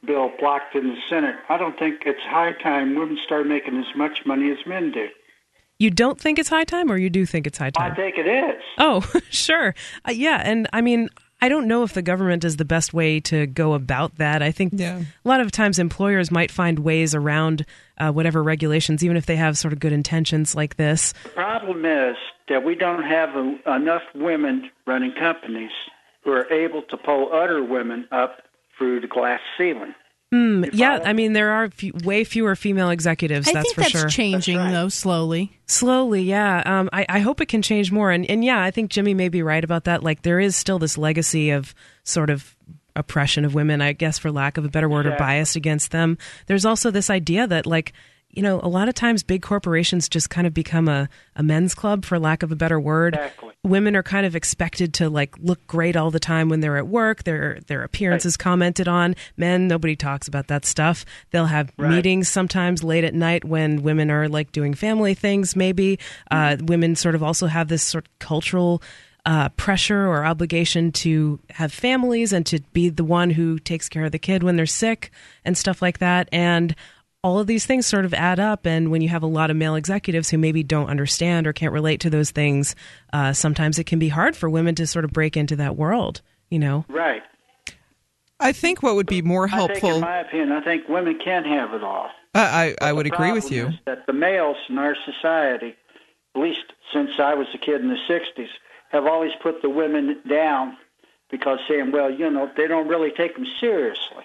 bill 0.06 0.30
blocked 0.38 0.76
in 0.76 0.88
the 0.88 0.96
Senate. 1.10 1.34
I 1.48 1.56
don't 1.56 1.76
think 1.76 2.02
it's 2.06 2.20
high 2.22 2.52
time 2.62 2.94
women 2.94 3.18
start 3.24 3.46
making 3.48 3.76
as 3.78 3.96
much 3.96 4.18
money 4.26 4.50
as 4.50 4.58
men 4.66 4.92
do. 4.92 5.06
You 5.78 5.90
don't 5.90 6.20
think 6.20 6.38
it's 6.38 6.48
high 6.48 6.62
time, 6.64 6.92
or 6.92 6.96
you 6.96 7.10
do 7.10 7.26
think 7.26 7.46
it's 7.46 7.58
high 7.58 7.70
time? 7.70 7.90
I 7.90 7.94
think 7.96 8.16
it 8.16 8.28
is. 8.28 8.62
Oh, 8.78 9.00
sure. 9.30 9.74
Uh, 10.06 10.12
yeah, 10.12 10.40
and 10.44 10.68
I 10.72 10.80
mean, 10.80 11.08
I 11.42 11.48
don't 11.48 11.66
know 11.66 11.82
if 11.82 11.92
the 11.92 12.02
government 12.02 12.44
is 12.44 12.56
the 12.56 12.64
best 12.64 12.94
way 12.94 13.18
to 13.20 13.46
go 13.48 13.72
about 13.74 14.16
that. 14.18 14.42
I 14.42 14.52
think 14.52 14.74
Yeah. 14.76 15.00
a 15.24 15.28
lot 15.28 15.40
of 15.40 15.50
times 15.50 15.80
employers 15.80 16.30
might 16.30 16.52
find 16.52 16.78
ways 16.78 17.16
around 17.16 17.66
uh, 17.98 18.12
whatever 18.12 18.42
regulations, 18.44 19.02
even 19.04 19.16
if 19.16 19.26
they 19.26 19.34
have 19.36 19.58
sort 19.58 19.72
of 19.72 19.80
good 19.80 19.92
intentions 19.92 20.54
like 20.54 20.76
this. 20.76 21.12
The 21.24 21.28
problem 21.30 21.84
is 21.84 22.16
that 22.48 22.64
we 22.64 22.76
don't 22.76 23.02
have 23.02 23.30
a, 23.34 23.74
enough 23.74 24.02
women 24.14 24.70
running 24.86 25.12
companies 25.18 25.72
who 26.22 26.30
are 26.30 26.50
able 26.52 26.82
to 26.82 26.96
pull 26.96 27.32
other 27.32 27.62
women 27.62 28.06
up 28.12 28.42
through 28.78 29.00
the 29.00 29.08
glass 29.08 29.40
ceiling. 29.58 29.94
Hmm, 30.32 30.64
yeah, 30.72 30.98
I 31.04 31.12
mean, 31.12 31.34
there 31.34 31.50
are 31.50 31.68
few, 31.68 31.92
way 32.04 32.24
fewer 32.24 32.56
female 32.56 32.88
executives. 32.88 33.46
I 33.48 33.52
that's 33.52 33.66
think 33.66 33.74
for 33.74 33.80
that's 33.82 33.90
sure. 33.90 34.08
changing 34.08 34.56
though 34.56 34.88
slowly. 34.88 35.60
Slowly, 35.66 36.22
yeah. 36.22 36.62
Um, 36.64 36.88
I, 36.90 37.04
I 37.06 37.18
hope 37.18 37.42
it 37.42 37.48
can 37.48 37.60
change 37.60 37.92
more. 37.92 38.10
And, 38.10 38.24
and 38.30 38.42
yeah, 38.42 38.62
I 38.62 38.70
think 38.70 38.90
Jimmy 38.90 39.12
may 39.12 39.28
be 39.28 39.42
right 39.42 39.62
about 39.62 39.84
that. 39.84 40.02
Like, 40.02 40.22
there 40.22 40.40
is 40.40 40.56
still 40.56 40.78
this 40.78 40.96
legacy 40.96 41.50
of 41.50 41.74
sort 42.04 42.30
of 42.30 42.56
oppression 42.96 43.44
of 43.44 43.54
women, 43.54 43.82
I 43.82 43.92
guess, 43.92 44.18
for 44.18 44.30
lack 44.30 44.56
of 44.56 44.64
a 44.64 44.70
better 44.70 44.88
word, 44.88 45.04
or 45.04 45.16
bias 45.18 45.54
against 45.54 45.90
them. 45.90 46.16
There's 46.46 46.64
also 46.64 46.90
this 46.90 47.10
idea 47.10 47.46
that, 47.46 47.66
like, 47.66 47.92
you 48.32 48.42
know, 48.42 48.60
a 48.62 48.68
lot 48.68 48.88
of 48.88 48.94
times 48.94 49.22
big 49.22 49.42
corporations 49.42 50.08
just 50.08 50.30
kind 50.30 50.46
of 50.46 50.54
become 50.54 50.88
a, 50.88 51.08
a 51.36 51.42
men's 51.42 51.74
club, 51.74 52.04
for 52.04 52.18
lack 52.18 52.42
of 52.42 52.50
a 52.50 52.56
better 52.56 52.80
word. 52.80 53.14
Exactly. 53.14 53.50
Women 53.62 53.94
are 53.94 54.02
kind 54.02 54.24
of 54.26 54.34
expected 54.34 54.94
to 54.94 55.08
like 55.10 55.36
look 55.38 55.64
great 55.66 55.96
all 55.96 56.10
the 56.10 56.18
time 56.18 56.48
when 56.48 56.60
they're 56.60 56.78
at 56.78 56.88
work. 56.88 57.24
Their 57.24 57.60
their 57.66 57.82
appearance 57.84 58.24
is 58.24 58.36
commented 58.36 58.88
on. 58.88 59.14
Men, 59.36 59.68
nobody 59.68 59.94
talks 59.96 60.26
about 60.28 60.48
that 60.48 60.64
stuff. 60.64 61.04
They'll 61.30 61.46
have 61.46 61.70
Right. 61.76 61.90
meetings 61.90 62.28
sometimes 62.28 62.82
late 62.82 63.04
at 63.04 63.14
night 63.14 63.44
when 63.44 63.82
women 63.82 64.10
are 64.10 64.28
like 64.28 64.50
doing 64.50 64.74
family 64.74 65.14
things. 65.14 65.54
Maybe 65.54 65.98
uh, 66.30 66.56
women 66.60 66.96
sort 66.96 67.14
of 67.14 67.22
also 67.22 67.46
have 67.46 67.68
this 67.68 67.82
sort 67.82 68.06
of 68.06 68.18
cultural 68.18 68.82
uh, 69.24 69.50
pressure 69.50 70.06
or 70.08 70.24
obligation 70.24 70.90
to 70.90 71.38
have 71.50 71.72
families 71.72 72.32
and 72.32 72.44
to 72.46 72.60
be 72.72 72.88
the 72.88 73.04
one 73.04 73.30
who 73.30 73.58
takes 73.60 73.88
care 73.88 74.04
of 74.04 74.10
the 74.12 74.18
kid 74.18 74.42
when 74.42 74.56
they're 74.56 74.66
sick 74.66 75.10
and 75.44 75.56
stuff 75.56 75.80
like 75.80 75.98
that. 75.98 76.28
And 76.32 76.74
all 77.24 77.38
of 77.38 77.46
these 77.46 77.64
things 77.66 77.86
sort 77.86 78.04
of 78.04 78.12
add 78.14 78.40
up. 78.40 78.66
And 78.66 78.90
when 78.90 79.00
you 79.00 79.08
have 79.08 79.22
a 79.22 79.26
lot 79.28 79.50
of 79.50 79.56
male 79.56 79.74
executives 79.76 80.30
who 80.30 80.38
maybe 80.38 80.62
don't 80.62 80.88
understand 80.88 81.46
or 81.46 81.52
can't 81.52 81.72
relate 81.72 82.00
to 82.00 82.10
those 82.10 82.30
things, 82.30 82.74
uh, 83.12 83.32
sometimes 83.32 83.78
it 83.78 83.84
can 83.84 83.98
be 83.98 84.08
hard 84.08 84.36
for 84.36 84.50
women 84.50 84.74
to 84.76 84.86
sort 84.86 85.04
of 85.04 85.12
break 85.12 85.36
into 85.36 85.56
that 85.56 85.76
world, 85.76 86.20
you 86.50 86.58
know? 86.58 86.84
Right. 86.88 87.22
I 88.40 88.50
think 88.52 88.82
what 88.82 88.96
would 88.96 89.06
be 89.06 89.22
more 89.22 89.44
I 89.46 89.50
think, 89.50 89.70
helpful. 89.70 89.94
in 89.94 90.00
my 90.00 90.18
opinion, 90.18 90.52
I 90.52 90.62
think 90.64 90.88
women 90.88 91.18
can 91.24 91.44
have 91.44 91.74
it 91.74 91.84
all. 91.84 92.10
I, 92.34 92.74
I, 92.80 92.88
I 92.88 92.92
would 92.92 93.06
The 93.06 93.14
agree 93.14 93.30
with 93.32 93.52
you. 93.52 93.68
is 93.68 93.74
That 93.86 94.06
the 94.06 94.12
males 94.12 94.56
in 94.68 94.78
our 94.78 94.96
society, 95.04 95.76
at 96.34 96.40
least 96.40 96.72
since 96.92 97.10
I 97.20 97.34
was 97.34 97.46
a 97.54 97.58
kid 97.58 97.82
in 97.82 97.88
the 97.88 97.98
'60s, 98.08 98.48
have 98.90 99.06
always 99.06 99.30
put 99.42 99.62
the 99.62 99.68
women 99.70 100.18
down 100.28 100.76
because 101.30 101.60
saying, 101.68 101.92
"Well, 101.92 102.10
you 102.10 102.28
know, 102.30 102.50
they 102.56 102.66
don't 102.66 102.88
really 102.88 103.10
take 103.12 103.34
them 103.36 103.46
seriously." 103.60 104.24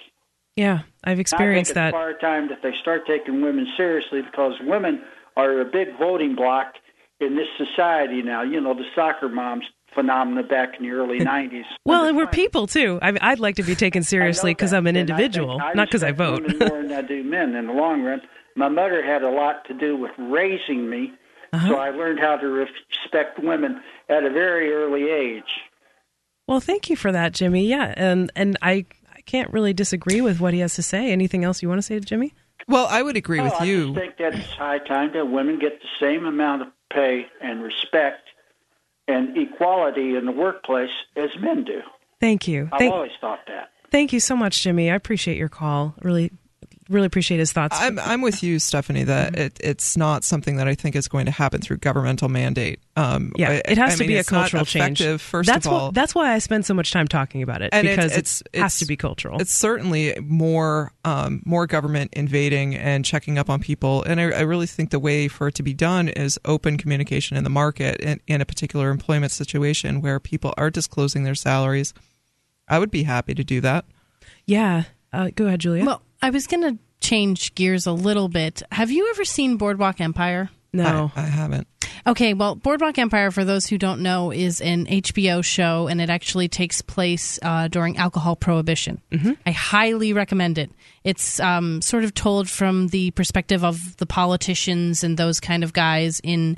Yeah, 0.58 0.80
I've 1.04 1.20
experienced 1.20 1.72
I 1.72 1.74
that. 1.76 1.94
think 1.94 2.12
it's 2.12 2.22
far 2.22 2.30
time 2.32 2.50
that 2.50 2.62
they 2.64 2.74
start 2.82 3.08
taking 3.08 3.42
women 3.42 3.68
seriously 3.78 4.22
because 4.24 4.54
women 4.64 5.02
are 5.38 5.62
a 5.62 5.66
big 5.66 5.98
voting 6.00 6.36
block 6.36 6.74
in 7.22 7.36
this 7.38 7.48
society 7.58 8.22
now. 8.24 8.42
You 8.42 8.60
know, 8.60 8.74
the 8.74 8.84
soccer 8.96 9.30
moms 9.30 9.64
phenomena 9.94 10.44
back 10.44 10.70
in 10.78 10.84
the 10.84 10.92
early 10.92 11.20
'90s. 11.34 11.64
Well, 11.86 12.06
and 12.06 12.18
we're 12.18 12.28
people 12.28 12.66
too. 12.68 12.98
I 13.02 13.12
mean, 13.12 13.20
I'd 13.22 13.40
like 13.40 13.56
to 13.58 13.64
be 13.64 13.76
taken 13.76 14.02
seriously 14.16 14.52
because 14.52 14.74
I'm 14.74 14.88
an 14.88 14.96
And 14.96 15.08
individual, 15.10 15.62
I 15.62 15.74
not 15.74 15.88
because 15.90 16.04
I 16.04 16.12
vote. 16.12 16.42
more 16.60 16.70
than 16.82 16.92
I 16.92 17.04
do 17.04 17.24
men 17.24 17.56
in 17.56 17.68
the 17.68 17.74
long 17.74 18.02
run. 18.02 18.22
My 18.56 18.68
mother 18.70 19.04
had 19.06 19.22
a 19.22 19.30
lot 19.30 19.66
to 19.68 19.74
do 19.76 19.96
with 19.96 20.12
raising 20.18 20.90
me, 20.90 21.14
Uh-huh. 21.54 21.68
so 21.68 21.76
I 21.78 21.92
learned 21.92 22.20
how 22.20 22.36
to 22.38 22.48
respect 22.48 23.38
women 23.38 23.80
at 24.10 24.24
a 24.24 24.32
very 24.32 24.74
early 24.74 25.10
age. 25.12 25.44
Well, 26.48 26.60
thank 26.62 26.90
you 26.90 26.96
for 26.96 27.12
that, 27.12 27.34
Jimmy. 27.34 27.68
Yeah, 27.68 27.94
and 27.96 28.32
and 28.36 28.58
I 28.64 28.72
I 28.72 28.86
can't 29.28 29.52
really 29.54 29.74
disagree 29.74 30.22
with 30.22 30.40
what 30.40 30.54
he 30.54 30.60
has 30.62 30.74
to 30.76 30.82
say. 30.82 31.12
Anything 31.12 31.44
else 31.44 31.62
you 31.62 31.70
want 31.70 31.78
to 31.80 31.84
say 31.84 31.96
to 32.00 32.02
Jimmy? 32.02 32.34
Well, 32.68 32.88
I 32.90 33.02
would 33.04 33.16
agree 33.16 33.40
Oh, 33.40 33.44
with 33.44 33.54
I 33.60 33.66
you. 33.66 33.92
I 33.92 33.96
think 34.00 34.18
that 34.18 34.34
it's 34.36 34.50
high 34.50 34.80
time 34.80 35.12
that 35.14 35.28
women 35.30 35.60
get 35.60 35.80
the 35.82 35.88
same 36.00 36.26
amount 36.26 36.64
of 36.64 36.68
pay 36.92 37.28
and 37.42 37.62
respect 37.62 38.22
and 39.08 39.38
equality 39.38 40.16
in 40.16 40.26
the 40.26 40.32
workplace 40.32 40.90
as 41.16 41.30
men 41.40 41.64
do. 41.64 41.82
Thank 42.20 42.48
you. 42.48 42.68
I've 42.72 42.80
Thank, 42.80 42.94
always 42.94 43.12
thought 43.22 43.40
that. 43.48 43.70
thank 43.92 44.12
you 44.12 44.20
so 44.20 44.36
much, 44.36 44.64
Jimmy. 44.64 44.90
I 44.92 44.96
appreciate 44.96 45.38
your 45.38 45.50
call. 45.50 45.96
Really, 46.02 46.32
really 46.90 47.06
appreciate 47.08 47.38
his 47.40 47.52
thoughts. 47.52 47.78
I'm 47.80 48.00
I'm 48.00 48.22
with 48.22 48.44
you, 48.44 48.60
Stephanie. 48.60 49.04
That 49.04 49.34
Mm-hmm. 49.34 49.42
it, 49.42 49.60
it's 49.64 49.98
not 49.98 50.24
something 50.24 50.58
that 50.58 50.68
I 50.68 50.76
think 50.76 50.96
is 50.96 51.08
going 51.08 51.26
to 51.26 51.32
happen 51.32 51.62
through 51.62 51.78
governmental 51.78 52.30
mandate. 52.30 52.80
Um, 52.96 53.32
yeah, 53.36 53.50
I- 53.50 53.62
it 53.72 53.78
has 53.78 53.94
I 53.94 53.96
to 53.98 54.00
mean, 54.02 54.08
be 54.10 54.18
a 54.18 54.24
cultural 54.24 54.66
change. 54.66 55.02
First 55.20 55.48
that's 55.48 55.66
of 55.66 55.74
all, 55.74 55.86
why, 55.88 55.92
that's 55.92 56.14
why 56.16 56.34
I 56.34 56.40
spend 56.40 56.66
so 56.66 56.74
much 56.74 56.92
time 56.92 57.08
talking 57.08 57.42
about 57.44 57.62
it 57.62 57.70
and 57.74 57.88
because 57.88 58.16
it's, 58.16 58.42
it 58.42 58.48
it's, 58.54 58.62
has 58.62 58.80
to 58.80 58.86
be 58.86 58.96
cultural. 58.96 59.40
It's 59.42 59.54
certainly 59.54 60.16
more 60.22 60.92
um, 61.06 61.42
more 61.46 61.68
government 61.68 62.14
invading 62.14 62.76
and 62.76 63.04
checking 63.06 63.38
up 63.38 63.50
on 63.50 63.60
people, 63.60 64.04
and 64.04 64.20
I, 64.20 64.24
I 64.32 64.42
really 64.42 64.68
think 64.68 64.92
the 64.92 65.00
way 65.00 65.28
for 65.28 65.48
it 65.48 65.56
to 65.56 65.64
be 65.64 65.74
done 65.74 66.08
is 66.10 66.40
open 66.46 66.78
communication 66.78 67.38
in 67.38 67.44
the 67.44 67.50
market 67.50 68.00
in, 68.02 68.20
in 68.28 68.42
a 68.42 68.46
particular 68.46 68.90
employment 68.92 69.32
situation 69.32 70.02
where 70.02 70.20
people 70.20 70.54
are 70.58 70.70
disclosing 70.70 71.24
their 71.24 71.36
salaries. 71.36 71.94
I 72.68 72.80
would 72.80 72.92
be 72.92 73.04
happy 73.04 73.34
to 73.34 73.44
do 73.44 73.62
that. 73.62 73.86
yeah, 74.46 74.84
uh, 75.14 75.30
go 75.36 75.48
ahead, 75.48 75.60
Julia. 75.62 75.86
Well, 75.86 76.02
I 76.22 76.30
was 76.30 76.48
going 76.48 76.64
to 76.64 76.78
change 77.00 77.56
gears 77.56 77.86
a 77.86 77.92
little 77.92 78.28
bit. 78.28 78.62
Have 78.72 78.92
you 78.92 79.10
ever 79.12 79.24
seen 79.24 79.58
Boardwalk 79.58 80.02
Empire? 80.02 80.50
no, 80.74 81.12
I, 81.16 81.22
I 81.22 81.26
haven't. 81.26 81.68
Okay, 82.06 82.34
well, 82.34 82.56
Boardwalk 82.56 82.98
Empire, 82.98 83.32
for 83.32 83.44
those 83.44 83.66
who 83.68 83.78
don't 83.78 84.02
know, 84.02 84.32
is 84.32 84.62
an 84.62 84.86
HBO 84.86 85.44
show, 85.44 85.88
and 85.88 86.00
it 86.00 86.10
actually 86.10 86.48
takes 86.48 86.82
place 86.82 87.38
uh, 87.42 87.68
during 87.68 87.98
alcohol 87.98 88.36
prohibition. 88.36 89.02
Mm-hmm. 89.12 89.34
I 89.46 89.52
highly 89.52 90.14
recommend 90.14 90.58
it. 90.58 90.72
It's 91.04 91.40
um, 91.40 91.82
sort 91.82 92.04
of 92.04 92.14
told 92.14 92.50
from 92.50 92.88
the 92.88 93.12
perspective 93.12 93.64
of 93.64 93.98
the 93.98 94.06
politicians 94.06 95.04
and 95.04 95.18
those 95.18 95.40
kind 95.40 95.64
of 95.64 95.74
guys 95.74 96.22
in. 96.24 96.58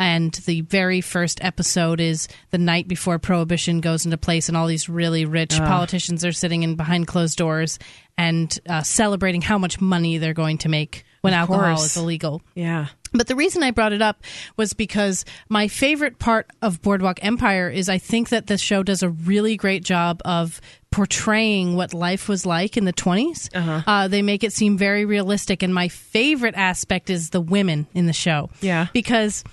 And 0.00 0.32
the 0.46 0.62
very 0.62 1.02
first 1.02 1.44
episode 1.44 2.00
is 2.00 2.26
the 2.50 2.58
night 2.58 2.88
before 2.88 3.18
prohibition 3.18 3.80
goes 3.82 4.06
into 4.06 4.16
place, 4.16 4.48
and 4.48 4.56
all 4.56 4.66
these 4.66 4.88
really 4.88 5.26
rich 5.26 5.58
politicians 5.58 6.24
are 6.24 6.32
sitting 6.32 6.62
in 6.62 6.74
behind 6.74 7.06
closed 7.06 7.36
doors 7.36 7.78
and 8.16 8.58
uh, 8.66 8.82
celebrating 8.82 9.42
how 9.42 9.58
much 9.58 9.78
money 9.80 10.16
they're 10.16 10.32
going 10.34 10.56
to 10.58 10.68
make 10.70 11.04
when 11.20 11.34
Of 11.34 11.40
alcohol 11.40 11.76
course. 11.76 11.84
is 11.84 11.96
illegal. 11.98 12.40
yeah, 12.54 12.86
But 13.12 13.26
the 13.26 13.36
reason 13.36 13.62
I 13.62 13.72
brought 13.72 13.92
it 13.92 14.00
up 14.00 14.22
was 14.56 14.72
because 14.72 15.26
my 15.50 15.68
favorite 15.68 16.18
part 16.18 16.46
of 16.62 16.80
Boardwalk 16.80 17.22
Empire 17.22 17.68
is 17.68 17.90
I 17.90 17.98
think 17.98 18.30
that 18.30 18.46
the 18.46 18.56
show 18.56 18.82
does 18.82 19.02
a 19.02 19.10
really 19.10 19.56
great 19.58 19.84
job 19.84 20.22
of 20.24 20.62
portraying 20.90 21.76
what 21.76 21.92
life 21.92 22.26
was 22.28 22.46
like 22.46 22.76
in 22.78 22.84
the 22.86 22.92
20s. 22.94 23.48
Uh-huh. 23.54 24.08
they 24.08 24.22
make 24.22 24.44
it 24.44 24.52
seem 24.54 24.78
very 24.78 25.04
realistic. 25.04 25.62
And 25.62 25.74
my 25.74 25.88
favorite 25.88 26.54
aspect 26.56 27.10
is 27.10 27.30
the 27.30 27.40
women 27.40 27.86
in 27.94 28.06
the 28.06 28.12
show. 28.14 28.48
Yeah. 28.62 28.86
Because. 28.94 29.44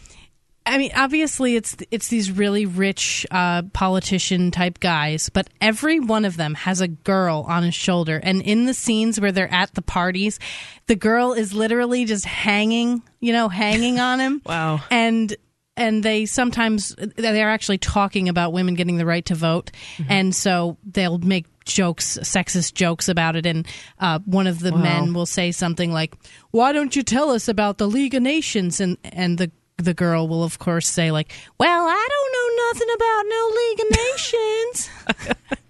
I 0.67 0.77
mean, 0.77 0.91
obviously, 0.95 1.55
it's 1.55 1.77
it's 1.91 2.09
these 2.09 2.31
really 2.31 2.65
rich 2.65 3.25
uh, 3.31 3.63
politician 3.73 4.51
type 4.51 4.79
guys, 4.79 5.29
but 5.29 5.49
every 5.61 5.99
one 5.99 6.25
of 6.25 6.35
them 6.35 6.53
has 6.55 6.81
a 6.81 6.87
girl 6.87 7.45
on 7.47 7.63
his 7.63 7.73
shoulder. 7.73 8.19
And 8.21 8.41
in 8.41 8.65
the 8.65 8.73
scenes 8.73 9.19
where 9.19 9.31
they're 9.31 9.51
at 9.51 9.73
the 9.75 9.81
parties, 9.81 10.39
the 10.87 10.95
girl 10.95 11.33
is 11.33 11.53
literally 11.53 12.05
just 12.05 12.25
hanging, 12.25 13.01
you 13.21 13.33
know, 13.33 13.47
hanging 13.47 13.99
on 13.99 14.19
him. 14.19 14.41
Wow. 14.45 14.81
And 14.91 15.35
and 15.77 16.03
they 16.03 16.25
sometimes 16.25 16.95
they're 17.15 17.49
actually 17.49 17.77
talking 17.77 18.27
about 18.27 18.51
women 18.51 18.73
getting 18.73 18.97
the 18.97 19.05
right 19.05 19.25
to 19.25 19.35
vote, 19.35 19.71
and 20.09 20.35
so 20.35 20.77
they'll 20.83 21.19
make 21.19 21.45
jokes, 21.65 22.17
sexist 22.23 22.73
jokes 22.73 23.07
about 23.07 23.35
it. 23.35 23.45
And 23.45 23.67
uh, 23.99 24.19
one 24.25 24.47
of 24.47 24.59
the 24.59 24.71
men 24.71 25.13
will 25.13 25.27
say 25.27 25.51
something 25.51 25.93
like, 25.93 26.15
"Why 26.51 26.73
don't 26.73 26.95
you 26.95 27.03
tell 27.03 27.29
us 27.29 27.47
about 27.47 27.77
the 27.77 27.87
League 27.87 28.15
of 28.15 28.23
Nations?" 28.23 28.81
And 28.81 28.97
and 29.03 29.37
the 29.37 29.51
the 29.77 29.93
girl 29.93 30.27
will 30.27 30.43
of 30.43 30.59
course 30.59 30.87
say 30.87 31.11
like, 31.11 31.31
"Well, 31.59 31.85
I 31.87 32.07
don't 32.09 32.33
know 32.33 32.49
nothing 32.67 32.89
about 32.95 33.23
no 33.27 33.51
League 33.55 33.79
of 33.79 33.89
Nations." 34.11 34.89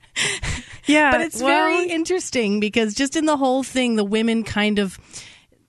yeah. 0.85 1.11
but 1.11 1.21
it's 1.21 1.41
well, 1.41 1.47
very 1.47 1.89
interesting 1.89 2.59
because 2.59 2.93
just 2.93 3.15
in 3.15 3.25
the 3.25 3.37
whole 3.37 3.63
thing, 3.63 3.95
the 3.95 4.05
women 4.05 4.43
kind 4.43 4.79
of 4.79 4.97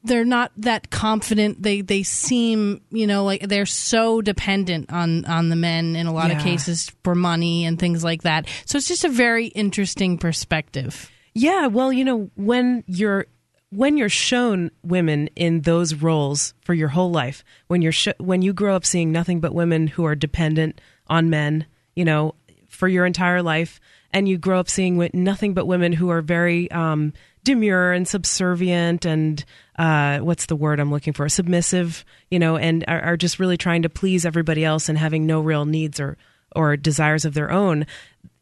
they're 0.04 0.24
not 0.24 0.52
that 0.56 0.90
confident. 0.90 1.62
They 1.62 1.80
they 1.80 2.02
seem 2.02 2.80
you 2.90 3.06
know 3.06 3.24
like 3.24 3.48
they're 3.48 3.66
so 3.66 4.20
dependent 4.22 4.92
on 4.92 5.24
on 5.24 5.48
the 5.48 5.56
men 5.56 5.96
in 5.96 6.06
a 6.06 6.12
lot 6.12 6.30
of 6.30 6.38
cases 6.38 6.92
for 7.02 7.14
money 7.14 7.64
and 7.64 7.78
things 7.78 8.04
like 8.04 8.22
that. 8.22 8.46
So 8.66 8.78
it's 8.78 8.88
just 8.88 9.04
a 9.04 9.08
very 9.08 9.46
interesting 9.48 10.18
perspective. 10.18 11.10
Yeah, 11.34 11.66
well, 11.68 11.92
you 11.92 12.04
know, 12.04 12.30
when 12.34 12.84
you're 12.86 13.26
when 13.70 13.96
you're 13.96 14.08
shown 14.08 14.70
women 14.82 15.28
in 15.36 15.62
those 15.62 15.94
roles 15.94 16.54
for 16.62 16.74
your 16.74 16.88
whole 16.88 17.10
life, 17.10 17.44
when 17.66 17.82
you're 17.82 17.92
sh- 17.92 18.08
when 18.18 18.42
you 18.42 18.52
grow 18.52 18.74
up 18.74 18.84
seeing 18.84 19.12
nothing 19.12 19.40
but 19.40 19.54
women 19.54 19.86
who 19.86 20.04
are 20.04 20.14
dependent 20.14 20.80
on 21.08 21.30
men, 21.30 21.66
you 21.94 22.04
know, 22.04 22.34
for 22.68 22.88
your 22.88 23.04
entire 23.04 23.42
life, 23.42 23.80
and 24.12 24.28
you 24.28 24.38
grow 24.38 24.58
up 24.58 24.68
seeing 24.68 25.08
nothing 25.12 25.54
but 25.54 25.66
women 25.66 25.92
who 25.92 26.08
are 26.08 26.22
very 26.22 26.70
um, 26.70 27.12
demure 27.44 27.92
and 27.92 28.08
subservient 28.08 29.04
and 29.04 29.44
uh, 29.78 30.18
what's 30.18 30.46
the 30.46 30.56
word 30.56 30.80
I'm 30.80 30.90
looking 30.90 31.12
for? 31.12 31.28
Submissive, 31.28 32.04
you 32.30 32.38
know, 32.38 32.56
and 32.56 32.84
are, 32.88 33.00
are 33.00 33.16
just 33.16 33.38
really 33.38 33.56
trying 33.56 33.82
to 33.82 33.88
please 33.88 34.24
everybody 34.24 34.64
else 34.64 34.88
and 34.88 34.98
having 34.98 35.26
no 35.26 35.40
real 35.40 35.64
needs 35.64 36.00
or 36.00 36.16
or 36.56 36.76
desires 36.76 37.26
of 37.26 37.34
their 37.34 37.50
own. 37.50 37.86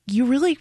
You 0.07 0.27
really 0.27 0.59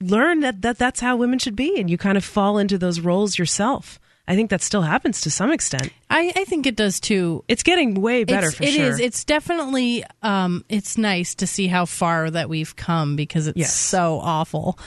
learn 0.00 0.40
that, 0.40 0.62
that 0.62 0.78
that's 0.78 1.00
how 1.00 1.16
women 1.16 1.38
should 1.38 1.56
be 1.56 1.78
and 1.78 1.88
you 1.88 1.96
kind 1.98 2.16
of 2.18 2.24
fall 2.24 2.58
into 2.58 2.76
those 2.78 3.00
roles 3.00 3.38
yourself 3.38 3.98
i 4.26 4.34
think 4.34 4.50
that 4.50 4.60
still 4.60 4.82
happens 4.82 5.20
to 5.20 5.30
some 5.30 5.50
extent 5.52 5.90
I, 6.10 6.32
I 6.36 6.44
think 6.44 6.66
it 6.66 6.76
does 6.76 7.00
too. 7.00 7.44
it's 7.48 7.62
getting 7.64 8.00
way 8.00 8.24
better 8.24 8.46
It's, 8.48 8.56
for 8.56 8.62
it 8.64 8.70
sure 8.72 8.86
is. 8.86 9.00
It's 9.00 9.24
definitely. 9.24 10.04
Um, 10.22 10.64
it's 10.68 10.96
nice 10.96 11.34
to 11.36 11.46
see 11.48 11.66
how 11.66 11.86
far 11.86 12.30
that 12.30 12.48
we've 12.48 12.76
come 12.76 13.16
because 13.16 13.48
it's 13.48 13.58
Yes. 13.58 13.74
so 13.74 14.20
awful. 14.22 14.78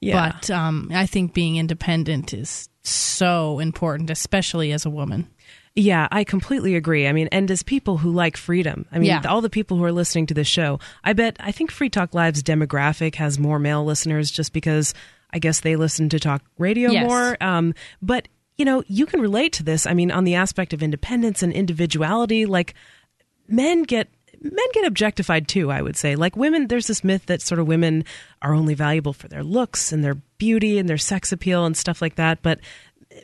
Yeah. 0.00 0.32
But 0.32 0.50
um, 0.50 0.90
I 0.94 1.04
think 1.04 1.34
being 1.34 1.56
independent 1.56 2.32
is 2.32 2.70
so 2.82 3.58
important, 3.58 4.08
especially 4.08 4.72
as 4.72 4.86
a 4.86 4.90
woman. 4.90 5.28
Yeah, 5.76 6.08
I 6.10 6.24
completely 6.24 6.74
agree. 6.74 7.06
I 7.06 7.12
mean, 7.12 7.28
and 7.30 7.50
as 7.50 7.62
people 7.62 7.98
who 7.98 8.10
like 8.10 8.36
freedom, 8.36 8.86
I 8.90 8.98
mean, 8.98 9.06
Yeah. 9.06 9.22
all 9.28 9.40
the 9.40 9.48
people 9.50 9.76
who 9.76 9.84
are 9.84 9.92
listening 9.92 10.26
to 10.26 10.34
this 10.34 10.48
show, 10.48 10.80
I 11.04 11.12
bet, 11.12 11.36
I 11.38 11.52
think 11.52 11.70
Free 11.70 11.88
Talk 11.88 12.12
Live's 12.12 12.42
demographic 12.42 13.14
has 13.16 13.38
more 13.38 13.58
male 13.58 13.84
listeners 13.84 14.30
just 14.30 14.52
because 14.52 14.94
I 15.32 15.38
guess 15.38 15.60
they 15.60 15.76
listen 15.76 16.08
to 16.08 16.18
talk 16.18 16.42
radio 16.58 16.90
Yes. 16.90 17.06
more. 17.06 17.36
Um, 17.40 17.74
but, 18.02 18.26
you 18.58 18.64
know, 18.64 18.82
you 18.88 19.06
can 19.06 19.20
relate 19.20 19.52
to 19.54 19.62
this. 19.62 19.86
I 19.86 19.94
mean, 19.94 20.10
on 20.10 20.24
the 20.24 20.34
aspect 20.34 20.72
of 20.72 20.82
independence 20.82 21.40
and 21.42 21.52
individuality, 21.52 22.46
like 22.46 22.74
men 23.48 23.84
get. 23.84 24.08
Men 24.42 24.64
get 24.72 24.86
objectified 24.86 25.48
too, 25.48 25.70
I 25.70 25.82
would 25.82 25.98
say. 25.98 26.16
Like 26.16 26.34
women, 26.34 26.68
there's 26.68 26.86
this 26.86 27.04
myth 27.04 27.26
that 27.26 27.42
sort 27.42 27.58
of 27.58 27.66
women 27.68 28.06
are 28.40 28.54
only 28.54 28.72
valuable 28.72 29.12
for 29.12 29.28
their 29.28 29.44
looks 29.44 29.92
and 29.92 30.02
their 30.02 30.14
beauty 30.38 30.78
and 30.78 30.88
their 30.88 30.96
sex 30.96 31.30
appeal 31.30 31.66
and 31.66 31.76
stuff 31.76 32.00
like 32.00 32.14
that. 32.14 32.40
But 32.40 32.58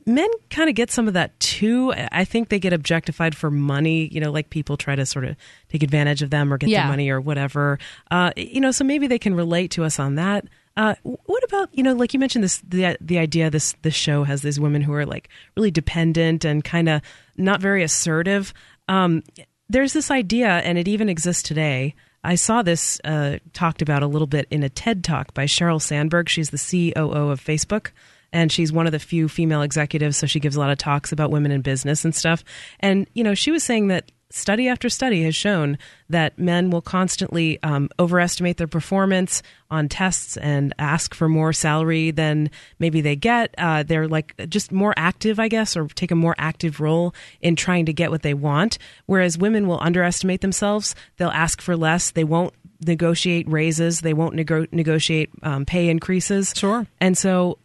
men 0.05 0.28
kind 0.51 0.68
of 0.68 0.74
get 0.74 0.90
some 0.90 1.09
of 1.09 1.14
that 1.14 1.39
too. 1.40 1.93
I 2.12 2.24
think 2.24 2.48
they 2.48 2.59
get 2.59 2.73
objectified 2.73 3.35
for 3.36 3.51
money, 3.51 4.09
you 4.12 4.20
know, 4.20 4.31
like 4.31 4.51
people 4.51 4.77
try 4.77 4.97
to 4.97 5.06
sort 5.06 5.24
of 5.24 5.36
take 5.68 5.82
advantage 5.82 6.23
of 6.23 6.31
them 6.31 6.52
or 6.52 6.59
get 6.59 6.68
Yeah. 6.68 6.82
their 6.82 6.90
money 6.90 7.09
or 7.09 7.20
whatever. 7.20 7.78
Uh, 8.10 8.32
you 8.36 8.60
know, 8.60 8.70
so 8.70 8.85
maybe 8.85 9.06
they 9.06 9.18
can 9.18 9.35
relate 9.35 9.70
to 9.73 9.85
us 9.85 9.98
on 9.98 10.16
that 10.16 10.44
Uh, 10.77 10.94
what 11.02 11.43
about 11.44 11.70
you 11.73 11.82
know, 11.82 11.94
like 11.94 12.12
you 12.12 12.20
mentioned 12.20 12.44
this 12.44 12.59
the 12.68 12.98
the 13.01 13.16
idea 13.18 13.48
this 13.51 13.74
this 13.81 13.94
show 13.94 14.24
has 14.24 14.43
these 14.43 14.60
women 14.60 14.82
who 14.82 14.93
are 14.93 15.06
like 15.06 15.31
really 15.56 15.70
dependent 15.70 16.44
and 16.44 16.62
kind 16.64 16.89
of 16.89 17.01
not 17.39 17.62
very 17.62 17.82
assertive. 17.82 18.52
Um, 18.86 19.23
there's 19.70 19.94
this 19.94 20.10
idea, 20.10 20.48
and 20.48 20.77
it 20.77 20.86
even 20.86 21.09
exists 21.09 21.43
today. 21.43 21.94
I 22.23 22.35
saw 22.35 22.62
this 22.62 23.01
uh, 23.05 23.39
talked 23.55 23.81
about 23.82 24.02
a 24.02 24.06
little 24.06 24.27
bit 24.27 24.47
in 24.51 24.62
a 24.62 24.68
TED 24.68 25.02
talk 25.02 25.32
by 25.32 25.47
Sheryl 25.47 25.81
Sandberg. 25.81 26.28
She's 26.28 26.51
the 26.51 26.59
COO 26.59 27.31
of 27.31 27.40
Facebook 27.43 27.89
and 28.32 28.51
she's 28.51 28.73
one 28.73 28.86
of 28.86 28.93
the 28.93 28.98
few 28.98 29.28
female 29.28 29.62
executives 29.62 30.16
so 30.16 30.27
she 30.27 30.40
gives 30.40 30.57
a 30.57 30.61
lot 30.61 30.70
of 30.70 30.78
talks 30.78 31.12
about 31.12 31.31
women 31.31 31.51
in 31.51 31.61
business 31.61 32.05
and 32.05 32.15
stuff 32.15 32.44
and 32.81 33.07
you 33.15 33.24
know 33.24 33.35
she 33.35 33.51
was 33.51 33.62
saying 33.62 33.89
that 33.89 34.11
study 34.31 34.69
after 34.69 34.89
study 34.89 35.23
has 35.23 35.35
shown 35.35 35.78
that 36.09 36.39
men 36.39 36.70
will 36.70 36.82
constantly 36.82 37.62
um, 37.62 37.89
overestimate 37.98 38.57
their 38.57 38.66
performance 38.66 39.43
on 39.70 39.89
tests 39.89 40.36
and 40.36 40.74
ask 40.78 41.15
for 41.15 41.28
more 41.28 41.53
salary 41.53 42.11
than 42.11 42.51
maybe 42.78 43.01
they 43.01 43.16
get. 43.16 43.55
Uh, 43.59 43.82
they're 43.82 44.09
like 44.09 44.35
just 44.48 44.73
more 44.73 44.94
active, 44.97 45.39
I 45.39 45.48
guess, 45.48 45.77
or 45.77 45.86
take 45.89 46.11
a 46.11 46.16
more 46.16 46.35
active 46.39 46.81
role 46.81 47.15
in 47.40 47.57
trying 47.57 47.86
to 47.86 47.93
get 47.93 48.11
what 48.11 48.23
they 48.23 48.35
want. 48.35 48.78
Whereas 49.07 49.39
women 49.39 49.66
will 49.66 49.81
underestimate 49.81 50.40
themselves. 50.40 50.94
They'll 51.16 51.28
ask 51.28 51.61
for 51.61 51.77
less. 51.77 52.11
They 52.11 52.24
won't 52.24 52.55
negotiate 52.85 53.48
raises. 53.48 54.01
They 54.01 54.15
won't 54.15 54.35
nego- 54.35 54.66
negotiate 54.73 55.31
um, 55.43 55.65
pay 55.65 55.89
increases. 55.89 56.53
Sure. 56.55 56.86
And 57.01 57.16
so 57.16 57.59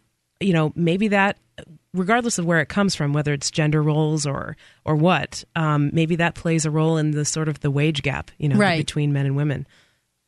you 0.44 0.52
know, 0.52 0.72
maybe 0.74 1.08
that 1.08 1.38
regardless 1.94 2.38
of 2.38 2.44
where 2.46 2.60
it 2.60 2.68
comes 2.68 2.94
from, 2.94 3.12
whether 3.12 3.32
it's 3.32 3.50
gender 3.50 3.82
roles 3.82 4.26
or 4.26 4.56
or 4.84 4.96
what, 4.96 5.44
um, 5.56 5.90
maybe 5.92 6.16
that 6.16 6.34
plays 6.34 6.64
a 6.64 6.70
role 6.70 6.96
in 6.96 7.10
the 7.12 7.24
sort 7.24 7.48
of 7.48 7.60
the 7.60 7.70
wage 7.70 8.02
gap, 8.02 8.30
you 8.38 8.48
know, 8.48 8.56
Right. 8.56 8.78
between 8.78 9.12
men 9.12 9.26
and 9.26 9.36
women. 9.36 9.66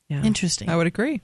Yeah. 0.08 0.22
Interesting. 0.22 0.68
I 0.68 0.76
would 0.76 0.86
agree. 0.86 1.20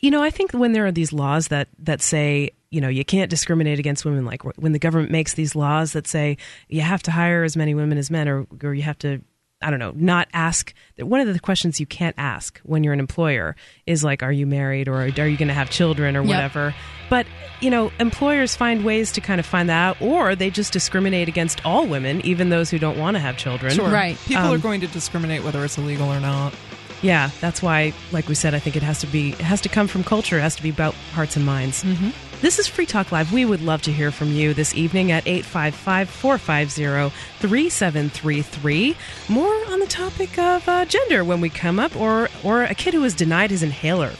You 0.00 0.10
know, 0.10 0.22
I 0.22 0.30
think 0.30 0.52
when 0.52 0.72
there 0.72 0.86
are 0.86 0.92
these 0.92 1.12
laws 1.12 1.48
that 1.48 1.68
that 1.80 2.00
say, 2.02 2.50
you 2.70 2.80
know, 2.80 2.88
you 2.88 3.04
can't 3.04 3.30
discriminate 3.30 3.78
against 3.78 4.04
women, 4.04 4.24
like 4.24 4.42
when 4.58 4.72
the 4.72 4.78
government 4.78 5.12
makes 5.12 5.34
these 5.34 5.54
laws 5.54 5.92
that 5.92 6.06
say 6.06 6.38
you 6.68 6.80
have 6.80 7.02
to 7.04 7.10
hire 7.10 7.44
as 7.44 7.56
many 7.56 7.74
women 7.74 7.98
as 7.98 8.10
men, 8.10 8.28
or 8.28 8.46
or 8.62 8.74
you 8.74 8.82
have 8.82 8.98
to. 8.98 9.20
I 9.62 9.70
don't 9.70 9.78
know, 9.78 9.92
not 9.94 10.28
ask. 10.32 10.74
One 10.98 11.20
of 11.20 11.32
the 11.32 11.38
questions 11.40 11.80
you 11.80 11.86
can't 11.86 12.14
ask 12.18 12.60
when 12.64 12.84
you're 12.84 12.92
an 12.92 13.00
employer 13.00 13.56
is 13.86 14.02
like, 14.04 14.22
are 14.22 14.32
you 14.32 14.46
married 14.46 14.88
or 14.88 14.94
are 15.02 15.06
you 15.06 15.12
going 15.36 15.48
to 15.48 15.54
have 15.54 15.70
children 15.70 16.16
or 16.16 16.20
Yep. 16.20 16.28
whatever? 16.28 16.74
But, 17.10 17.26
you 17.60 17.70
know, 17.70 17.92
employers 18.00 18.56
find 18.56 18.84
ways 18.84 19.12
to 19.12 19.20
kind 19.20 19.38
of 19.38 19.46
find 19.46 19.68
that 19.68 19.82
out, 19.82 20.00
or 20.02 20.34
they 20.34 20.50
just 20.50 20.72
discriminate 20.72 21.28
against 21.28 21.64
all 21.64 21.86
women, 21.86 22.24
even 22.24 22.48
those 22.48 22.70
who 22.70 22.78
don't 22.78 22.98
want 22.98 23.16
to 23.16 23.20
have 23.20 23.36
children. 23.36 23.72
Sure. 23.72 23.88
Right. 23.88 24.16
People 24.26 24.44
Um, 24.44 24.54
are 24.54 24.58
going 24.58 24.80
to 24.80 24.86
discriminate 24.86 25.42
whether 25.44 25.64
it's 25.64 25.76
illegal 25.78 26.08
or 26.10 26.20
not. 26.20 26.54
Yeah, 27.02 27.30
that's 27.40 27.62
why, 27.62 27.92
like 28.12 28.28
we 28.28 28.34
said, 28.36 28.54
I 28.54 28.60
think 28.60 28.76
it 28.76 28.82
has 28.82 29.00
to 29.00 29.06
be, 29.08 29.30
it 29.32 29.40
has 29.40 29.60
to 29.62 29.68
come 29.68 29.88
from 29.88 30.04
culture. 30.04 30.38
It 30.38 30.42
has 30.42 30.54
to 30.56 30.62
be 30.62 30.70
about 30.70 30.94
hearts 31.12 31.36
and 31.36 31.44
minds. 31.44 31.82
Mm-hmm. 31.82 32.10
This 32.42 32.58
is 32.58 32.66
Free 32.66 32.86
Talk 32.86 33.12
Live. 33.12 33.32
We 33.32 33.44
would 33.44 33.62
love 33.62 33.82
to 33.82 33.92
hear 33.92 34.10
from 34.10 34.32
you 34.32 34.52
this 34.52 34.74
evening 34.74 35.12
at 35.12 35.28
855 35.28 36.10
450 36.10 37.16
3733. 37.38 38.96
More 39.28 39.54
on 39.70 39.78
the 39.78 39.86
topic 39.86 40.36
of 40.40 40.68
uh, 40.68 40.84
gender 40.86 41.22
when 41.22 41.40
we 41.40 41.48
come 41.48 41.78
up, 41.78 41.94
or, 41.94 42.28
or 42.42 42.64
a 42.64 42.74
kid 42.74 42.94
who 42.94 43.02
was 43.02 43.14
denied 43.14 43.52
his 43.52 43.62
inhaler. 43.62 44.14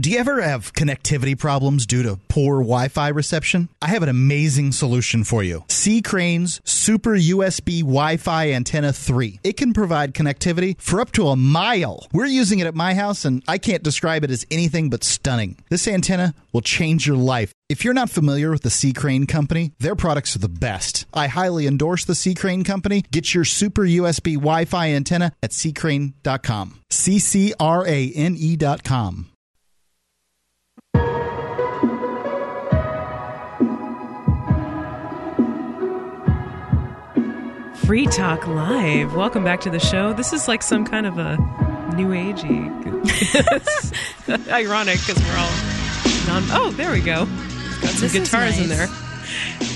Do 0.00 0.10
you 0.10 0.18
ever 0.18 0.42
have 0.42 0.72
connectivity 0.72 1.38
problems 1.38 1.86
due 1.86 2.02
to 2.02 2.18
poor 2.28 2.56
Wi 2.56 2.88
Fi 2.88 3.08
reception? 3.10 3.68
I 3.80 3.90
have 3.90 4.02
an 4.02 4.08
amazing 4.08 4.72
solution 4.72 5.22
for 5.22 5.44
you 5.44 5.62
C. 5.68 6.02
Crane's 6.02 6.60
Super 6.64 7.12
USB 7.12 7.82
Wi 7.82 8.16
Fi 8.16 8.50
Antenna 8.50 8.92
3. 8.92 9.38
It 9.44 9.56
can 9.56 9.72
provide 9.72 10.12
connectivity 10.12 10.80
for 10.80 11.00
up 11.00 11.12
to 11.12 11.28
a 11.28 11.36
mile. 11.36 12.08
We're 12.12 12.26
using 12.26 12.58
it 12.58 12.66
at 12.66 12.74
my 12.74 12.94
house, 12.94 13.24
and 13.24 13.44
I 13.46 13.58
can't 13.58 13.84
describe 13.84 14.24
it 14.24 14.32
as 14.32 14.44
anything 14.50 14.90
but 14.90 15.04
stunning. 15.04 15.58
This 15.70 15.86
antenna 15.86 16.34
will 16.52 16.60
change 16.60 17.06
your 17.06 17.16
life. 17.16 17.52
If 17.68 17.84
you're 17.84 17.94
not 17.94 18.10
familiar 18.10 18.50
with 18.50 18.62
the 18.62 18.70
C. 18.70 18.92
Crane 18.92 19.26
Company, 19.26 19.74
their 19.78 19.94
products 19.94 20.34
are 20.34 20.40
the 20.40 20.48
best. 20.48 21.06
I 21.14 21.28
highly 21.28 21.68
endorse 21.68 22.04
the 22.04 22.16
C. 22.16 22.34
Crane 22.34 22.64
Company. 22.64 23.04
Get 23.12 23.32
your 23.32 23.44
Super 23.44 23.82
USB 23.82 24.34
Wi 24.34 24.64
Fi 24.64 24.88
antenna 24.88 25.30
at 25.40 25.52
ccrane.com. 25.52 26.80
C 26.90 27.20
C 27.20 27.54
R 27.60 27.86
A 27.86 28.10
N 28.10 28.34
E.com. 28.36 29.30
Free 37.86 38.06
Talk 38.06 38.46
Live. 38.46 39.14
Welcome 39.14 39.44
back 39.44 39.60
to 39.62 39.70
the 39.70 39.78
show. 39.78 40.12
This 40.14 40.32
is 40.32 40.48
like 40.48 40.62
some 40.62 40.84
kind 40.86 41.06
of 41.06 41.18
a 41.18 41.36
new 41.96 42.08
agey. 42.08 42.70
It's 43.06 43.92
ironic 44.48 44.98
because 45.00 45.22
we're 45.22 45.36
all 45.36 45.50
non. 46.26 46.44
Oh, 46.50 46.72
there 46.76 46.90
we 46.90 47.00
go. 47.00 47.26
Got 47.26 47.26
some 47.26 48.00
This 48.00 48.02
is 48.02 48.12
guitars 48.30 48.58
in 48.58 48.68
there. 48.68 48.88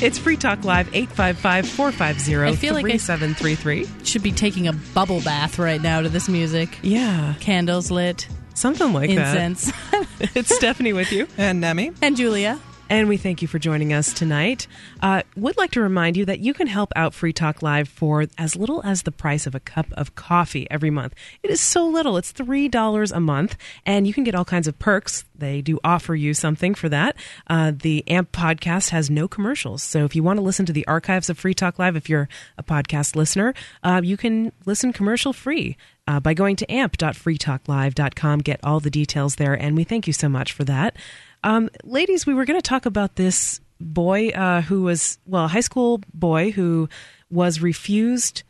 It's 0.00 0.18
Free 0.18 0.36
Talk 0.36 0.64
Live 0.64 0.88
855 0.94 1.68
450 1.68 2.36
I 2.36 2.56
feel 2.56 2.72
like 2.74 2.84
I- 2.86 2.96
3733. 2.98 4.04
Should 4.04 4.22
be 4.22 4.32
taking 4.32 4.68
a 4.68 4.72
bubble 4.72 5.20
bath 5.20 5.58
right 5.58 5.80
now 5.80 6.00
to 6.00 6.08
this 6.08 6.28
music. 6.28 6.78
Yeah, 6.82 7.34
Candles 7.40 7.90
lit, 7.90 8.26
something 8.54 8.92
like 8.92 9.10
incense. 9.10 9.66
that. 9.90 10.06
It's 10.34 10.52
Stephanie 10.54 10.92
with 10.92 11.12
you. 11.12 11.28
And 11.36 11.60
Nemi, 11.60 11.92
and 12.02 12.16
Julia. 12.16 12.58
And 12.90 13.06
we 13.06 13.18
thank 13.18 13.42
you 13.42 13.48
for 13.48 13.58
joining 13.58 13.92
us 13.92 14.14
tonight. 14.14 14.66
Uh, 15.02 15.22
would 15.36 15.58
like 15.58 15.72
to 15.72 15.82
remind 15.82 16.16
you 16.16 16.24
that 16.24 16.40
you 16.40 16.54
can 16.54 16.66
help 16.66 16.90
out 16.96 17.12
Free 17.12 17.34
Talk 17.34 17.60
Live 17.60 17.86
for 17.86 18.26
as 18.38 18.56
little 18.56 18.82
as 18.82 19.02
the 19.02 19.12
price 19.12 19.46
of 19.46 19.54
a 19.54 19.60
cup 19.60 19.86
of 19.92 20.14
coffee 20.14 20.66
every 20.70 20.88
month. 20.88 21.14
It 21.42 21.50
is 21.50 21.60
so 21.60 21.86
little. 21.86 22.16
It's 22.16 22.32
$3 22.32 23.12
a 23.12 23.20
month, 23.20 23.56
and 23.84 24.06
you 24.06 24.14
can 24.14 24.24
get 24.24 24.34
all 24.34 24.46
kinds 24.46 24.66
of 24.66 24.78
perks. 24.78 25.26
They 25.34 25.60
do 25.60 25.78
offer 25.84 26.14
you 26.14 26.32
something 26.32 26.74
for 26.74 26.88
that. 26.88 27.14
Uh, 27.46 27.72
the 27.76 28.08
AMP 28.08 28.32
podcast 28.32 28.88
has 28.88 29.10
no 29.10 29.28
commercials. 29.28 29.82
So 29.82 30.06
if 30.06 30.16
you 30.16 30.22
want 30.22 30.38
to 30.38 30.42
listen 30.42 30.64
to 30.64 30.72
the 30.72 30.86
archives 30.86 31.28
of 31.28 31.38
Free 31.38 31.54
Talk 31.54 31.78
Live, 31.78 31.94
if 31.94 32.08
you're 32.08 32.28
a 32.56 32.62
podcast 32.62 33.16
listener, 33.16 33.52
uh, 33.82 34.00
you 34.02 34.16
can 34.16 34.50
listen 34.64 34.94
commercial 34.94 35.34
free. 35.34 35.76
Uh, 36.06 36.18
by 36.18 36.32
going 36.32 36.56
to 36.56 36.72
amp.freetalklive.com, 36.72 38.38
get 38.38 38.58
all 38.64 38.80
the 38.80 38.88
details 38.88 39.36
there, 39.36 39.52
and 39.52 39.76
we 39.76 39.84
thank 39.84 40.06
you 40.06 40.12
so 40.14 40.26
much 40.26 40.54
for 40.54 40.64
that. 40.64 40.96
Um, 41.44 41.70
ladies, 41.84 42.26
we 42.26 42.34
were 42.34 42.44
going 42.44 42.58
to 42.58 42.68
talk 42.68 42.86
about 42.86 43.16
this 43.16 43.60
boy 43.80 44.28
uh, 44.30 44.60
who 44.62 44.82
was, 44.82 45.18
well, 45.26 45.44
a 45.44 45.48
high 45.48 45.60
school 45.60 46.00
boy 46.12 46.50
who 46.50 46.88
was 47.30 47.60
refused 47.60 48.42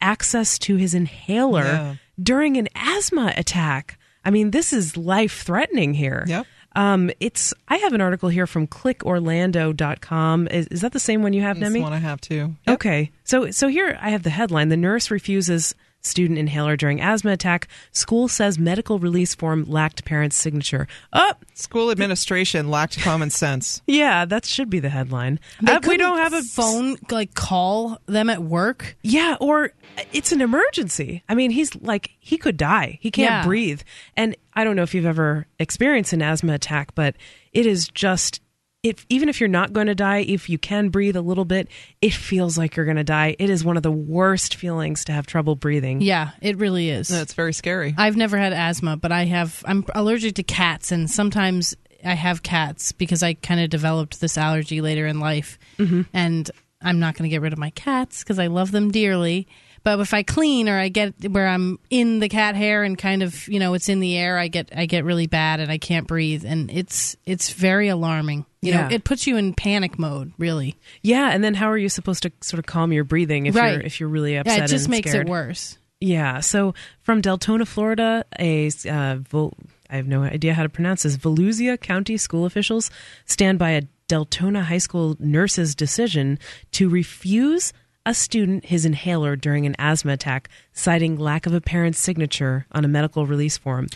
access 0.00 0.58
to 0.60 0.76
his 0.76 0.94
inhaler 0.94 1.62
Yeah. 1.64 1.94
during 2.22 2.56
an 2.56 2.68
asthma 2.74 3.34
attack. 3.36 3.98
I 4.24 4.30
mean, 4.30 4.50
this 4.50 4.72
is 4.72 4.96
life 4.96 5.42
threatening 5.42 5.94
here. 5.94 6.24
Yep. 6.26 6.46
Um, 6.76 7.10
it's. 7.18 7.52
I 7.66 7.78
have 7.78 7.94
an 7.94 8.00
article 8.00 8.28
here 8.28 8.46
from 8.46 8.68
clickorlando.com. 8.68 10.48
Is, 10.48 10.66
is 10.68 10.80
that 10.82 10.92
the 10.92 11.00
same 11.00 11.22
one 11.22 11.32
you 11.32 11.42
have, 11.42 11.58
that's 11.58 11.72
Nemi? 11.72 11.82
one 11.82 11.92
I 11.92 11.98
have 11.98 12.20
too. 12.20 12.54
Okay. 12.68 13.10
So 13.24 13.50
so 13.50 13.66
here 13.68 13.98
I 14.00 14.10
have 14.10 14.22
the 14.22 14.30
headline. 14.30 14.68
The 14.68 14.76
nurse 14.76 15.10
refuses 15.10 15.74
student 16.02 16.38
inhaler 16.38 16.76
during 16.76 17.00
asthma 17.00 17.32
attack. 17.32 17.68
School 17.92 18.28
says 18.28 18.58
medical 18.58 18.98
release 18.98 19.34
form 19.34 19.64
lacked 19.64 20.04
parent's 20.04 20.36
signature. 20.36 20.86
Oh, 21.12 21.32
School 21.54 21.90
administration 21.90 22.70
lacked 22.70 22.98
common 23.00 23.30
sense. 23.30 23.82
yeah, 23.86 24.24
that 24.24 24.44
should 24.46 24.70
be 24.70 24.80
the 24.80 24.88
headline. 24.88 25.38
Uh, 25.58 25.60
we 25.60 25.66
don't 25.66 25.82
couldn't 25.82 26.18
have 26.18 26.32
a 26.32 26.42
phone 26.42 26.96
like 27.10 27.34
call 27.34 27.98
them 28.06 28.30
at 28.30 28.42
work. 28.42 28.96
Yeah, 29.02 29.36
or 29.40 29.72
it's 30.12 30.32
an 30.32 30.40
emergency. 30.40 31.22
I 31.28 31.34
mean, 31.34 31.50
he's 31.50 31.74
like 31.76 32.10
he 32.18 32.38
could 32.38 32.56
die. 32.56 32.98
He 33.00 33.10
can't 33.10 33.30
Yeah. 33.30 33.44
breathe. 33.44 33.82
And 34.16 34.36
I 34.54 34.64
don't 34.64 34.76
know 34.76 34.82
if 34.82 34.94
you've 34.94 35.06
ever 35.06 35.46
experienced 35.58 36.12
an 36.12 36.22
asthma 36.22 36.54
attack, 36.54 36.94
but 36.94 37.16
it 37.52 37.66
is 37.66 37.88
just 37.88 38.40
if 38.82 39.04
even 39.10 39.28
if 39.28 39.40
you're 39.40 39.48
not 39.48 39.72
going 39.72 39.88
to 39.88 39.94
die, 39.94 40.18
if 40.26 40.48
you 40.48 40.56
can 40.58 40.88
breathe 40.88 41.16
a 41.16 41.20
little 41.20 41.44
bit, 41.44 41.68
it 42.00 42.14
feels 42.14 42.56
like 42.56 42.76
you're 42.76 42.86
going 42.86 42.96
to 42.96 43.04
die. 43.04 43.36
It 43.38 43.50
is 43.50 43.62
one 43.64 43.76
of 43.76 43.82
the 43.82 43.90
worst 43.92 44.54
feelings 44.54 45.04
to 45.04 45.12
have 45.12 45.26
trouble 45.26 45.54
breathing. 45.56 46.00
Yeah, 46.00 46.30
it 46.40 46.56
really 46.56 46.88
is. 46.90 47.08
That's 47.08 47.34
very 47.34 47.52
scary. 47.52 47.94
I've 47.98 48.16
never 48.16 48.38
had 48.38 48.52
asthma, 48.54 48.96
but 48.96 49.12
I 49.12 49.24
have. 49.26 49.62
I'm 49.66 49.84
allergic 49.94 50.36
to 50.36 50.42
cats, 50.42 50.92
and 50.92 51.10
sometimes 51.10 51.74
I 52.04 52.14
have 52.14 52.42
cats 52.42 52.92
because 52.92 53.22
I 53.22 53.34
kind 53.34 53.60
of 53.60 53.68
developed 53.68 54.20
this 54.20 54.38
allergy 54.38 54.80
later 54.80 55.06
in 55.06 55.20
life, 55.20 55.58
Mm-hmm. 55.78 56.02
and 56.14 56.50
I'm 56.82 56.98
not 56.98 57.14
going 57.16 57.28
to 57.28 57.34
get 57.34 57.42
rid 57.42 57.52
of 57.52 57.58
my 57.58 57.70
cats 57.70 58.22
because 58.22 58.38
I 58.38 58.46
love 58.46 58.70
them 58.70 58.90
dearly. 58.90 59.46
But 59.82 60.00
if 60.00 60.12
I 60.14 60.22
clean 60.22 60.68
or 60.68 60.78
I 60.78 60.88
get 60.88 61.30
where 61.30 61.48
I'm 61.48 61.78
in 61.90 62.18
the 62.20 62.28
cat 62.30 62.54
hair 62.54 62.82
and 62.82 62.96
kind 62.96 63.22
of 63.22 63.46
you 63.48 63.58
know 63.60 63.74
it's 63.74 63.90
in 63.90 64.00
the 64.00 64.16
air, 64.16 64.38
I 64.38 64.48
get 64.48 64.70
I 64.74 64.86
get 64.86 65.04
really 65.04 65.26
bad 65.26 65.60
and 65.60 65.70
I 65.70 65.76
can't 65.76 66.06
breathe, 66.06 66.46
and 66.46 66.70
it's 66.70 67.16
it's 67.26 67.52
very 67.52 67.88
alarming. 67.88 68.46
You 68.62 68.72
Yeah. 68.72 68.88
know, 68.88 68.94
it 68.94 69.04
puts 69.04 69.26
you 69.26 69.36
in 69.36 69.54
panic 69.54 69.98
mode, 69.98 70.32
really. 70.36 70.76
Yeah, 71.02 71.30
and 71.30 71.42
then 71.42 71.54
how 71.54 71.70
are 71.70 71.78
you 71.78 71.88
supposed 71.88 72.22
to 72.24 72.32
sort 72.42 72.58
of 72.58 72.66
calm 72.66 72.92
your 72.92 73.04
breathing 73.04 73.46
if 73.46 73.54
Right. 73.54 73.72
you're 73.72 73.80
if 73.82 74.00
you're 74.00 74.08
really 74.08 74.36
upset? 74.36 74.58
Yeah, 74.58 74.64
it 74.64 74.68
just 74.68 74.88
makes 74.88 75.10
scared? 75.10 75.26
it 75.28 75.30
worse. 75.30 75.78
Yeah. 76.00 76.40
So 76.40 76.74
from 77.02 77.22
Deltona, 77.22 77.66
Florida, 77.66 78.24
a 78.38 78.70
uh, 78.88 79.16
Vol- 79.30 79.54
I 79.88 79.96
have 79.96 80.06
no 80.06 80.22
idea 80.22 80.54
how 80.54 80.62
to 80.62 80.68
pronounce 80.68 81.02
this. 81.02 81.16
Volusia 81.16 81.80
County 81.80 82.16
school 82.16 82.44
officials 82.44 82.90
stand 83.24 83.58
by 83.58 83.70
a 83.70 83.82
Deltona 84.08 84.62
High 84.64 84.78
School 84.78 85.16
nurse's 85.18 85.74
decision 85.74 86.38
to 86.72 86.88
refuse 86.88 87.72
a 88.06 88.14
student 88.14 88.64
his 88.66 88.84
inhaler 88.84 89.36
during 89.36 89.66
an 89.66 89.74
asthma 89.78 90.12
attack, 90.12 90.48
citing 90.72 91.16
lack 91.16 91.46
of 91.46 91.52
a 91.54 91.60
parent's 91.60 91.98
signature 91.98 92.66
on 92.72 92.84
a 92.84 92.88
medical 92.88 93.26
release 93.26 93.56
form. 93.58 93.88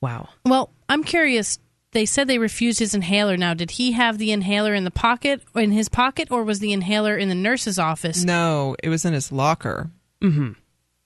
Wow. 0.00 0.28
Well, 0.44 0.70
I'm 0.88 1.04
curious. 1.04 1.58
They 1.92 2.06
said 2.06 2.26
they 2.26 2.38
refused 2.38 2.78
his 2.78 2.94
inhaler. 2.94 3.36
Now, 3.36 3.52
did 3.54 3.72
he 3.72 3.92
have 3.92 4.16
the 4.18 4.32
inhaler 4.32 4.74
in 4.74 4.84
the 4.84 4.90
pocket, 4.90 5.42
in 5.54 5.72
his 5.72 5.88
pocket, 5.88 6.28
or 6.30 6.42
was 6.42 6.58
the 6.58 6.72
inhaler 6.72 7.16
in 7.16 7.28
the 7.28 7.34
nurse's 7.34 7.78
office? 7.78 8.24
No, 8.24 8.74
it 8.82 8.88
was 8.88 9.04
in 9.04 9.12
his 9.12 9.30
locker. 9.30 9.90
Mm-hmm. 10.22 10.52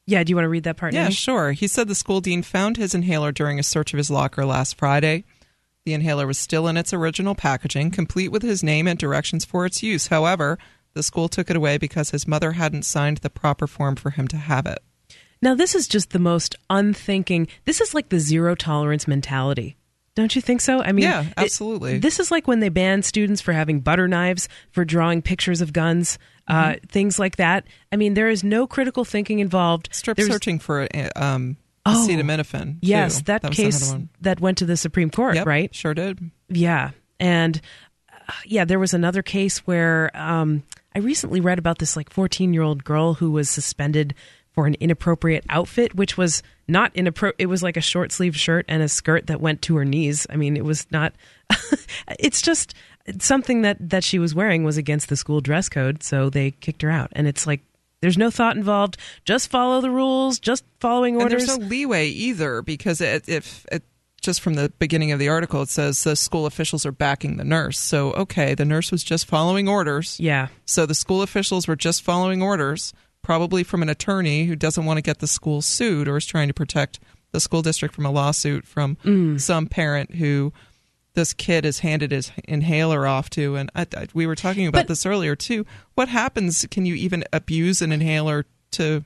Yeah, 0.06 0.22
do 0.22 0.30
you 0.30 0.36
want 0.36 0.44
to 0.44 0.50
read 0.50 0.62
that 0.62 0.76
part? 0.76 0.94
Yeah, 0.94 1.04
Nemi? 1.04 1.14
sure. 1.14 1.52
He 1.52 1.66
said 1.66 1.88
the 1.88 1.96
school 1.96 2.20
dean 2.20 2.42
found 2.42 2.76
his 2.76 2.94
inhaler 2.94 3.32
during 3.32 3.58
a 3.58 3.64
search 3.64 3.92
of 3.92 3.98
his 3.98 4.10
locker 4.10 4.46
last 4.46 4.78
Friday. 4.78 5.24
The 5.84 5.94
inhaler 5.94 6.26
was 6.26 6.38
still 6.38 6.68
in 6.68 6.76
its 6.76 6.92
original 6.92 7.34
packaging, 7.34 7.90
complete 7.90 8.28
with 8.28 8.42
his 8.42 8.62
name 8.62 8.86
and 8.86 8.98
directions 8.98 9.44
for 9.44 9.66
its 9.66 9.82
use. 9.82 10.06
However, 10.06 10.58
the 10.94 11.02
school 11.02 11.28
took 11.28 11.50
it 11.50 11.56
away 11.56 11.78
because 11.78 12.10
his 12.10 12.28
mother 12.28 12.52
hadn't 12.52 12.84
signed 12.84 13.18
the 13.18 13.30
proper 13.30 13.66
form 13.66 13.96
for 13.96 14.10
him 14.10 14.28
to 14.28 14.36
have 14.36 14.66
it. 14.66 14.78
Now, 15.42 15.54
this 15.54 15.74
is 15.74 15.88
just 15.88 16.10
the 16.10 16.18
most 16.20 16.54
unthinking. 16.70 17.48
This 17.64 17.80
is 17.80 17.92
like 17.92 18.08
the 18.08 18.20
zero 18.20 18.54
tolerance 18.54 19.08
mentality. 19.08 19.76
Don't 20.16 20.34
you 20.34 20.42
think 20.42 20.60
so? 20.60 20.82
I 20.82 20.90
mean, 20.92 21.04
Yeah, 21.04 21.22
it- 21.22 21.34
absolutely. 21.36 21.98
this 21.98 22.18
is 22.18 22.30
like 22.32 22.48
when 22.48 22.58
they 22.60 22.68
banned 22.70 23.04
students 23.04 23.40
for 23.40 23.52
having 23.52 23.80
butter 23.80 24.08
knives, 24.08 24.48
for 24.72 24.84
drawing 24.84 25.22
pictures 25.22 25.60
of 25.60 25.72
guns, 25.72 26.18
uh, 26.48 26.70
Mm-hmm. 26.72 26.86
things 26.86 27.18
like 27.20 27.36
that. 27.36 27.66
I 27.92 27.96
mean, 27.96 28.14
there 28.14 28.28
is 28.28 28.42
no 28.42 28.66
critical 28.66 29.04
thinking 29.04 29.38
involved. 29.38 29.88
Strip 29.92 30.16
There's- 30.16 30.32
searching 30.32 30.58
for 30.58 30.88
uh, 30.92 31.08
um, 31.14 31.56
Oh, 31.88 32.04
acetaminophen. 32.08 32.80
too. 32.80 32.88
Yes, 32.88 33.22
that, 33.22 33.44
was 33.44 33.56
case 33.56 33.94
that 34.22 34.40
went 34.40 34.58
to 34.58 34.66
the 34.66 34.76
Supreme 34.76 35.08
Court, 35.10 35.36
Yep, 35.36 35.46
right? 35.46 35.72
Sure 35.74 35.94
did. 35.94 36.18
Yeah, 36.48 36.90
and 37.20 37.60
uh, 38.28 38.32
yeah, 38.44 38.64
there 38.64 38.78
was 38.80 38.92
another 38.92 39.22
case 39.22 39.58
where 39.66 40.10
um, 40.14 40.64
I 40.94 40.98
recently 40.98 41.40
read 41.40 41.58
about 41.60 41.78
this 41.78 41.94
like 41.96 42.10
14 42.10 42.52
year 42.54 42.62
old 42.62 42.82
girl 42.84 43.14
who 43.14 43.30
was 43.30 43.48
suspended 43.50 44.14
for 44.56 44.66
an 44.66 44.74
inappropriate 44.80 45.44
outfit, 45.50 45.94
which 45.94 46.16
was 46.16 46.42
not 46.66 46.90
inappropriate. 46.96 47.36
It 47.38 47.46
was 47.46 47.62
like 47.62 47.76
a 47.76 47.82
short 47.82 48.10
sleeve 48.10 48.34
shirt 48.36 48.64
and 48.68 48.82
a 48.82 48.88
skirt 48.88 49.26
that 49.28 49.40
went 49.40 49.62
to 49.62 49.76
her 49.76 49.84
knees. 49.84 50.26
I 50.30 50.36
mean, 50.36 50.56
it 50.56 50.64
was 50.64 50.86
not. 50.90 51.12
it's 52.18 52.40
just 52.40 52.74
something 53.20 53.62
that 53.62 53.76
that 53.90 54.02
she 54.02 54.18
was 54.18 54.34
wearing 54.34 54.64
was 54.64 54.78
against 54.78 55.10
the 55.10 55.16
school 55.16 55.42
dress 55.42 55.68
code, 55.68 56.02
so 56.02 56.30
they 56.30 56.50
kicked 56.50 56.82
her 56.82 56.90
out. 56.90 57.12
And 57.12 57.28
it's 57.28 57.46
like. 57.46 57.60
There's 58.02 58.18
no 58.18 58.30
thought 58.30 58.58
involved. 58.58 58.98
Just 59.24 59.48
follow 59.48 59.80
the 59.80 59.90
rules. 59.90 60.38
Just 60.38 60.64
following 60.80 61.16
orders. 61.16 61.44
And 61.44 61.48
there's 61.48 61.58
no 61.58 61.66
leeway 61.66 62.08
either 62.08 62.60
because 62.60 63.00
it, 63.00 63.26
if 63.26 63.64
it, 63.72 63.82
just 64.20 64.42
from 64.42 64.54
the 64.54 64.70
beginning 64.78 65.12
of 65.12 65.18
the 65.18 65.30
article, 65.30 65.62
it 65.62 65.70
says 65.70 66.04
the 66.04 66.14
school 66.14 66.44
officials 66.44 66.84
are 66.84 66.92
backing 66.92 67.38
the 67.38 67.44
nurse. 67.44 67.78
So, 67.78 68.12
okay, 68.12 68.54
the 68.54 68.66
nurse 68.66 68.92
was 68.92 69.02
just 69.02 69.26
following 69.26 69.66
orders. 69.66 70.20
yeah. 70.20 70.48
So 70.66 70.84
the 70.84 70.94
school 70.94 71.22
officials 71.22 71.66
were 71.66 71.74
just 71.74 72.02
following 72.02 72.42
orders, 72.42 72.92
probably 73.26 73.64
from 73.64 73.82
an 73.82 73.88
attorney 73.88 74.44
who 74.44 74.54
doesn't 74.54 74.84
want 74.84 74.98
to 74.98 75.02
get 75.02 75.18
the 75.18 75.26
school 75.26 75.60
sued 75.60 76.06
or 76.06 76.16
is 76.16 76.24
trying 76.24 76.46
to 76.46 76.54
protect 76.54 77.00
the 77.32 77.40
school 77.40 77.60
district 77.60 77.92
from 77.92 78.06
a 78.06 78.10
lawsuit 78.12 78.64
from 78.64 78.94
Mm. 79.04 79.40
some 79.40 79.66
parent 79.66 80.14
who 80.14 80.52
this 81.14 81.32
kid 81.32 81.64
has 81.64 81.80
handed 81.80 82.12
his 82.12 82.30
inhaler 82.44 83.04
off 83.04 83.28
to. 83.30 83.56
And 83.56 83.68
I, 83.74 83.84
I, 83.96 84.06
we 84.14 84.28
were 84.28 84.36
talking 84.36 84.68
about 84.68 84.82
But- 84.82 84.86
this 84.88 85.04
earlier 85.04 85.34
too. 85.34 85.66
What 85.96 86.08
happens? 86.08 86.64
Can 86.70 86.86
you 86.86 86.94
even 86.94 87.24
abuse 87.32 87.82
an 87.82 87.90
inhaler 87.90 88.46
to? 88.72 89.02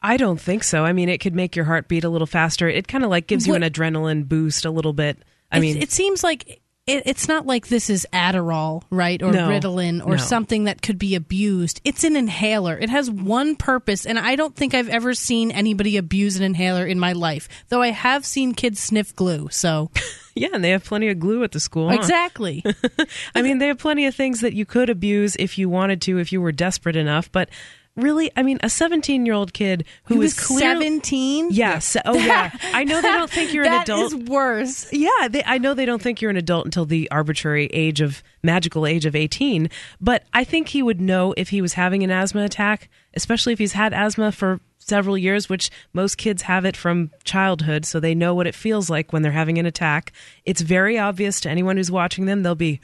I 0.00 0.16
don't 0.16 0.40
think 0.40 0.64
so. 0.64 0.82
I 0.86 0.94
mean, 0.94 1.10
it 1.10 1.18
could 1.18 1.34
make 1.34 1.54
your 1.54 1.66
heart 1.66 1.86
beat 1.86 2.04
a 2.04 2.08
little 2.08 2.26
faster. 2.26 2.66
It 2.66 2.88
kind 2.88 3.04
of 3.04 3.10
like 3.10 3.26
gives 3.26 3.46
you 3.46 3.54
an 3.54 3.62
adrenaline 3.62 4.26
boost 4.26 4.64
a 4.64 4.70
little 4.70 4.94
bit. 4.94 5.18
I 5.52 5.60
mean, 5.60 5.76
it 5.76 5.92
seems 5.92 6.24
like 6.24 6.62
it, 6.86 7.04
it's 7.06 7.28
not 7.28 7.46
like 7.46 7.68
this 7.68 7.88
is 7.88 8.06
Adderall, 8.12 8.82
right, 8.90 9.22
or 9.22 9.32
No, 9.32 9.48
Ritalin, 9.48 10.04
or 10.04 10.12
no. 10.12 10.16
something 10.16 10.64
that 10.64 10.82
could 10.82 10.98
be 10.98 11.14
abused. 11.14 11.80
It's 11.84 12.04
an 12.04 12.14
inhaler. 12.14 12.78
It 12.78 12.90
has 12.90 13.10
one 13.10 13.56
purpose, 13.56 14.04
and 14.04 14.18
I 14.18 14.36
don't 14.36 14.54
think 14.54 14.74
I've 14.74 14.90
ever 14.90 15.14
seen 15.14 15.50
anybody 15.50 15.96
abuse 15.96 16.36
an 16.36 16.42
inhaler 16.42 16.86
in 16.86 16.98
my 16.98 17.12
life. 17.12 17.48
Though 17.70 17.80
I 17.82 17.88
have 17.90 18.26
seen 18.26 18.52
kids 18.52 18.80
sniff 18.80 19.16
glue. 19.16 19.48
So 19.50 19.90
yeah, 20.34 20.48
and 20.52 20.62
they 20.62 20.70
have 20.70 20.84
plenty 20.84 21.08
of 21.08 21.18
glue 21.18 21.42
at 21.42 21.52
the 21.52 21.60
school. 21.60 21.88
huh? 21.88 21.94
exactly. 21.96 22.62
I 23.34 23.40
mean, 23.40 23.58
they 23.58 23.68
have 23.68 23.78
plenty 23.78 24.06
of 24.06 24.14
things 24.14 24.40
that 24.42 24.52
you 24.52 24.66
could 24.66 24.90
abuse 24.90 25.36
if 25.36 25.56
you 25.56 25.68
wanted 25.70 26.02
to, 26.02 26.18
if 26.18 26.32
you 26.32 26.40
were 26.42 26.52
desperate 26.52 26.96
enough. 26.96 27.32
But 27.32 27.48
really, 27.96 28.30
I 28.36 28.42
mean, 28.42 28.58
a 28.62 28.68
17 28.70 29.24
year 29.26 29.34
old 29.34 29.52
kid 29.52 29.84
who 30.04 30.14
is 30.22 30.36
was 30.36 30.46
clearly. 30.46 30.62
seventeen? 30.84 31.48
Yes. 31.50 31.96
Oh, 32.04 32.14
yeah. 32.18 32.50
I 32.72 32.84
know 32.84 33.00
they 33.00 33.12
don't 33.12 33.30
think 33.30 33.52
you're 33.52 33.64
an 33.64 33.82
adult. 33.82 34.12
is 34.12 34.28
worse. 34.28 34.92
Yeah, 34.92 35.28
they, 35.28 35.42
I 35.44 35.58
know 35.58 35.74
they 35.74 35.86
don't 35.86 36.02
think 36.02 36.20
you're 36.20 36.30
an 36.30 36.36
adult 36.36 36.64
until 36.64 36.84
the 36.86 37.10
arbitrary 37.10 37.66
age 37.66 38.00
of 38.00 38.22
magical 38.42 38.86
age 38.86 39.06
of 39.06 39.14
18, 39.16 39.70
but 40.00 40.24
I 40.34 40.44
think 40.44 40.68
he 40.68 40.82
would 40.82 41.00
know 41.00 41.34
if 41.36 41.48
he 41.50 41.62
was 41.62 41.74
having 41.74 42.02
an 42.02 42.10
asthma 42.10 42.44
attack, 42.44 42.90
especially 43.14 43.52
if 43.52 43.58
he's 43.58 43.72
had 43.72 43.94
asthma 43.94 44.32
for 44.32 44.60
several 44.78 45.16
years, 45.16 45.48
which 45.48 45.70
most 45.94 46.18
kids 46.18 46.42
have 46.42 46.66
it 46.66 46.76
from 46.76 47.10
childhood, 47.24 47.86
so 47.86 47.98
they 48.00 48.14
know 48.14 48.34
what 48.34 48.46
it 48.46 48.54
feels 48.54 48.90
like 48.90 49.12
when 49.14 49.22
they're 49.22 49.32
having 49.32 49.56
an 49.56 49.64
attack. 49.64 50.12
It's 50.44 50.60
very 50.60 50.98
obvious 50.98 51.40
to 51.42 51.48
anyone 51.48 51.78
who's 51.78 51.90
watching 51.90 52.26
them. 52.26 52.42
They'll 52.42 52.54
be, 52.54 52.80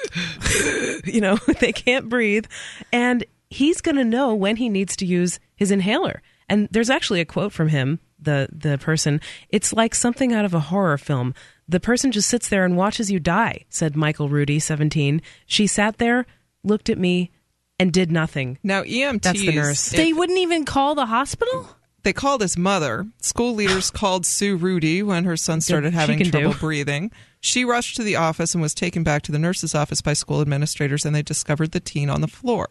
you 1.04 1.20
know, 1.20 1.36
they 1.60 1.72
can't 1.72 2.08
breathe. 2.08 2.46
And 2.92 3.24
he's 3.52 3.80
going 3.80 3.96
to 3.96 4.04
know 4.04 4.34
when 4.34 4.56
he 4.56 4.68
needs 4.68 4.96
to 4.96 5.06
use 5.06 5.38
his 5.54 5.70
inhaler. 5.70 6.22
And 6.48 6.68
there's 6.70 6.90
actually 6.90 7.20
a 7.20 7.24
quote 7.24 7.52
from 7.52 7.68
him, 7.68 8.00
the 8.18 8.48
the 8.52 8.78
person. 8.78 9.20
It's 9.48 9.72
like 9.72 9.94
something 9.94 10.32
out 10.32 10.44
of 10.44 10.54
a 10.54 10.60
horror 10.60 10.98
film. 10.98 11.34
The 11.68 11.80
person 11.80 12.12
just 12.12 12.28
sits 12.28 12.48
there 12.48 12.64
and 12.64 12.76
watches 12.76 13.10
you 13.10 13.20
die, 13.20 13.64
said 13.70 13.96
Michael 13.96 14.28
Rudy, 14.28 14.58
17. 14.58 15.22
She 15.46 15.66
sat 15.66 15.98
there, 15.98 16.26
looked 16.62 16.90
at 16.90 16.98
me, 16.98 17.30
and 17.78 17.92
did 17.92 18.10
nothing. 18.10 18.58
Now 18.62 18.82
EMTs. 18.82 19.22
That's 19.22 19.40
the 19.40 19.52
nurse. 19.54 19.88
They 19.90 20.12
wouldn't 20.12 20.38
even 20.38 20.64
call 20.64 20.94
the 20.94 21.06
hospital. 21.06 21.68
they 22.02 22.12
called 22.12 22.42
his 22.42 22.58
mother. 22.58 23.06
School 23.20 23.54
leaders 23.54 23.90
called 24.02 24.26
Sue 24.26 24.56
Rudy 24.56 25.02
when 25.02 25.24
her 25.24 25.36
son 25.36 25.60
started 25.60 25.94
having 25.94 26.18
trouble 26.24 26.52
do. 26.52 26.58
breathing. 26.58 27.10
She 27.40 27.64
rushed 27.64 27.96
to 27.96 28.02
the 28.02 28.16
office 28.16 28.54
and 28.54 28.60
was 28.62 28.74
taken 28.74 29.02
back 29.04 29.22
to 29.22 29.32
the 29.32 29.38
nurse's 29.38 29.74
office 29.74 30.02
by 30.02 30.12
school 30.12 30.40
administrators, 30.40 31.04
and 31.06 31.14
they 31.14 31.22
discovered 31.22 31.72
the 31.72 31.80
teen 31.80 32.10
on 32.10 32.20
the 32.20 32.28
floor. 32.28 32.66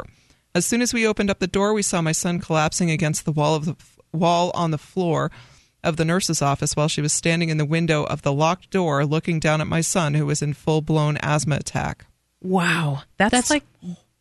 As 0.54 0.66
soon 0.66 0.82
as 0.82 0.94
we 0.94 1.08
opened 1.08 1.30
up 1.30 1.40
the 1.40 1.48
door, 1.48 1.74
we 1.74 1.82
saw 1.82 2.02
my 2.02 2.12
son 2.12 2.40
collapsing 2.40 2.92
against 2.92 3.26
the 3.26 3.32
wall 3.32 3.56
of 3.56 3.66
the 3.66 3.76
wall 4.12 4.52
on 4.54 4.72
the 4.72 4.78
floor 4.78 5.32
of 5.84 5.98
the 5.98 6.06
nurse's 6.06 6.42
office 6.42 6.76
while 6.76 6.88
she 6.90 7.02
was 7.02 7.14
standing 7.14 7.50
in 7.50 7.58
the 7.58 7.66
window 7.66 8.04
of 8.04 8.22
the 8.22 8.34
locked 8.34 8.70
door 8.70 9.06
looking 9.06 9.40
down 9.40 9.62
at 9.62 9.68
my 9.68 9.82
son 9.82 10.14
who 10.14 10.26
was 10.26 10.42
in 10.42 10.54
full-blown 10.54 11.18
asthma 11.18 11.56
attack. 11.56 12.06
Wow, 12.42 13.04
that's, 13.18 13.32
That's 13.32 13.50
like 13.50 13.64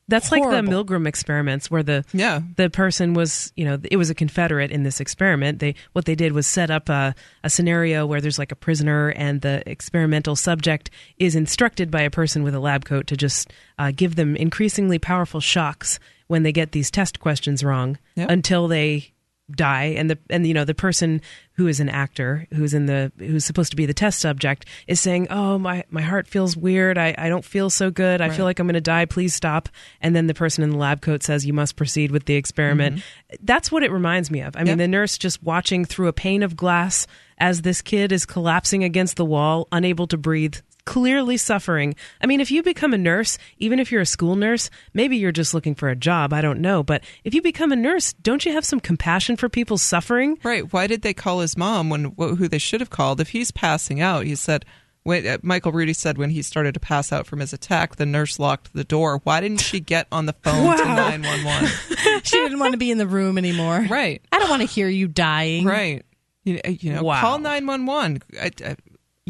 that's 0.08 0.32
like 0.32 0.42
the. 0.42 0.60
Milgram 0.62 1.06
experiments, 1.06 1.70
where 1.70 1.82
the 1.84 2.04
Yeah. 2.12 2.40
the 2.56 2.68
person 2.68 3.14
was, 3.14 3.52
you 3.56 3.64
know, 3.64 3.78
it 3.90 3.96
was 3.96 4.10
a 4.10 4.14
Confederate 4.14 4.70
in 4.72 4.82
this 4.82 5.00
experiment. 5.00 5.60
They 5.60 5.74
what 5.92 6.04
they 6.04 6.14
did 6.16 6.32
was 6.32 6.46
set 6.46 6.70
up 6.70 6.88
a, 6.88 7.14
a 7.44 7.48
scenario 7.50 8.04
where 8.06 8.20
there's 8.20 8.38
like 8.38 8.50
a 8.52 8.56
prisoner, 8.56 9.10
and 9.10 9.40
the 9.40 9.62
experimental 9.66 10.34
subject 10.36 10.90
is 11.18 11.36
instructed 11.36 11.90
by 11.90 12.02
a 12.02 12.10
person 12.10 12.42
with 12.42 12.54
a 12.54 12.60
lab 12.60 12.84
coat 12.84 13.06
to 13.06 13.16
just 13.16 13.52
uh, 13.78 13.92
give 13.94 14.16
them 14.16 14.34
increasingly 14.36 14.98
powerful 14.98 15.40
shocks 15.40 15.98
when 16.30 16.44
they 16.44 16.52
get 16.52 16.70
these 16.70 16.92
test 16.92 17.18
questions 17.18 17.64
wrong 17.64 17.98
Yep. 18.14 18.30
until 18.30 18.68
they 18.68 19.12
die. 19.50 19.86
And 19.98 20.08
the 20.08 20.16
and 20.30 20.46
you 20.46 20.54
know 20.54 20.64
the 20.64 20.76
person 20.76 21.20
who 21.54 21.66
is 21.66 21.80
an 21.80 21.88
actor 21.88 22.46
who's 22.54 22.72
in 22.72 22.86
the 22.86 23.10
who's 23.18 23.44
supposed 23.44 23.70
to 23.72 23.76
be 23.76 23.84
the 23.84 23.92
test 23.92 24.20
subject 24.20 24.64
is 24.86 25.00
saying 25.00 25.26
oh 25.30 25.58
my 25.58 25.82
my 25.90 26.02
heart 26.02 26.28
feels 26.28 26.56
weird. 26.56 26.98
I, 26.98 27.16
I 27.18 27.28
don't 27.28 27.44
feel 27.44 27.68
so 27.68 27.90
good. 27.90 28.20
I 28.20 28.30
feel 28.30 28.44
like 28.44 28.60
i'm 28.60 28.68
going 28.68 28.74
to 28.74 28.80
die. 28.80 29.06
Please 29.06 29.34
stop. 29.34 29.68
And 30.00 30.14
then 30.14 30.28
the 30.28 30.34
person 30.34 30.62
in 30.62 30.70
the 30.70 30.76
lab 30.76 31.00
coat 31.00 31.24
says 31.24 31.44
you 31.44 31.52
must 31.52 31.74
proceed 31.74 32.12
with 32.12 32.26
the 32.26 32.36
experiment. 32.36 32.98
Mm-hmm. 32.98 33.36
That's 33.44 33.72
what 33.72 33.82
it 33.82 33.90
reminds 33.90 34.30
me 34.30 34.40
of. 34.42 34.54
I 34.56 34.62
mean 34.62 34.78
the 34.78 34.86
nurse 34.86 35.18
just 35.18 35.42
watching 35.42 35.84
through 35.84 36.06
a 36.06 36.12
pane 36.12 36.44
of 36.44 36.54
glass 36.54 37.08
as 37.38 37.62
this 37.62 37.82
kid 37.82 38.12
is 38.12 38.24
collapsing 38.24 38.84
against 38.84 39.16
the 39.16 39.24
wall 39.24 39.66
unable 39.72 40.06
to 40.06 40.16
breathe 40.16 40.54
clearly 40.84 41.36
suffering. 41.36 41.94
I 42.20 42.26
mean, 42.26 42.40
if 42.40 42.50
you 42.50 42.62
become 42.62 42.92
a 42.94 42.98
nurse, 42.98 43.38
even 43.58 43.78
if 43.78 43.90
you're 43.92 44.00
a 44.00 44.06
school 44.06 44.36
nurse, 44.36 44.70
maybe 44.94 45.16
you're 45.16 45.32
just 45.32 45.54
looking 45.54 45.74
for 45.74 45.88
a 45.88 45.96
job, 45.96 46.32
I 46.32 46.40
don't 46.40 46.60
know, 46.60 46.82
but 46.82 47.02
if 47.24 47.34
you 47.34 47.42
become 47.42 47.72
a 47.72 47.76
nurse, 47.76 48.12
don't 48.14 48.44
you 48.44 48.52
have 48.52 48.64
some 48.64 48.80
compassion 48.80 49.36
for 49.36 49.48
people's 49.48 49.82
suffering? 49.82 50.38
Right. 50.42 50.72
Why 50.72 50.86
did 50.86 51.02
they 51.02 51.14
call 51.14 51.40
his 51.40 51.56
mom 51.56 51.90
when 51.90 52.14
who 52.16 52.48
they 52.48 52.58
should 52.58 52.80
have 52.80 52.90
called? 52.90 53.20
If 53.20 53.30
he's 53.30 53.50
passing 53.50 54.00
out, 54.00 54.24
he 54.26 54.34
said. 54.34 54.64
When, 55.02 55.26
uh, 55.26 55.38
Michael 55.42 55.72
Rudy 55.72 55.94
said 55.94 56.18
when 56.18 56.28
he 56.28 56.42
started 56.42 56.74
to 56.74 56.80
pass 56.80 57.10
out 57.10 57.26
from 57.26 57.40
his 57.40 57.54
attack, 57.54 57.96
the 57.96 58.04
nurse 58.04 58.38
locked 58.38 58.74
the 58.74 58.84
door. 58.84 59.22
Why 59.24 59.40
didn't 59.40 59.62
she 59.62 59.80
get 59.80 60.06
on 60.12 60.26
the 60.26 60.34
phone 60.42 60.76
to 60.76 60.84
911? 60.84 62.20
she 62.22 62.36
didn't 62.36 62.58
want 62.58 62.72
to 62.72 62.78
be 62.78 62.90
in 62.90 62.98
the 62.98 63.06
room 63.06 63.38
anymore. 63.38 63.86
Right. 63.88 64.20
I 64.30 64.38
don't 64.38 64.50
want 64.50 64.60
to 64.60 64.68
hear 64.68 64.88
you 64.90 65.08
dying. 65.08 65.64
Right. 65.64 66.04
You, 66.44 66.60
uh, 66.62 66.68
you 66.68 66.92
know, 66.92 67.02
Wow. 67.02 67.18
call 67.22 67.38
911. 67.38 68.22
I- 68.38 68.50
I- 68.62 68.76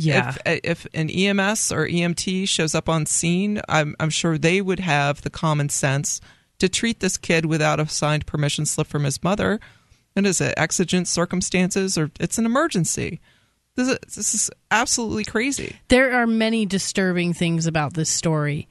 Yeah. 0.04 0.30
If, 0.30 0.36
uh, 0.46 0.60
if 0.64 0.86
an 0.94 1.10
EMS 1.10 1.72
or 1.72 1.86
EMT 1.86 2.48
shows 2.48 2.74
up 2.74 2.88
on 2.88 3.06
scene, 3.06 3.60
I'm, 3.68 3.94
I'm 4.00 4.10
sure 4.10 4.38
they 4.38 4.60
would 4.60 4.80
have 4.80 5.22
the 5.22 5.30
common 5.30 5.68
sense 5.68 6.20
to 6.58 6.68
treat 6.68 7.00
this 7.00 7.16
kid 7.16 7.46
without 7.46 7.80
a 7.80 7.88
signed 7.88 8.26
permission 8.26 8.66
slip 8.66 8.86
from 8.86 9.04
his 9.04 9.22
mother. 9.22 9.60
And 10.16 10.26
is 10.26 10.40
it 10.40 10.54
exigent 10.56 11.08
circumstances 11.08 11.96
or 11.96 12.10
it's 12.18 12.38
an 12.38 12.46
emergency? 12.46 13.20
This 13.76 13.88
is, 13.88 13.98
this 14.16 14.34
is 14.34 14.50
absolutely 14.70 15.24
crazy. 15.24 15.76
There 15.88 16.12
are 16.12 16.26
many 16.26 16.66
disturbing 16.66 17.32
things 17.32 17.66
about 17.66 17.94
this 17.94 18.10
story. 18.10 18.68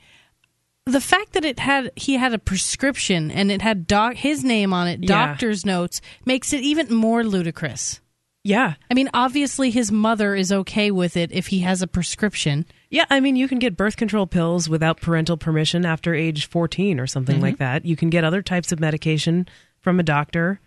The 0.86 1.02
fact 1.02 1.34
that 1.34 1.46
it 1.46 1.60
had 1.60 1.92
he 1.96 2.16
had 2.16 2.34
a 2.34 2.40
prescription 2.40 3.32
and 3.32 3.52
it 3.52 3.62
had 3.62 3.88
doc 3.88 4.16
his 4.16 4.44
name 4.44 4.74
on 4.74 4.88
it, 4.88 5.00
Yeah. 5.02 5.28
doctor's 5.28 5.66
notes, 5.66 6.02
makes 6.26 6.52
it 6.52 6.62
even 6.62 6.94
more 6.94 7.24
ludicrous. 7.24 8.02
Yeah. 8.44 8.76
I 8.90 8.94
mean, 8.94 9.10
obviously 9.14 9.70
his 9.70 9.92
mother 9.92 10.34
is 10.34 10.52
okay 10.52 10.92
with 10.92 11.18
it 11.18 11.32
if 11.32 11.48
he 11.48 11.60
has 11.60 11.82
a 11.82 11.88
prescription. 11.88 12.66
Yeah, 12.90 13.06
I 13.10 13.20
mean, 13.20 13.36
you 13.36 13.48
can 13.48 13.60
get 13.60 13.76
birth 13.78 13.98
control 13.98 14.28
pills 14.28 14.70
without 14.70 15.02
parental 15.02 15.38
permission 15.38 15.86
after 15.86 16.14
age 16.16 16.48
14 16.48 17.00
or 17.00 17.08
something 17.08 17.36
Mm-hmm. 17.36 17.44
like 17.44 17.58
that. 17.58 17.86
You 17.86 17.96
can 17.96 18.10
get 18.10 18.24
other 18.24 18.42
types 18.42 18.72
of 18.72 18.80
medication 18.80 19.48
from 19.80 20.00
a 20.00 20.04
doctor 20.04 20.60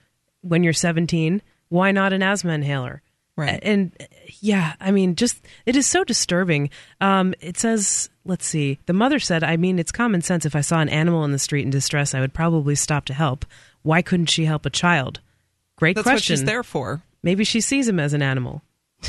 when 0.43 0.62
you're 0.62 0.73
17. 0.74 1.40
Why 1.70 1.93
not 1.93 2.12
an 2.12 2.23
asthma 2.23 2.53
inhaler? 2.53 3.03
Right. 3.35 3.59
And 3.62 3.93
yeah, 4.40 4.74
I 4.78 4.90
mean, 4.90 5.16
just 5.16 5.43
it 5.65 5.74
is 5.74 5.86
so 5.86 6.05
disturbing. 6.05 6.69
Um, 7.01 7.32
it 7.40 7.57
says, 7.59 8.11
let's 8.27 8.44
see, 8.44 8.78
the 8.85 8.93
mother 8.93 9.19
said, 9.19 9.43
I 9.43 9.57
mean, 9.57 9.78
it's 9.78 9.90
common 9.90 10.20
sense. 10.20 10.44
If 10.44 10.55
I 10.55 10.61
saw 10.61 10.81
an 10.81 10.90
animal 10.90 11.24
in 11.24 11.32
the 11.32 11.39
street 11.39 11.62
in 11.65 11.70
distress, 11.70 12.15
I 12.15 12.20
would 12.20 12.35
probably 12.35 12.74
stop 12.74 13.07
to 13.07 13.15
help. 13.15 13.47
Why 13.81 14.03
couldn't 14.03 14.27
she 14.27 14.44
help 14.44 14.66
a 14.66 14.70
child? 14.70 15.20
Great 15.77 15.97
That's 15.97 16.07
what 16.07 16.23
she's 16.23 16.44
there 16.44 16.62
for. 16.62 17.01
Maybe 17.23 17.44
she 17.44 17.61
sees 17.61 17.89
him 17.89 18.01
as 18.01 18.15
an 18.15 18.23
animal. 18.23 18.62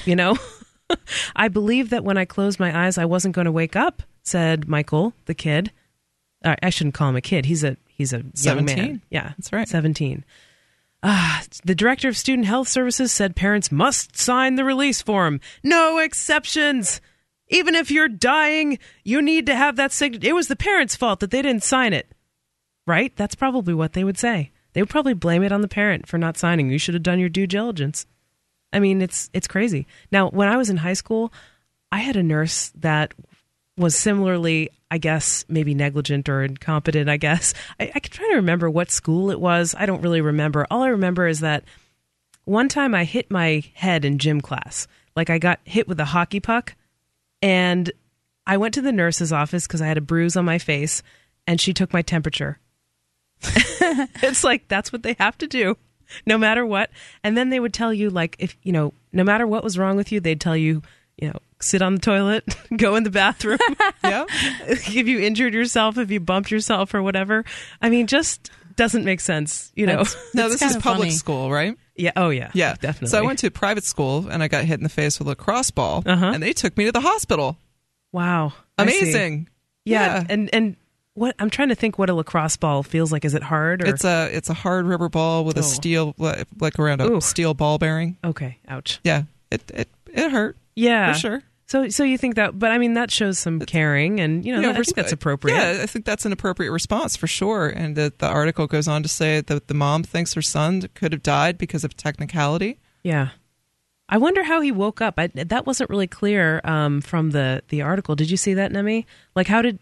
You 0.05 0.15
know? 0.15 0.37
I 1.35 1.47
believe 1.47 1.89
that 1.89 2.03
when 2.03 2.17
I 2.17 2.25
closed 2.25 2.59
my 2.59 2.85
eyes, 2.85 2.97
I 2.97 3.05
wasn't 3.05 3.35
going 3.35 3.45
to 3.45 3.51
wake 3.51 3.75
up, 3.75 4.03
said 4.23 4.67
Michael, 4.67 5.13
the 5.25 5.33
kid. 5.33 5.71
Uh, 6.43 6.55
I 6.61 6.69
shouldn't 6.69 6.95
call 6.95 7.09
him 7.09 7.15
a 7.15 7.21
kid. 7.21 7.45
He's 7.45 7.63
a 7.63 7.77
he's 7.87 8.13
a 8.13 8.17
young 8.17 8.31
17. 8.67 8.77
man. 8.77 9.01
Yeah, 9.09 9.29
That's 9.37 9.53
right. 9.53 9.67
17. 9.67 10.25
Ah, 11.05 11.43
the 11.65 11.75
director 11.75 12.07
of 12.07 12.17
student 12.17 12.47
health 12.47 12.67
services 12.69 13.11
said 13.11 13.35
parents 13.35 13.71
must 13.71 14.17
sign 14.17 14.55
the 14.55 14.63
release 14.63 15.01
form. 15.01 15.41
No 15.61 15.97
exceptions. 15.99 17.01
Even 17.49 17.75
if 17.75 17.91
you're 17.91 18.07
dying, 18.07 18.79
you 19.03 19.21
need 19.21 19.45
to 19.47 19.55
have 19.55 19.75
that 19.75 19.91
signature. 19.91 20.29
It 20.29 20.33
was 20.33 20.47
the 20.47 20.55
parents' 20.55 20.95
fault 20.95 21.19
that 21.19 21.29
they 21.29 21.41
didn't 21.41 21.63
sign 21.63 21.91
it. 21.91 22.07
Right? 22.87 23.13
That's 23.15 23.35
probably 23.35 23.73
what 23.73 23.93
they 23.93 24.03
would 24.03 24.17
say. 24.17 24.51
They 24.73 24.81
would 24.81 24.89
probably 24.89 25.13
blame 25.13 25.43
it 25.43 25.51
on 25.51 25.61
the 25.61 25.67
parent 25.67 26.07
for 26.07 26.17
not 26.17 26.37
signing. 26.37 26.69
You 26.69 26.79
should 26.79 26.93
have 26.93 27.03
done 27.03 27.19
your 27.19 27.29
due 27.29 27.47
diligence. 27.47 28.05
I 28.71 28.79
mean, 28.79 29.01
it's 29.01 29.29
it's 29.33 29.47
crazy. 29.47 29.87
Now, 30.11 30.29
when 30.29 30.47
I 30.47 30.57
was 30.57 30.69
in 30.69 30.77
high 30.77 30.93
school, 30.93 31.31
I 31.91 31.99
had 31.99 32.15
a 32.15 32.23
nurse 32.23 32.71
that 32.75 33.13
was 33.77 33.95
similarly, 33.95 34.69
I 34.91 34.97
guess, 34.97 35.45
maybe 35.47 35.73
negligent 35.73 36.27
or 36.27 36.43
incompetent. 36.43 37.09
I 37.09 37.17
guess 37.17 37.53
I, 37.79 37.91
I 37.93 37.99
could 37.99 38.11
try 38.11 38.27
to 38.29 38.35
remember 38.35 38.69
what 38.69 38.91
school 38.91 39.29
it 39.29 39.39
was. 39.39 39.75
I 39.77 39.85
don't 39.85 40.01
really 40.01 40.21
remember. 40.21 40.65
All 40.69 40.81
I 40.81 40.89
remember 40.89 41.27
is 41.27 41.41
that 41.41 41.63
one 42.45 42.67
time 42.67 42.93
I 42.93 43.03
hit 43.03 43.31
my 43.31 43.63
head 43.73 44.03
in 44.03 44.17
gym 44.17 44.41
class, 44.41 44.87
like 45.15 45.29
I 45.29 45.37
got 45.37 45.59
hit 45.63 45.87
with 45.87 45.99
a 45.99 46.05
hockey 46.05 46.39
puck, 46.39 46.75
and 47.41 47.91
I 48.45 48.57
went 48.57 48.73
to 48.73 48.81
the 48.81 48.91
nurse's 48.91 49.31
office 49.31 49.65
because 49.67 49.81
I 49.81 49.87
had 49.87 49.97
a 49.97 50.01
bruise 50.01 50.35
on 50.35 50.45
my 50.45 50.57
face, 50.57 51.03
and 51.47 51.61
she 51.61 51.73
took 51.73 51.93
my 51.93 52.01
temperature. 52.01 52.59
it's 54.23 54.43
like 54.43 54.67
that's 54.67 54.91
what 54.91 55.03
they 55.03 55.15
have 55.19 55.37
to 55.37 55.47
do 55.47 55.75
no 56.25 56.37
matter 56.37 56.65
what 56.65 56.89
and 57.23 57.35
then 57.37 57.49
they 57.49 57.59
would 57.59 57.73
tell 57.73 57.93
you 57.93 58.09
like 58.09 58.35
if 58.39 58.55
you 58.63 58.71
know 58.71 58.93
no 59.11 59.23
matter 59.23 59.47
what 59.47 59.63
was 59.63 59.77
wrong 59.77 59.95
with 59.95 60.11
you 60.11 60.19
they'd 60.19 60.41
tell 60.41 60.55
you 60.57 60.81
you 61.17 61.27
know 61.27 61.39
sit 61.59 61.81
on 61.81 61.95
the 61.95 62.01
toilet 62.01 62.43
go 62.77 62.95
in 62.95 63.03
the 63.03 63.09
bathroom 63.09 63.57
Yeah. 64.03 64.25
if 64.67 65.07
you 65.07 65.19
injured 65.19 65.53
yourself 65.53 65.97
if 65.97 66.11
you 66.11 66.19
bumped 66.19 66.51
yourself 66.51 66.93
or 66.93 67.01
whatever 67.01 67.45
i 67.81 67.89
mean 67.89 68.05
just 68.07 68.51
doesn't 68.75 69.05
make 69.05 69.21
sense 69.21 69.71
you 69.75 69.85
know 69.85 69.97
That's- 70.03 70.15
No, 70.33 70.49
this 70.49 70.61
is 70.61 70.73
public 70.77 70.99
funny. 71.07 71.11
school, 71.11 71.51
right? 71.51 71.77
yeah 71.95 72.11
oh 72.15 72.29
yeah 72.31 72.49
Yeah, 72.53 72.73
definitely 72.73 73.09
So 73.09 73.19
I 73.19 73.21
went 73.21 73.39
to 73.39 73.51
private 73.51 73.83
school 73.83 74.27
and 74.29 74.41
I 74.43 74.47
got 74.47 74.65
hit 74.65 74.79
in 74.79 74.83
the 74.83 74.89
face 74.89 75.19
with 75.19 75.27
a 75.27 75.31
lacrosse 75.31 75.69
ball, 75.71 76.01
Uh-huh. 76.05 76.25
and 76.33 76.41
they 76.41 76.53
took 76.53 76.75
me 76.77 76.85
to 76.85 76.91
the 76.91 77.01
hospital. 77.01 77.57
wow 78.11 78.53
Amazing. 78.77 79.47
yeah, 79.85 80.05
Yeah. 80.21 80.25
and 80.29 80.49
and 80.53 80.75
what 81.15 81.35
i'm 81.39 81.49
trying 81.49 81.69
to 81.69 81.75
think 81.75 81.97
what 81.99 82.09
a 82.09 82.13
lacrosse 82.13 82.57
ball 82.57 82.81
feels 82.83 83.11
like 83.11 83.23
is 83.25 83.33
it 83.33 83.43
hard 83.43 83.81
or 83.83 83.87
It's 83.87 84.03
a 84.03 84.29
it's 84.35 84.49
a 84.49 84.53
hard 84.53 84.85
rubber 84.87 85.09
ball 85.09 85.45
with 85.45 85.57
Oh. 85.57 85.61
a 85.61 85.63
steel 85.63 86.15
like 86.17 86.79
around 86.79 87.01
a 87.01 87.11
Ooh. 87.11 87.21
steel 87.21 87.53
ball 87.53 87.77
bearing. 87.77 88.17
okay 88.23 88.57
ouch 88.67 88.99
Yeah, 89.03 89.23
it 89.51 89.61
it 89.73 89.89
it 90.11 90.31
hurt 90.31 90.57
yeah 90.75 91.13
for 91.13 91.19
sure. 91.19 91.43
so 91.67 91.87
so 91.89 92.03
you 92.03 92.17
think 92.17 92.35
that 92.35 92.57
but 92.57 92.71
i 92.71 92.77
mean 92.79 92.95
that 92.95 93.11
shows 93.11 93.37
some 93.37 93.59
caring 93.59 94.19
and 94.19 94.43
you 94.43 94.51
know 94.53 94.59
You 94.61 94.67
know, 94.67 94.71
i 94.79 94.81
think 94.81 94.95
that's 94.95 95.11
appropriate 95.11 95.55
Yeah, 95.55 95.81
I 95.83 95.85
think 95.85 96.05
that's 96.05 96.25
an 96.25 96.31
appropriate 96.31 96.71
response 96.71 97.15
for 97.15 97.27
sure. 97.27 97.67
And 97.69 97.95
the, 97.95 98.11
the 98.17 98.27
article 98.27 98.65
goes 98.67 98.87
on 98.87 99.03
to 99.03 99.09
say 99.09 99.41
that 99.41 99.67
the 99.67 99.73
mom 99.75 100.03
thinks 100.03 100.33
her 100.33 100.41
son 100.41 100.81
could 100.95 101.11
have 101.13 101.21
died 101.23 101.57
because 101.59 101.83
of 101.83 101.95
technicality. 101.95 102.79
Yeah. 103.03 103.29
I 104.09 104.17
wonder 104.17 104.43
how 104.43 104.61
he 104.61 104.71
woke 104.71 104.99
up. 105.01 105.15
I, 105.17 105.27
that 105.27 105.65
wasn't 105.65 105.89
really 105.89 106.07
clear 106.07 106.59
um, 106.63 107.01
from 107.01 107.31
the, 107.31 107.63
the 107.69 107.81
article. 107.81 108.15
Did 108.15 108.29
you 108.29 108.37
see 108.37 108.53
that, 108.55 108.71
Nemi? 108.71 109.05
Like, 109.35 109.47
how 109.47 109.61
did 109.61 109.79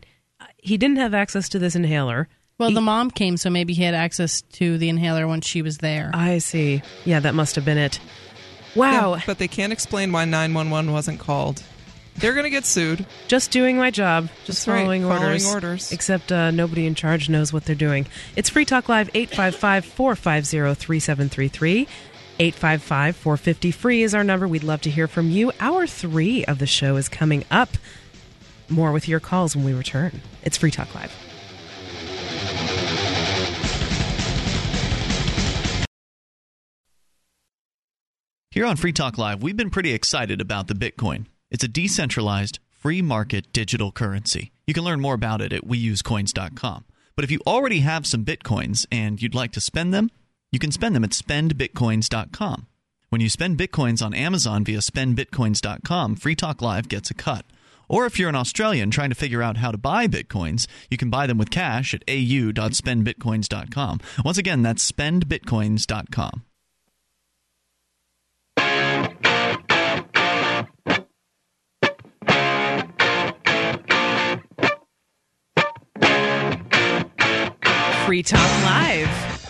he 0.62 0.78
didn't 0.78 0.98
have 0.98 1.14
access 1.14 1.50
to 1.50 1.60
this 1.60 1.76
inhaler? 1.76 2.28
Well, 2.58 2.72
the 2.72 2.82
mom 2.82 3.10
came, 3.10 3.38
so 3.38 3.50
maybe 3.50 3.74
he 3.74 3.82
had 3.82 3.96
access 3.96 4.42
to 4.54 4.78
the 4.78 4.88
inhaler 4.88 5.28
when 5.28 5.42
she 5.42 5.64
was 5.64 5.80
there. 5.80 6.12
I 6.14 6.38
see. 6.38 6.84
Yeah, 7.06 7.20
that 7.20 7.34
must 7.34 7.56
have 7.56 7.66
been 7.66 7.80
it. 7.80 8.00
Wow. 8.76 9.16
Yeah, 9.16 9.22
but 9.26 9.40
they 9.40 9.48
can't 9.48 9.74
explain 9.74 10.12
why 10.12 10.26
911 10.26 10.92
wasn't 10.92 11.20
called. 11.20 11.64
They're 12.18 12.34
going 12.34 12.44
to 12.44 12.52
get 12.52 12.66
sued. 12.66 13.06
Just 13.28 13.50
doing 13.52 13.78
my 13.78 13.90
job. 13.90 14.30
Just 14.46 14.60
That's 14.60 14.68
right, 14.68 14.82
following 14.82 15.02
following 15.04 15.24
orders. 15.24 15.54
orders. 15.54 15.92
Except 15.92 16.32
uh, 16.32 16.52
nobody 16.52 16.86
in 16.86 16.94
charge 16.94 17.30
knows 17.30 17.52
what 17.52 17.66
they're 17.66 17.76
doing. 17.76 18.06
It's 18.36 18.50
Free 18.50 18.66
Talk 18.66 18.88
Live 18.90 19.10
855 19.14 19.86
450 19.86 20.76
3733. 20.76 21.88
855 22.40 23.16
450 23.16 23.72
free 23.72 24.04
is 24.04 24.16
our 24.16 24.24
number. 24.24 24.48
We'd 24.48 24.64
love 24.64 24.82
to 24.82 24.90
hear 24.90 25.08
from 25.08 25.30
you. 25.30 25.52
Hour 25.60 25.88
three 25.88 26.44
of 26.46 26.60
the 26.60 26.68
show 26.68 26.96
is 26.96 27.08
coming 27.08 27.44
up. 27.52 27.70
More 28.72 28.92
with 28.92 29.08
your 29.08 29.20
calls 29.20 29.56
when 29.56 29.66
we 29.66 29.74
return. 29.74 30.22
It's 30.44 30.58
Free 30.58 30.72
Talk 30.72 30.96
Live. 30.96 31.16
Here 38.52 38.66
on 38.66 38.76
Free 38.76 38.92
Talk 38.92 39.18
Live, 39.18 39.42
we've 39.42 39.56
been 39.56 39.70
pretty 39.70 39.94
excited 39.94 40.42
about 40.42 40.68
the 40.68 40.74
Bitcoin. 40.74 41.26
It's 41.50 41.64
a 41.64 41.70
decentralized, 41.70 42.60
free 42.70 43.02
market 43.02 43.54
digital 43.54 43.92
currency. 43.92 44.52
You 44.68 44.74
can 44.74 44.84
learn 44.84 45.00
more 45.00 45.14
about 45.14 45.42
it 45.42 45.54
at 45.54 45.66
weusecoins.com. 45.66 46.86
But 47.16 47.24
if 47.24 47.32
you 47.32 47.40
already 47.48 47.80
have 47.80 48.06
some 48.06 48.26
Bitcoins 48.26 48.86
and 48.92 49.22
you'd 49.22 49.36
like 49.36 49.52
to 49.54 49.62
spend 49.62 49.94
them, 49.94 50.12
you 50.52 50.60
can 50.60 50.72
spend 50.72 50.96
them 50.96 51.04
at 51.04 51.12
spendbitcoins.com. 51.12 52.68
When 53.10 53.22
you 53.22 53.30
spend 53.30 53.58
Bitcoins 53.58 54.06
on 54.06 54.14
Amazon 54.14 54.64
via 54.64 54.80
spendbitcoins.com, 54.80 56.16
Free 56.16 56.36
Talk 56.36 56.62
Live 56.62 56.90
gets 56.90 57.10
a 57.10 57.14
cut. 57.14 57.46
Or 57.92 58.06
if 58.06 58.18
you're 58.18 58.30
an 58.30 58.36
Australian 58.36 58.90
trying 58.90 59.10
to 59.10 59.16
figure 59.16 59.44
out 59.44 59.58
how 59.58 59.70
to 59.72 59.78
buy 59.78 60.08
Bitcoins, 60.08 60.66
you 60.90 60.96
can 60.96 61.10
buy 61.10 61.28
them 61.28 61.38
with 61.38 61.52
cash 61.52 61.94
at 61.94 62.04
au.spendbitcoins.com. 62.08 64.00
Once 64.24 64.38
again, 64.38 64.62
that's 64.62 64.90
spendbitcoins.com. 64.90 66.44
Free 78.06 78.24
Talk 78.24 78.64
Live. 78.64 79.41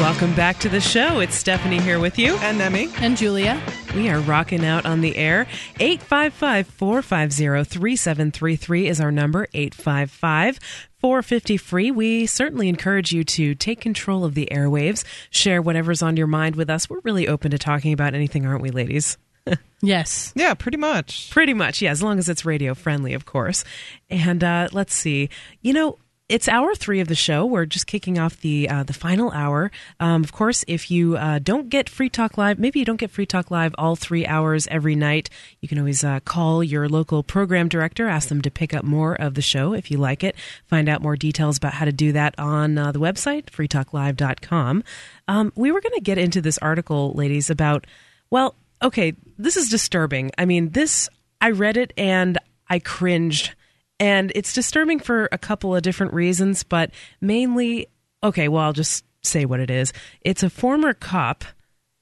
Welcome 0.00 0.34
back 0.34 0.58
to 0.58 0.68
the 0.68 0.80
show. 0.80 1.20
It's 1.20 1.34
Stephanie 1.34 1.80
here 1.80 1.98
with 1.98 2.18
you. 2.18 2.36
And 2.36 2.58
Nemi. 2.58 2.90
And 2.98 3.16
Julia. 3.16 3.58
We 3.94 4.10
are 4.10 4.20
rocking 4.20 4.62
out 4.62 4.84
on 4.84 5.00
the 5.00 5.16
air. 5.16 5.46
855 5.80 6.66
450 6.66 7.64
3733 7.64 8.88
is 8.88 9.00
our 9.00 9.10
number. 9.10 9.48
855 9.54 10.58
450 11.00 11.56
free. 11.56 11.90
We 11.90 12.26
certainly 12.26 12.68
encourage 12.68 13.12
you 13.12 13.24
to 13.24 13.54
take 13.54 13.80
control 13.80 14.26
of 14.26 14.34
the 14.34 14.46
airwaves, 14.52 15.02
share 15.30 15.62
whatever's 15.62 16.02
on 16.02 16.18
your 16.18 16.26
mind 16.26 16.56
with 16.56 16.68
us. 16.68 16.90
We're 16.90 17.00
really 17.02 17.26
open 17.26 17.50
to 17.52 17.58
talking 17.58 17.94
about 17.94 18.14
anything, 18.14 18.44
aren't 18.44 18.62
we, 18.62 18.70
ladies? 18.70 19.16
Yes. 19.82 20.32
Yeah, 20.34 20.54
pretty 20.54 20.78
much. 20.78 21.30
Pretty 21.30 21.52
much, 21.52 21.82
yeah, 21.82 21.90
as 21.90 22.02
long 22.02 22.18
as 22.18 22.30
it's 22.30 22.46
radio 22.46 22.74
friendly, 22.74 23.12
of 23.12 23.26
course. 23.26 23.62
And 24.08 24.42
uh, 24.42 24.68
let's 24.72 24.94
see. 24.94 25.28
You 25.60 25.74
know, 25.74 25.98
it's 26.28 26.48
hour 26.48 26.74
three 26.74 27.00
of 27.00 27.06
the 27.06 27.14
show. 27.14 27.46
We're 27.46 27.66
just 27.66 27.86
kicking 27.86 28.18
off 28.18 28.40
the 28.40 28.68
uh, 28.68 28.82
the 28.82 28.92
final 28.92 29.30
hour. 29.30 29.70
Um, 30.00 30.24
of 30.24 30.32
course, 30.32 30.64
if 30.66 30.90
you 30.90 31.16
uh, 31.16 31.38
don't 31.38 31.68
get 31.68 31.88
Free 31.88 32.08
Talk 32.08 32.36
Live, 32.36 32.58
maybe 32.58 32.80
you 32.80 32.84
don't 32.84 32.98
get 32.98 33.10
Free 33.10 33.26
Talk 33.26 33.50
Live 33.50 33.74
all 33.78 33.94
three 33.94 34.26
hours 34.26 34.66
every 34.68 34.96
night. 34.96 35.30
You 35.60 35.68
can 35.68 35.78
always 35.78 36.02
uh, 36.02 36.20
call 36.20 36.64
your 36.64 36.88
local 36.88 37.22
program 37.22 37.68
director, 37.68 38.08
ask 38.08 38.28
them 38.28 38.42
to 38.42 38.50
pick 38.50 38.74
up 38.74 38.84
more 38.84 39.14
of 39.14 39.34
the 39.34 39.42
show 39.42 39.72
if 39.72 39.90
you 39.90 39.98
like 39.98 40.24
it. 40.24 40.34
Find 40.66 40.88
out 40.88 41.00
more 41.02 41.16
details 41.16 41.58
about 41.58 41.74
how 41.74 41.84
to 41.84 41.92
do 41.92 42.12
that 42.12 42.34
on 42.38 42.76
uh, 42.76 42.90
the 42.90 43.00
website 43.00 43.46
freetalklive.com. 43.46 44.82
Um, 45.28 45.52
we 45.54 45.70
were 45.70 45.80
going 45.80 45.94
to 45.94 46.00
get 46.00 46.18
into 46.18 46.40
this 46.40 46.58
article, 46.58 47.12
ladies, 47.12 47.50
about 47.50 47.86
well, 48.30 48.56
okay, 48.82 49.14
this 49.38 49.56
is 49.56 49.68
disturbing. 49.68 50.32
I 50.36 50.44
mean, 50.44 50.70
this 50.70 51.08
I 51.40 51.50
read 51.50 51.76
it 51.76 51.92
and 51.96 52.38
I 52.68 52.80
cringed. 52.80 53.54
And 53.98 54.30
it's 54.34 54.52
disturbing 54.52 54.98
for 54.98 55.28
a 55.32 55.38
couple 55.38 55.74
of 55.74 55.82
different 55.82 56.12
reasons, 56.12 56.62
but 56.62 56.90
mainly, 57.20 57.88
okay, 58.22 58.48
well, 58.48 58.64
I'll 58.64 58.72
just 58.72 59.04
say 59.22 59.44
what 59.44 59.60
it 59.60 59.70
is. 59.70 59.92
It's 60.20 60.42
a 60.42 60.50
former 60.50 60.92
cop 60.92 61.44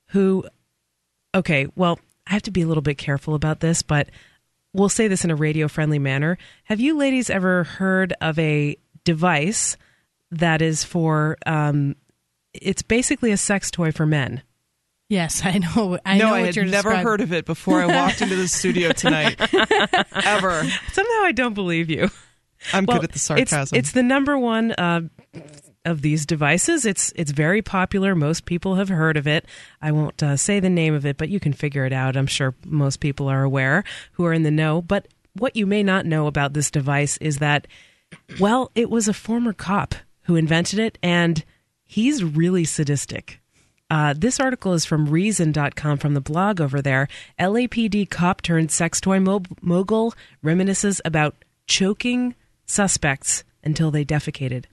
who, 0.09 0.45
okay, 1.35 1.69
well, 1.77 1.99
I 2.27 2.33
have 2.33 2.43
to 2.43 2.51
be 2.51 2.63
a 2.63 2.67
little 2.67 2.83
bit 2.83 2.99
careful 2.99 3.35
about 3.35 3.61
this, 3.61 3.83
but 3.83 4.09
we'll 4.73 4.89
say 4.89 5.09
this 5.09 5.25
in 5.25 5.31
a 5.31 5.37
radio 5.37 5.69
friendly 5.69 5.99
manner. 5.99 6.37
Have 6.65 6.81
you 6.81 6.97
ladies 6.97 7.31
ever 7.31 7.65
heard 7.65 8.13
of 8.21 8.39
a 8.39 8.77
device 9.05 9.77
that 10.31 10.63
is 10.63 10.83
for, 10.83 11.37
um, 11.47 11.95
it's 12.53 12.83
basically 12.83 13.31
a 13.31 13.37
sex 13.37 13.71
toy 13.71 13.93
for 13.93 14.07
men? 14.07 14.43
Yes, 15.09 15.43
I 15.45 15.59
know. 15.59 15.99
I 16.05 16.19
no, 16.19 16.29
know 16.29 16.35
I 16.35 16.41
had 16.41 16.57
never 16.57 16.67
describing. 16.71 17.03
heard 17.05 17.21
of 17.21 17.33
it 17.33 17.45
before 17.45 17.81
I 17.83 17.87
walked 17.87 18.23
into 18.23 18.37
the 18.37 18.49
studio 18.49 18.93
tonight. 18.93 19.37
Ever. 20.25 20.65
Somehow 20.93 21.23
I 21.25 21.33
don't 21.35 21.55
believe 21.55 21.91
you. 21.91 22.11
I'm 22.73 22.87
Well, 22.87 22.99
good 22.99 23.05
at 23.05 23.13
the 23.13 23.17
it's- 23.17 23.51
sarcasm. 23.51 23.77
It's, 23.79 23.93
the 23.93 24.03
number 24.03 24.39
one 24.39 24.73
uh, 24.73 25.03
of 25.85 26.01
these 26.01 26.25
devices. 26.25 26.87
It's 26.87 27.13
it's 27.17 27.31
very 27.33 27.61
popular. 27.61 28.15
Most 28.15 28.47
people 28.47 28.77
have 28.77 28.89
heard 28.89 29.19
of 29.19 29.27
it. 29.27 29.45
I 29.83 29.93
won't 29.93 30.23
uh, 30.23 30.37
say 30.39 30.59
the 30.61 30.71
name 30.71 30.95
of 30.95 31.05
it, 31.05 31.19
but 31.19 31.29
you 31.29 31.39
can 31.39 31.53
figure 31.53 31.85
it 31.85 31.93
out. 31.93 32.17
I'm 32.17 32.27
sure 32.27 32.55
most 32.65 33.01
people 33.01 33.29
are 33.29 33.43
aware 33.43 33.85
who 34.13 34.25
are 34.25 34.33
in 34.33 34.43
the 34.45 34.51
know. 34.51 34.81
But 34.81 35.09
what 35.35 35.55
you 35.55 35.67
may 35.67 35.83
not 35.83 36.07
know 36.07 36.27
about 36.27 36.55
this 36.55 36.71
device 36.71 37.19
is 37.19 37.39
that, 37.39 37.67
well, 38.41 38.71
it 38.75 38.89
was 38.89 39.09
a 39.09 39.13
former 39.13 39.53
cop 39.53 39.95
who 40.23 40.37
invented 40.37 40.79
it, 40.79 40.97
and 41.03 41.45
he's 41.85 42.25
really 42.25 42.65
sadistic. 42.65 43.41
Uh, 43.91 44.15
this 44.17 44.41
article 44.41 44.73
is 44.73 44.85
from 44.85 45.09
Reason.com 45.09 45.99
from 45.99 46.15
the 46.15 46.21
blog 46.21 46.61
over 46.61 46.81
there. 46.81 47.07
LAPD 47.39 48.09
cop 48.11 48.43
turned 48.43 48.71
sex 48.71 49.01
toy 49.01 49.21
mo- 49.21 49.43
mogul 49.61 50.15
reminisces 50.43 51.01
about 51.05 51.37
choking 51.67 52.35
suspects 52.67 53.45
until 53.63 53.91
they 53.91 54.05
defecated. 54.05 54.65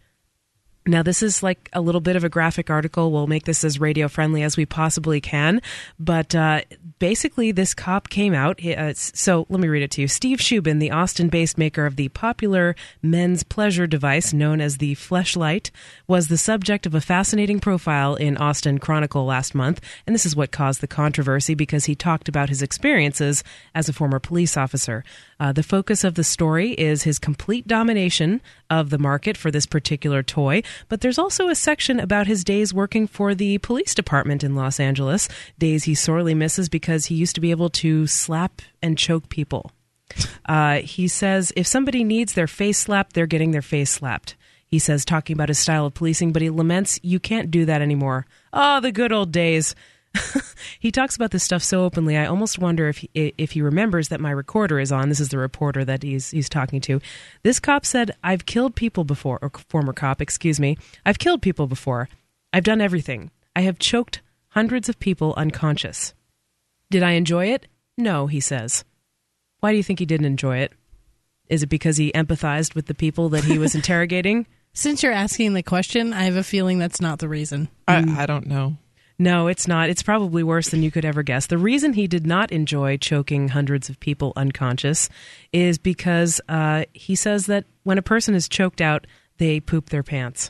Now, 0.92 1.04
this 1.04 1.24
is 1.24 1.42
like 1.42 1.70
a 1.72 1.80
little 1.80 2.02
bit 2.02 2.18
of 2.18 2.26
a 2.26 2.30
graphic 2.30 2.70
article. 2.70 3.14
We'll 3.14 3.26
make 3.26 3.46
this 3.46 3.64
as 3.64 3.80
radio 3.80 4.10
friendly 4.10 4.44
as 4.44 4.58
we 4.58 4.66
possibly 4.66 5.22
can. 5.22 5.62
But 5.98 6.36
uh, 6.36 6.64
basically, 7.00 7.54
this 7.54 7.74
cop 7.74 8.10
came 8.10 8.34
out. 8.34 8.62
Uh, 8.64 8.94
so 8.94 9.46
let 9.48 9.62
me 9.62 9.70
read 9.70 9.84
it 9.84 9.92
to 9.92 10.02
you. 10.02 10.10
Steve 10.10 10.40
Shubin, 10.40 10.82
the 10.82 10.92
Austin 10.92 11.30
based 11.30 11.58
maker 11.58 11.86
of 11.86 11.96
the 11.96 12.10
popular 12.10 12.76
men's 13.02 13.42
pleasure 13.44 13.88
device 13.88 14.34
known 14.34 14.60
as 14.60 14.80
the 14.80 14.96
Fleshlight, 14.96 15.72
was 16.08 16.28
the 16.28 16.38
subject 16.38 16.86
of 16.86 16.94
a 16.94 17.00
fascinating 17.00 17.62
profile 17.62 18.16
in 18.16 18.36
Austin 18.36 18.78
Chronicle 18.78 19.24
last 19.24 19.56
month. 19.56 19.80
And 20.06 20.14
this 20.14 20.26
is 20.26 20.36
what 20.36 20.52
caused 20.52 20.82
the 20.82 20.88
controversy 20.88 21.56
because 21.56 21.86
he 21.86 21.96
talked 21.96 22.28
about 22.28 22.50
his 22.50 22.62
experiences 22.62 23.46
as 23.74 23.88
a 23.88 23.94
former 23.94 24.20
police 24.20 24.58
officer. 24.58 25.06
Uh, 25.40 25.54
the 25.54 25.64
focus 25.64 26.04
of 26.04 26.16
the 26.16 26.24
story 26.24 26.74
is 26.74 27.02
his 27.02 27.18
complete 27.18 27.66
domination 27.66 28.42
of 28.70 28.92
the 28.92 29.00
market 29.00 29.36
for 29.36 29.50
this 29.50 29.66
particular 29.66 30.22
toy, 30.22 30.62
but 30.90 31.02
there's 31.02 31.20
also 31.20 31.48
a 31.48 31.56
section 31.56 32.00
about 32.00 32.28
his 32.28 32.44
days 32.44 32.74
working 32.74 33.08
for 33.08 33.34
the 33.34 33.58
police 33.60 33.94
department 33.96 34.44
in 34.44 34.56
Los 34.56 34.80
Angeles, 34.80 35.28
days 35.58 35.86
he 35.86 35.96
sorely 35.96 36.34
misses 36.34 36.70
because 36.70 37.06
he 37.06 37.16
used 37.16 37.36
to 37.36 37.42
be 37.42 37.52
able 37.52 37.70
to 37.70 38.08
slap 38.08 38.62
and 38.82 38.98
choke 38.98 39.30
people. 39.30 39.72
Uh, 40.46 40.80
he 40.80 41.08
says 41.08 41.54
if 41.56 41.66
somebody 41.66 42.04
needs 42.04 42.34
their 42.34 42.48
face 42.48 42.78
slapped, 42.78 43.14
they're 43.14 43.28
getting 43.28 43.52
their 43.52 43.62
face 43.62 43.90
slapped. 43.90 44.36
He 44.68 44.80
says, 44.80 45.04
talking 45.04 45.34
about 45.34 45.50
his 45.50 45.60
style 45.60 45.86
of 45.86 45.94
policing, 45.94 46.32
but 46.32 46.42
he 46.42 46.50
laments 46.50 46.98
you 47.04 47.20
can't 47.20 47.52
do 47.52 47.66
that 47.66 47.82
anymore. 47.82 48.26
Oh, 48.54 48.80
the 48.80 48.94
good 48.94 49.12
old 49.12 49.32
days. 49.32 49.76
he 50.80 50.92
talks 50.92 51.16
about 51.16 51.32
this 51.32 51.44
stuff 51.44 51.64
so 51.64 51.84
openly. 51.84 52.18
I 52.18 52.26
almost 52.26 52.60
wonder 52.60 52.88
if 52.88 52.98
he, 52.98 53.10
if 53.38 53.52
he 53.52 53.62
remembers 53.62 54.10
that 54.10 54.20
my 54.20 54.32
recorder 54.32 54.80
is 54.80 54.92
on. 54.92 55.10
This 55.10 55.20
is 55.20 55.30
the 55.30 55.38
reporter 55.38 55.86
that 55.86 56.04
he's 56.04 56.32
he's 56.32 56.50
talking 56.50 56.82
to. 56.82 57.00
This 57.44 57.60
cop 57.60 57.86
said, 57.86 58.12
"I've 58.24 58.46
killed 58.46 58.76
people 58.76 59.04
before." 59.04 59.40
Or 59.42 59.52
former 59.70 59.94
cop, 59.94 60.22
excuse 60.22 60.60
me. 60.60 60.78
I've 61.06 61.20
killed 61.20 61.42
people 61.42 61.68
before. 61.68 62.10
I've 62.54 62.64
done 62.64 62.82
everything. 62.82 63.32
I 63.56 63.62
have 63.62 63.80
choked 63.80 64.22
hundreds 64.50 64.90
of 64.90 65.00
people 65.00 65.34
unconscious. 65.38 66.14
Did 66.90 67.04
I 67.04 67.12
enjoy 67.12 67.48
it? 67.48 67.68
No, 67.98 68.28
he 68.28 68.40
says. 68.40 68.84
Why 69.60 69.72
do 69.72 69.78
you 69.78 69.84
think 69.84 70.00
he 70.00 70.06
didn't 70.06 70.26
enjoy 70.26 70.58
it? 70.58 70.74
Is 71.48 71.64
it 71.64 71.68
because 71.68 71.98
he 71.98 72.12
empathized 72.14 72.76
with 72.76 72.88
the 72.88 72.94
people 72.94 73.30
that 73.30 73.44
he 73.44 73.58
was 73.58 73.76
interrogating? 73.76 74.48
Since 74.74 75.04
you're 75.04 75.12
asking 75.12 75.54
the 75.54 75.64
question, 75.64 76.14
I 76.14 76.24
have 76.24 76.38
a 76.38 76.44
feeling 76.44 76.80
that's 76.80 77.02
not 77.02 77.20
the 77.20 77.28
reason. 77.28 77.70
I, 77.88 78.24
I 78.24 78.26
don't 78.26 78.48
know. 78.48 78.78
No, 79.22 79.48
it's 79.48 79.68
not. 79.68 79.90
It's 79.90 80.02
probably 80.02 80.42
worse 80.42 80.70
than 80.70 80.82
you 80.82 80.90
could 80.90 81.06
ever 81.06 81.22
guess. 81.22 81.46
The 81.46 81.60
reason 81.60 81.94
he 81.94 82.08
did 82.08 82.26
not 82.26 82.52
enjoy 82.52 82.98
choking 82.98 83.50
hundreds 83.50 83.88
of 83.88 84.00
people 84.00 84.34
unconscious 84.36 85.10
is 85.54 85.78
because 85.78 86.42
uh, 86.50 86.86
he 86.94 87.14
says 87.14 87.46
that 87.46 87.66
when 87.84 88.00
a 88.00 88.02
person 88.02 88.34
is 88.34 88.50
choked 88.50 88.82
out, 88.82 89.06
they 89.38 89.60
poop 89.60 89.90
their 89.90 90.02
pants. 90.02 90.50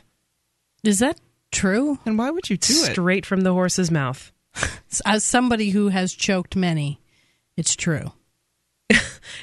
Is 0.82 1.00
that 1.00 1.20
true? 1.50 1.98
And 2.06 2.16
why 2.16 2.30
would 2.30 2.48
you 2.48 2.56
do 2.56 2.72
it? 2.72 2.92
Straight 2.92 3.26
from 3.26 3.42
the 3.42 3.52
horse's 3.52 3.90
mouth. 3.90 4.32
As 5.04 5.22
somebody 5.22 5.68
who 5.68 5.88
has 5.88 6.14
choked 6.14 6.56
many, 6.56 6.98
it's 7.58 7.76
true. 7.76 8.12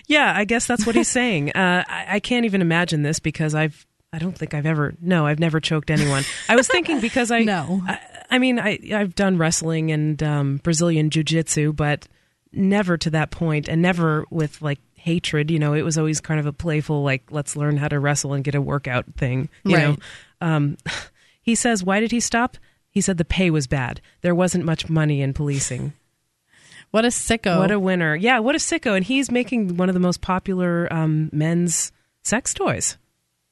Yeah, 0.08 0.34
I 0.36 0.46
guess 0.46 0.66
that's 0.68 0.86
what 0.86 0.96
he's 0.96 1.08
saying. 1.08 1.52
Uh, 1.52 1.84
I, 1.88 2.06
I 2.16 2.20
can't 2.20 2.46
even 2.46 2.62
imagine 2.62 3.04
this 3.04 3.20
because 3.20 3.54
I've. 3.56 3.86
I 4.12 4.18
don't 4.18 4.36
think 4.36 4.56
I've 4.56 4.66
ever. 4.66 4.96
No, 5.00 5.28
I've 5.28 5.40
never 5.40 5.60
choked 5.60 5.92
anyone. 5.92 6.24
I 6.50 6.56
was 6.56 6.68
thinking 6.68 7.00
because 7.00 7.30
I. 7.32 7.40
No. 7.44 7.84
I, 7.88 8.00
I 8.30 8.38
mean, 8.40 8.60
I 8.60 8.80
I've 8.94 9.16
done 9.16 9.38
wrestling 9.38 9.92
and 9.92 10.22
um, 10.22 10.58
Brazilian 10.58 11.10
jiu 11.10 11.24
jitsu, 11.24 11.74
but 11.74 12.08
never 12.54 12.98
to 12.98 13.10
that 13.12 13.32
point, 13.32 13.68
and 13.68 13.82
never 13.82 14.26
with 14.30 14.62
like 14.62 14.80
hatred. 14.96 15.50
You 15.50 15.60
know, 15.60 15.74
it 15.74 15.82
was 15.84 15.98
always 15.98 16.22
kind 16.22 16.40
of 16.40 16.46
a 16.46 16.54
playful, 16.54 17.04
like 17.04 17.24
let's 17.32 17.56
learn 17.56 17.78
how 17.78 17.88
to 17.88 18.00
wrestle 18.00 18.34
and 18.34 18.44
get 18.44 18.56
a 18.56 18.62
workout 18.62 19.06
thing. 19.18 19.50
You 19.64 19.78
know, 19.78 19.90
Right. 20.42 20.56
um, 20.56 20.78
he 21.42 21.56
says, 21.56 21.84
why 21.84 22.00
did 22.00 22.12
he 22.12 22.20
stop? 22.20 22.58
He 22.92 23.02
said 23.02 23.18
the 23.18 23.26
pay 23.26 23.50
was 23.50 23.68
bad. 23.68 24.02
There 24.22 24.36
wasn't 24.36 24.66
much 24.66 24.90
money 24.90 25.22
in 25.22 25.34
policing. 25.34 25.94
What 26.92 27.06
a 27.06 27.10
sicko. 27.10 27.60
What 27.60 27.70
a 27.70 27.80
winner. 27.80 28.16
Yeah, 28.16 28.40
what 28.40 28.56
a 28.56 28.58
sicko. 28.58 28.96
And 28.98 29.06
he's 29.06 29.30
making 29.30 29.78
one 29.78 29.90
of 29.90 29.94
the 29.94 30.00
most 30.00 30.22
popular 30.22 30.92
um, 30.92 31.30
men's 31.32 31.92
sex 32.24 32.52
toys 32.52 32.98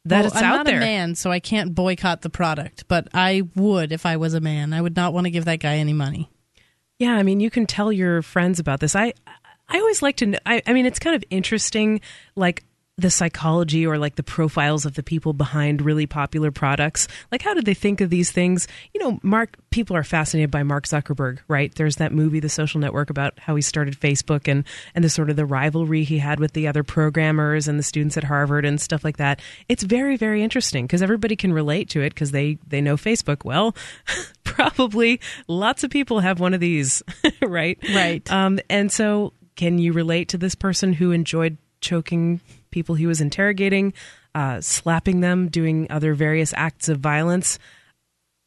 that 0.10 0.20
Well, 0.20 0.28
it's 0.28 0.36
I'm 0.36 0.44
out 0.44 0.56
not 0.58 0.66
there. 0.66 0.78
a 0.78 0.82
man, 0.82 1.16
so 1.16 1.32
I 1.32 1.40
can't 1.40 1.74
boycott 1.76 2.22
the 2.22 2.30
product, 2.30 2.86
but 2.88 3.08
I 3.14 3.44
would 3.56 3.92
if 3.92 4.06
I 4.06 4.18
was 4.18 4.34
a 4.34 4.42
man. 4.42 4.74
I 4.74 4.82
would 4.82 4.96
not 4.96 5.14
want 5.14 5.26
to 5.26 5.32
give 5.32 5.46
that 5.46 5.60
guy 5.60 5.78
any 5.78 5.94
money. 5.94 6.30
Yeah, 7.00 7.14
I 7.16 7.24
mean, 7.24 7.40
you 7.40 7.50
can 7.50 7.66
tell 7.68 7.92
your 7.92 8.22
friends 8.22 8.60
about 8.60 8.80
this. 8.80 8.96
I 8.96 9.14
I 9.70 9.80
always 9.80 10.02
like 10.02 10.16
to 10.18 10.26
know, 10.28 10.40
I, 10.46 10.62
I 10.66 10.74
mean, 10.74 10.86
it's 10.86 11.00
kind 11.00 11.16
of 11.16 11.24
interesting, 11.30 12.02
like 12.36 12.64
the 13.00 13.12
psychology 13.12 13.86
or 13.86 14.00
like 14.00 14.16
the 14.16 14.24
profiles 14.24 14.84
of 14.84 14.96
the 14.96 15.04
people 15.04 15.32
behind 15.32 15.84
really 15.84 16.08
popular 16.08 16.50
products. 16.50 17.08
Like, 17.32 17.44
how 17.44 17.54
did 17.54 17.66
they 17.66 17.76
think 17.76 18.02
of 18.02 18.10
these 18.10 18.32
things? 18.32 18.68
You 18.92 19.00
know, 19.00 19.20
Mark, 19.22 19.56
people 19.70 19.96
are 19.96 20.04
fascinated 20.04 20.50
by 20.50 20.64
Mark 20.64 20.88
Zuckerberg, 20.88 21.38
right? 21.48 21.74
There's 21.76 21.98
that 21.98 22.12
movie, 22.12 22.40
The 22.40 22.50
Social 22.50 22.80
Network, 22.80 23.12
about 23.12 23.38
how 23.38 23.56
he 23.56 23.62
started 23.62 24.00
Facebook 24.00 24.48
and, 24.48 24.64
and 24.96 25.06
the 25.06 25.10
sort 25.10 25.30
of 25.30 25.36
the 25.36 25.46
rivalry 25.46 26.04
he 26.04 26.18
had 26.18 26.40
with 26.40 26.54
the 26.54 26.68
other 26.68 26.84
programmers 26.84 27.68
and 27.68 27.78
the 27.78 27.84
students 27.84 28.18
at 28.18 28.24
Harvard 28.24 28.66
and 28.66 28.82
stuff 28.82 29.04
like 29.04 29.18
that. 29.18 29.42
It's 29.70 29.84
very, 29.84 30.18
very 30.18 30.42
interesting 30.42 30.86
because 30.86 31.04
everybody 31.04 31.36
can 31.36 31.54
relate 31.54 31.90
to 31.90 32.02
it 32.02 32.16
because 32.16 32.32
they, 32.32 32.58
they 32.68 32.82
know 32.82 32.98
Facebook. 32.98 33.46
Well, 33.46 33.76
probably 34.44 35.22
lots 35.48 35.84
of 35.84 35.92
people 35.92 36.22
have 36.22 36.40
one 36.40 36.56
of 36.56 36.60
these, 36.60 37.04
right? 37.44 37.78
Right. 37.94 38.30
Um, 38.32 38.60
and 38.72 38.92
so, 38.92 39.34
can 39.56 39.78
you 39.78 39.94
relate 39.94 40.30
to 40.30 40.38
this 40.38 40.56
person 40.56 40.94
who 40.94 41.12
enjoyed 41.12 41.58
choking 41.82 42.42
people 42.72 42.96
he 42.96 43.08
was 43.08 43.22
interrogating, 43.22 43.94
uh, 44.36 44.62
slapping 44.62 45.20
them, 45.22 45.48
doing 45.48 45.88
other 45.90 46.14
various 46.14 46.54
acts 46.56 46.90
of 46.90 47.00
violence? 47.00 47.60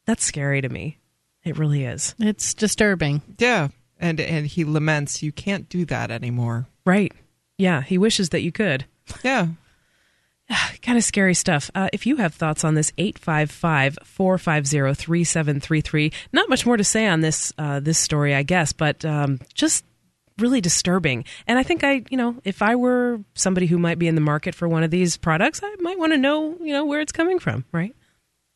That's 0.05 0.23
scary 0.23 0.61
to 0.61 0.69
me. 0.69 0.97
It 1.43 1.57
really 1.57 1.85
is. 1.85 2.15
It's 2.19 2.53
disturbing. 2.53 3.21
Yeah, 3.37 3.69
and 3.99 4.19
and 4.19 4.45
he 4.45 4.63
laments 4.63 5.23
you 5.23 5.31
can't 5.31 5.69
do 5.69 5.85
that 5.85 6.11
anymore. 6.11 6.67
Right. 6.85 7.13
Yeah. 7.57 7.81
He 7.81 7.97
wishes 7.97 8.29
that 8.29 8.41
you 8.41 8.51
could. 8.51 8.85
Yeah. 9.23 9.47
kind 10.81 10.97
of 10.97 11.03
scary 11.03 11.33
stuff. 11.33 11.71
Uh, 11.75 11.89
if 11.93 12.05
you 12.05 12.17
have 12.17 12.33
thoughts 12.33 12.63
on 12.63 12.75
this, 12.75 12.91
855 12.97 13.99
450 14.03 14.93
3733. 14.93 16.11
Not 16.33 16.49
much 16.49 16.65
more 16.65 16.77
to 16.77 16.83
say 16.83 17.07
on 17.07 17.21
this 17.21 17.53
uh, 17.57 17.79
this 17.79 17.99
story, 17.99 18.35
I 18.35 18.43
guess, 18.43 18.73
but 18.73 19.05
um, 19.05 19.39
just 19.53 19.85
really 20.41 20.61
disturbing. 20.61 21.25
And 21.47 21.57
I 21.59 21.63
think 21.63 21.83
I, 21.83 22.03
you 22.09 22.17
know, 22.17 22.35
if 22.43 22.61
I 22.61 22.75
were 22.75 23.19
somebody 23.35 23.67
who 23.67 23.77
might 23.77 23.99
be 23.99 24.07
in 24.07 24.15
the 24.15 24.21
market 24.21 24.55
for 24.55 24.67
one 24.67 24.83
of 24.83 24.91
these 24.91 25.17
products, 25.17 25.61
I 25.63 25.75
might 25.79 25.99
want 25.99 26.13
to 26.13 26.17
know, 26.17 26.57
you 26.61 26.73
know, 26.73 26.85
where 26.85 26.99
it's 27.01 27.11
coming 27.11 27.39
from, 27.39 27.65
right? 27.71 27.95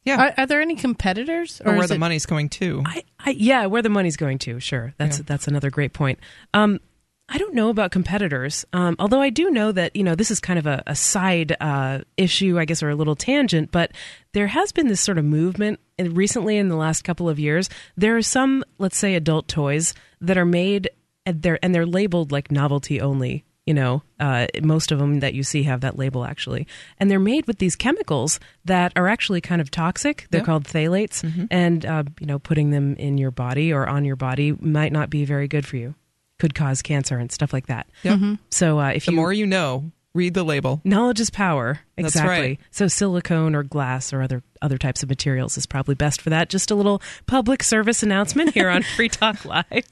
Yeah. 0.04 0.22
Are, 0.22 0.34
are 0.44 0.46
there 0.46 0.62
any 0.62 0.76
competitors? 0.76 1.62
or 1.66 1.76
where 1.76 1.88
the 1.88 1.96
it- 1.96 2.00
money's 2.00 2.26
going 2.26 2.50
to. 2.50 2.84
I, 2.86 3.04
I, 3.20 3.30
yeah, 3.32 3.66
where 3.66 3.82
the 3.82 3.90
money's 3.90 4.18
going 4.18 4.38
to, 4.40 4.60
sure. 4.60 4.94
That's 4.98 5.18
Yeah. 5.20 5.24
that's 5.28 5.48
another 5.48 5.70
great 5.70 5.94
point. 5.94 6.20
Um, 6.54 6.80
I 7.28 7.40
don't 7.40 7.56
know 7.56 7.70
about 7.70 7.90
competitors, 7.90 8.66
um, 8.72 8.96
although 9.00 9.20
I 9.20 9.32
do 9.32 9.50
know 9.50 9.72
that 9.72 9.96
you 9.96 10.04
know 10.04 10.14
this 10.14 10.30
is 10.30 10.40
kind 10.40 10.60
of 10.60 10.68
a, 10.68 10.84
a 10.86 10.96
side 10.96 11.58
uh, 11.60 12.02
issue, 12.18 12.60
I 12.60 12.66
guess, 12.66 12.84
or 12.84 12.92
a 12.92 12.96
little 12.96 13.16
tangent. 13.16 13.72
But 13.72 13.94
there 14.34 14.46
has 14.46 14.72
been 14.72 14.86
this 14.90 15.02
sort 15.02 15.18
of 15.18 15.26
movement 15.26 15.80
and 15.98 16.16
recently 16.16 16.56
in 16.58 16.70
the 16.70 16.76
last 16.76 17.04
couple 17.04 17.28
of 17.28 17.40
years. 17.40 17.68
There 17.98 18.16
are 18.16 18.22
some, 18.22 18.64
let's 18.78 18.96
say, 18.98 19.16
adult 19.16 19.48
toys 19.48 19.96
that 20.22 20.38
are 20.38 20.46
made 20.46 20.92
and 21.26 21.42
they're 21.42 21.60
and 21.64 21.74
they're 21.74 21.86
labeled 21.86 22.32
like 22.32 22.52
novelty 22.52 23.02
only. 23.02 23.46
You 23.68 23.74
know, 23.74 24.04
uh, 24.20 24.46
most 24.62 24.92
of 24.92 25.00
them 25.00 25.22
that 25.22 25.34
you 25.34 25.42
see 25.42 25.64
have 25.64 25.82
that 25.82 25.98
label 25.98 26.24
actually, 26.24 26.68
and 27.00 27.10
they're 27.10 27.18
made 27.20 27.48
with 27.48 27.58
these 27.58 27.76
chemicals 27.76 28.40
that 28.66 28.94
are 28.96 29.08
actually 29.08 29.42
kind 29.42 29.60
of 29.60 29.72
toxic. 29.72 30.28
They're 30.30 30.42
Yep. 30.42 30.46
called 30.46 30.64
phthalates, 30.66 31.48
and 31.50 31.84
uh, 31.84 32.04
you 32.20 32.28
know, 32.28 32.38
putting 32.38 32.70
them 32.70 32.96
in 32.98 33.18
your 33.18 33.32
body 33.32 33.74
or 33.74 33.88
on 33.90 34.06
your 34.06 34.16
body 34.18 34.52
might 34.52 34.92
not 34.92 35.10
be 35.10 35.26
very 35.26 35.48
good 35.48 35.66
for 35.66 35.78
you. 35.78 35.96
Could 36.38 36.54
cause 36.54 36.84
cancer 36.84 37.18
and 37.18 37.32
stuff 37.32 37.54
like 37.54 37.66
that. 37.66 37.88
Yep. 38.04 38.38
So 38.52 38.80
uh, 38.80 38.90
if 38.90 39.06
The 39.08 39.14
you 39.14 39.16
more 39.16 39.34
you 39.34 39.48
know, 39.48 39.90
Read 40.16 40.34
the 40.34 40.46
label. 40.46 40.80
Knowledge 40.86 41.20
is 41.20 41.30
power. 41.30 41.82
Exactly. 41.98 42.30
right. 42.30 42.60
So 42.72 42.88
silicone 42.88 43.54
or 43.54 43.64
glass 43.64 44.14
or 44.14 44.22
other 44.22 44.44
other 44.62 44.78
types 44.78 45.04
of 45.04 45.10
materials 45.10 45.58
is 45.58 45.66
probably 45.66 45.94
best 45.94 46.22
for 46.22 46.30
that. 46.30 46.50
Just 46.50 46.72
a 46.72 46.76
little 46.76 47.02
public 47.28 47.62
service 47.62 48.02
announcement 48.02 48.54
here 48.54 48.70
on 48.70 48.82
Free 48.96 49.10
Talk 49.10 49.44
Live. 49.44 49.86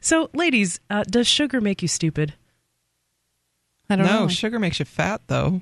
So, 0.00 0.30
ladies, 0.32 0.80
uh, 0.88 1.04
does 1.04 1.26
sugar 1.28 1.60
make 1.60 1.82
you 1.82 1.88
stupid? 1.88 2.32
I 3.90 3.96
don't 3.96 4.06
no, 4.06 4.20
know. 4.20 4.28
sugar 4.28 4.58
makes 4.58 4.78
you 4.78 4.86
fat 4.86 5.20
though. 5.26 5.60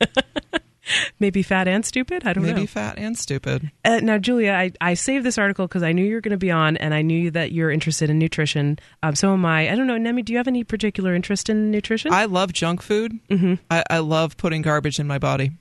Maybe 1.20 1.42
fat 1.42 1.68
and 1.68 1.84
stupid? 1.84 2.26
I 2.26 2.32
don't 2.32 2.42
Maybe 2.42 2.52
know. 2.52 2.56
Maybe 2.58 2.66
fat 2.66 2.98
and 2.98 3.16
stupid. 3.16 3.70
Uh, 3.84 4.00
now, 4.02 4.18
Julia, 4.18 4.52
I, 4.52 4.72
I 4.80 4.94
saved 4.94 5.24
this 5.24 5.38
article 5.38 5.66
because 5.66 5.82
I 5.82 5.92
knew 5.92 6.04
you 6.04 6.14
were 6.14 6.20
going 6.20 6.32
to 6.32 6.36
be 6.36 6.50
on, 6.50 6.76
and 6.76 6.94
I 6.94 7.02
knew 7.02 7.30
that 7.30 7.52
you're 7.52 7.70
interested 7.70 8.10
in 8.10 8.18
nutrition. 8.18 8.78
Um, 9.02 9.14
so 9.14 9.32
am 9.32 9.44
I. 9.44 9.70
I 9.70 9.74
don't 9.74 9.86
know, 9.86 9.98
Nemi, 9.98 10.22
do 10.22 10.32
you 10.32 10.38
have 10.38 10.48
any 10.48 10.64
particular 10.64 11.14
interest 11.14 11.48
in 11.48 11.70
nutrition? 11.70 12.12
I 12.12 12.26
love 12.26 12.52
junk 12.52 12.82
food. 12.82 13.12
Mm-hmm. 13.28 13.54
I, 13.70 13.84
I 13.90 13.98
love 13.98 14.36
putting 14.36 14.62
garbage 14.62 14.98
in 14.98 15.06
my 15.06 15.18
body. 15.18 15.52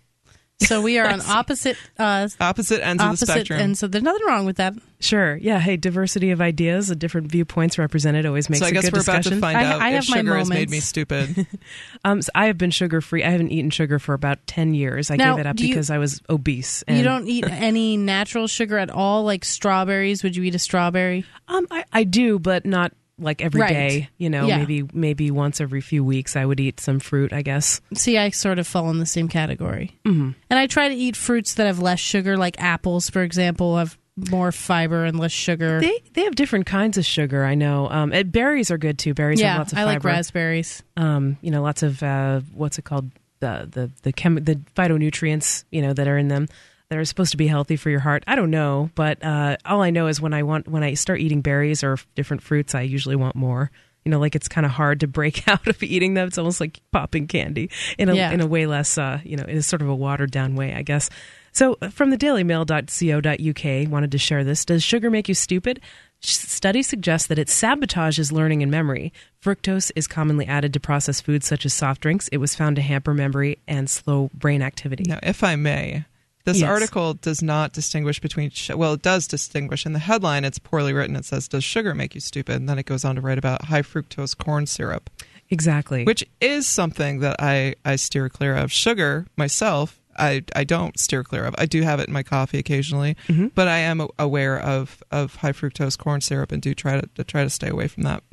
So 0.62 0.82
we 0.82 0.98
are 1.00 1.08
on 1.08 1.20
opposite 1.22 1.76
uh, 2.00 2.30
Opposite 2.40 2.82
ends 2.82 3.04
of 3.04 3.20
the 3.20 3.26
spectrum. 3.26 3.60
And 3.60 3.78
So 3.78 3.88
there's 3.88 4.04
nothing 4.04 4.26
wrong 4.26 4.46
with 4.46 4.56
that. 4.56 4.74
Sure. 5.02 5.36
Yeah. 5.36 5.60
Hey, 5.60 5.76
diversity 5.76 6.32
of 6.32 6.40
ideas, 6.40 6.90
uh, 6.90 6.94
different 6.94 7.28
viewpoints 7.30 7.78
represented 7.78 8.26
always 8.26 8.50
makes 8.50 8.62
so 8.62 8.66
I 8.66 8.70
a 8.70 8.72
guess 8.72 8.86
we're 8.86 9.00
discussion. 9.00 9.34
about 9.34 9.52
to 9.52 9.54
find 9.54 9.58
I- 9.58 9.72
out 9.74 9.82
I 9.82 9.90
if 9.90 9.96
have 9.96 10.10
my 10.10 10.18
sugar 10.18 10.38
has 10.38 10.50
made 10.50 10.70
me 10.70 10.80
stupid. 10.80 11.46
Um, 12.06 12.22
so 12.22 12.30
I 12.36 12.46
have 12.46 12.58
been 12.58 12.70
sugar 12.72 13.02
free. 13.02 13.24
I 13.24 13.32
haven't 13.32 13.52
eaten 13.52 13.70
sugar 13.72 13.98
for 14.00 14.14
about 14.14 14.46
ten 14.48 14.74
years. 14.76 15.10
I 15.12 15.16
Now, 15.16 15.36
gave 15.36 15.42
it 15.46 15.48
up 15.50 15.56
do 15.56 15.68
you- 15.68 15.74
because 15.74 15.90
I 15.90 15.98
was 15.98 16.22
obese. 16.30 16.84
you 16.88 17.04
don't 17.04 17.28
eat 17.28 17.46
any 17.50 17.98
natural 17.98 18.48
sugar 18.48 18.78
at 18.78 18.90
all, 18.92 19.24
like 19.24 19.44
strawberries. 19.44 20.22
Would 20.24 20.36
you 20.36 20.44
eat 20.44 20.54
a 20.56 20.60
strawberry? 20.60 21.26
Um, 21.48 21.66
I, 21.72 21.84
I 21.92 22.04
do, 22.04 22.38
but 22.40 22.64
not 22.66 22.94
like 23.18 23.42
every 23.42 23.66
day. 23.68 23.88
Right. 24.00 24.10
You 24.18 24.30
know, 24.30 24.48
Yeah. 24.48 24.58
maybe 24.58 24.84
maybe 24.94 25.32
once 25.32 25.62
every 25.62 25.82
few 25.82 26.04
weeks 26.04 26.36
I 26.36 26.46
would 26.46 26.60
eat 26.60 26.80
some 26.80 27.00
fruit. 27.00 27.32
I 27.34 27.42
guess. 27.42 27.82
See, 27.94 28.18
I 28.18 28.30
sort 28.30 28.60
of 28.60 28.68
fall 28.68 28.90
in 28.90 29.00
the 29.00 29.06
same 29.06 29.28
category. 29.28 29.98
Mm-hmm. 30.06 30.32
And 30.50 30.60
I 30.60 30.68
try 30.68 30.90
to 30.90 30.96
eat 30.96 31.16
fruits 31.16 31.56
that 31.56 31.68
have 31.68 31.80
less 31.80 32.00
sugar, 32.00 32.38
like 32.38 32.60
apples, 32.62 33.10
for 33.10 33.24
example, 33.24 33.78
have 33.78 33.98
more 34.32 34.52
fiber 34.54 35.04
and 35.04 35.20
less 35.20 35.32
sugar. 35.34 35.80
They 35.82 36.00
they 36.14 36.24
have 36.24 36.36
different 36.36 36.66
kinds 36.66 36.98
of 36.98 37.06
sugar. 37.06 37.44
I 37.44 37.56
know. 37.56 37.90
Um, 37.90 38.12
and 38.14 38.32
berries 38.32 38.72
are 38.72 38.78
good 38.78 38.98
too. 38.98 39.14
Berries 39.14 39.40
yeah, 39.42 39.52
have 39.54 39.58
lots 39.60 39.74
of 39.74 39.78
fiber. 39.78 39.90
I 39.90 39.94
like 39.94 40.04
raspberries. 40.04 40.84
um, 40.98 41.38
you 41.42 41.52
know, 41.52 41.62
lots 41.62 41.84
of 41.84 42.02
uh, 42.04 42.42
what's 42.54 42.78
it 42.80 42.84
called 42.86 43.12
the 43.42 43.68
the 43.70 43.92
the 44.04 44.14
chem- 44.14 44.44
the 44.44 44.56
phytonutrients 44.78 45.66
you 45.72 45.82
know 45.82 45.92
that 45.94 46.08
are 46.08 46.18
in 46.18 46.30
them 46.30 46.48
that 46.90 46.98
are 47.00 47.06
supposed 47.06 47.32
to 47.32 47.38
be 47.38 47.48
healthy 47.48 47.76
for 47.76 47.90
your 47.90 48.00
heart. 48.00 48.24
I 48.28 48.36
don't 48.36 48.52
know, 48.52 48.90
but 48.96 49.24
uh, 49.24 49.58
all 49.66 49.82
I 49.82 49.90
know 49.90 50.08
is 50.08 50.22
when 50.22 50.34
I 50.34 50.44
want 50.44 50.68
when 50.68 50.84
I 50.84 50.94
start 50.94 51.20
eating 51.20 51.42
berries 51.42 51.84
or 51.84 51.98
different 52.16 52.44
fruits, 52.44 52.76
I 52.76 52.82
usually 52.82 53.16
want 53.16 53.36
more. 53.36 53.72
You 54.04 54.12
know, 54.12 54.20
like 54.20 54.36
it's 54.36 54.48
kind 54.48 54.66
of 54.66 54.72
hard 54.72 55.00
to 55.00 55.08
break 55.08 55.48
out 55.48 55.66
of 55.68 55.82
eating 55.82 56.14
them. 56.14 56.28
It's 56.28 56.38
almost 56.38 56.62
like 56.62 56.80
popping 56.92 57.26
candy 57.28 57.72
in 57.98 58.08
a 58.10 58.14
Yeah. 58.16 58.32
in 58.32 58.40
a 58.42 58.46
way 58.48 58.68
less, 58.68 58.98
uh, 59.00 59.20
you 59.24 59.36
know, 59.36 59.46
in 59.46 59.58
a 59.58 59.64
sort 59.64 59.82
of 59.82 59.90
a 59.90 59.96
watered 59.96 60.30
down 60.32 60.56
way, 60.56 60.74
I 60.76 60.84
guess. 60.84 61.10
So 61.54 61.78
uh, 61.82 61.90
from 61.90 62.10
the 62.12 62.18
dailymail.co.uk, 62.18 63.92
wanted 63.92 64.12
to 64.12 64.18
share 64.18 64.44
this. 64.44 64.66
Does 64.66 64.84
sugar 64.84 65.10
make 65.10 65.28
you 65.28 65.36
stupid? 65.36 65.82
Sh- 66.20 66.34
Studies 66.36 66.88
suggest 66.88 67.30
that 67.30 67.40
it 67.40 67.48
sabotages 67.48 68.32
learning 68.32 68.62
and 68.62 68.72
memory. 68.72 69.12
Fructose 69.42 69.92
is 69.96 70.08
commonly 70.08 70.46
added 70.46 70.74
to 70.74 70.80
processed 70.80 71.26
foods 71.26 71.48
such 71.48 71.66
as 71.66 71.74
soft 71.74 72.02
drinks. 72.02 72.28
It 72.30 72.38
was 72.38 72.56
found 72.56 72.76
to 72.78 72.82
hamper 72.82 73.14
memory 73.14 73.60
and 73.68 73.90
slow 73.90 74.30
brain 74.34 74.62
activity. 74.62 75.06
Now, 75.08 75.20
if 75.24 75.44
I 75.44 75.56
may, 75.56 76.06
this 76.46 76.60
Yes. 76.62 76.70
article 76.70 77.14
does 77.16 77.42
not 77.42 77.74
distinguish 77.74 78.20
between. 78.22 78.50
Sh- 78.52 78.70
well, 78.72 78.94
it 78.94 79.02
does 79.02 79.28
distinguish. 79.28 79.86
In 79.86 79.94
the 79.94 80.00
headline, 80.00 80.46
it's 80.46 80.60
poorly 80.60 80.94
written. 80.94 81.16
It 81.16 81.26
says, 81.26 81.48
"Does 81.48 81.64
sugar 81.64 81.94
make 81.94 82.16
you 82.16 82.22
stupid?" 82.22 82.56
And 82.56 82.70
then 82.70 82.80
it 82.80 82.86
goes 82.86 83.04
on 83.04 83.16
to 83.16 83.22
write 83.22 83.38
about 83.38 83.66
high 83.66 83.82
fructose 83.82 84.38
corn 84.38 84.66
syrup, 84.66 85.10
Exactly. 85.50 86.04
which 86.06 86.24
is 86.40 86.66
something 86.68 87.20
that 87.20 87.36
I 87.40 87.76
I 87.84 87.98
steer 87.98 88.30
clear 88.30 88.56
of. 88.56 88.72
Sugar 88.72 89.28
myself. 89.36 90.00
I, 90.18 90.44
I 90.56 90.64
don't 90.64 90.98
steer 90.98 91.26
clear 91.26 91.44
of. 91.44 91.54
I 91.58 91.66
do 91.66 91.82
have 91.82 92.00
it 92.00 92.08
in 92.08 92.14
my 92.14 92.24
coffee 92.24 92.58
occasionally, 92.58 93.18
Mm-hmm. 93.28 93.48
but 93.54 93.68
I 93.68 93.80
am 93.80 94.08
aware 94.18 94.58
of, 94.58 95.04
of 95.12 95.36
high 95.36 95.52
fructose 95.52 95.98
corn 95.98 96.22
syrup 96.22 96.54
and 96.54 96.62
do 96.62 96.74
try 96.74 97.02
to, 97.02 97.10
to 97.16 97.26
try 97.26 97.44
to 97.44 97.50
stay 97.50 97.68
away 97.68 97.90
from 97.90 98.04
that. 98.04 98.24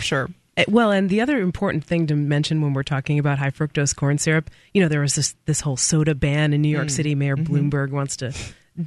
Sure. 0.00 0.30
Uh, 0.56 0.64
Well, 0.68 0.90
and 0.90 1.08
the 1.10 1.20
other 1.20 1.38
important 1.38 1.84
thing 1.84 2.06
to 2.08 2.14
mention 2.14 2.62
when 2.62 2.72
we're 2.72 2.82
talking 2.82 3.18
about 3.18 3.38
high 3.38 3.50
fructose 3.50 3.94
corn 3.94 4.18
syrup, 4.18 4.50
you 4.72 4.82
know, 4.82 4.88
there 4.88 5.00
was 5.00 5.14
this 5.14 5.34
this 5.46 5.60
whole 5.60 5.76
soda 5.76 6.14
ban 6.14 6.52
in 6.52 6.62
New 6.62 6.68
York 6.68 6.88
mm. 6.88 6.92
City. 6.92 7.14
Mayor 7.14 7.36
mm-hmm. 7.36 7.54
Bloomberg 7.54 7.90
wants 7.90 8.16
to 8.18 8.32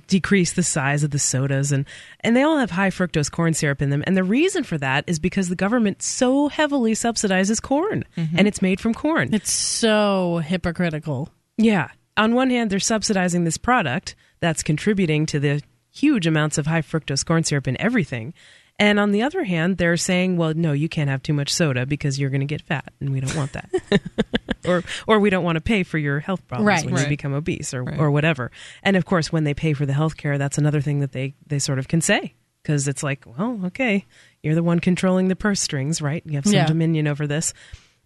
decrease 0.08 0.54
the 0.54 0.64
size 0.64 1.04
of 1.04 1.12
the 1.12 1.20
sodas 1.20 1.72
and 1.72 1.86
and 2.20 2.36
they 2.36 2.44
all 2.44 2.58
have 2.58 2.72
high 2.72 2.90
fructose 2.90 3.32
corn 3.32 3.54
syrup 3.54 3.82
in 3.82 3.90
them. 3.90 4.04
And 4.06 4.16
the 4.16 4.24
reason 4.24 4.64
for 4.64 4.78
that 4.78 5.04
is 5.08 5.20
because 5.20 5.50
the 5.50 5.56
government 5.56 6.02
so 6.02 6.48
heavily 6.48 6.94
subsidizes 6.94 7.62
corn 7.62 8.04
mm-hmm. 8.16 8.38
and 8.38 8.48
it's 8.48 8.62
made 8.62 8.80
from 8.80 8.94
corn. 8.94 9.34
It's 9.34 9.52
so 9.52 10.42
hypocritical. 10.46 11.30
Yeah. 11.58 11.90
On 12.18 12.36
one 12.36 12.50
hand, 12.50 12.70
they're 12.70 12.80
subsidizing 12.80 13.46
this 13.46 13.58
product 13.58 14.16
that's 14.40 14.64
contributing 14.64 15.26
to 15.28 15.40
the 15.40 15.62
huge 15.92 16.28
amounts 16.28 16.58
of 16.58 16.68
high 16.68 16.82
fructose 16.82 17.26
corn 17.26 17.44
syrup 17.44 17.68
in 17.68 17.80
everything. 17.82 18.34
And 18.80 18.98
on 19.00 19.12
the 19.12 19.22
other 19.24 19.44
hand, 19.44 19.78
they're 19.78 19.98
saying, 19.98 20.38
well, 20.38 20.54
no, 20.56 20.72
you 20.72 20.88
can't 20.88 21.10
have 21.10 21.22
too 21.22 21.34
much 21.34 21.54
soda 21.54 21.86
because 21.86 22.18
you're 22.18 22.30
going 22.30 22.40
to 22.40 22.46
get 22.48 22.62
fat, 22.62 22.94
and 23.02 23.12
we 23.12 23.20
don't 23.20 23.36
want 23.36 23.52
that. 23.54 23.70
or, 24.66 24.84
or 25.06 25.20
we 25.20 25.30
don't 25.30 25.44
want 25.44 25.58
to 25.58 25.62
pay 25.62 25.84
for 25.84 25.98
your 25.98 26.20
health 26.22 26.48
problems 26.48 26.68
Right. 26.68 26.86
when 26.86 26.94
Right. 26.96 27.04
you 27.04 27.10
become 27.10 27.34
obese 27.34 27.74
or, 27.74 27.84
Right. 27.84 28.00
or 28.00 28.10
whatever. 28.10 28.52
And 28.82 28.96
of 28.96 29.04
course, 29.06 29.32
when 29.34 29.44
they 29.44 29.54
pay 29.54 29.74
for 29.74 29.86
the 29.86 29.92
health 29.94 30.16
care, 30.16 30.38
that's 30.38 30.58
another 30.58 30.80
thing 30.80 31.00
that 31.02 31.12
they, 31.12 31.36
they 31.46 31.60
sort 31.60 31.78
of 31.78 31.90
can 31.90 32.00
say 32.00 32.36
because 32.64 32.88
it's 32.88 33.04
like, 33.04 33.26
well, 33.26 33.60
okay, 33.66 34.06
you're 34.44 34.56
the 34.56 34.64
one 34.64 34.80
controlling 34.80 35.28
the 35.28 35.36
purse 35.36 35.60
strings, 35.60 36.02
right? 36.02 36.24
You 36.26 36.36
have 36.36 36.46
some 36.46 36.54
Yeah. 36.54 36.66
dominion 36.66 37.08
over 37.08 37.28
this. 37.28 37.54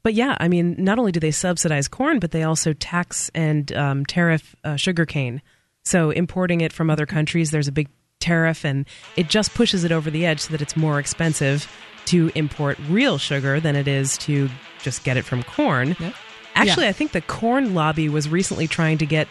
But 0.02 0.16
yeah, 0.16 0.36
I 0.40 0.48
mean, 0.48 0.76
not 0.80 0.98
only 1.00 1.12
do 1.12 1.20
they 1.20 1.32
subsidize 1.32 1.88
corn, 1.88 2.20
but 2.20 2.32
they 2.32 2.44
also 2.44 2.74
tax 2.74 3.30
and 3.36 3.72
um, 3.74 4.06
tariff 4.06 4.56
uh, 4.64 4.76
sugarcane. 4.76 5.42
So 5.86 6.10
importing 6.10 6.62
it 6.62 6.74
from 6.74 6.90
other 6.90 7.06
countries, 7.06 7.52
there's 7.52 7.68
a 7.68 7.72
big 7.72 7.90
tariff, 8.24 8.64
and 8.66 8.86
it 9.16 9.28
just 9.30 9.54
pushes 9.54 9.84
it 9.84 9.92
over 9.92 10.10
the 10.10 10.26
edge 10.26 10.40
so 10.42 10.52
that 10.52 10.62
it's 10.62 10.76
more 10.76 11.00
expensive 11.00 11.68
to 12.06 12.32
import 12.36 12.78
real 12.90 13.18
sugar 13.18 13.60
than 13.60 13.76
it 13.76 13.88
is 13.88 14.18
to 14.20 14.50
just 14.82 15.04
get 15.04 15.16
it 15.18 15.24
from 15.26 15.44
corn. 15.44 15.96
Actually, 16.56 16.84
Yeah. 16.84 16.90
I 16.90 16.94
think 16.94 17.12
the 17.14 17.22
corn 17.22 17.74
lobby 17.74 18.10
was 18.10 18.28
recently 18.30 18.68
trying 18.68 18.98
to 19.00 19.06
get 19.06 19.28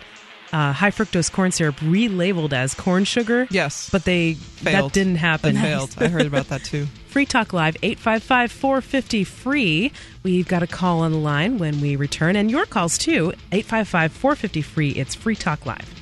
uh, 0.52 0.72
high 0.72 0.90
fructose 0.90 1.32
corn 1.32 1.50
syrup 1.50 1.76
relabeled 1.76 2.52
as 2.52 2.74
corn 2.74 3.04
sugar. 3.04 3.46
Yes. 3.50 3.88
but 3.90 4.04
they 4.04 4.34
Failed. 4.34 4.90
that 4.90 4.94
didn't 4.94 5.16
happen. 5.16 5.54
That 5.54 5.62
failed. 5.62 5.94
I 5.98 6.08
heard 6.08 6.26
about 6.26 6.48
that 6.48 6.62
too. 6.64 6.86
Free 7.06 7.24
Talk 7.26 7.52
Live, 7.52 7.76
855 7.82 8.50
450 8.52 9.24
free. 9.24 9.92
We've 10.22 10.48
got 10.48 10.62
a 10.62 10.66
call 10.66 11.00
on 11.00 11.12
the 11.12 11.18
line 11.18 11.58
when 11.58 11.80
we 11.80 11.96
return, 11.96 12.36
and 12.36 12.50
your 12.50 12.64
calls 12.66 12.96
too, 12.98 13.32
855 13.52 14.12
450 14.12 14.62
free. 14.62 14.90
It's 14.90 15.14
Free 15.14 15.36
Talk 15.36 15.64
Live. 15.66 16.01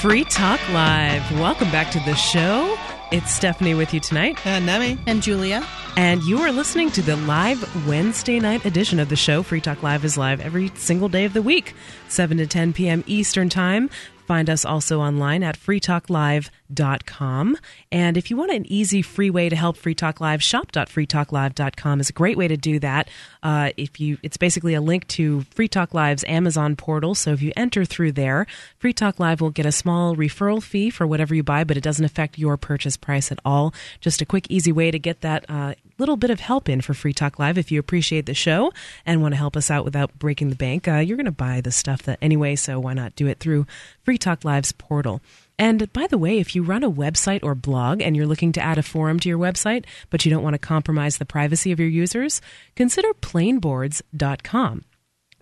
Free 0.00 0.22
Talk 0.22 0.60
Live. 0.68 1.28
Welcome 1.40 1.72
back 1.72 1.90
to 1.90 1.98
the 1.98 2.14
show. 2.14 2.78
It's 3.10 3.32
Stephanie 3.32 3.74
with 3.74 3.92
you 3.92 3.98
tonight. 3.98 4.38
And 4.46 4.64
Nemi. 4.64 4.96
And 5.08 5.20
Julia. 5.20 5.66
And 5.96 6.22
you 6.22 6.38
are 6.38 6.52
listening 6.52 6.92
to 6.92 7.02
the 7.02 7.16
live 7.16 7.84
Wednesday 7.84 8.38
night 8.38 8.64
edition 8.64 9.00
of 9.00 9.08
the 9.08 9.16
show. 9.16 9.42
Free 9.42 9.60
Talk 9.60 9.82
Live 9.82 10.04
is 10.04 10.16
live 10.16 10.40
every 10.40 10.68
single 10.76 11.08
day 11.08 11.24
of 11.24 11.32
the 11.32 11.42
week, 11.42 11.74
7 12.08 12.36
to 12.36 12.46
10 12.46 12.74
p.m. 12.74 13.02
Eastern 13.08 13.48
Time. 13.48 13.90
Find 14.24 14.48
us 14.48 14.64
also 14.64 15.00
online 15.00 15.42
at 15.42 15.58
freetalklive.com. 15.58 16.57
freetalklive.com. 16.68 17.56
And 17.90 18.16
if 18.16 18.30
you 18.30 18.36
want 18.36 18.52
an 18.52 18.70
easy, 18.70 19.02
free 19.02 19.30
way 19.30 19.48
to 19.48 19.56
help 19.56 19.76
Free 19.76 19.94
Talk 19.94 20.20
Live, 20.20 20.42
shop.freetalklive.com 20.42 22.00
is 22.00 22.10
a 22.10 22.12
great 22.12 22.36
way 22.36 22.48
to 22.48 22.56
do 22.56 22.78
that. 22.80 23.08
Uh, 23.42 23.70
if 23.76 24.00
you, 24.00 24.18
It's 24.22 24.36
basically 24.36 24.74
a 24.74 24.80
link 24.80 25.06
to 25.08 25.42
Free 25.50 25.68
Talk 25.68 25.94
Live's 25.94 26.24
Amazon 26.24 26.76
portal. 26.76 27.14
So 27.14 27.32
if 27.32 27.42
you 27.42 27.52
enter 27.56 27.84
through 27.84 28.12
there, 28.12 28.46
Free 28.78 28.92
Talk 28.92 29.18
Live 29.18 29.40
will 29.40 29.50
get 29.50 29.66
a 29.66 29.72
small 29.72 30.16
referral 30.16 30.62
fee 30.62 30.90
for 30.90 31.06
whatever 31.06 31.34
you 31.34 31.42
buy, 31.42 31.64
but 31.64 31.76
it 31.76 31.82
doesn't 31.82 32.04
affect 32.04 32.38
your 32.38 32.56
purchase 32.56 32.96
price 32.96 33.32
at 33.32 33.38
all. 33.44 33.74
Just 34.00 34.20
a 34.20 34.26
quick, 34.26 34.46
easy 34.50 34.72
way 34.72 34.90
to 34.90 34.98
get 34.98 35.20
that 35.22 35.44
uh, 35.48 35.74
little 35.98 36.16
bit 36.16 36.30
of 36.30 36.40
help 36.40 36.68
in 36.68 36.80
for 36.80 36.94
Free 36.94 37.12
Talk 37.12 37.38
Live. 37.38 37.58
If 37.58 37.72
you 37.72 37.80
appreciate 37.80 38.26
the 38.26 38.34
show 38.34 38.72
and 39.06 39.22
want 39.22 39.32
to 39.32 39.38
help 39.38 39.56
us 39.56 39.70
out 39.70 39.84
without 39.84 40.18
breaking 40.18 40.50
the 40.50 40.56
bank, 40.56 40.86
uh, 40.86 40.96
you're 40.96 41.16
going 41.16 41.26
to 41.26 41.32
buy 41.32 41.60
the 41.60 41.72
stuff 41.72 42.02
that 42.04 42.18
anyway, 42.20 42.56
so 42.56 42.78
why 42.78 42.94
not 42.94 43.16
do 43.16 43.26
it 43.26 43.38
through 43.38 43.66
Free 44.04 44.18
Talk 44.18 44.44
Live's 44.44 44.72
portal? 44.72 45.20
And 45.58 45.92
by 45.92 46.06
the 46.06 46.18
way, 46.18 46.38
if 46.38 46.54
you 46.54 46.62
run 46.62 46.84
a 46.84 46.90
website 46.90 47.42
or 47.42 47.54
blog 47.54 48.00
and 48.00 48.16
you're 48.16 48.26
looking 48.26 48.52
to 48.52 48.60
add 48.60 48.78
a 48.78 48.82
forum 48.82 49.18
to 49.20 49.28
your 49.28 49.38
website, 49.38 49.84
but 50.08 50.24
you 50.24 50.30
don't 50.30 50.44
want 50.44 50.54
to 50.54 50.58
compromise 50.58 51.18
the 51.18 51.24
privacy 51.24 51.72
of 51.72 51.80
your 51.80 51.88
users, 51.88 52.40
consider 52.76 53.12
plainboards.com. 53.14 54.84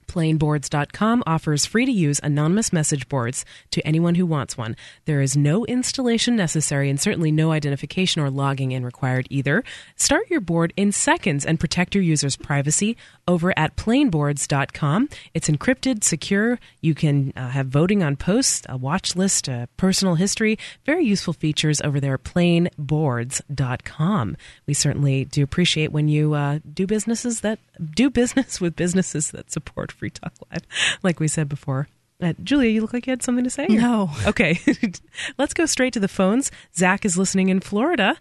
Plainboards.com 0.06 1.22
offers 1.26 1.66
free 1.66 1.86
to 1.86 1.92
use 1.92 2.20
anonymous 2.22 2.72
message 2.72 3.08
boards 3.08 3.44
to 3.70 3.86
anyone 3.86 4.16
who 4.16 4.26
wants 4.26 4.56
one. 4.56 4.76
There 5.04 5.20
is 5.20 5.36
no 5.36 5.64
installation 5.66 6.36
necessary 6.36 6.90
and 6.90 7.00
certainly 7.00 7.30
no 7.30 7.52
identification 7.52 8.22
or 8.22 8.30
logging 8.30 8.72
in 8.72 8.84
required 8.84 9.26
either. 9.30 9.62
Start 9.96 10.30
your 10.30 10.40
board 10.40 10.72
in 10.76 10.92
seconds 10.92 11.44
and 11.44 11.60
protect 11.60 11.94
your 11.94 12.04
users' 12.04 12.36
privacy 12.36 12.96
over 13.28 13.52
at 13.58 13.76
plainboards.com. 13.76 15.08
It's 15.34 15.48
encrypted, 15.48 16.04
secure. 16.04 16.58
You 16.80 16.94
can 16.94 17.32
uh, 17.36 17.48
have 17.48 17.66
voting 17.66 18.02
on 18.02 18.16
posts, 18.16 18.62
a 18.68 18.76
watch 18.76 19.16
list, 19.16 19.48
a 19.48 19.68
personal 19.76 20.14
history. 20.14 20.58
Very 20.84 21.04
useful 21.04 21.32
features 21.32 21.80
over 21.80 22.00
there 22.00 22.14
at 22.14 22.24
plainboards.com. 22.24 24.36
We 24.66 24.74
certainly 24.74 25.24
do 25.24 25.42
appreciate 25.42 25.92
when 25.92 26.08
you 26.08 26.34
uh, 26.34 26.60
do 26.72 26.86
businesses 26.86 27.40
that 27.40 27.58
do 27.94 28.10
business 28.10 28.60
with 28.60 28.76
businesses 28.76 29.30
that 29.30 29.50
support 29.50 29.92
Free 29.92 30.10
Talk 30.10 30.32
Live, 30.50 30.62
like 31.02 31.20
we 31.20 31.28
said 31.28 31.48
before. 31.48 31.88
Uh, 32.20 32.32
Julia, 32.42 32.70
you 32.70 32.80
look 32.80 32.92
like 32.92 33.06
you 33.06 33.10
had 33.10 33.22
something 33.22 33.44
to 33.44 33.50
say. 33.50 33.66
No. 33.68 34.10
Okay. 34.26 34.58
Let's 35.38 35.54
go 35.54 35.66
straight 35.66 35.92
to 35.92 36.00
the 36.00 36.08
phones. 36.08 36.50
Zach 36.74 37.04
is 37.04 37.16
listening 37.18 37.48
in 37.48 37.60
Florida. 37.60 38.16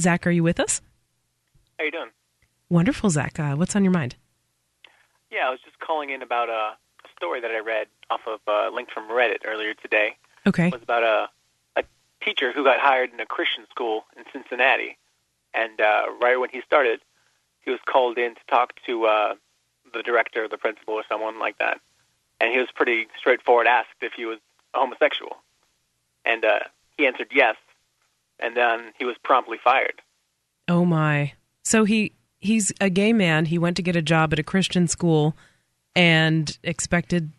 Zach, 0.00 0.26
are 0.26 0.30
you 0.30 0.42
with 0.42 0.60
us? 0.60 0.80
How 1.78 1.84
you 1.84 1.90
doing? 1.90 2.10
Wonderful, 2.68 3.10
Zach. 3.10 3.40
Uh, 3.40 3.54
what's 3.56 3.74
on 3.74 3.84
your 3.84 3.92
mind? 3.92 4.16
Yeah, 5.30 5.48
I 5.48 5.50
was 5.50 5.60
just 5.64 5.78
calling 5.78 6.10
in 6.10 6.22
about 6.22 6.48
a, 6.48 6.76
a 7.04 7.08
story 7.16 7.40
that 7.40 7.50
I 7.50 7.58
read 7.60 7.86
off 8.10 8.20
of 8.26 8.40
a 8.46 8.70
link 8.74 8.90
from 8.90 9.08
Reddit 9.08 9.38
earlier 9.46 9.74
today. 9.74 10.16
Okay. 10.46 10.68
It 10.68 10.72
was 10.72 10.82
about 10.82 11.02
a, 11.02 11.28
a 11.80 11.84
teacher 12.24 12.52
who 12.52 12.64
got 12.64 12.78
hired 12.78 13.12
in 13.12 13.20
a 13.20 13.26
Christian 13.26 13.64
school 13.70 14.04
in 14.16 14.24
Cincinnati. 14.32 14.96
And 15.54 15.80
uh, 15.80 16.04
right 16.20 16.36
when 16.38 16.50
he 16.50 16.60
started, 16.66 17.00
he 17.68 17.72
was 17.72 17.80
called 17.86 18.16
in 18.16 18.34
to 18.34 18.40
talk 18.48 18.72
to 18.86 19.04
uh, 19.04 19.34
the 19.92 20.02
director, 20.02 20.48
the 20.48 20.56
principal, 20.56 20.94
or 20.94 21.04
someone 21.06 21.38
like 21.38 21.58
that. 21.58 21.78
And 22.40 22.50
he 22.50 22.58
was 22.58 22.68
pretty 22.74 23.08
straightforward, 23.18 23.66
asked 23.66 24.00
if 24.00 24.12
he 24.16 24.24
was 24.24 24.38
a 24.74 24.78
homosexual. 24.78 25.36
And 26.24 26.46
uh, 26.46 26.60
he 26.96 27.06
answered 27.06 27.28
yes. 27.30 27.56
And 28.40 28.56
then 28.56 28.92
he 28.98 29.04
was 29.04 29.16
promptly 29.22 29.58
fired. 29.62 30.00
Oh 30.66 30.86
my. 30.86 31.34
So 31.62 31.84
he 31.84 32.12
he's 32.38 32.72
a 32.80 32.88
gay 32.88 33.12
man. 33.12 33.44
He 33.44 33.58
went 33.58 33.76
to 33.76 33.82
get 33.82 33.96
a 33.96 34.02
job 34.02 34.32
at 34.32 34.38
a 34.38 34.42
Christian 34.42 34.88
school 34.88 35.36
and 35.94 36.56
expected 36.62 37.32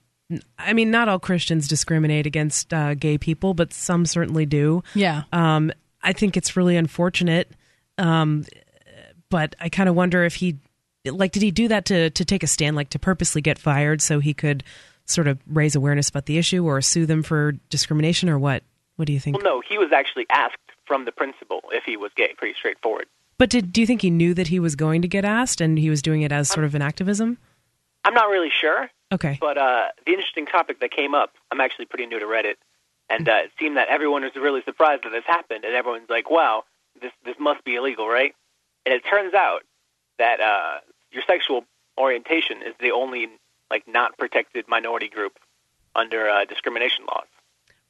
I 0.60 0.74
mean, 0.74 0.92
not 0.92 1.10
all 1.10 1.18
Christians 1.18 1.68
discriminate 1.68 2.28
against 2.28 2.72
uh, 2.72 2.94
gay 2.94 3.18
people, 3.18 3.56
but 3.56 3.74
some 3.74 4.06
certainly 4.06 4.46
do. 4.46 4.84
Yeah. 4.94 5.24
Um, 5.32 5.72
I 6.04 6.14
think 6.14 6.38
it's 6.38 6.56
really 6.56 6.76
unfortunate. 6.76 7.52
Um, 7.98 8.46
but 9.30 9.56
I 9.60 9.70
kind 9.70 9.90
of 9.90 9.96
wonder 9.96 10.24
if 10.24 10.36
he, 10.36 10.58
like, 11.06 11.32
did 11.32 11.44
he 11.44 11.52
do 11.52 11.68
that 11.68 11.86
to 11.86 12.10
to 12.10 12.26
take 12.26 12.44
a 12.44 12.48
stand, 12.48 12.76
like 12.76 12.90
to 12.90 13.00
purposely 13.00 13.42
get 13.42 13.58
fired 13.58 14.02
so 14.02 14.20
he 14.20 14.34
could 14.34 14.64
sort 15.06 15.28
of 15.28 15.40
raise 15.48 15.76
awareness 15.76 16.10
about 16.10 16.26
the 16.26 16.38
issue 16.38 16.66
or 16.66 16.82
sue 16.82 17.06
them 17.06 17.24
for 17.24 17.54
discrimination 17.70 18.30
or 18.30 18.38
what? 18.38 18.64
What 18.96 19.06
do 19.06 19.14
you 19.14 19.20
think? 19.20 19.38
Well, 19.38 19.46
no, 19.46 19.62
he 19.68 19.78
was 19.78 19.92
actually 19.94 20.26
asked 20.30 20.58
from 20.86 21.06
the 21.06 21.12
principal 21.12 21.62
if 21.72 21.84
he 21.86 21.98
was 21.98 22.12
gay. 22.16 22.34
Pretty 22.38 22.56
straightforward. 22.58 23.06
But 23.38 23.50
did 23.50 23.72
do 23.72 23.82
you 23.82 23.88
think 23.88 24.02
he 24.02 24.10
knew 24.10 24.34
that 24.34 24.48
he 24.48 24.60
was 24.60 24.76
going 24.76 25.02
to 25.02 25.08
get 25.08 25.24
asked 25.24 25.62
and 25.62 25.80
he 25.80 25.90
was 25.90 26.02
doing 26.02 26.22
it 26.22 26.32
as 26.32 26.50
sort 26.50 26.66
of 26.66 26.76
an 26.76 26.82
activism? 26.82 27.38
I'm 28.04 28.14
not 28.14 28.30
really 28.30 28.50
sure. 28.50 28.90
Okay. 29.12 29.38
But 29.40 29.58
uh, 29.58 29.88
the 30.06 30.12
interesting 30.12 30.46
topic 30.46 30.80
that 30.82 30.92
came 30.92 31.16
up, 31.16 31.34
I'm 31.52 31.62
actually 31.62 31.86
pretty 31.86 32.06
new 32.06 32.20
to 32.20 32.26
Reddit, 32.26 32.56
and 33.10 33.28
uh, 33.28 33.46
it 33.46 33.52
seemed 33.60 33.78
that 33.78 33.88
everyone 33.90 34.24
was 34.24 34.36
really 34.36 34.62
surprised 34.64 35.04
that 35.04 35.12
this 35.12 35.24
happened, 35.26 35.64
and 35.64 35.74
everyone's 35.74 36.10
like, 36.10 36.30
"Wow, 36.30 36.66
this 37.02 37.12
this 37.26 37.36
must 37.40 37.64
be 37.64 37.76
illegal, 37.76 38.08
right?" 38.08 38.36
And 38.90 38.96
it 38.98 39.04
turns 39.08 39.36
out 39.36 39.62
that 40.18 40.40
uh, 40.40 40.80
your 41.12 41.22
sexual 41.28 41.64
orientation 41.96 42.64
is 42.64 42.74
the 42.80 42.90
only 42.90 43.28
like 43.70 43.88
not 43.88 44.18
protected 44.18 44.66
minority 44.68 45.10
group 45.10 45.38
under 45.96 46.28
uh, 46.28 46.46
discrimination 46.46 47.06
laws. 47.06 47.28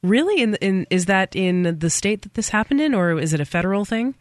Really? 0.02 0.42
In 0.42 0.56
in 0.56 0.86
is 0.90 1.06
that 1.06 1.34
in 1.34 1.78
the 1.78 1.88
state 1.88 2.20
that 2.22 2.34
this 2.34 2.50
happened 2.50 2.82
in, 2.82 2.94
or 2.94 3.18
is 3.18 3.32
it 3.32 3.40
a 3.40 3.46
federal 3.46 3.86
thing? 3.86 4.14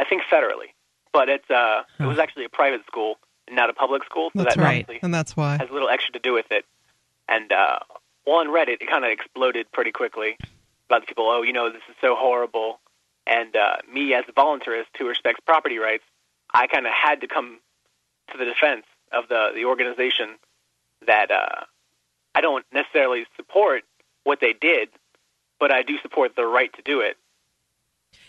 I 0.00 0.04
think 0.04 0.22
federally, 0.30 0.74
but 1.12 1.28
it's 1.28 1.48
uh, 1.48 1.82
it 2.00 2.06
was 2.06 2.18
actually 2.18 2.46
a 2.46 2.48
private 2.48 2.84
school 2.86 3.18
not 3.50 3.70
a 3.70 3.74
public 3.74 4.04
school, 4.04 4.30
so 4.36 4.42
That's 4.42 4.56
that 4.56 4.62
right, 4.62 4.88
and 5.02 5.12
that's 5.12 5.36
why. 5.36 5.58
has 5.58 5.68
a 5.68 5.72
little 5.72 5.88
extra 5.88 6.12
to 6.14 6.18
do 6.18 6.32
with 6.32 6.50
it. 6.50 6.64
And 7.28 7.52
uh, 7.52 7.78
well, 8.26 8.36
on 8.36 8.48
Reddit, 8.48 8.80
it 8.80 8.88
kind 8.88 9.04
of 9.04 9.10
exploded 9.10 9.70
pretty 9.72 9.92
quickly 9.92 10.36
about 10.88 11.02
the 11.02 11.06
people. 11.06 11.28
Oh, 11.28 11.42
you 11.42 11.52
know, 11.52 11.70
this 11.70 11.82
is 11.88 11.96
so 12.00 12.14
horrible. 12.16 12.80
And 13.26 13.56
uh, 13.56 13.76
me, 13.92 14.12
as 14.14 14.24
a 14.28 14.32
voluntarist 14.32 14.86
who 14.98 15.08
respects 15.08 15.40
property 15.46 15.78
rights, 15.78 16.04
I 16.52 16.66
kind 16.66 16.86
of 16.86 16.92
had 16.92 17.20
to 17.22 17.26
come 17.26 17.58
to 18.32 18.38
the 18.38 18.44
defense 18.44 18.84
of 19.12 19.28
the 19.28 19.50
the 19.54 19.64
organization 19.64 20.36
that 21.06 21.30
uh, 21.30 21.64
I 22.34 22.40
don't 22.40 22.64
necessarily 22.72 23.26
support 23.36 23.82
what 24.24 24.40
they 24.40 24.52
did, 24.52 24.88
but 25.60 25.72
I 25.72 25.82
do 25.82 25.94
support 26.02 26.36
the 26.36 26.44
right 26.46 26.72
to 26.74 26.82
do 26.82 27.00
it. 27.00 27.16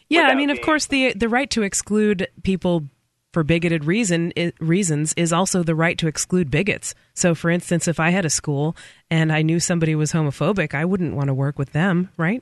Yeah, 0.09 0.21
I 0.21 0.23
without 0.23 0.37
mean, 0.37 0.49
of 0.49 0.55
being- 0.55 0.65
course, 0.65 0.85
the 0.87 1.13
the 1.13 1.29
right 1.29 1.49
to 1.51 1.63
exclude 1.63 2.27
people 2.43 2.85
for 3.33 3.43
bigoted 3.43 3.83
reason 3.83 4.31
i 4.37 4.53
reasons 4.61 5.13
is 5.17 5.33
also 5.33 5.61
the 5.61 5.75
right 5.75 5.97
to 5.97 6.07
exclude 6.07 6.49
bigots. 6.49 6.95
So, 7.13 7.35
for 7.35 7.49
instance, 7.49 7.85
if 7.85 7.99
I 7.99 8.11
had 8.11 8.23
a 8.23 8.29
school 8.29 8.77
and 9.11 9.29
I 9.29 9.41
knew 9.41 9.59
somebody 9.59 9.93
was 9.93 10.13
homophobic, 10.13 10.73
I 10.73 10.85
wouldn't 10.85 11.15
want 11.15 11.27
to 11.27 11.33
work 11.33 11.59
with 11.59 11.73
them, 11.73 12.09
right? 12.15 12.41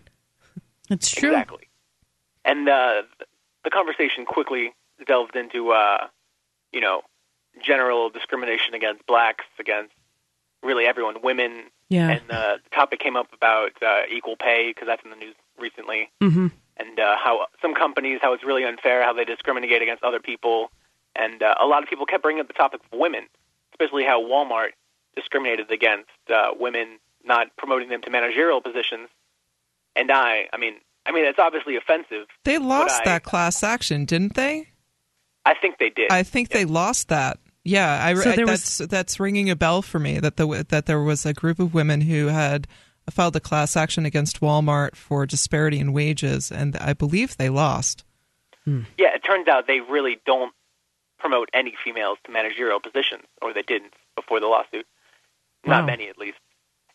That's 0.89 1.09
true. 1.09 1.30
Exactly. 1.31 1.67
And 2.45 2.68
uh, 2.68 3.03
the 3.64 3.70
conversation 3.70 4.26
quickly 4.26 4.74
delved 5.07 5.36
into, 5.36 5.72
uh, 5.72 6.07
you 6.72 6.82
know, 6.82 7.02
general 7.61 8.10
discrimination 8.10 8.74
against 8.74 9.06
blacks, 9.06 9.45
against 9.60 9.94
really 10.61 10.86
everyone, 10.86 11.15
women. 11.24 11.65
Yeah. 11.90 12.10
And 12.10 12.32
uh, 12.32 12.57
the 12.64 12.70
topic 12.76 12.99
came 12.99 13.15
up 13.15 13.28
about 13.34 13.72
uh, 13.82 14.02
equal 14.11 14.36
pay 14.36 14.70
because 14.70 14.88
that's 14.88 15.03
in 15.03 15.11
the 15.11 15.15
news 15.18 15.36
recently, 15.60 16.10
Mm-hmm. 16.22 16.48
and 16.78 16.99
uh, 16.99 17.15
how 17.24 17.45
some 17.61 17.76
companies, 17.76 18.20
how 18.22 18.34
it's 18.34 18.44
really 18.44 18.64
unfair, 18.65 19.03
how 19.03 19.14
they 19.14 19.26
discriminate 19.26 19.82
against 19.82 20.03
other 20.03 20.20
people, 20.20 20.72
and 21.15 21.44
uh, 21.44 21.56
a 21.61 21.68
lot 21.68 21.84
of 21.84 21.90
people 21.90 22.06
kept 22.07 22.24
bringing 22.24 22.41
up 22.41 22.48
the 22.48 22.53
topic 22.53 22.82
of 22.91 22.99
women, 22.99 23.28
especially 23.74 24.03
how 24.03 24.22
Walmart 24.24 24.70
discriminated 25.15 25.70
against 25.72 26.10
uh, 26.34 26.52
women, 26.60 26.98
not 27.24 27.56
promoting 27.57 27.90
them 27.90 28.02
to 28.02 28.10
managerial 28.10 28.61
positions. 28.61 29.10
And 29.95 30.11
I, 30.11 30.48
I 30.52 30.57
mean, 30.57 30.76
I 31.05 31.11
mean, 31.11 31.25
it's 31.25 31.39
obviously 31.39 31.75
offensive. 31.75 32.27
They 32.45 32.57
lost 32.57 33.01
I- 33.01 33.05
that 33.05 33.23
class 33.23 33.63
action, 33.63 34.05
didn't 34.05 34.35
they? 34.35 34.69
I 35.45 35.53
think 35.55 35.77
they 35.77 35.89
did. 35.89 36.09
I 36.11 36.23
think 36.23 36.49
they 36.49 36.63
lost 36.65 37.09
that. 37.09 37.38
Yeah, 37.65 38.01
I, 38.01 38.13
So 38.15 38.31
I- 38.31 38.35
there 38.38 38.45
that's 38.45 38.77
that's 38.77 39.19
ringing 39.19 39.49
a 39.49 39.55
bell 39.55 39.81
for 39.81 39.99
me 39.99 40.19
that 40.19 40.38
the 40.38 40.65
that 40.69 40.85
there 40.85 41.01
was 41.01 41.25
a 41.25 41.34
group 41.34 41.59
of 41.59 41.73
women 41.73 42.01
who 42.01 42.27
had 42.27 42.67
filed 43.09 43.35
a 43.35 43.41
class 43.41 43.75
action 43.75 44.05
against 44.05 44.39
Walmart 44.39 44.95
for 44.95 45.25
disparity 45.25 45.80
in 45.80 45.91
wages, 45.91 46.51
and 46.51 46.77
I 46.77 46.93
believe 46.93 47.35
they 47.35 47.49
lost. 47.49 48.05
Yeah, 48.65 49.13
it 49.13 49.23
turns 49.25 49.49
out 49.49 49.67
they 49.67 49.81
really 49.81 50.21
don't 50.25 50.53
promote 51.19 51.49
any 51.53 51.75
females 51.84 52.17
to 52.25 52.31
managerial 52.31 52.80
positions, 52.80 53.23
or 53.41 53.53
they 53.53 53.61
didn't 53.61 53.93
before 54.15 54.39
the 54.39 54.47
lawsuit. 54.47 54.88
Not 55.65 55.81
Wow. 55.81 55.88
many, 55.88 56.07
at 56.07 56.17
least. 56.17 56.38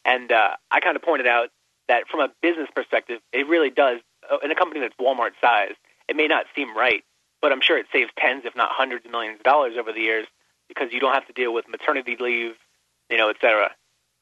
And 0.07 0.33
uh, 0.33 0.57
I 0.71 0.81
kind 0.81 0.97
of 0.97 1.03
pointed 1.03 1.27
out 1.27 1.51
that 1.89 2.09
from 2.09 2.21
a 2.21 2.29
business 2.43 2.69
perspective, 2.75 3.21
it 3.33 3.47
really 3.49 3.71
does. 3.71 3.99
Uh, 4.31 4.39
in 4.45 4.51
a 4.51 4.55
company 4.55 4.81
that's 4.81 4.95
Walmart 5.01 5.31
sized, 5.41 5.77
it 6.09 6.17
may 6.17 6.27
not 6.27 6.47
seem 6.55 6.77
right, 6.77 7.03
but 7.43 7.53
I'm 7.53 7.61
sure 7.61 7.79
it 7.79 7.87
saves 7.93 8.11
tens, 8.19 8.43
if 8.45 8.55
not 8.57 8.69
hundreds 8.73 9.05
of 9.05 9.11
millions 9.11 9.39
of 9.41 9.45
dollars 9.45 9.75
over 9.79 9.93
the 9.93 10.01
years 10.01 10.27
because 10.69 10.89
you 10.93 11.01
don't 11.01 11.15
have 11.15 11.27
to 11.27 11.33
deal 11.33 11.55
with 11.55 11.67
maternity 11.69 12.17
leave, 12.21 12.53
you 13.11 13.17
know, 13.17 13.31
et 13.31 13.37
cetera. 13.41 13.71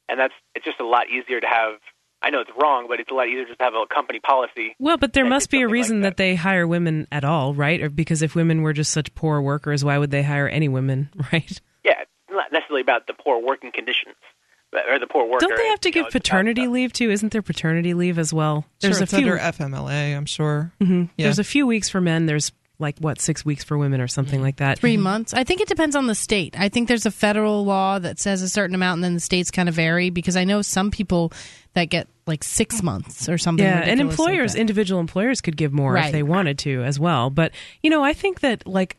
And 0.09 0.17
that's 0.19 0.33
it's 0.55 0.63
just 0.65 0.79
a 0.79 0.85
lot 0.87 1.09
easier 1.09 1.39
to 1.41 1.47
have. 1.47 1.73
I 2.21 2.29
know 2.31 2.39
it's 2.39 2.49
wrong, 2.59 2.87
but 2.87 2.99
it's 2.99 3.11
a 3.11 3.13
lot 3.13 3.27
easier 3.27 3.45
just 3.45 3.59
to 3.59 3.65
have 3.65 3.73
a 3.75 3.85
company 3.93 4.19
policy 4.19 4.75
Well, 4.79 4.97
but 4.97 5.13
there 5.13 5.25
must 5.25 5.51
be 5.51 5.57
a 5.57 5.59
something 5.61 5.67
like 5.69 5.73
reason 5.73 6.01
that. 6.01 6.17
they 6.17 6.33
hire 6.33 6.65
women 6.65 7.07
at 7.11 7.23
all, 7.23 7.53
right? 7.53 7.79
Or 7.81 7.89
because 7.89 8.23
if 8.23 8.33
women 8.33 8.63
were 8.63 8.73
just 8.73 8.91
such 8.91 9.13
poor 9.13 9.39
workers, 9.41 9.83
why 9.85 9.97
would 9.99 10.09
they 10.09 10.23
hire 10.23 10.47
any 10.47 10.67
women, 10.67 11.09
right? 11.33 11.61
Yeah, 11.83 12.01
it's 12.01 12.09
not 12.31 12.51
necessarily 12.51 12.81
about 12.81 13.05
the 13.07 13.13
poor 13.13 13.39
working 13.43 13.71
conditions. 13.71 14.15
Or 14.89 14.99
the 14.99 15.07
poor 15.07 15.25
worker. 15.25 15.45
Don't 15.45 15.57
they 15.57 15.67
have 15.67 15.81
to 15.81 15.91
give 15.91 16.03
know, 16.05 16.09
paternity 16.11 16.67
leave 16.67 16.93
too? 16.93 17.09
Isn't 17.11 17.31
there 17.31 17.41
paternity 17.41 17.93
leave 17.93 18.19
as 18.19 18.33
well? 18.33 18.65
There's 18.81 18.99
There's 18.99 19.01
it's 19.03 19.13
a 19.13 19.17
few. 19.17 19.31
under 19.31 19.37
FMLA, 19.41 20.15
I'm 20.15 20.25
sure. 20.25 20.71
Mhm. 20.81 21.09
Yeah. 21.17 21.25
There's 21.25 21.39
a 21.39 21.43
few 21.43 21.65
weeks 21.67 21.89
for 21.89 22.01
men. 22.01 22.25
There's 22.25 22.51
like 22.79 22.99
what 22.99 23.19
six 23.19 23.43
weeks 23.43 23.63
for 23.63 23.75
women 23.75 23.99
or 24.01 24.07
something 24.07 24.39
like 24.39 24.57
that. 24.57 24.77
3 24.77 24.97
months. 24.97 25.33
I 25.33 25.43
think 25.43 25.61
it 25.61 25.67
depends 25.67 25.95
on 25.95 26.05
the 26.05 26.13
state. 26.13 26.55
I 26.59 26.69
think 26.69 26.87
there's 26.87 27.07
a 27.07 27.11
federal 27.11 27.65
law 27.65 27.97
that 27.97 28.19
says 28.19 28.43
a 28.43 28.49
certain 28.49 28.75
amount, 28.75 28.97
and 28.97 29.03
then 29.03 29.13
the 29.15 29.19
states 29.19 29.49
kind 29.49 29.67
of 29.67 29.73
vary 29.73 30.11
because 30.11 30.37
I 30.37 30.43
know 30.43 30.61
some 30.61 30.91
people 30.91 31.33
that 31.73 31.85
get 31.85 32.07
like 32.27 32.43
six 32.43 32.83
months 32.83 33.27
or 33.27 33.39
something. 33.39 33.65
Yeah, 33.65 33.79
and 33.79 33.99
ridiculous 33.99 34.19
like 34.19 34.29
employers, 34.29 34.55
individual 34.55 34.99
employers 35.01 35.41
could 35.41 35.57
give 35.57 35.73
more 35.73 35.97
if 35.97 36.11
they 36.11 36.21
wanted 36.21 36.59
to 36.59 36.83
as 36.83 36.99
well. 36.99 37.31
But 37.31 37.51
you 37.81 37.89
know, 37.89 38.03
I 38.03 38.13
think 38.13 38.41
that 38.41 38.67
like, 38.67 38.95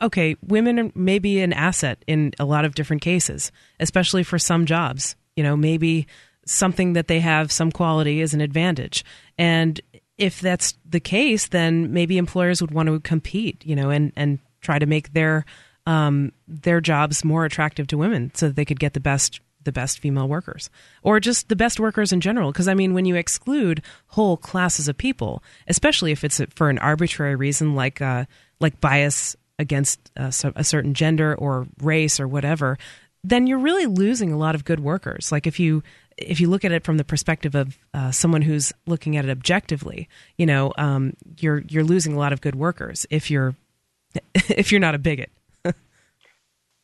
okay, 0.00 0.36
women 0.42 0.92
may 0.94 1.18
be 1.18 1.40
an 1.40 1.52
asset 1.52 2.04
in 2.06 2.32
a 2.38 2.44
lot 2.44 2.64
of 2.64 2.74
different 2.74 3.02
cases, 3.02 3.52
especially 3.80 4.22
for 4.22 4.38
some 4.38 4.66
jobs. 4.66 5.16
You 5.36 5.42
know, 5.42 5.56
maybe 5.56 6.06
something 6.46 6.92
that 6.92 7.08
they 7.08 7.20
have 7.20 7.50
some 7.50 7.72
quality 7.72 8.20
is 8.20 8.34
an 8.34 8.40
advantage, 8.40 9.04
and 9.38 9.80
if 10.16 10.40
that's 10.40 10.74
the 10.88 11.00
case, 11.00 11.48
then 11.48 11.92
maybe 11.92 12.18
employers 12.18 12.60
would 12.60 12.70
want 12.70 12.88
to 12.88 13.00
compete. 13.00 13.64
You 13.64 13.76
know, 13.76 13.90
and 13.90 14.12
and 14.16 14.38
try 14.60 14.78
to 14.78 14.86
make 14.86 15.12
their 15.12 15.44
um, 15.86 16.32
their 16.48 16.80
jobs 16.80 17.24
more 17.24 17.44
attractive 17.44 17.86
to 17.88 17.98
women 17.98 18.32
so 18.34 18.48
that 18.48 18.56
they 18.56 18.64
could 18.64 18.80
get 18.80 18.94
the 18.94 19.00
best 19.00 19.40
the 19.64 19.72
best 19.72 19.98
female 19.98 20.28
workers 20.28 20.68
or 21.02 21.18
just 21.18 21.48
the 21.48 21.56
best 21.56 21.80
workers 21.80 22.12
in 22.12 22.20
general 22.20 22.52
because 22.52 22.68
i 22.68 22.74
mean 22.74 22.92
when 22.92 23.06
you 23.06 23.14
exclude 23.14 23.80
whole 24.08 24.36
classes 24.36 24.88
of 24.88 24.98
people 24.98 25.42
especially 25.68 26.12
if 26.12 26.22
it's 26.22 26.38
for 26.54 26.68
an 26.68 26.78
arbitrary 26.80 27.34
reason 27.34 27.74
like 27.74 28.02
uh, 28.02 28.26
like 28.60 28.78
bias 28.82 29.34
against 29.58 30.10
uh, 30.16 30.30
so- 30.30 30.52
a 30.56 30.64
certain 30.64 30.94
gender 30.94 31.34
or 31.34 31.66
race 31.82 32.18
or 32.20 32.26
whatever 32.28 32.78
then 33.26 33.46
you're 33.46 33.58
really 33.58 33.86
losing 33.86 34.32
a 34.32 34.36
lot 34.36 34.54
of 34.54 34.64
good 34.64 34.80
workers 34.80 35.30
like 35.32 35.46
if 35.46 35.58
you 35.60 35.82
if 36.16 36.40
you 36.40 36.48
look 36.48 36.64
at 36.64 36.72
it 36.72 36.84
from 36.84 36.96
the 36.96 37.04
perspective 37.04 37.54
of 37.54 37.76
uh, 37.92 38.10
someone 38.10 38.42
who's 38.42 38.72
looking 38.86 39.16
at 39.16 39.24
it 39.24 39.30
objectively 39.30 40.08
you 40.36 40.46
know 40.46 40.72
um, 40.78 41.12
you're 41.38 41.62
you're 41.68 41.84
losing 41.84 42.12
a 42.14 42.18
lot 42.18 42.32
of 42.32 42.40
good 42.40 42.54
workers 42.54 43.06
if 43.10 43.30
you're 43.30 43.54
if 44.34 44.70
you're 44.72 44.80
not 44.80 44.94
a 44.94 44.98
bigot 44.98 45.30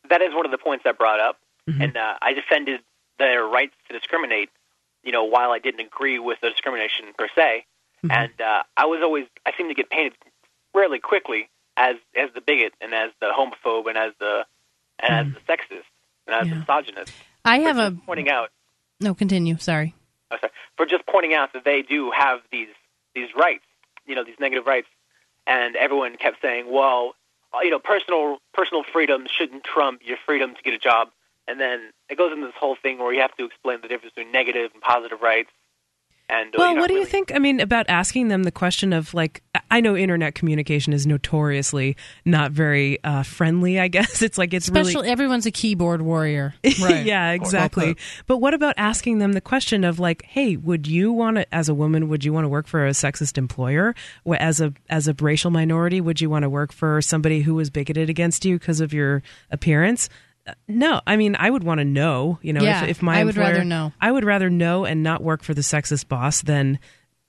that 0.08 0.22
is 0.22 0.34
one 0.34 0.44
of 0.44 0.50
the 0.50 0.58
points 0.58 0.84
I 0.86 0.92
brought 0.92 1.20
up, 1.20 1.36
Mm-hmm. 1.68 1.82
and 1.82 1.96
uh, 1.96 2.14
I 2.22 2.32
defended 2.32 2.80
their 3.18 3.44
rights 3.46 3.74
to 3.86 3.96
discriminate. 3.96 4.48
You 5.04 5.12
know, 5.12 5.24
while 5.24 5.52
I 5.52 5.58
didn't 5.60 5.80
agree 5.80 6.18
with 6.18 6.38
the 6.40 6.50
discrimination 6.50 7.06
per 7.16 7.28
se, 7.34 7.64
Mm-hmm. 8.02 8.10
and 8.10 8.40
uh, 8.40 8.62
I 8.78 8.86
was 8.86 9.00
always 9.02 9.26
I 9.46 9.52
seem 9.56 9.68
to 9.68 9.74
get 9.74 9.90
painted 9.90 10.14
really 10.74 10.98
quickly 10.98 11.48
as 11.80 11.96
as 12.14 12.30
the 12.34 12.40
bigot 12.40 12.74
and 12.80 12.94
as 12.94 13.10
the 13.20 13.26
homophobe 13.26 13.88
and 13.88 13.96
as 13.96 14.12
the 14.20 14.44
and 14.98 15.28
as 15.28 15.34
the 15.34 15.40
sexist 15.52 15.88
and 16.26 16.36
as 16.36 16.48
the 16.48 16.56
misogynist. 16.56 17.12
I 17.44 17.60
have 17.60 17.78
a 17.78 17.96
pointing 18.06 18.28
out 18.28 18.50
no. 19.00 19.14
Continue. 19.14 19.56
Sorry. 19.58 19.94
oh, 20.30 20.36
sorry, 20.40 20.52
for 20.76 20.86
just 20.86 21.06
pointing 21.06 21.34
out 21.34 21.54
that 21.54 21.64
they 21.64 21.82
do 21.82 22.10
have 22.10 22.40
these 22.52 22.68
these 23.14 23.28
rights, 23.34 23.64
you 24.06 24.14
know, 24.14 24.24
these 24.24 24.38
negative 24.38 24.66
rights, 24.66 24.88
and 25.46 25.74
everyone 25.74 26.16
kept 26.16 26.40
saying, 26.42 26.70
well, 26.70 27.14
uh, 27.54 27.60
you 27.62 27.70
know, 27.70 27.78
personal 27.78 28.38
personal 28.52 28.84
freedom 28.92 29.26
shouldn't 29.26 29.64
trump 29.64 30.02
your 30.04 30.18
freedom 30.26 30.54
to 30.54 30.62
get 30.62 30.74
a 30.74 30.78
job, 30.78 31.08
and 31.48 31.58
then 31.58 31.92
it 32.10 32.18
goes 32.18 32.32
into 32.32 32.46
this 32.46 32.54
whole 32.58 32.76
thing 32.76 32.98
where 32.98 33.12
you 33.12 33.22
have 33.22 33.34
to 33.36 33.46
explain 33.46 33.80
the 33.80 33.88
difference 33.88 34.14
between 34.14 34.32
negative 34.32 34.70
and 34.74 34.82
positive 34.82 35.20
rights. 35.22 35.50
And 36.32 36.54
Well, 36.56 36.72
you're 36.72 36.80
what 36.80 36.86
do 36.88 36.94
you 36.94 37.00
really- 37.00 37.10
think? 37.10 37.32
I 37.34 37.38
mean, 37.38 37.58
about 37.60 37.86
asking 37.88 38.28
them 38.28 38.44
the 38.44 38.52
question 38.52 38.92
of 38.92 39.12
like, 39.14 39.42
I 39.70 39.80
know 39.80 39.96
internet 39.96 40.34
communication 40.36 40.92
is 40.92 41.06
notoriously 41.06 41.96
not 42.24 42.52
very 42.52 43.02
uh, 43.02 43.22
friendly. 43.24 43.80
I 43.80 43.88
guess 43.96 44.22
it's 44.22 44.38
like 44.38 44.54
it's 44.54 44.66
Especially 44.66 44.94
really. 44.94 45.08
everyone's 45.08 45.46
a 45.46 45.50
keyboard 45.50 46.02
warrior. 46.02 46.54
yeah, 46.62 47.32
exactly. 47.32 47.96
But 48.26 48.38
what 48.38 48.54
about 48.54 48.74
asking 48.76 49.18
them 49.18 49.32
the 49.32 49.40
question 49.40 49.82
of 49.84 49.98
like, 49.98 50.22
hey, 50.24 50.56
would 50.56 50.86
you 50.86 51.12
want 51.12 51.36
to, 51.38 51.54
as 51.54 51.68
a 51.68 51.74
woman, 51.74 52.08
would 52.08 52.24
you 52.24 52.32
want 52.32 52.44
to 52.44 52.48
work 52.48 52.66
for 52.68 52.86
a 52.86 52.90
sexist 52.90 53.36
employer? 53.36 53.94
As 54.38 54.60
a 54.60 54.72
as 54.88 55.08
a 55.08 55.14
racial 55.20 55.50
minority, 55.50 56.00
would 56.00 56.20
you 56.20 56.30
want 56.30 56.44
to 56.44 56.50
work 56.50 56.72
for 56.72 57.02
somebody 57.02 57.42
who 57.42 57.54
was 57.54 57.70
bigoted 57.70 58.08
against 58.08 58.44
you 58.44 58.58
because 58.58 58.80
of 58.80 58.92
your 58.94 59.22
appearance? 59.50 60.08
Uh, 60.46 60.54
No, 60.68 61.00
I 61.06 61.16
mean, 61.16 61.36
I 61.38 61.50
would 61.50 61.64
want 61.64 61.78
to 61.78 61.84
know. 61.84 62.38
You 62.42 62.52
know, 62.52 62.62
Yeah, 62.62 62.84
if, 62.84 62.90
if 62.90 63.02
my 63.02 63.20
I 63.20 63.24
would 63.24 63.36
employer- 63.36 63.52
rather 63.52 63.64
know. 63.64 63.92
I 64.00 64.10
would 64.12 64.24
rather 64.24 64.50
know 64.50 64.84
and 64.84 65.02
not 65.02 65.22
work 65.22 65.42
for 65.42 65.54
the 65.54 65.60
sexist 65.60 66.08
boss 66.08 66.42
than, 66.42 66.78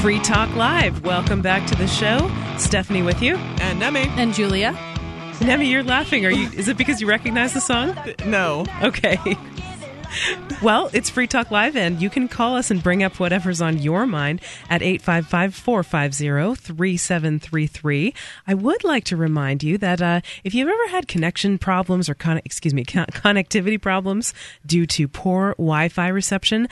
Free 0.00 0.20
Talk 0.20 0.54
Live. 0.54 1.04
Welcome 1.04 1.42
back 1.42 1.66
to 1.66 1.74
the 1.74 1.88
show. 1.88 2.30
Stephanie 2.56 3.02
with 3.02 3.20
you. 3.20 3.34
And 3.34 3.80
Nemi. 3.80 4.06
And 4.10 4.32
Julia. 4.32 4.78
Nemi, 5.40 5.66
you're 5.66 5.82
laughing. 5.82 6.24
Are 6.24 6.30
you 6.30 6.48
is 6.50 6.68
it 6.68 6.76
because 6.76 7.00
you 7.00 7.08
recognize 7.08 7.52
the 7.52 7.60
song? 7.60 7.98
No. 8.24 8.64
Okay. 8.82 9.18
Well, 10.62 10.88
it's 10.92 11.10
Free 11.10 11.26
Talk 11.26 11.50
Live, 11.50 11.76
and 11.76 12.00
you 12.00 12.08
can 12.10 12.28
call 12.28 12.56
us 12.56 12.70
and 12.70 12.82
bring 12.82 13.02
up 13.02 13.20
whatever's 13.20 13.60
on 13.60 13.78
your 13.78 14.06
mind 14.06 14.40
at 14.70 14.82
855 14.82 15.54
450 15.54 16.54
3733. 16.54 18.14
I 18.46 18.54
would 18.54 18.84
like 18.84 19.04
to 19.04 19.16
remind 19.16 19.62
you 19.62 19.78
that 19.78 20.00
uh, 20.00 20.20
if 20.44 20.54
you've 20.54 20.68
ever 20.68 20.88
had 20.88 21.08
connection 21.08 21.58
problems 21.58 22.08
or, 22.08 22.14
con- 22.14 22.40
excuse 22.44 22.72
me, 22.72 22.84
con- 22.84 23.06
connectivity 23.12 23.80
problems 23.80 24.32
due 24.64 24.86
to 24.86 25.06
poor 25.08 25.50
Wi 25.58 25.88
Fi 25.88 26.08
reception, 26.08 26.68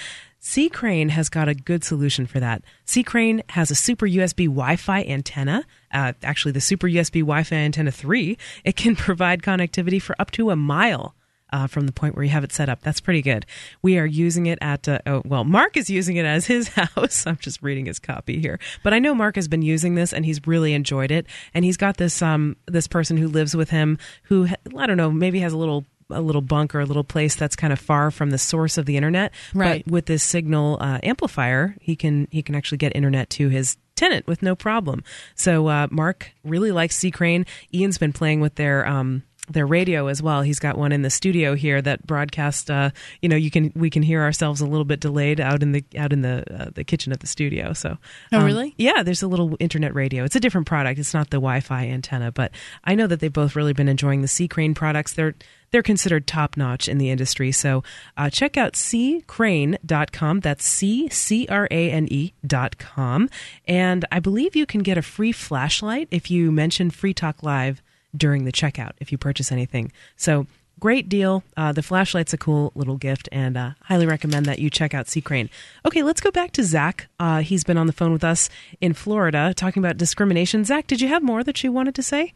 C 0.46 0.68
Crane 0.68 1.08
has 1.08 1.28
got 1.28 1.48
a 1.48 1.56
good 1.56 1.82
solution 1.82 2.24
for 2.24 2.38
that. 2.38 2.62
C 2.84 3.02
Crane 3.02 3.42
has 3.48 3.72
a 3.72 3.74
Super 3.74 4.06
USB 4.06 4.46
Wi 4.46 4.76
Fi 4.76 5.02
antenna. 5.02 5.64
Uh, 5.92 6.12
actually, 6.22 6.52
the 6.52 6.60
Super 6.60 6.86
USB 6.86 7.20
Wi 7.22 7.42
Fi 7.42 7.56
antenna 7.56 7.90
3. 7.90 8.38
It 8.62 8.76
can 8.76 8.94
provide 8.96 9.42
connectivity 9.42 10.00
for 10.00 10.14
up 10.20 10.30
to 10.30 10.50
a 10.50 10.56
mile 10.56 11.16
uh, 11.52 11.66
from 11.66 11.86
the 11.86 11.92
point 11.92 12.14
where 12.14 12.22
you 12.24 12.30
have 12.30 12.44
it 12.44 12.52
set 12.52 12.68
up. 12.68 12.80
That's 12.80 13.00
pretty 13.00 13.22
good. 13.22 13.44
We 13.82 13.98
are 13.98 14.06
using 14.06 14.46
it 14.46 14.60
at, 14.62 14.88
uh, 14.88 15.00
oh, 15.04 15.22
well, 15.24 15.42
Mark 15.42 15.76
is 15.76 15.90
using 15.90 16.14
it 16.16 16.24
as 16.24 16.46
his 16.46 16.68
house. 16.94 17.26
I'm 17.26 17.38
just 17.38 17.60
reading 17.60 17.86
his 17.86 17.98
copy 17.98 18.40
here. 18.40 18.60
But 18.84 18.94
I 18.94 19.00
know 19.00 19.16
Mark 19.16 19.34
has 19.34 19.48
been 19.48 19.62
using 19.62 19.96
this 19.96 20.12
and 20.12 20.24
he's 20.24 20.46
really 20.46 20.74
enjoyed 20.74 21.10
it. 21.10 21.26
And 21.54 21.64
he's 21.64 21.76
got 21.76 21.96
this, 21.96 22.22
um, 22.22 22.54
this 22.66 22.86
person 22.86 23.16
who 23.16 23.26
lives 23.26 23.56
with 23.56 23.70
him 23.70 23.98
who, 24.22 24.46
I 24.76 24.86
don't 24.86 24.96
know, 24.96 25.10
maybe 25.10 25.40
has 25.40 25.52
a 25.52 25.58
little 25.58 25.84
a 26.10 26.20
little 26.20 26.42
bunker, 26.42 26.80
a 26.80 26.84
little 26.84 27.04
place 27.04 27.34
that's 27.36 27.56
kind 27.56 27.72
of 27.72 27.78
far 27.78 28.10
from 28.10 28.30
the 28.30 28.38
source 28.38 28.78
of 28.78 28.86
the 28.86 28.96
internet. 28.96 29.32
Right. 29.54 29.84
But 29.84 29.92
with 29.92 30.06
this 30.06 30.22
signal 30.22 30.78
uh, 30.80 30.98
amplifier, 31.02 31.76
he 31.80 31.96
can 31.96 32.28
he 32.30 32.42
can 32.42 32.54
actually 32.54 32.78
get 32.78 32.94
internet 32.94 33.30
to 33.30 33.48
his 33.48 33.76
tenant 33.96 34.26
with 34.26 34.42
no 34.42 34.54
problem. 34.54 35.02
So 35.34 35.68
uh, 35.68 35.88
Mark 35.90 36.32
really 36.44 36.70
likes 36.72 36.96
C 36.96 37.10
Crane. 37.10 37.46
Ian's 37.74 37.98
been 37.98 38.12
playing 38.12 38.40
with 38.40 38.54
their 38.56 38.86
um, 38.86 39.22
their 39.48 39.66
radio 39.66 40.08
as 40.08 40.20
well. 40.20 40.42
He's 40.42 40.58
got 40.58 40.76
one 40.76 40.90
in 40.90 41.02
the 41.02 41.10
studio 41.10 41.54
here 41.54 41.80
that 41.80 42.04
broadcasts. 42.06 42.68
Uh, 42.68 42.90
you 43.22 43.28
know, 43.28 43.36
you 43.36 43.50
can 43.50 43.72
we 43.74 43.90
can 43.90 44.02
hear 44.02 44.22
ourselves 44.22 44.60
a 44.60 44.66
little 44.66 44.84
bit 44.84 45.00
delayed 45.00 45.40
out 45.40 45.62
in 45.62 45.72
the 45.72 45.84
out 45.96 46.12
in 46.12 46.22
the 46.22 46.44
uh, 46.52 46.70
the 46.74 46.84
kitchen 46.84 47.12
at 47.12 47.20
the 47.20 47.26
studio. 47.26 47.72
So, 47.72 47.96
Oh, 48.32 48.38
um, 48.38 48.44
really? 48.44 48.74
Yeah, 48.76 49.02
there's 49.02 49.22
a 49.22 49.28
little 49.28 49.56
internet 49.60 49.94
radio. 49.94 50.24
It's 50.24 50.36
a 50.36 50.40
different 50.40 50.66
product. 50.66 50.98
It's 50.98 51.14
not 51.14 51.30
the 51.30 51.38
Wi-Fi 51.38 51.86
antenna, 51.88 52.32
but 52.32 52.52
I 52.84 52.94
know 52.94 53.06
that 53.06 53.20
they've 53.20 53.32
both 53.32 53.56
really 53.56 53.72
been 53.72 53.88
enjoying 53.88 54.22
the 54.22 54.28
C 54.28 54.46
Crane 54.48 54.74
products. 54.74 55.12
They're 55.14 55.34
they're 55.70 55.82
considered 55.82 56.26
top 56.26 56.56
notch 56.56 56.88
in 56.88 56.98
the 56.98 57.10
industry. 57.10 57.52
So 57.52 57.82
uh, 58.16 58.30
check 58.30 58.56
out 58.56 58.74
ccrane.com. 58.74 60.40
That's 60.40 60.66
C 60.66 61.08
C 61.08 61.46
R 61.48 61.68
A 61.70 61.90
N 61.90 62.08
E 62.10 62.32
dot 62.46 62.78
com. 62.78 63.28
And 63.66 64.04
I 64.10 64.20
believe 64.20 64.56
you 64.56 64.66
can 64.66 64.82
get 64.82 64.98
a 64.98 65.02
free 65.02 65.32
flashlight 65.32 66.08
if 66.10 66.30
you 66.30 66.50
mention 66.50 66.90
Free 66.90 67.14
Talk 67.14 67.42
Live 67.42 67.82
during 68.16 68.44
the 68.44 68.52
checkout 68.52 68.92
if 68.98 69.12
you 69.12 69.18
purchase 69.18 69.52
anything. 69.52 69.92
So 70.16 70.46
great 70.78 71.08
deal. 71.08 71.42
Uh, 71.56 71.72
the 71.72 71.82
flashlight's 71.82 72.32
a 72.32 72.38
cool 72.38 72.72
little 72.74 72.96
gift, 72.96 73.28
and 73.32 73.56
uh, 73.56 73.70
highly 73.82 74.06
recommend 74.06 74.46
that 74.46 74.58
you 74.58 74.70
check 74.70 74.94
out 74.94 75.08
C 75.08 75.20
Crane. 75.20 75.50
Okay, 75.84 76.02
let's 76.02 76.20
go 76.20 76.30
back 76.30 76.52
to 76.52 76.62
Zach. 76.62 77.08
Uh, 77.18 77.40
he's 77.40 77.64
been 77.64 77.78
on 77.78 77.86
the 77.86 77.92
phone 77.92 78.12
with 78.12 78.24
us 78.24 78.48
in 78.80 78.92
Florida 78.92 79.52
talking 79.54 79.82
about 79.82 79.96
discrimination. 79.96 80.64
Zach, 80.64 80.86
did 80.86 81.00
you 81.00 81.08
have 81.08 81.22
more 81.22 81.42
that 81.44 81.62
you 81.62 81.72
wanted 81.72 81.94
to 81.94 82.02
say? 82.02 82.32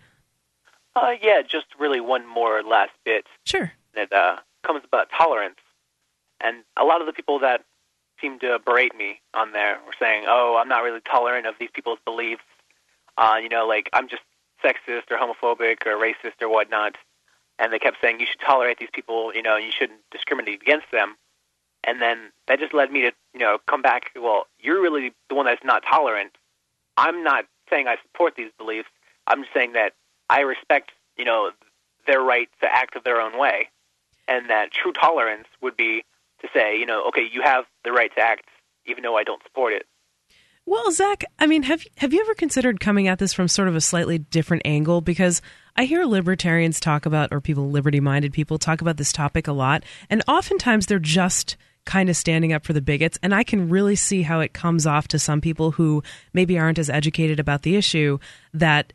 Uh, 1.00 1.12
yeah, 1.22 1.42
just 1.42 1.66
really 1.78 2.00
one 2.00 2.26
more 2.26 2.62
last 2.62 2.92
bit. 3.04 3.26
Sure. 3.44 3.72
That 3.94 4.12
uh, 4.12 4.36
comes 4.64 4.82
about 4.84 5.08
tolerance, 5.16 5.58
and 6.40 6.58
a 6.76 6.84
lot 6.84 7.00
of 7.00 7.06
the 7.06 7.12
people 7.12 7.38
that 7.40 7.64
seem 8.20 8.38
to 8.40 8.58
berate 8.64 8.94
me 8.96 9.20
on 9.34 9.52
there 9.52 9.78
were 9.86 9.94
saying, 9.98 10.24
"Oh, 10.28 10.58
I'm 10.60 10.68
not 10.68 10.82
really 10.82 11.00
tolerant 11.00 11.46
of 11.46 11.54
these 11.58 11.70
people's 11.72 11.98
beliefs. 12.04 12.42
Uh, 13.18 13.38
you 13.42 13.48
know, 13.48 13.66
like 13.66 13.88
I'm 13.92 14.08
just 14.08 14.22
sexist 14.64 15.10
or 15.10 15.18
homophobic 15.18 15.86
or 15.86 15.96
racist 15.96 16.40
or 16.40 16.48
whatnot." 16.48 16.96
And 17.58 17.72
they 17.72 17.78
kept 17.78 17.96
saying, 18.00 18.20
"You 18.20 18.26
should 18.26 18.40
tolerate 18.40 18.78
these 18.78 18.90
people. 18.92 19.34
You 19.34 19.42
know, 19.42 19.56
you 19.56 19.72
shouldn't 19.76 20.00
discriminate 20.10 20.62
against 20.62 20.90
them." 20.92 21.16
And 21.82 22.00
then 22.00 22.30
that 22.46 22.58
just 22.58 22.74
led 22.74 22.92
me 22.92 23.00
to, 23.02 23.12
you 23.32 23.40
know, 23.40 23.58
come 23.66 23.82
back. 23.82 24.10
Well, 24.14 24.46
you're 24.58 24.82
really 24.82 25.12
the 25.28 25.34
one 25.34 25.46
that's 25.46 25.64
not 25.64 25.82
tolerant. 25.82 26.32
I'm 26.96 27.24
not 27.24 27.46
saying 27.70 27.88
I 27.88 27.96
support 28.02 28.34
these 28.36 28.50
beliefs. 28.58 28.88
I'm 29.26 29.42
just 29.42 29.54
saying 29.54 29.72
that 29.72 29.94
I 30.30 30.40
respect, 30.40 30.92
you 31.18 31.24
know, 31.24 31.50
their 32.06 32.22
right 32.22 32.48
to 32.62 32.68
act 32.72 32.96
their 33.04 33.20
own 33.20 33.38
way, 33.38 33.68
and 34.28 34.48
that 34.48 34.70
true 34.72 34.92
tolerance 34.92 35.48
would 35.60 35.76
be 35.76 36.04
to 36.40 36.48
say, 36.54 36.78
you 36.78 36.86
know, 36.86 37.06
okay, 37.08 37.26
you 37.30 37.42
have 37.42 37.64
the 37.84 37.92
right 37.92 38.10
to 38.14 38.20
act, 38.22 38.46
even 38.86 39.02
though 39.02 39.16
I 39.16 39.24
don't 39.24 39.42
support 39.42 39.72
it. 39.74 39.86
Well, 40.66 40.92
Zach, 40.92 41.24
I 41.38 41.46
mean, 41.46 41.64
have 41.64 41.84
have 41.96 42.12
you 42.12 42.20
ever 42.20 42.34
considered 42.34 42.80
coming 42.80 43.08
at 43.08 43.18
this 43.18 43.32
from 43.32 43.48
sort 43.48 43.66
of 43.66 43.74
a 43.74 43.80
slightly 43.80 44.18
different 44.18 44.62
angle? 44.64 45.00
Because 45.00 45.42
I 45.76 45.84
hear 45.84 46.04
libertarians 46.04 46.78
talk 46.78 47.06
about, 47.06 47.32
or 47.32 47.40
people 47.40 47.70
liberty-minded 47.70 48.32
people 48.32 48.58
talk 48.58 48.80
about 48.80 48.96
this 48.96 49.12
topic 49.12 49.48
a 49.48 49.52
lot, 49.52 49.82
and 50.08 50.22
oftentimes 50.28 50.86
they're 50.86 50.98
just 51.00 51.56
kind 51.86 52.08
of 52.08 52.16
standing 52.16 52.52
up 52.52 52.64
for 52.64 52.72
the 52.72 52.82
bigots, 52.82 53.18
and 53.22 53.34
I 53.34 53.42
can 53.42 53.68
really 53.68 53.96
see 53.96 54.22
how 54.22 54.40
it 54.40 54.52
comes 54.52 54.86
off 54.86 55.08
to 55.08 55.18
some 55.18 55.40
people 55.40 55.72
who 55.72 56.02
maybe 56.32 56.58
aren't 56.58 56.78
as 56.78 56.90
educated 56.90 57.40
about 57.40 57.62
the 57.62 57.74
issue 57.74 58.18
that 58.52 58.92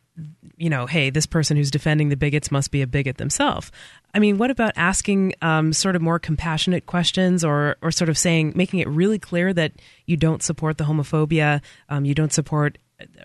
you 0.57 0.69
know, 0.69 0.85
hey, 0.85 1.09
this 1.09 1.25
person 1.25 1.57
who's 1.57 1.71
defending 1.71 2.09
the 2.09 2.15
bigots 2.15 2.51
must 2.51 2.71
be 2.71 2.81
a 2.81 2.87
bigot 2.87 3.17
themselves. 3.17 3.71
I 4.13 4.19
mean, 4.19 4.37
what 4.37 4.49
about 4.49 4.73
asking 4.75 5.33
um, 5.41 5.73
sort 5.73 5.95
of 5.95 6.01
more 6.01 6.19
compassionate 6.19 6.85
questions, 6.85 7.43
or 7.43 7.75
or 7.81 7.91
sort 7.91 8.09
of 8.09 8.17
saying, 8.17 8.53
making 8.55 8.79
it 8.79 8.87
really 8.87 9.19
clear 9.19 9.53
that 9.53 9.73
you 10.05 10.17
don't 10.17 10.41
support 10.41 10.77
the 10.77 10.85
homophobia, 10.85 11.61
um, 11.89 12.05
you 12.05 12.15
don't 12.15 12.33
support 12.33 12.77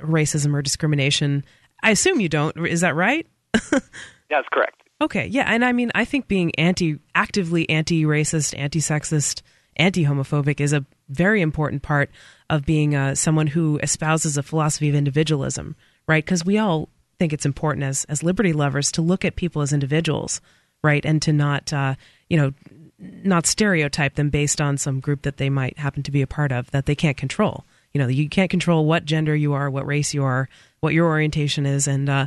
racism 0.02 0.54
or 0.54 0.62
discrimination. 0.62 1.44
I 1.82 1.90
assume 1.90 2.20
you 2.20 2.28
don't. 2.28 2.56
Is 2.66 2.80
that 2.80 2.94
right? 2.94 3.26
That's 3.52 4.48
correct. 4.52 4.82
Okay, 5.02 5.26
yeah, 5.26 5.44
and 5.46 5.64
I 5.64 5.72
mean, 5.72 5.90
I 5.94 6.04
think 6.04 6.28
being 6.28 6.54
anti, 6.56 6.98
actively 7.14 7.68
anti-racist, 7.70 8.58
anti-sexist, 8.58 9.40
anti-homophobic 9.76 10.60
is 10.60 10.74
a 10.74 10.84
very 11.08 11.40
important 11.40 11.82
part 11.82 12.10
of 12.50 12.66
being 12.66 12.94
uh, 12.94 13.14
someone 13.14 13.46
who 13.46 13.80
espouses 13.82 14.36
a 14.36 14.42
philosophy 14.42 14.90
of 14.90 14.94
individualism, 14.94 15.74
right? 16.06 16.24
Because 16.24 16.44
we 16.44 16.58
all 16.58 16.88
think 17.18 17.32
it's 17.32 17.46
important 17.46 17.84
as 17.84 18.04
as 18.06 18.22
liberty 18.22 18.52
lovers 18.52 18.90
to 18.92 19.02
look 19.02 19.24
at 19.24 19.36
people 19.36 19.62
as 19.62 19.72
individuals, 19.72 20.40
right, 20.82 21.04
and 21.04 21.20
to 21.22 21.32
not, 21.32 21.72
uh, 21.72 21.94
you 22.28 22.36
know, 22.36 22.52
not 22.98 23.46
stereotype 23.46 24.14
them 24.14 24.30
based 24.30 24.60
on 24.60 24.76
some 24.76 25.00
group 25.00 25.22
that 25.22 25.36
they 25.36 25.50
might 25.50 25.78
happen 25.78 26.02
to 26.02 26.10
be 26.10 26.22
a 26.22 26.26
part 26.26 26.52
of 26.52 26.70
that 26.70 26.86
they 26.86 26.94
can't 26.94 27.16
control. 27.16 27.64
You 27.92 28.00
know, 28.00 28.08
you 28.08 28.28
can't 28.28 28.50
control 28.50 28.84
what 28.84 29.04
gender 29.04 29.34
you 29.34 29.52
are, 29.52 29.68
what 29.68 29.86
race 29.86 30.14
you 30.14 30.22
are, 30.24 30.48
what 30.80 30.94
your 30.94 31.08
orientation 31.08 31.66
is, 31.66 31.86
and 31.86 32.08
uh, 32.08 32.26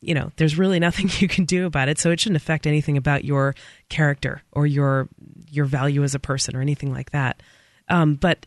you 0.00 0.14
know, 0.14 0.30
there's 0.36 0.58
really 0.58 0.80
nothing 0.88 1.10
you 1.18 1.28
can 1.28 1.44
do 1.44 1.66
about 1.66 1.88
it. 1.88 1.98
So 1.98 2.10
it 2.10 2.20
shouldn't 2.20 2.36
affect 2.36 2.66
anything 2.66 2.96
about 2.96 3.24
your 3.24 3.54
character 3.88 4.42
or 4.52 4.66
your 4.66 5.08
your 5.50 5.64
value 5.64 6.02
as 6.02 6.14
a 6.14 6.18
person 6.18 6.56
or 6.56 6.60
anything 6.60 6.92
like 6.92 7.10
that. 7.10 7.42
Um, 7.88 8.14
but 8.14 8.46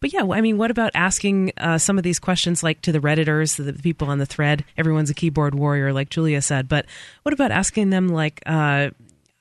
but 0.00 0.12
yeah, 0.12 0.24
I 0.24 0.40
mean, 0.40 0.58
what 0.58 0.70
about 0.70 0.90
asking 0.94 1.52
uh, 1.56 1.78
some 1.78 1.98
of 1.98 2.04
these 2.04 2.18
questions, 2.18 2.62
like 2.62 2.80
to 2.82 2.92
the 2.92 3.00
redditors, 3.00 3.62
the 3.62 3.72
people 3.72 4.08
on 4.08 4.18
the 4.18 4.26
thread? 4.26 4.64
Everyone's 4.76 5.10
a 5.10 5.14
keyboard 5.14 5.54
warrior, 5.54 5.92
like 5.92 6.10
Julia 6.10 6.42
said. 6.42 6.68
But 6.68 6.86
what 7.22 7.32
about 7.32 7.50
asking 7.50 7.90
them, 7.90 8.08
like, 8.08 8.42
uh, 8.46 8.90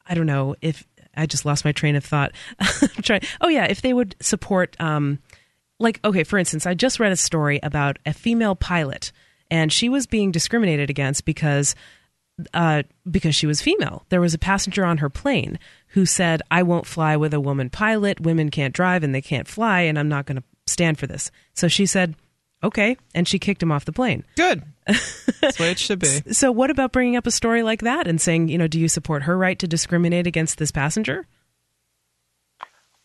I 0.07 0.13
don't 0.13 0.25
know, 0.25 0.55
if 0.61 0.85
I 1.17 1.25
just 1.25 1.45
lost 1.45 1.65
my 1.65 1.71
train 1.71 1.95
of 1.95 2.05
thought. 2.05 2.31
Oh 3.41 3.47
yeah, 3.47 3.65
if 3.65 3.81
they 3.81 3.93
would 3.93 4.15
support, 4.19 4.75
um, 4.79 5.19
like, 5.79 5.99
okay, 6.03 6.23
for 6.23 6.39
instance, 6.39 6.65
I 6.65 6.73
just 6.73 6.99
read 6.99 7.11
a 7.11 7.17
story 7.17 7.59
about 7.61 7.99
a 8.05 8.13
female 8.13 8.55
pilot, 8.55 9.11
and 9.51 9.71
she 9.71 9.89
was 9.89 10.07
being 10.07 10.31
discriminated 10.31 10.89
against 10.89 11.25
because 11.25 11.75
uh, 12.53 12.83
because 13.09 13.35
she 13.35 13.47
was 13.47 13.61
female. 13.61 14.05
There 14.09 14.21
was 14.21 14.33
a 14.33 14.39
passenger 14.39 14.83
on 14.85 14.97
her 14.97 15.09
plane 15.09 15.59
who 15.95 16.05
said, 16.05 16.41
I 16.51 16.61
won't 16.61 16.85
fly 16.85 17.15
with 17.15 17.33
a 17.33 17.39
woman 17.39 17.69
pilot. 17.69 18.19
Women 18.19 18.51
can't 18.51 18.73
drive 18.73 19.01
and 19.01 19.15
they 19.15 19.21
can't 19.21 19.47
fly, 19.47 19.79
and 19.79 19.97
I'm 19.97 20.09
not 20.09 20.25
going 20.25 20.35
to 20.35 20.43
stand 20.67 20.99
for 20.99 21.07
this. 21.07 21.31
So 21.53 21.69
she 21.69 21.85
said, 21.85 22.15
okay. 22.61 22.97
And 23.13 23.25
she 23.25 23.39
kicked 23.39 23.63
him 23.63 23.71
off 23.71 23.85
the 23.85 23.93
plane. 23.93 24.25
Good. 24.35 24.63
That's 24.87 25.55
the 25.57 25.63
way 25.63 25.71
it 25.71 25.79
should 25.79 25.99
be. 25.99 26.33
So, 26.33 26.51
what 26.51 26.69
about 26.69 26.91
bringing 26.91 27.15
up 27.15 27.25
a 27.25 27.31
story 27.31 27.63
like 27.63 27.79
that 27.81 28.07
and 28.07 28.19
saying, 28.19 28.49
you 28.49 28.57
know, 28.57 28.67
do 28.67 28.77
you 28.77 28.89
support 28.89 29.23
her 29.23 29.37
right 29.37 29.57
to 29.57 29.67
discriminate 29.67 30.27
against 30.27 30.57
this 30.57 30.69
passenger? 30.69 31.27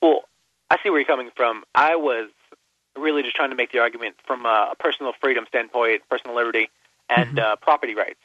Well, 0.03 0.23
I 0.69 0.77
see 0.83 0.91
where 0.91 0.99
you're 0.99 1.07
coming 1.07 1.31
from. 1.37 1.63
I 1.77 1.95
was 1.95 2.29
really 2.99 3.23
just 3.23 3.37
trying 3.37 3.51
to 3.51 3.57
make 3.57 3.71
the 3.71 3.79
argument 3.79 4.17
from 4.27 4.45
a 4.47 4.75
personal 4.81 5.13
freedom 5.21 5.45
standpoint, 5.47 6.03
personal 6.11 6.35
liberty, 6.35 6.71
and 7.09 7.39
uh, 7.39 7.55
property 7.55 7.95
rights. 7.95 8.19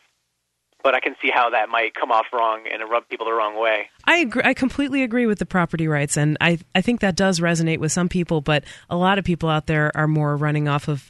But 0.85 0.93
I 0.93 0.99
can 0.99 1.15
see 1.19 1.31
how 1.33 1.49
that 1.49 1.67
might 1.67 1.95
come 1.95 2.11
off 2.11 2.27
wrong 2.31 2.61
and 2.71 2.87
rub 2.87 3.09
people 3.09 3.25
the 3.25 3.33
wrong 3.33 3.59
way. 3.59 3.89
I 4.03 4.17
agree, 4.17 4.43
I 4.45 4.53
completely 4.53 5.01
agree 5.01 5.25
with 5.25 5.39
the 5.39 5.45
property 5.47 5.87
rights, 5.87 6.15
and 6.15 6.37
I 6.39 6.59
I 6.75 6.81
think 6.81 6.99
that 6.99 7.15
does 7.15 7.39
resonate 7.39 7.79
with 7.79 7.91
some 7.91 8.07
people, 8.07 8.39
but 8.41 8.63
a 8.87 8.95
lot 8.95 9.17
of 9.17 9.25
people 9.25 9.49
out 9.49 9.65
there 9.65 9.91
are 9.97 10.07
more 10.07 10.37
running 10.37 10.67
off 10.67 10.87
of 10.87 11.09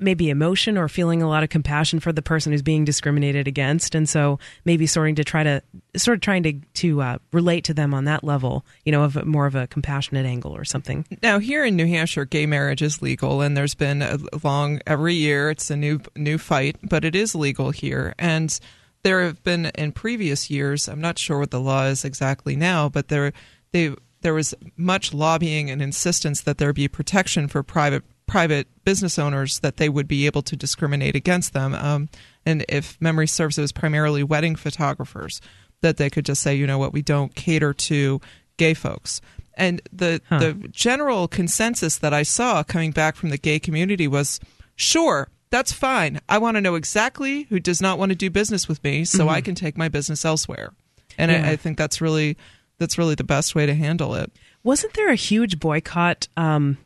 maybe 0.00 0.30
emotion 0.30 0.76
or 0.76 0.88
feeling 0.88 1.22
a 1.22 1.28
lot 1.28 1.44
of 1.44 1.48
compassion 1.48 2.00
for 2.00 2.12
the 2.12 2.22
person 2.22 2.50
who's 2.50 2.60
being 2.60 2.84
discriminated 2.84 3.46
against, 3.46 3.94
and 3.94 4.08
so 4.08 4.40
maybe 4.64 4.84
starting 4.84 5.14
to 5.14 5.22
try 5.22 5.44
to 5.44 5.62
sort 5.96 6.16
of 6.16 6.20
trying 6.20 6.42
to 6.42 6.52
to 6.74 7.00
uh, 7.00 7.18
relate 7.32 7.62
to 7.62 7.72
them 7.72 7.94
on 7.94 8.06
that 8.06 8.24
level, 8.24 8.66
you 8.84 8.90
know, 8.90 9.04
of 9.04 9.16
a, 9.16 9.24
more 9.24 9.46
of 9.46 9.54
a 9.54 9.68
compassionate 9.68 10.26
angle 10.26 10.50
or 10.56 10.64
something. 10.64 11.06
Now, 11.22 11.38
here 11.38 11.64
in 11.64 11.76
New 11.76 11.86
Hampshire, 11.86 12.24
gay 12.24 12.46
marriage 12.46 12.82
is 12.82 13.00
legal, 13.00 13.42
and 13.42 13.56
there's 13.56 13.76
been 13.76 14.02
a 14.02 14.18
long 14.42 14.80
every 14.88 15.14
year. 15.14 15.50
It's 15.50 15.70
a 15.70 15.76
new 15.76 16.00
new 16.16 16.36
fight, 16.36 16.76
but 16.82 17.04
it 17.04 17.14
is 17.14 17.36
legal 17.36 17.70
here, 17.70 18.12
and 18.18 18.58
there 19.04 19.22
have 19.22 19.42
been 19.44 19.66
in 19.76 19.92
previous 19.92 20.50
years. 20.50 20.88
I'm 20.88 21.00
not 21.00 21.18
sure 21.18 21.38
what 21.38 21.52
the 21.52 21.60
law 21.60 21.84
is 21.84 22.04
exactly 22.04 22.56
now, 22.56 22.88
but 22.88 23.08
there 23.08 23.32
they 23.70 23.94
there 24.22 24.34
was 24.34 24.54
much 24.76 25.12
lobbying 25.14 25.70
and 25.70 25.82
insistence 25.82 26.40
that 26.40 26.58
there 26.58 26.72
be 26.72 26.88
protection 26.88 27.46
for 27.46 27.62
private 27.62 28.02
private 28.26 28.66
business 28.84 29.18
owners 29.18 29.60
that 29.60 29.76
they 29.76 29.88
would 29.88 30.08
be 30.08 30.24
able 30.26 30.40
to 30.42 30.56
discriminate 30.56 31.14
against 31.14 31.52
them. 31.52 31.74
Um, 31.74 32.08
and 32.46 32.64
if 32.68 32.96
memory 33.00 33.26
serves, 33.26 33.58
it 33.58 33.60
was 33.60 33.72
primarily 33.72 34.22
wedding 34.22 34.56
photographers 34.56 35.42
that 35.82 35.98
they 35.98 36.08
could 36.08 36.24
just 36.24 36.40
say, 36.42 36.54
you 36.54 36.66
know 36.66 36.78
what, 36.78 36.94
we 36.94 37.02
don't 37.02 37.34
cater 37.34 37.74
to 37.74 38.20
gay 38.56 38.72
folks. 38.72 39.20
And 39.56 39.82
the 39.92 40.22
Huh. 40.30 40.38
the 40.38 40.68
general 40.70 41.28
consensus 41.28 41.98
that 41.98 42.14
I 42.14 42.22
saw 42.22 42.62
coming 42.62 42.92
back 42.92 43.16
from 43.16 43.28
the 43.28 43.38
gay 43.38 43.58
community 43.58 44.08
was, 44.08 44.40
sure, 44.74 45.28
that's 45.54 45.72
fine. 45.72 46.20
I 46.28 46.38
want 46.38 46.56
to 46.56 46.60
know 46.60 46.74
exactly 46.74 47.44
who 47.44 47.60
does 47.60 47.80
not 47.80 47.96
want 47.98 48.10
to 48.10 48.16
do 48.16 48.28
business 48.28 48.66
with 48.68 48.82
me, 48.82 49.04
so 49.04 49.26
Mhm. 49.26 49.30
I 49.30 49.40
can 49.40 49.54
take 49.54 49.78
my 49.78 49.88
business 49.88 50.24
elsewhere. 50.24 50.72
And 51.16 51.30
Yeah. 51.30 51.46
I, 51.46 51.52
I 51.52 51.56
think 51.56 51.78
that's 51.78 52.00
really 52.00 52.36
that's 52.78 52.98
really 52.98 53.14
the 53.14 53.22
best 53.22 53.54
way 53.54 53.66
to 53.66 53.74
handle 53.74 54.16
it. 54.16 54.32
Wasn't 54.64 54.94
there 54.94 55.08
a 55.10 55.14
huge 55.14 55.60
boycott? 55.60 56.26
Um, 56.36 56.78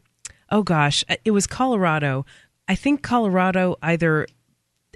oh 0.50 0.62
gosh, 0.62 1.02
it 1.24 1.30
was 1.30 1.46
Colorado. 1.46 2.26
I 2.68 2.74
think 2.74 3.02
Colorado 3.02 3.76
either 3.82 4.26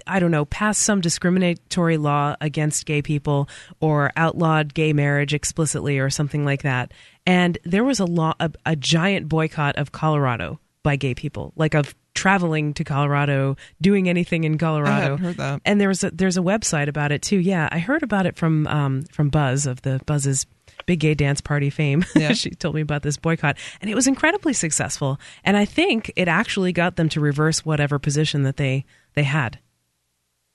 I 0.05 0.19
don't 0.19 0.31
know, 0.31 0.45
passed 0.45 0.81
some 0.81 1.01
discriminatory 1.01 1.97
law 1.97 2.35
against 2.41 2.85
gay 2.85 3.01
people 3.01 3.47
or 3.79 4.11
outlawed 4.17 4.73
gay 4.73 4.91
marriage 4.93 5.33
explicitly 5.33 5.97
or 5.97 6.09
something 6.09 6.43
like 6.45 6.61
that. 6.63 6.91
And 7.25 7.57
there 7.63 7.83
was 7.85 7.99
a 7.99 8.05
law, 8.05 8.33
a, 8.39 8.51
a 8.65 8.75
giant 8.75 9.29
boycott 9.29 9.77
of 9.77 9.91
Colorado 9.93 10.59
by 10.83 10.95
gay 10.97 11.13
people, 11.15 11.53
like 11.55 11.73
of 11.73 11.95
traveling 12.13 12.73
to 12.75 12.83
Colorado, 12.83 13.55
doing 13.81 14.07
anything 14.09 14.43
in 14.43 14.57
Colorado. 14.57 15.15
I 15.15 15.17
heard 15.17 15.37
that. 15.37 15.61
And 15.65 15.79
there's 15.81 16.03
a 16.03 16.11
there's 16.11 16.37
a 16.37 16.41
website 16.41 16.87
about 16.87 17.11
it 17.11 17.21
too. 17.21 17.37
Yeah, 17.37 17.67
I 17.71 17.79
heard 17.79 18.03
about 18.03 18.25
it 18.25 18.35
from 18.37 18.67
um, 18.67 19.03
from 19.11 19.29
Buzz 19.29 19.65
of 19.65 19.81
the 19.81 19.99
Buzz's 20.05 20.45
big 20.85 20.99
gay 20.99 21.13
dance 21.13 21.41
party 21.41 21.69
fame. 21.69 22.03
Yeah. 22.15 22.33
she 22.33 22.51
told 22.51 22.75
me 22.75 22.81
about 22.81 23.01
this 23.03 23.17
boycott, 23.17 23.57
and 23.81 23.89
it 23.89 23.95
was 23.95 24.07
incredibly 24.07 24.53
successful. 24.53 25.19
And 25.43 25.57
I 25.57 25.65
think 25.65 26.11
it 26.15 26.27
actually 26.27 26.71
got 26.71 26.95
them 26.95 27.09
to 27.09 27.19
reverse 27.19 27.65
whatever 27.65 27.99
position 27.99 28.43
that 28.43 28.57
they 28.57 28.85
they 29.15 29.23
had. 29.23 29.59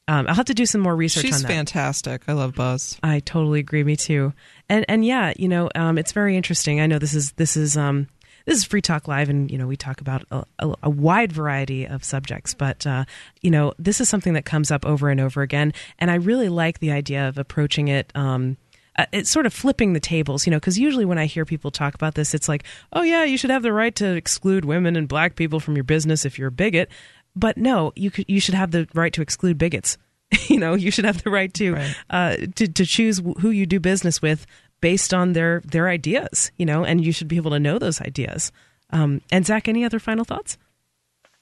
Um, 0.07 0.27
I'll 0.27 0.35
have 0.37 0.47
to 0.47 0.55
do 0.55 0.65
some 0.65 0.81
more 0.81 0.97
research 0.97 1.27
She's 1.27 1.37
on 1.37 1.43
that. 1.43 1.49
fantastic. 1.49 2.23
I 2.29 2.33
love 2.33 2.55
Buzz. 2.55 2.99
I 3.03 3.21
totally 3.21 3.61
agree. 3.61 3.85
Me 3.85 3.95
too. 3.95 4.33
And 4.69 4.87
and 4.89 5.05
yeah, 5.05 5.35
you 5.37 5.49
know, 5.49 5.69
um, 5.75 5.99
it's 5.99 6.13
very 6.13 6.35
interesting. 6.37 6.81
I 6.81 6.87
know 6.87 6.99
this 6.99 7.15
is 7.15 7.33
this 7.33 7.59
is 7.59 7.77
um, 7.77 8.07
this 8.49 8.57
is 8.57 8.65
Free 8.65 8.81
Talk 8.81 9.07
Live, 9.07 9.29
and 9.29 9.51
you 9.51 9.59
know 9.59 9.67
we 9.67 9.77
talk 9.77 10.01
about 10.01 10.25
a, 10.31 10.43
a, 10.59 10.75
a 10.85 10.91
wide 10.91 11.33
variety 11.33 11.87
of 11.87 12.03
subjects. 12.03 12.55
But 12.55 12.87
uh, 12.87 13.05
you 13.43 13.51
know, 13.51 13.75
this 13.79 14.01
is 14.01 14.09
something 14.09 14.33
that 14.33 14.47
comes 14.47 14.71
up 14.71 14.87
over 14.87 15.11
and 15.11 15.21
over 15.21 15.43
again, 15.43 15.75
and 15.99 16.11
I 16.11 16.15
really 16.15 16.49
like 16.49 16.79
the 16.79 16.91
idea 16.91 17.29
of 17.29 17.37
approaching 17.37 17.89
it. 17.89 18.11
Um, 18.15 18.57
uh, 18.97 19.05
it's 19.13 19.29
sort 19.29 19.45
of 19.45 19.53
flipping 19.53 19.93
the 19.93 20.01
tables, 20.01 20.47
you 20.47 20.51
know, 20.51 20.57
because 20.57 20.79
usually 20.79 21.05
when 21.05 21.19
I 21.19 21.27
hear 21.27 21.45
people 21.45 21.71
talk 21.71 21.95
about 21.95 22.15
this, 22.15 22.33
it's 22.33 22.49
like, 22.49 22.65
oh 22.95 23.03
yeah, 23.03 23.23
you 23.23 23.37
should 23.37 23.51
have 23.51 23.63
the 23.63 23.73
right 23.73 23.95
to 23.97 24.17
exclude 24.17 24.65
women 24.65 24.97
and 24.97 25.07
black 25.07 25.37
people 25.37 25.61
from 25.61 25.77
your 25.77 25.85
business 25.85 26.25
if 26.25 26.39
you're 26.39 26.49
a 26.49 26.53
bigot. 26.53 26.89
But 27.37 27.59
no, 27.59 27.93
you 27.97 28.11
could, 28.11 28.25
you 28.29 28.41
should 28.41 28.55
have 28.55 28.71
the 28.71 28.89
right 28.95 29.13
to 29.13 29.21
exclude 29.21 29.59
bigots. 29.59 29.99
you 30.49 30.59
know, 30.59 30.75
you 30.75 30.91
should 30.91 31.05
have 31.05 31.23
the 31.23 31.31
right 31.31 31.53
to 31.53 31.75
right. 31.75 31.97
uh, 32.09 32.37
to 32.57 32.67
to 32.67 32.87
choose 32.87 33.21
who 33.41 33.51
you 33.51 33.67
do 33.67 33.79
business 33.79 34.23
with 34.23 34.47
based 34.81 35.13
on 35.13 35.33
their 35.33 35.61
their 35.65 35.89
ideas. 35.89 36.51
You 36.57 36.67
know, 36.67 36.85
and 36.85 37.05
you 37.05 37.13
should 37.13 37.29
be 37.29 37.37
able 37.37 37.51
to 37.53 37.59
know 37.61 37.79
those 37.79 38.01
ideas. 38.01 38.53
Um, 38.91 39.21
and 39.31 39.45
Zach, 39.45 39.69
any 39.69 39.85
other 39.85 39.99
final 39.99 40.25
thoughts? 40.25 40.57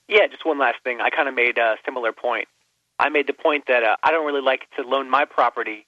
Yeah, 0.08 0.26
just 0.26 0.44
one 0.44 0.58
last 0.58 0.78
thing. 0.84 1.00
I 1.00 1.10
kind 1.10 1.28
of 1.28 1.34
made 1.34 1.58
a 1.58 1.76
similar 1.84 2.12
point. 2.12 2.48
I 2.98 3.08
made 3.08 3.26
the 3.26 3.32
point 3.32 3.64
that 3.66 3.82
uh, 3.82 3.96
I 4.02 4.10
don't 4.10 4.26
really 4.26 4.40
like 4.40 4.68
to 4.76 4.82
loan 4.82 5.10
my 5.10 5.24
property, 5.24 5.86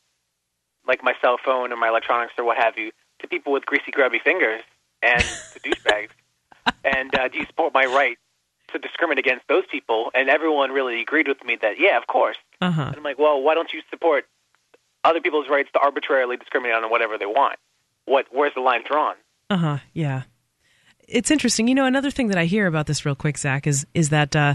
like 0.87 1.03
my 1.03 1.15
cell 1.21 1.39
phone 1.43 1.73
or 1.73 1.77
my 1.77 1.89
electronics 1.89 2.35
or 2.37 2.45
what 2.45 2.59
have 2.59 2.77
you, 2.77 2.93
to 3.21 3.29
people 3.29 3.53
with 3.53 3.65
greasy, 3.65 3.91
grubby 3.93 4.19
fingers 4.19 4.63
and 5.03 5.21
to 5.53 5.61
douchebags. 5.61 6.11
And 6.85 7.15
uh, 7.15 7.29
do 7.29 7.39
you 7.39 7.47
support 7.47 7.73
my 7.73 7.87
right 7.87 8.19
to 8.73 8.79
discriminate 8.79 9.25
against 9.25 9.47
those 9.49 9.65
people, 9.71 10.11
and 10.15 10.29
everyone 10.29 10.71
really 10.71 11.01
agreed 11.01 11.29
with 11.29 11.43
me 11.45 11.57
that 11.63 11.81
yeah, 11.81 11.97
of 11.97 12.07
course. 12.07 12.37
Uh-huh. 12.61 12.83
And 12.83 12.97
I'm 12.97 13.03
like, 13.03 13.19
well, 13.19 13.41
why 13.41 13.55
don't 13.55 13.73
you 13.73 13.81
support 13.91 14.27
other 15.09 15.21
people's 15.21 15.49
rights 15.49 15.69
to 15.73 15.81
arbitrarily 15.81 16.37
discriminate 16.37 16.77
on 16.77 16.91
whatever 16.91 17.19
they 17.19 17.27
want? 17.27 17.59
What 18.05 18.27
where's 18.31 18.55
the 18.55 18.61
line 18.61 18.83
drawn? 18.87 19.17
Uh 19.51 19.57
huh. 19.57 19.79
Yeah, 19.93 20.23
it's 21.07 21.31
interesting. 21.31 21.69
You 21.69 21.75
know, 21.75 21.87
another 21.87 22.11
thing 22.11 22.29
that 22.29 22.39
I 22.39 22.45
hear 22.45 22.67
about 22.67 22.87
this 22.87 23.05
real 23.05 23.15
quick, 23.15 23.39
Zach, 23.39 23.67
is 23.67 23.87
is 23.95 24.11
that. 24.11 24.35
Uh, 24.35 24.55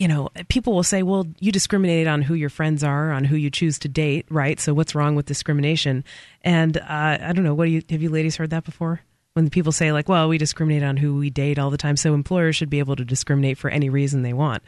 you 0.00 0.06
know, 0.06 0.28
people 0.48 0.74
will 0.74 0.84
say, 0.84 1.02
well, 1.02 1.26
you 1.40 1.50
discriminate 1.50 2.06
on 2.06 2.22
who 2.22 2.34
your 2.34 2.50
friends 2.50 2.84
are, 2.84 3.10
on 3.10 3.24
who 3.24 3.34
you 3.34 3.50
choose 3.50 3.80
to 3.80 3.88
date, 3.88 4.26
right? 4.30 4.60
So 4.60 4.72
what's 4.72 4.94
wrong 4.94 5.16
with 5.16 5.26
discrimination? 5.26 6.04
And 6.42 6.76
uh, 6.76 7.18
I 7.20 7.32
don't 7.34 7.42
know, 7.42 7.52
what 7.52 7.64
do 7.64 7.72
you 7.72 7.82
have 7.90 8.00
you 8.00 8.08
ladies 8.08 8.36
heard 8.36 8.50
that 8.50 8.62
before? 8.62 9.00
when 9.38 9.50
people 9.50 9.70
say 9.70 9.92
like, 9.92 10.08
well, 10.08 10.28
we 10.28 10.36
discriminate 10.36 10.82
on 10.82 10.96
who 10.96 11.14
we 11.14 11.30
date 11.30 11.60
all 11.60 11.70
the 11.70 11.78
time, 11.78 11.96
so 11.96 12.12
employers 12.12 12.56
should 12.56 12.68
be 12.68 12.80
able 12.80 12.96
to 12.96 13.04
discriminate 13.04 13.56
for 13.56 13.70
any 13.70 13.88
reason 13.88 14.22
they 14.22 14.32
want. 14.32 14.64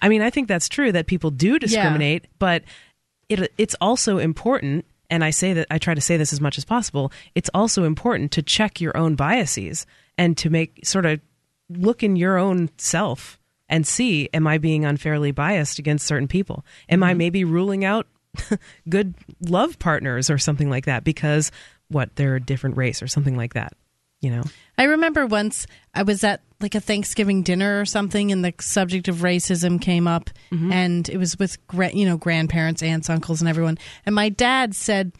I 0.00 0.08
mean, 0.08 0.22
I 0.22 0.30
think 0.30 0.46
that's 0.46 0.68
true 0.68 0.92
that 0.92 1.08
people 1.08 1.30
do 1.30 1.58
discriminate, 1.58 2.22
yeah. 2.22 2.30
but 2.38 2.62
it 3.32 3.52
it's 3.58 3.76
also 3.80 4.18
important 4.18 4.84
and 5.10 5.22
I 5.22 5.30
say 5.30 5.52
that 5.52 5.66
I 5.70 5.76
try 5.78 5.94
to 5.94 6.00
say 6.00 6.16
this 6.16 6.32
as 6.32 6.40
much 6.40 6.56
as 6.56 6.64
possible. 6.64 7.12
It's 7.34 7.50
also 7.52 7.84
important 7.84 8.32
to 8.32 8.42
check 8.42 8.80
your 8.80 8.96
own 8.96 9.14
biases 9.14 9.86
and 10.16 10.38
to 10.38 10.48
make 10.48 10.80
sort 10.84 11.04
of 11.04 11.20
look 11.68 12.02
in 12.02 12.16
your 12.16 12.38
own 12.38 12.70
self 12.78 13.38
and 13.68 13.86
see 13.86 14.28
am 14.32 14.46
I 14.46 14.58
being 14.58 14.84
unfairly 14.84 15.30
biased 15.30 15.78
against 15.78 16.06
certain 16.06 16.28
people? 16.28 16.64
Am 16.88 17.00
mm-hmm. 17.00 17.04
I 17.04 17.14
maybe 17.14 17.44
ruling 17.44 17.84
out 17.84 18.06
good 18.88 19.14
love 19.40 19.78
partners 19.78 20.30
or 20.30 20.38
something 20.38 20.70
like 20.70 20.86
that 20.86 21.04
because 21.04 21.50
what 21.88 22.16
they're 22.16 22.36
a 22.36 22.40
different 22.40 22.76
race 22.76 23.02
or 23.02 23.06
something 23.06 23.36
like 23.36 23.54
that? 23.54 23.74
You 24.22 24.30
know. 24.30 24.44
I 24.78 24.84
remember 24.84 25.26
once 25.26 25.66
I 25.92 26.04
was 26.04 26.24
at 26.24 26.40
like 26.60 26.74
a 26.74 26.80
Thanksgiving 26.80 27.42
dinner 27.42 27.80
or 27.80 27.84
something, 27.84 28.32
and 28.32 28.44
the 28.44 28.54
subject 28.60 29.08
of 29.08 29.16
racism 29.16 29.80
came 29.80 30.08
up, 30.08 30.30
mm-hmm. 30.50 30.72
and 30.72 31.08
it 31.08 31.18
was 31.18 31.38
with 31.38 31.58
you 31.92 32.06
know 32.06 32.16
grandparents, 32.16 32.82
aunts, 32.82 33.10
uncles, 33.10 33.42
and 33.42 33.48
everyone. 33.48 33.78
And 34.06 34.14
my 34.14 34.30
dad 34.30 34.74
said, 34.74 35.12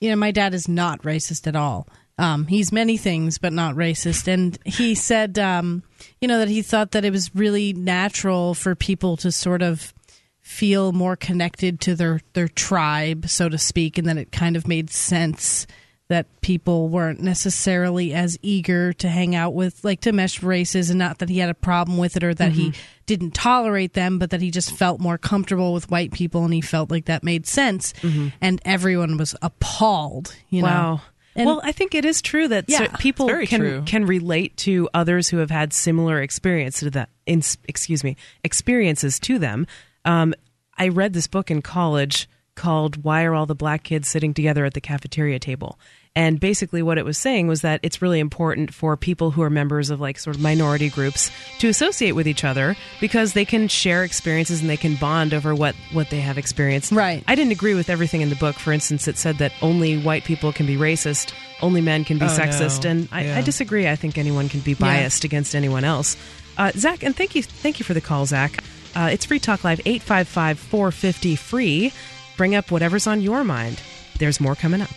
you 0.00 0.10
know, 0.10 0.16
my 0.16 0.32
dad 0.32 0.52
is 0.52 0.68
not 0.68 1.02
racist 1.02 1.46
at 1.46 1.56
all. 1.56 1.88
Um, 2.18 2.46
he's 2.46 2.72
many 2.72 2.96
things, 2.98 3.38
but 3.38 3.52
not 3.52 3.74
racist. 3.74 4.28
And 4.28 4.58
he 4.66 4.94
said, 4.94 5.38
um, 5.38 5.82
you 6.20 6.28
know, 6.28 6.38
that 6.38 6.48
he 6.48 6.60
thought 6.60 6.90
that 6.90 7.04
it 7.04 7.10
was 7.10 7.34
really 7.34 7.72
natural 7.72 8.54
for 8.54 8.74
people 8.74 9.16
to 9.18 9.32
sort 9.32 9.62
of 9.62 9.94
feel 10.40 10.92
more 10.92 11.16
connected 11.16 11.80
to 11.80 11.94
their 11.94 12.20
their 12.34 12.48
tribe, 12.48 13.28
so 13.28 13.48
to 13.48 13.56
speak, 13.56 13.96
and 13.96 14.08
that 14.08 14.18
it 14.18 14.32
kind 14.32 14.56
of 14.56 14.68
made 14.68 14.90
sense 14.90 15.66
that 16.12 16.26
people 16.42 16.90
weren't 16.90 17.20
necessarily 17.20 18.12
as 18.12 18.38
eager 18.42 18.92
to 18.92 19.08
hang 19.08 19.34
out 19.34 19.54
with, 19.54 19.82
like 19.82 20.02
to 20.02 20.12
mesh 20.12 20.42
races, 20.42 20.90
and 20.90 20.98
not 20.98 21.20
that 21.20 21.30
he 21.30 21.38
had 21.38 21.48
a 21.48 21.54
problem 21.54 21.96
with 21.96 22.18
it 22.18 22.22
or 22.22 22.34
that 22.34 22.52
mm-hmm. 22.52 22.72
he 22.72 22.74
didn't 23.06 23.30
tolerate 23.32 23.94
them, 23.94 24.18
but 24.18 24.28
that 24.28 24.42
he 24.42 24.50
just 24.50 24.72
felt 24.72 25.00
more 25.00 25.16
comfortable 25.16 25.72
with 25.72 25.90
white 25.90 26.12
people 26.12 26.44
and 26.44 26.52
he 26.52 26.60
felt 26.60 26.90
like 26.90 27.06
that 27.06 27.24
made 27.24 27.46
sense. 27.46 27.94
Mm-hmm. 27.94 28.28
And 28.42 28.60
everyone 28.66 29.16
was 29.16 29.34
appalled, 29.40 30.36
you 30.50 30.64
wow. 30.64 30.94
know. 30.94 31.00
And 31.34 31.46
well, 31.46 31.62
I 31.64 31.72
think 31.72 31.94
it 31.94 32.04
is 32.04 32.20
true 32.20 32.46
that 32.48 32.66
yeah, 32.68 32.88
people 32.98 33.26
can 33.46 33.60
true. 33.60 33.82
can 33.86 34.04
relate 34.04 34.54
to 34.58 34.90
others 34.92 35.30
who 35.30 35.38
have 35.38 35.50
had 35.50 35.72
similar 35.72 36.20
experience 36.20 36.80
to 36.80 36.90
that. 36.90 37.08
In, 37.24 37.42
excuse 37.66 38.04
me, 38.04 38.16
experiences 38.44 39.18
to 39.20 39.38
them. 39.38 39.66
Um, 40.04 40.34
I 40.76 40.88
read 40.88 41.14
this 41.14 41.28
book 41.28 41.50
in 41.50 41.62
college 41.62 42.28
called 42.54 43.02
"Why 43.02 43.24
Are 43.24 43.34
All 43.34 43.46
the 43.46 43.54
Black 43.54 43.82
Kids 43.82 44.08
Sitting 44.08 44.34
Together 44.34 44.66
at 44.66 44.74
the 44.74 44.80
Cafeteria 44.82 45.38
Table," 45.38 45.78
And 46.14 46.38
basically, 46.38 46.82
what 46.82 46.98
it 46.98 47.06
was 47.06 47.16
saying 47.16 47.46
was 47.46 47.62
that 47.62 47.80
it's 47.82 48.02
really 48.02 48.20
important 48.20 48.74
for 48.74 48.98
people 48.98 49.30
who 49.30 49.40
are 49.42 49.48
members 49.48 49.88
of 49.88 49.98
like 49.98 50.18
sort 50.18 50.36
of 50.36 50.42
minority 50.42 50.90
groups 50.90 51.30
to 51.60 51.68
associate 51.68 52.12
with 52.12 52.28
each 52.28 52.44
other 52.44 52.76
because 53.00 53.32
they 53.32 53.46
can 53.46 53.66
share 53.66 54.04
experiences 54.04 54.60
and 54.60 54.68
they 54.68 54.76
can 54.76 54.96
bond 54.96 55.32
over 55.32 55.54
what, 55.54 55.74
what 55.92 56.10
they 56.10 56.20
have 56.20 56.36
experienced. 56.36 56.92
Right. 56.92 57.24
I 57.26 57.34
didn't 57.34 57.52
agree 57.52 57.72
with 57.72 57.88
everything 57.88 58.20
in 58.20 58.28
the 58.28 58.36
book. 58.36 58.56
For 58.56 58.72
instance, 58.72 59.08
it 59.08 59.16
said 59.16 59.38
that 59.38 59.52
only 59.62 59.96
white 59.96 60.24
people 60.24 60.52
can 60.52 60.66
be 60.66 60.76
racist, 60.76 61.32
only 61.62 61.80
men 61.80 62.04
can 62.04 62.18
be 62.18 62.26
oh, 62.26 62.28
sexist. 62.28 62.84
No. 62.84 62.90
And 62.90 63.08
I, 63.10 63.24
yeah. 63.24 63.38
I, 63.38 63.40
disagree. 63.40 63.88
I 63.88 63.96
think 63.96 64.18
anyone 64.18 64.50
can 64.50 64.60
be 64.60 64.74
biased 64.74 65.24
yeah. 65.24 65.28
against 65.28 65.54
anyone 65.54 65.84
else. 65.84 66.18
Uh, 66.58 66.72
Zach, 66.72 67.02
and 67.02 67.16
thank 67.16 67.34
you, 67.34 67.42
thank 67.42 67.78
you 67.78 67.86
for 67.86 67.94
the 67.94 68.02
call, 68.02 68.26
Zach. 68.26 68.62
Uh, 68.94 69.08
it's 69.10 69.24
Free 69.24 69.38
Talk 69.38 69.64
Live, 69.64 69.80
855 69.86 70.58
450 70.58 71.36
free. 71.36 71.92
Bring 72.36 72.54
up 72.54 72.70
whatever's 72.70 73.06
on 73.06 73.22
your 73.22 73.44
mind. 73.44 73.80
There's 74.18 74.40
more 74.40 74.54
coming 74.54 74.82
up. 74.82 74.90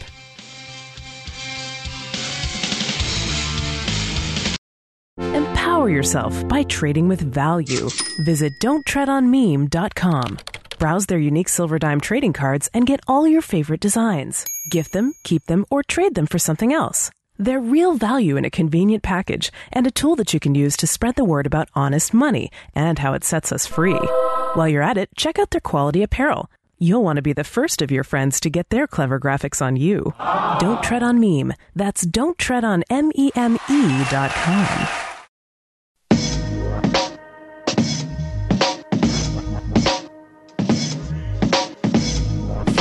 Empower 5.86 5.98
yourself 5.98 6.48
by 6.48 6.64
trading 6.64 7.08
with 7.08 7.22
value. 7.22 7.90
Visit 8.24 8.54
don'ttreadonmeme.com. 8.60 10.38
Browse 10.80 11.06
their 11.06 11.20
unique 11.20 11.48
silver 11.48 11.78
dime 11.78 12.02
trading 12.02 12.34
cards 12.34 12.68
and 12.74 12.88
get 12.88 13.02
all 13.08 13.28
your 13.28 13.44
favorite 13.44 13.82
designs. 13.82 14.46
Gift 14.72 14.94
them, 14.94 15.14
keep 15.24 15.46
them, 15.46 15.64
or 15.70 15.84
trade 15.84 16.16
them 16.16 16.26
for 16.26 16.40
something 16.40 16.74
else. 16.74 17.12
They're 17.38 17.60
real 17.60 17.94
value 17.94 18.36
in 18.36 18.46
a 18.46 18.50
convenient 18.50 19.04
package 19.04 19.52
and 19.72 19.86
a 19.86 19.92
tool 19.92 20.16
that 20.16 20.34
you 20.34 20.40
can 20.40 20.56
use 20.56 20.76
to 20.78 20.88
spread 20.88 21.18
the 21.18 21.24
word 21.24 21.46
about 21.46 21.70
honest 21.76 22.16
money 22.16 22.50
and 22.74 22.98
how 22.98 23.14
it 23.14 23.24
sets 23.24 23.52
us 23.52 23.68
free. 23.68 24.02
While 24.56 24.68
you're 24.68 24.82
at 24.82 24.98
it, 24.98 25.10
check 25.16 25.38
out 25.38 25.52
their 25.52 25.62
quality 25.62 26.02
apparel. 26.02 26.50
You'll 26.80 27.04
want 27.04 27.18
to 27.18 27.22
be 27.22 27.34
the 27.34 27.44
first 27.44 27.84
of 27.84 27.92
your 27.92 28.04
friends 28.04 28.40
to 28.40 28.50
get 28.50 28.72
their 28.72 28.88
clever 28.88 29.20
graphics 29.20 29.62
on 29.62 29.76
you. 29.76 30.16
Don't 30.60 30.82
tread 30.82 31.04
on 31.04 31.20
meme. 31.20 31.54
That's 31.76 32.08
don't 32.08 32.40
tread 32.40 32.64
on 32.64 32.84
M-E-M-E 32.90 34.06
dot 34.10 34.32
com. 34.32 34.88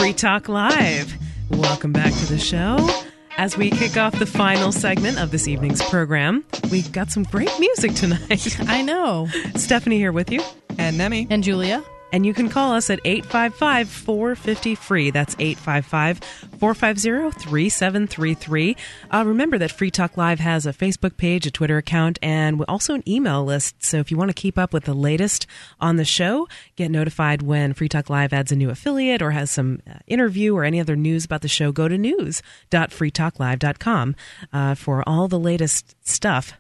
Free 0.05 0.13
Talk 0.13 0.51
Live. 0.51 1.15
Welcome 1.49 1.91
back 1.91 2.13
to 2.13 2.27
the 2.27 2.37
show. 2.37 2.77
As 3.39 3.57
we 3.57 3.71
kick 3.71 3.97
off 3.97 4.19
the 4.19 4.27
final 4.27 4.71
segment 4.71 5.19
of 5.19 5.31
this 5.31 5.49
evening's 5.49 5.83
program, 5.89 6.45
we've 6.71 6.93
got 6.93 7.11
some 7.11 7.23
great 7.23 7.51
music 7.59 7.95
tonight. 7.95 8.61
I 8.69 8.83
know. 8.83 9.29
Stephanie 9.57 9.97
here 9.97 10.13
with 10.13 10.31
you. 10.31 10.43
And 10.77 10.99
Nemi. 10.99 11.27
And 11.31 11.43
Julia. 11.43 11.83
And 12.15 12.25
you 12.25 12.33
can 12.33 12.49
call 12.49 12.73
us 12.75 12.89
at 12.91 13.01
855 13.05 13.89
450 13.89 14.77
free. 14.77 15.11
That's 15.11 15.35
855 15.37 16.19
450 16.61 17.41
3733. 17.41 18.77
Uh, 19.11 19.25
remember 19.27 19.59
that 19.59 19.73
Free 19.73 19.91
Talk 19.91 20.17
Live 20.17 20.39
has 20.39 20.65
a 20.65 20.73
Facebook 20.73 21.17
page, 21.17 21.45
a 21.45 21.51
Twitter 21.51 21.77
account, 21.77 22.21
and 22.23 22.63
also 22.69 22.95
an 22.95 23.03
email 23.09 23.45
list. 23.45 23.83
So 23.83 23.97
if 23.97 24.13
you 24.13 24.17
want 24.17 24.29
to 24.29 24.33
keep 24.33 24.57
up 24.57 24.73
with 24.73 24.85
the 24.85 24.95
latest 24.95 25.49
on 25.81 25.97
the 25.97 26.05
show, 26.05 26.47
get 26.77 26.93
notified 26.93 27.43
when 27.43 27.73
Free 27.73 27.89
Talk 27.89 28.09
Live 28.09 28.33
adds 28.33 28.53
a 28.53 28.57
new 28.57 28.71
affiliate 28.71 29.21
or 29.21 29.33
has 29.33 29.51
some 29.51 29.83
uh, 29.85 29.95
interview 30.07 30.55
or 30.55 30.63
any 30.63 30.79
other 30.79 30.95
news 30.95 31.25
about 31.25 31.41
the 31.41 31.49
show, 31.49 31.73
go 31.73 31.89
to 31.89 31.99
news.freetalklive.com 31.99 34.15
uh, 34.53 34.77
for 34.77 35.03
all 35.09 35.27
the 35.27 35.41
latest 35.41 35.97
stuff 36.07 36.53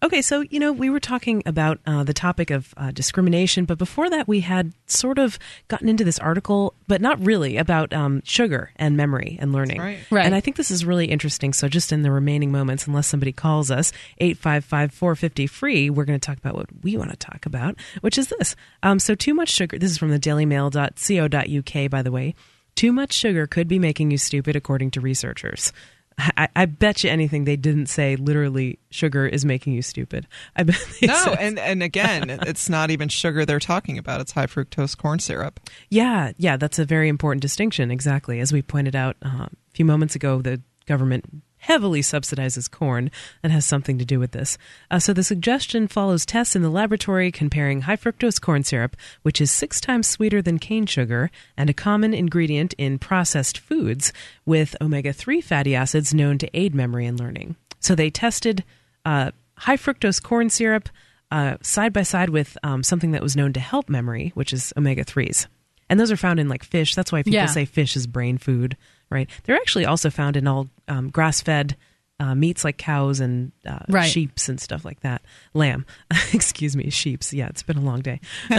Okay, 0.00 0.22
so 0.22 0.42
you 0.42 0.60
know 0.60 0.72
we 0.72 0.90
were 0.90 1.00
talking 1.00 1.42
about 1.44 1.80
uh, 1.84 2.04
the 2.04 2.14
topic 2.14 2.50
of 2.50 2.72
uh, 2.76 2.92
discrimination, 2.92 3.64
but 3.64 3.78
before 3.78 4.08
that 4.10 4.28
we 4.28 4.40
had 4.40 4.72
sort 4.86 5.18
of 5.18 5.38
gotten 5.66 5.88
into 5.88 6.04
this 6.04 6.20
article, 6.20 6.74
but 6.86 7.00
not 7.00 7.24
really 7.24 7.56
about 7.56 7.92
um, 7.92 8.22
sugar 8.24 8.70
and 8.76 8.96
memory 8.96 9.36
and 9.40 9.52
learning. 9.52 9.80
right. 9.80 9.98
Right. 10.10 10.24
And 10.24 10.36
I 10.36 10.40
think 10.40 10.56
this 10.56 10.70
is 10.70 10.84
really 10.84 11.06
interesting. 11.06 11.52
So 11.52 11.68
just 11.68 11.92
in 11.92 12.02
the 12.02 12.12
remaining 12.12 12.52
moments, 12.52 12.86
unless 12.86 13.08
somebody 13.08 13.32
calls 13.32 13.72
us 13.72 13.92
eight 14.18 14.38
five 14.38 14.64
five 14.64 14.92
four 14.92 15.16
fifty 15.16 15.48
free, 15.48 15.90
we're 15.90 16.04
going 16.04 16.18
to 16.18 16.24
talk 16.24 16.38
about 16.38 16.54
what 16.54 16.68
we 16.82 16.96
want 16.96 17.10
to 17.10 17.16
talk 17.16 17.44
about, 17.44 17.76
which 18.00 18.18
is 18.18 18.28
this. 18.28 18.54
Um, 18.84 19.00
so 19.00 19.16
too 19.16 19.34
much 19.34 19.48
sugar. 19.48 19.78
This 19.78 19.90
is 19.90 19.98
from 19.98 20.10
the 20.10 20.20
DailyMail.co.uk, 20.20 21.90
by 21.90 22.02
the 22.02 22.12
way. 22.12 22.34
Too 22.76 22.92
much 22.92 23.12
sugar 23.12 23.48
could 23.48 23.66
be 23.66 23.80
making 23.80 24.12
you 24.12 24.18
stupid, 24.18 24.54
according 24.54 24.92
to 24.92 25.00
researchers. 25.00 25.72
I, 26.18 26.48
I 26.56 26.66
bet 26.66 27.04
you 27.04 27.10
anything 27.10 27.44
they 27.44 27.56
didn't 27.56 27.86
say 27.86 28.16
literally 28.16 28.78
sugar 28.90 29.26
is 29.26 29.44
making 29.44 29.74
you 29.74 29.82
stupid. 29.82 30.26
I 30.56 30.64
bet 30.64 30.80
No, 31.02 31.36
and 31.38 31.58
and 31.58 31.82
again, 31.82 32.28
it's 32.42 32.68
not 32.68 32.90
even 32.90 33.08
sugar 33.08 33.46
they're 33.46 33.60
talking 33.60 33.98
about. 33.98 34.20
It's 34.20 34.32
high 34.32 34.46
fructose 34.46 34.96
corn 34.96 35.20
syrup. 35.20 35.60
yeah, 35.90 36.32
yeah, 36.36 36.56
that's 36.56 36.78
a 36.78 36.84
very 36.84 37.08
important 37.08 37.42
distinction. 37.42 37.90
Exactly, 37.90 38.40
as 38.40 38.52
we 38.52 38.62
pointed 38.62 38.96
out 38.96 39.16
uh, 39.24 39.46
a 39.46 39.50
few 39.74 39.84
moments 39.84 40.14
ago, 40.16 40.42
the 40.42 40.60
government 40.86 41.24
heavily 41.68 42.00
subsidizes 42.00 42.70
corn. 42.70 43.10
That 43.42 43.50
has 43.50 43.64
something 43.66 43.98
to 43.98 44.04
do 44.04 44.18
with 44.18 44.32
this. 44.32 44.56
Uh, 44.90 44.98
so 44.98 45.12
the 45.12 45.22
suggestion 45.22 45.86
follows 45.86 46.24
tests 46.26 46.56
in 46.56 46.62
the 46.62 46.70
laboratory 46.70 47.30
comparing 47.30 47.82
high 47.82 47.96
fructose 47.96 48.40
corn 48.40 48.64
syrup, 48.64 48.96
which 49.22 49.40
is 49.40 49.52
six 49.52 49.80
times 49.80 50.06
sweeter 50.08 50.40
than 50.42 50.58
cane 50.58 50.86
sugar 50.86 51.30
and 51.56 51.68
a 51.70 51.74
common 51.74 52.14
ingredient 52.14 52.74
in 52.78 52.98
processed 52.98 53.58
foods, 53.58 54.12
with 54.46 54.74
omega 54.80 55.12
three 55.12 55.40
fatty 55.40 55.74
acids 55.74 56.14
known 56.14 56.38
to 56.38 56.48
aid 56.58 56.74
memory 56.74 57.06
and 57.06 57.20
learning. 57.20 57.54
So 57.80 57.94
they 57.94 58.10
tested 58.10 58.64
uh, 59.04 59.30
high 59.58 59.76
fructose 59.76 60.22
corn 60.22 60.48
syrup 60.50 60.88
uh, 61.30 61.58
side 61.60 61.92
by 61.92 62.02
side 62.02 62.30
with 62.30 62.56
um, 62.62 62.82
something 62.82 63.10
that 63.12 63.22
was 63.22 63.36
known 63.36 63.52
to 63.52 63.60
help 63.60 63.88
memory, 63.90 64.32
which 64.34 64.52
is 64.54 64.72
omega 64.76 65.04
3s. 65.04 65.46
And 65.90 66.00
those 66.00 66.10
are 66.10 66.16
found 66.16 66.40
in 66.40 66.48
like 66.48 66.64
fish. 66.64 66.94
That's 66.94 67.12
why 67.12 67.22
people 67.22 67.34
Yeah. 67.34 67.46
say 67.46 67.64
fish 67.66 67.94
is 67.96 68.06
brain 68.06 68.38
food, 68.38 68.76
right? 69.10 69.28
They're 69.44 69.56
actually 69.56 69.86
also 69.86 70.10
found 70.10 70.36
in 70.36 70.46
all 70.46 70.68
um, 70.88 71.08
grass 71.10 71.40
fed 71.40 71.76
uh, 72.20 72.34
meats 72.34 72.64
like 72.64 72.76
cows 72.78 73.20
and 73.20 73.52
uh, 73.64 73.78
Right. 73.88 74.10
sheeps 74.10 74.48
and 74.48 74.60
stuff 74.60 74.84
like 74.84 75.00
that. 75.00 75.22
Lamb. 75.54 75.86
Excuse 76.32 76.74
me, 76.76 76.90
sheeps. 76.90 77.32
Yeah, 77.32 77.46
it's 77.48 77.62
been 77.62 77.76
a 77.78 77.80
long 77.80 78.00
day. 78.00 78.20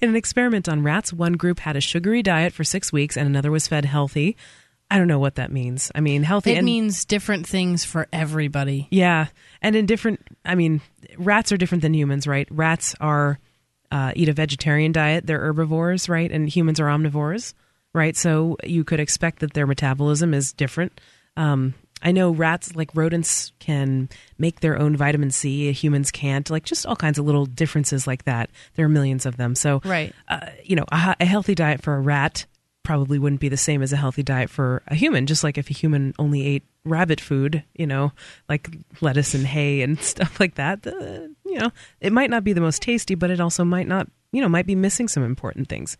in 0.00 0.08
an 0.10 0.16
experiment 0.16 0.68
on 0.68 0.82
rats, 0.82 1.12
one 1.12 1.34
group 1.34 1.60
had 1.60 1.76
a 1.76 1.80
sugary 1.80 2.22
diet 2.22 2.52
for 2.52 2.64
six 2.64 2.92
weeks 2.92 3.16
and 3.16 3.26
another 3.26 3.50
was 3.50 3.66
fed 3.68 3.84
healthy. 3.84 4.36
I 4.90 4.98
don't 4.98 5.08
know 5.08 5.18
what 5.18 5.36
that 5.36 5.50
means. 5.50 5.90
I 5.94 6.00
mean, 6.00 6.22
healthy 6.22 6.52
It 6.52 6.58
and 6.58 6.66
means 6.66 7.04
different 7.06 7.46
things 7.46 7.84
for 7.84 8.06
everybody. 8.12 8.86
yeah, 8.90 9.28
and 9.62 9.74
in 9.74 9.86
different. 9.86 10.20
I 10.44 10.54
mean, 10.54 10.82
rats 11.16 11.50
are 11.52 11.56
different 11.56 11.80
than 11.82 11.94
humans, 11.94 12.26
right? 12.26 12.46
Rats 12.50 12.94
are 13.00 13.38
uh, 13.90 14.12
eat 14.14 14.28
a 14.28 14.34
vegetarian 14.34 14.92
diet; 14.92 15.26
they're 15.26 15.40
herbivores, 15.40 16.08
right? 16.10 16.30
And 16.30 16.48
humans 16.48 16.78
are 16.80 16.86
omnivores, 16.86 17.54
right? 17.94 18.16
So 18.16 18.58
you 18.64 18.84
could 18.84 19.00
expect 19.00 19.38
that 19.38 19.54
their 19.54 19.66
metabolism 19.66 20.34
is 20.34 20.52
different. 20.52 21.00
Um, 21.36 21.74
I 22.02 22.12
know 22.12 22.32
rats, 22.32 22.76
like 22.76 22.90
rodents, 22.94 23.52
can 23.60 24.10
make 24.36 24.60
their 24.60 24.78
own 24.78 24.94
vitamin 24.94 25.30
C. 25.30 25.72
Humans 25.72 26.10
can't. 26.10 26.50
Like 26.50 26.64
just 26.64 26.84
all 26.84 26.96
kinds 26.96 27.18
of 27.18 27.24
little 27.24 27.46
differences 27.46 28.06
like 28.06 28.24
that. 28.24 28.50
There 28.74 28.84
are 28.84 28.90
millions 28.90 29.24
of 29.24 29.38
them. 29.38 29.54
So, 29.54 29.80
Right. 29.84 30.12
uh, 30.28 30.48
you 30.62 30.76
know, 30.76 30.84
a, 30.92 31.16
a 31.20 31.24
healthy 31.24 31.54
diet 31.54 31.82
for 31.82 31.94
a 31.94 32.00
rat 32.00 32.44
probably 32.82 33.18
wouldn't 33.18 33.40
be 33.40 33.48
the 33.48 33.56
same 33.56 33.80
as 33.80 33.94
a 33.94 33.96
healthy 33.96 34.22
diet 34.22 34.50
for 34.50 34.82
a 34.88 34.94
human. 34.94 35.24
Just 35.24 35.42
like 35.42 35.56
if 35.56 35.70
a 35.70 35.72
human 35.72 36.12
only 36.18 36.44
ate 36.46 36.64
rabbit 36.84 37.18
food, 37.22 37.64
you 37.74 37.86
know, 37.86 38.12
like 38.50 38.68
lettuce 39.00 39.32
and 39.32 39.46
hay 39.46 39.80
and 39.80 39.98
stuff 40.02 40.38
like 40.38 40.56
that, 40.56 40.86
uh, 40.86 41.28
you 41.46 41.58
know, 41.58 41.70
it 42.00 42.12
might 42.12 42.28
not 42.28 42.44
be 42.44 42.52
the 42.52 42.60
most 42.60 42.82
tasty, 42.82 43.14
but 43.14 43.30
it 43.30 43.40
also 43.40 43.64
might 43.64 43.88
not, 43.88 44.08
you 44.32 44.42
know, 44.42 44.48
might 44.50 44.66
be 44.66 44.74
missing 44.74 45.08
some 45.08 45.22
important 45.22 45.70
things. 45.70 45.96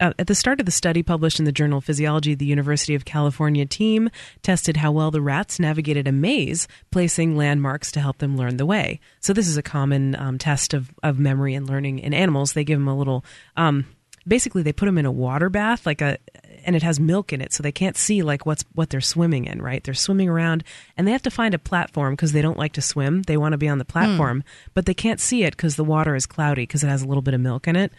Uh, 0.00 0.12
at 0.18 0.26
the 0.26 0.34
start 0.34 0.58
of 0.58 0.66
the 0.66 0.72
study 0.72 1.04
published 1.04 1.38
in 1.38 1.44
the 1.44 1.52
journal 1.52 1.78
of 1.78 1.84
Physiology, 1.84 2.34
the 2.34 2.44
University 2.44 2.96
of 2.96 3.04
California 3.04 3.64
team 3.64 4.10
tested 4.42 4.78
how 4.78 4.90
well 4.90 5.12
the 5.12 5.20
rats 5.20 5.60
navigated 5.60 6.08
a 6.08 6.12
maze, 6.12 6.66
placing 6.90 7.36
landmarks 7.36 7.92
to 7.92 8.00
help 8.00 8.18
them 8.18 8.36
learn 8.36 8.56
the 8.56 8.66
way. 8.66 8.98
So, 9.20 9.32
this 9.32 9.46
is 9.46 9.56
a 9.56 9.62
common 9.62 10.16
um, 10.16 10.36
test 10.36 10.74
of, 10.74 10.92
of 11.04 11.20
memory 11.20 11.54
and 11.54 11.68
learning 11.68 12.00
in 12.00 12.12
animals. 12.12 12.52
They 12.52 12.64
give 12.64 12.80
them 12.80 12.88
a 12.88 12.96
little, 12.96 13.24
um, 13.56 13.86
basically, 14.26 14.62
they 14.62 14.72
put 14.72 14.86
them 14.86 14.98
in 14.98 15.06
a 15.06 15.12
water 15.12 15.48
bath, 15.48 15.86
like 15.86 16.00
a, 16.00 16.18
and 16.64 16.74
it 16.74 16.82
has 16.82 16.98
milk 16.98 17.32
in 17.32 17.40
it, 17.40 17.52
so 17.52 17.62
they 17.62 17.70
can't 17.70 17.96
see 17.96 18.22
like 18.22 18.46
what's 18.46 18.64
what 18.74 18.90
they're 18.90 19.00
swimming 19.00 19.44
in. 19.44 19.62
Right? 19.62 19.84
They're 19.84 19.94
swimming 19.94 20.28
around, 20.28 20.64
and 20.96 21.06
they 21.06 21.12
have 21.12 21.22
to 21.22 21.30
find 21.30 21.54
a 21.54 21.58
platform 21.58 22.14
because 22.14 22.32
they 22.32 22.42
don't 22.42 22.58
like 22.58 22.72
to 22.72 22.82
swim. 22.82 23.22
They 23.22 23.36
want 23.36 23.52
to 23.52 23.58
be 23.58 23.68
on 23.68 23.78
the 23.78 23.84
platform, 23.84 24.42
but 24.74 24.86
they 24.86 24.94
can't 24.94 25.20
see 25.20 25.44
it 25.44 25.56
because 25.56 25.76
the 25.76 25.84
water 25.84 26.16
is 26.16 26.26
cloudy 26.26 26.62
because 26.62 26.82
it 26.82 26.88
has 26.88 27.02
a 27.02 27.06
little 27.06 27.22
bit 27.22 27.34
of 27.34 27.40
milk 27.40 27.68
in 27.68 27.76
it. 27.76 27.92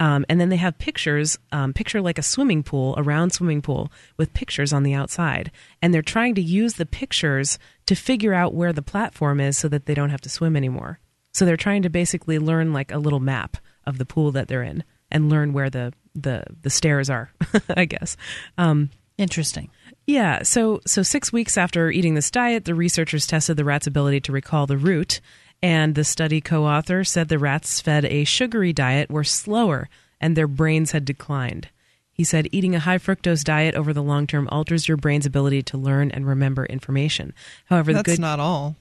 Um, 0.00 0.24
and 0.28 0.40
then 0.40 0.48
they 0.48 0.56
have 0.56 0.78
pictures, 0.78 1.38
um, 1.52 1.72
picture 1.72 2.00
like 2.00 2.18
a 2.18 2.22
swimming 2.22 2.62
pool, 2.64 2.96
a 2.96 3.02
round 3.02 3.32
swimming 3.32 3.62
pool 3.62 3.92
with 4.16 4.34
pictures 4.34 4.72
on 4.72 4.82
the 4.82 4.94
outside. 4.94 5.52
And 5.80 5.94
they're 5.94 6.02
trying 6.02 6.34
to 6.34 6.42
use 6.42 6.74
the 6.74 6.86
pictures 6.86 7.58
to 7.86 7.94
figure 7.94 8.34
out 8.34 8.54
where 8.54 8.72
the 8.72 8.82
platform 8.82 9.38
is 9.38 9.56
so 9.56 9.68
that 9.68 9.86
they 9.86 9.94
don't 9.94 10.10
have 10.10 10.20
to 10.22 10.28
swim 10.28 10.56
anymore. 10.56 10.98
So 11.32 11.44
they're 11.44 11.56
trying 11.56 11.82
to 11.82 11.90
basically 11.90 12.38
learn 12.38 12.72
like 12.72 12.90
a 12.90 12.98
little 12.98 13.20
map 13.20 13.56
of 13.86 13.98
the 13.98 14.04
pool 14.06 14.32
that 14.32 14.48
they're 14.48 14.62
in 14.62 14.82
and 15.10 15.30
learn 15.30 15.52
where 15.52 15.70
the, 15.70 15.92
the, 16.14 16.44
the 16.62 16.70
stairs 16.70 17.08
are, 17.08 17.30
I 17.68 17.84
guess. 17.84 18.16
Um, 18.58 18.90
Interesting. 19.18 19.70
yeah, 20.06 20.42
so 20.42 20.80
so 20.86 21.02
6 21.02 21.32
weeks 21.32 21.56
after 21.56 21.90
eating 21.90 22.14
this 22.14 22.30
diet, 22.30 22.64
the 22.64 22.74
researchers 22.74 23.26
tested 23.26 23.56
the 23.56 23.64
rat's 23.64 23.86
ability 23.86 24.20
to 24.22 24.32
recall 24.32 24.66
the 24.66 24.78
route, 24.78 25.20
and 25.62 25.94
the 25.94 26.04
study 26.04 26.40
co-author 26.40 27.04
said 27.04 27.28
the 27.28 27.38
rats 27.38 27.80
fed 27.80 28.04
a 28.04 28.24
sugary 28.24 28.72
diet 28.72 29.10
were 29.10 29.24
slower 29.24 29.88
and 30.20 30.36
their 30.36 30.48
brains 30.48 30.92
had 30.92 31.04
declined. 31.04 31.68
He 32.12 32.24
said 32.24 32.48
eating 32.52 32.74
a 32.74 32.80
high 32.80 32.98
fructose 32.98 33.42
diet 33.42 33.74
over 33.74 33.92
the 33.92 34.02
long 34.02 34.26
term 34.26 34.48
alters 34.52 34.86
your 34.88 34.96
brain's 34.96 35.26
ability 35.26 35.62
to 35.62 35.78
learn 35.78 36.10
and 36.10 36.26
remember 36.26 36.66
information. 36.66 37.32
However, 37.66 37.92
the 37.92 37.98
That's 37.98 38.12
good 38.12 38.20
not 38.20 38.38
all. 38.38 38.76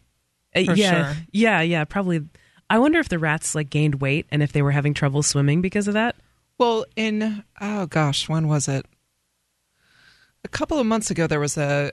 uh, 0.55 0.63
for 0.65 0.73
yeah, 0.73 1.13
sure. 1.13 1.23
yeah, 1.31 1.61
yeah, 1.61 1.85
probably 1.85 2.23
I 2.69 2.79
wonder 2.79 2.99
if 2.99 3.09
the 3.09 3.19
rats 3.19 3.55
like 3.55 3.69
gained 3.69 3.95
weight 3.95 4.25
and 4.31 4.41
if 4.43 4.51
they 4.51 4.61
were 4.61 4.71
having 4.71 4.93
trouble 4.93 5.23
swimming 5.23 5.61
because 5.61 5.87
of 5.87 5.93
that. 5.93 6.15
Well, 6.57 6.85
in 6.95 7.43
oh 7.59 7.85
gosh, 7.87 8.27
when 8.29 8.47
was 8.47 8.67
it? 8.67 8.85
A 10.43 10.47
couple 10.47 10.79
of 10.79 10.85
months 10.85 11.11
ago, 11.11 11.27
there 11.27 11.39
was 11.39 11.57
a 11.57 11.91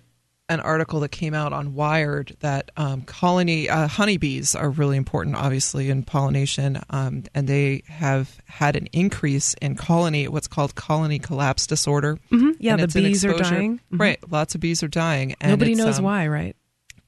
an 0.51 0.61
article 0.61 1.01
that 1.01 1.11
came 1.11 1.35
out 1.35 1.53
on 1.53 1.75
Wired 1.75 2.37
that 2.41 2.71
um, 2.77 3.03
colony 3.03 3.69
uh, 3.69 3.87
honeybees 3.87 4.55
are 4.55 4.71
really 4.71 4.97
important, 4.97 5.37
obviously, 5.37 5.91
in 5.91 6.03
pollination, 6.03 6.81
um, 6.91 7.25
and 7.35 7.47
they 7.47 7.83
have 7.87 8.39
had 8.47 8.75
an 8.75 8.87
increase 8.93 9.55
in 9.61 9.75
colony, 9.75 10.27
what's 10.29 10.47
called 10.49 10.75
colony 10.75 11.19
collapse 11.19 11.67
disorder. 11.67 12.19
Mhm, 12.31 12.57
yeah, 12.59 12.73
And 12.77 12.91
the 12.91 13.03
bees 13.03 13.25
are 13.25 13.35
dying. 13.35 13.81
Mhm. 13.93 14.01
Right, 14.01 14.19
lots 14.31 14.55
of 14.55 14.61
bees 14.63 14.83
are 14.83 14.89
dying. 14.89 15.35
And 15.41 15.51
Nobody 15.51 15.75
knows 15.75 15.99
um, 15.99 16.05
why, 16.05 16.27
right? 16.29 16.57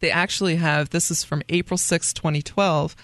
they 0.01 0.11
actually 0.11 0.57
have 0.57 0.91
this 0.91 1.11
is 1.11 1.25
from 1.25 1.43
April 1.51 1.77
6, 1.77 2.13
2012. 2.15 2.97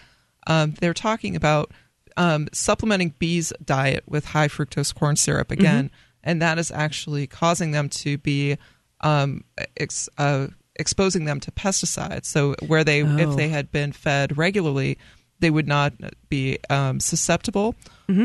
Um, 0.46 0.74
they're 0.80 0.94
talking 0.94 1.36
about 1.36 1.70
um, 2.16 2.48
supplementing 2.52 3.12
bees' 3.18 3.52
diet 3.64 4.02
with 4.06 4.24
high 4.26 4.48
fructose 4.48 4.94
corn 4.94 5.16
syrup 5.16 5.50
again, 5.50 5.90
and 6.24 6.40
that 6.40 6.58
is 6.58 6.70
actually 6.70 7.26
causing 7.26 7.72
them 7.72 7.88
to 7.90 8.16
be 8.18 8.56
um, 9.00 9.44
ex, 9.76 10.08
uh, 10.18 10.48
exposing 10.76 11.24
them 11.24 11.40
to 11.40 11.50
pesticides. 11.50 12.26
So 12.26 12.54
where 12.66 12.84
they, 12.84 13.02
Oh. 13.02 13.16
if 13.16 13.36
they 13.36 13.48
had 13.48 13.70
been 13.72 13.92
fed 13.92 14.36
regularly, 14.36 14.98
they 15.40 15.50
would 15.50 15.68
not 15.68 15.92
be 16.28 16.58
um, 16.70 16.98
susceptible 17.00 17.74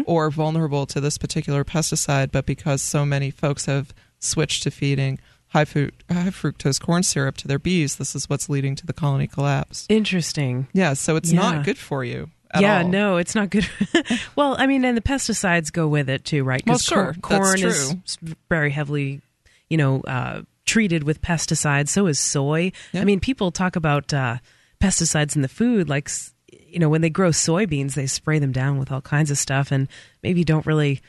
or 0.05 0.29
vulnerable 0.29 0.85
to 0.85 1.01
this 1.01 1.17
particular 1.17 1.63
pesticide. 1.65 2.31
But 2.31 2.45
because 2.45 2.81
so 2.81 3.05
many 3.05 3.31
folks 3.31 3.65
have 3.65 3.93
switched 4.19 4.63
to 4.63 4.71
feeding 4.71 5.17
high, 5.47 5.65
fu- 5.65 5.89
high 6.09 6.29
fructose 6.29 6.79
corn 6.79 7.03
syrup 7.03 7.35
to 7.37 7.47
their 7.47 7.59
bees, 7.59 7.95
this 7.97 8.15
is 8.15 8.29
what's 8.29 8.47
leading 8.47 8.75
to 8.75 8.85
the 8.85 8.93
colony 8.93 9.27
collapse. 9.27 9.85
Interesting. 9.89 10.67
Yeah, 10.73 10.93
so 10.93 11.15
it's 11.15 11.31
Yeah. 11.33 11.39
not 11.41 11.65
good 11.65 11.77
for 11.77 12.03
you. 12.05 12.29
At 12.53 12.61
yeah, 12.61 12.83
all. 12.83 12.87
no, 12.89 13.17
it's 13.17 13.33
not 13.33 13.49
good. 13.49 13.67
well, 14.35 14.55
I 14.59 14.67
mean, 14.67 14.83
and 14.85 14.95
the 14.95 15.01
pesticides 15.01 15.71
go 15.71 15.87
with 15.87 16.09
it 16.09 16.23
too, 16.25 16.43
right? 16.43 16.61
Well, 16.67 16.77
sure, 16.77 17.15
cor- 17.21 17.39
corn 17.39 17.59
that's 17.61 17.63
is 17.63 18.17
very 18.49 18.71
heavily, 18.71 19.21
you 19.69 19.77
know, 19.77 20.01
uh, 20.01 20.41
treated 20.65 21.03
with 21.03 21.21
pesticides. 21.21 21.89
So 21.89 22.07
is 22.07 22.19
soy. 22.19 22.71
Yeah. 22.91 23.01
I 23.01 23.03
mean, 23.05 23.19
people 23.19 23.51
talk 23.51 23.75
about 23.75 24.13
uh, 24.13 24.37
pesticides 24.81 25.35
in 25.35 25.41
the 25.41 25.47
food, 25.47 25.89
like 25.89 26.09
you 26.51 26.79
know, 26.79 26.89
when 26.89 27.01
they 27.01 27.09
grow 27.09 27.29
soybeans, 27.29 27.93
they 27.93 28.07
spray 28.07 28.39
them 28.39 28.51
down 28.51 28.77
with 28.77 28.91
all 28.91 29.01
kinds 29.01 29.31
of 29.31 29.37
stuff, 29.37 29.71
and 29.71 29.87
maybe 30.23 30.43
don't 30.43 30.65
really 30.65 31.01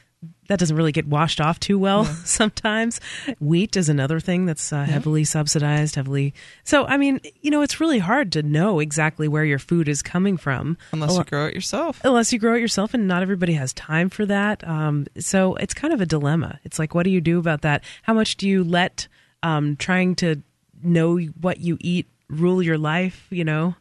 that 0.49 0.59
doesn't 0.59 0.77
really 0.77 0.93
get 0.93 1.07
washed 1.07 1.41
off 1.41 1.59
too 1.59 1.79
well 1.79 2.05
yeah. 2.05 2.15
sometimes. 2.25 3.01
Wheat 3.41 3.77
is 3.77 3.89
another 3.89 4.21
thing 4.21 4.47
that's 4.47 4.73
uh, 4.73 4.77
yeah. 4.77 4.87
heavily 4.87 5.25
subsidized, 5.25 5.95
heavily. 5.95 6.35
So, 6.65 6.85
I 6.85 6.97
mean, 6.97 7.21
you 7.41 7.51
know, 7.51 7.63
it's 7.63 7.81
really 7.81 7.99
hard 7.99 8.33
to 8.33 8.43
know 8.43 8.79
exactly 8.79 9.29
where 9.29 9.45
your 9.45 9.59
food 9.59 9.89
is 9.89 10.03
coming 10.03 10.37
from 10.37 10.77
unless 10.93 11.17
you 11.17 11.25
grow 11.25 11.47
it 11.47 11.55
yourself. 11.55 12.01
Unless 12.05 12.33
you 12.33 12.39
grow 12.39 12.55
it 12.55 12.61
yourself, 12.61 12.93
and 12.95 13.09
not 13.09 13.23
everybody 13.23 13.55
has 13.55 13.73
time 13.73 14.11
for 14.11 14.27
that. 14.27 14.67
Um, 14.67 15.07
so, 15.19 15.55
it's 15.57 15.75
kind 15.75 15.95
of 15.95 16.01
a 16.01 16.07
dilemma. 16.07 16.61
It's 16.65 16.79
like, 16.79 16.95
what 16.95 17.05
do 17.05 17.11
you 17.11 17.21
do 17.21 17.39
about 17.39 17.63
that? 17.63 17.83
How 18.03 18.15
much 18.15 18.37
do 18.37 18.49
you 18.49 18.63
let 18.63 19.09
um, 19.43 19.77
trying 19.77 20.15
to 20.17 20.43
know 20.83 21.19
what 21.19 21.61
you 21.61 21.77
eat 21.81 22.07
rule 22.29 22.63
your 22.63 22.79
life? 22.79 23.27
You 23.31 23.45
know. 23.45 23.75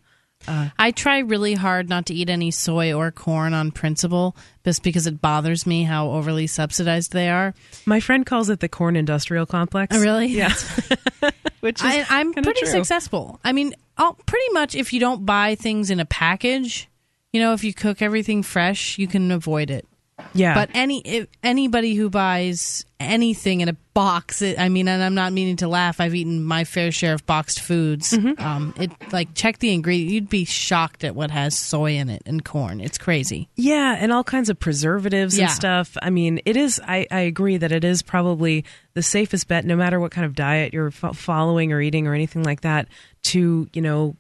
Uh, 0.47 0.69
I 0.77 0.91
try 0.91 1.19
really 1.19 1.53
hard 1.53 1.89
not 1.89 2.07
to 2.07 2.13
eat 2.13 2.29
any 2.29 2.51
soy 2.51 2.93
or 2.93 3.11
corn 3.11 3.53
on 3.53 3.71
principle, 3.71 4.35
just 4.65 4.83
because 4.83 5.07
it 5.07 5.21
bothers 5.21 5.67
me 5.67 5.83
how 5.83 6.09
overly 6.09 6.47
subsidized 6.47 7.11
they 7.11 7.29
are. 7.29 7.53
My 7.85 7.99
friend 7.99 8.25
calls 8.25 8.49
it 8.49 8.59
the 8.59 8.69
corn 8.69 8.95
industrial 8.95 9.45
complex. 9.45 9.95
Oh, 9.95 10.01
really? 10.01 10.27
Yeah. 10.27 10.53
Which 11.59 11.79
is 11.83 12.05
I, 12.09 12.21
am 12.21 12.33
pretty 12.33 12.61
true. 12.61 12.69
successful. 12.69 13.39
I 13.43 13.51
mean, 13.51 13.75
I'll, 13.97 14.15
pretty 14.25 14.51
much 14.51 14.73
if 14.73 14.93
you 14.93 14.99
don't 14.99 15.25
buy 15.25 15.55
things 15.55 15.91
in 15.91 15.99
a 15.99 16.05
package, 16.05 16.89
you 17.31 17.39
know, 17.39 17.53
if 17.53 17.63
you 17.63 17.73
cook 17.73 18.01
everything 18.01 18.41
fresh, 18.41 18.97
you 18.97 19.07
can 19.07 19.31
avoid 19.31 19.69
it. 19.69 19.87
Yeah. 20.33 20.53
But 20.53 20.69
any 20.73 21.01
if, 21.01 21.27
anybody 21.43 21.95
who 21.95 22.09
buys 22.09 22.85
anything 22.99 23.61
in 23.61 23.69
a 23.69 23.73
box, 23.93 24.41
it, 24.41 24.59
I 24.59 24.69
mean, 24.69 24.87
and 24.87 25.03
I'm 25.03 25.15
not 25.15 25.33
meaning 25.33 25.57
to 25.57 25.67
laugh. 25.67 25.99
I've 25.99 26.15
eaten 26.15 26.43
my 26.43 26.63
fair 26.63 26.91
share 26.91 27.13
of 27.13 27.25
boxed 27.25 27.59
foods. 27.59 28.11
Mm-hmm. 28.11 28.41
Um, 28.41 28.73
it 28.77 28.91
like 29.11 29.33
check 29.33 29.59
the 29.59 29.73
ingredient. 29.73 30.11
You'd 30.11 30.29
be 30.29 30.45
shocked 30.45 31.03
at 31.03 31.15
what 31.15 31.31
has 31.31 31.57
soy 31.57 31.93
in 31.93 32.09
it 32.09 32.21
and 32.25 32.43
corn. 32.45 32.79
It's 32.81 32.97
crazy. 32.97 33.49
Yeah, 33.55 33.95
and 33.99 34.11
all 34.11 34.23
kinds 34.23 34.49
of 34.49 34.59
preservatives 34.59 35.37
Yeah. 35.37 35.45
and 35.45 35.51
stuff. 35.53 35.97
I 36.01 36.09
mean, 36.09 36.41
it 36.45 36.55
is. 36.57 36.79
I, 36.87 37.07
I 37.11 37.21
agree 37.21 37.57
that 37.57 37.71
it 37.71 37.83
is 37.83 38.01
probably 38.01 38.65
the 38.93 39.01
safest 39.03 39.47
bet, 39.47 39.65
no 39.65 39.75
matter 39.75 39.99
what 39.99 40.11
kind 40.11 40.25
of 40.25 40.35
diet 40.35 40.73
you're 40.73 40.91
fo- 40.91 41.13
following 41.13 41.71
or 41.73 41.81
eating 41.81 42.07
or 42.07 42.13
anything 42.13 42.43
like 42.43 42.61
that. 42.61 42.87
To 43.23 43.67
you 43.73 43.81
know, 43.81 44.15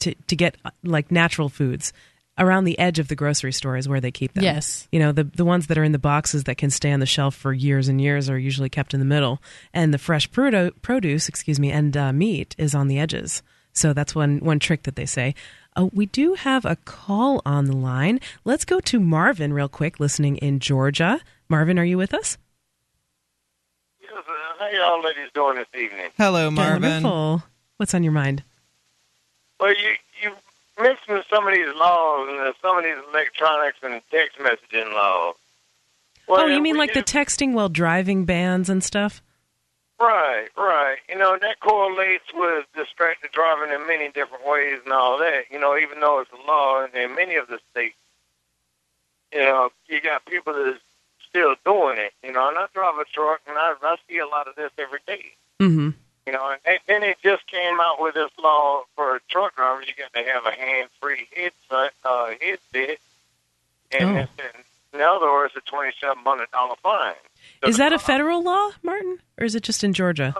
to 0.00 0.14
to 0.14 0.36
get 0.36 0.56
uh, 0.64 0.70
like 0.84 1.10
natural 1.10 1.48
foods 1.48 1.92
around 2.38 2.64
the 2.64 2.78
edge 2.78 2.98
of 2.98 3.08
the 3.08 3.16
grocery 3.16 3.52
store 3.52 3.76
is 3.76 3.88
where 3.88 4.00
they 4.00 4.10
keep 4.10 4.32
them. 4.32 4.44
Yes. 4.44 4.88
You 4.92 4.98
know, 5.00 5.12
the 5.12 5.24
the 5.24 5.44
ones 5.44 5.66
that 5.66 5.78
are 5.78 5.84
in 5.84 5.92
the 5.92 5.98
boxes 5.98 6.44
that 6.44 6.58
can 6.58 6.70
stay 6.70 6.92
on 6.92 7.00
the 7.00 7.06
shelf 7.06 7.34
for 7.34 7.52
years 7.52 7.88
and 7.88 8.00
years 8.00 8.30
are 8.30 8.38
usually 8.38 8.68
kept 8.68 8.94
in 8.94 9.00
the 9.00 9.06
middle, 9.06 9.42
and 9.74 9.92
the 9.92 9.98
fresh 9.98 10.30
produ- 10.30 10.72
produce, 10.82 11.28
excuse 11.28 11.58
me, 11.58 11.70
and 11.70 11.96
uh, 11.96 12.12
meat 12.12 12.54
is 12.58 12.74
on 12.74 12.88
the 12.88 12.98
edges. 12.98 13.42
So 13.72 13.92
that's 13.92 14.14
one 14.14 14.38
one 14.38 14.58
trick 14.58 14.84
that 14.84 14.96
they 14.96 15.06
say. 15.06 15.34
Uh, 15.76 15.88
we 15.92 16.06
do 16.06 16.34
have 16.34 16.64
a 16.64 16.76
call 16.76 17.40
on 17.46 17.66
the 17.66 17.76
line. 17.76 18.18
Let's 18.44 18.64
go 18.64 18.80
to 18.80 18.98
Marvin 18.98 19.52
real 19.52 19.68
quick, 19.68 20.00
listening 20.00 20.36
in 20.38 20.58
Georgia. 20.58 21.20
Marvin, 21.48 21.78
are 21.78 21.84
you 21.84 21.96
with 21.96 22.12
us? 22.12 22.36
Yes, 24.00 24.12
uh, 24.16 24.32
how 24.58 24.68
y'all 24.68 25.02
ladies 25.04 25.30
doing 25.34 25.56
this 25.56 25.68
evening? 25.74 26.10
Hello, 26.16 26.50
Marvin. 26.50 26.82
Wonderful. 26.82 27.42
What's 27.76 27.94
on 27.94 28.02
your 28.02 28.12
mind? 28.12 28.42
Well, 29.60 29.70
you 29.70 29.92
you 30.22 30.32
mentioned 30.80 31.24
some 31.30 31.46
of 31.46 31.54
these 31.54 31.74
laws 31.74 32.28
and 32.30 32.54
some 32.60 32.78
of 32.78 32.84
these 32.84 32.96
electronics 33.10 33.78
and 33.82 34.00
text 34.10 34.38
messaging 34.38 34.92
laws. 34.92 35.34
Well, 36.28 36.42
oh, 36.42 36.46
you 36.46 36.60
mean 36.60 36.76
like 36.76 36.92
the 36.92 37.02
texting 37.02 37.54
while 37.54 37.68
driving 37.68 38.24
bans 38.24 38.68
and 38.68 38.84
stuff? 38.84 39.22
Right, 40.00 40.48
right. 40.56 40.98
You 41.08 41.16
know, 41.16 41.36
that 41.40 41.58
correlates 41.60 42.24
with 42.34 42.66
distracted 42.76 43.32
driving 43.32 43.74
in 43.74 43.86
many 43.86 44.10
different 44.10 44.46
ways 44.46 44.78
and 44.84 44.92
all 44.92 45.18
that. 45.18 45.44
You 45.50 45.58
know, 45.58 45.76
even 45.76 46.00
though 46.00 46.20
it's 46.20 46.30
a 46.32 46.46
law 46.46 46.84
in, 46.84 46.96
in 46.96 47.14
many 47.16 47.34
of 47.36 47.48
the 47.48 47.58
states, 47.70 47.96
you 49.32 49.40
know, 49.40 49.70
you 49.88 50.00
got 50.00 50.24
people 50.26 50.52
that 50.52 50.68
are 50.68 50.78
still 51.28 51.56
doing 51.64 51.98
it. 51.98 52.12
You 52.22 52.32
know, 52.32 52.48
and 52.48 52.58
I 52.58 52.66
drive 52.72 52.98
a 52.98 53.04
truck 53.12 53.40
and 53.48 53.58
I, 53.58 53.74
I 53.82 53.96
see 54.08 54.18
a 54.18 54.26
lot 54.26 54.46
of 54.46 54.54
this 54.54 54.70
every 54.78 55.00
day. 55.06 55.32
Mm-hmm. 55.60 55.90
You 56.28 56.32
know, 56.34 56.54
and 56.66 56.78
then 56.86 57.02
it 57.02 57.16
just 57.22 57.46
came 57.46 57.80
out 57.80 58.02
with 58.02 58.12
this 58.12 58.28
law 58.42 58.82
for 58.94 59.18
truck 59.30 59.56
drivers. 59.56 59.86
You 59.88 59.94
got 59.96 60.12
to 60.12 60.30
have 60.30 60.44
a 60.44 60.50
hand-free 60.52 61.26
headset, 61.34 61.94
uh, 62.04 62.32
headset, 62.38 62.98
and 63.92 64.18
Oh. 64.18 64.20
it's, 64.20 64.32
in 64.92 65.00
other 65.00 65.24
words, 65.32 65.54
a 65.56 65.60
twenty-seven 65.62 66.18
hundred 66.22 66.50
dollar 66.50 66.74
fine. 66.82 67.14
Is 67.66 67.78
that 67.78 67.94
a 67.94 67.98
federal 67.98 68.42
law, 68.42 68.72
Martin, 68.82 69.20
or 69.38 69.46
is 69.46 69.54
it 69.54 69.62
just 69.62 69.82
in 69.82 69.94
Georgia? 69.94 70.34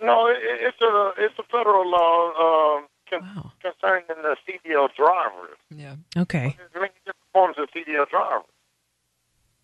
No, 0.00 0.26
it, 0.26 0.38
it's 0.42 0.80
a 0.80 1.12
it's 1.18 1.38
a 1.38 1.44
federal 1.44 1.88
law 1.88 2.78
um, 2.78 2.86
con- 3.08 3.52
concerning 3.62 4.06
the 4.08 4.36
CDL 4.48 4.88
drivers. 4.96 5.56
Yeah. 5.70 5.94
Okay. 6.16 6.56
There's 6.58 6.74
many 6.74 6.88
different 7.04 7.16
forms 7.32 7.56
of 7.58 7.68
CDL 7.70 8.08
drivers. 8.10 8.42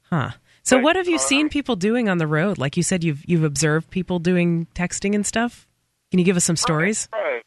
Huh. 0.09 0.31
So 0.63 0.79
what 0.79 0.97
have 0.97 1.09
you 1.09 1.19
seen 1.19 1.49
people 1.49 1.77
doing 1.77 2.09
on 2.09 2.19
the 2.19 2.27
road? 2.27 2.59
Like 2.59 2.77
you 2.77 2.83
said, 2.83 3.03
you've 3.03 3.25
you've 3.29 3.45
observed 3.45 3.91
people 3.91 4.19
doing 4.19 4.67
texting 4.75 5.15
and 5.15 5.27
stuff. 5.27 5.67
Can 6.11 6.19
you 6.19 6.25
give 6.25 6.37
us 6.37 6.45
some 6.45 6.57
stories? 6.57 7.09
Right. 7.13 7.43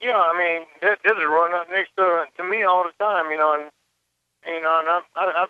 Yeah, 0.00 0.16
I 0.16 0.38
mean, 0.38 0.66
this, 0.80 0.96
this 1.02 1.12
is 1.12 1.24
running 1.24 1.58
up 1.58 1.68
next 1.70 1.90
to 1.96 2.24
to 2.36 2.44
me 2.44 2.62
all 2.62 2.84
the 2.84 3.04
time. 3.04 3.30
You 3.30 3.38
know, 3.38 3.54
and 3.54 3.70
you 4.46 4.62
know, 4.62 4.80
and 4.80 4.88
I, 4.88 5.00
I, 5.16 5.24
I 5.42 5.46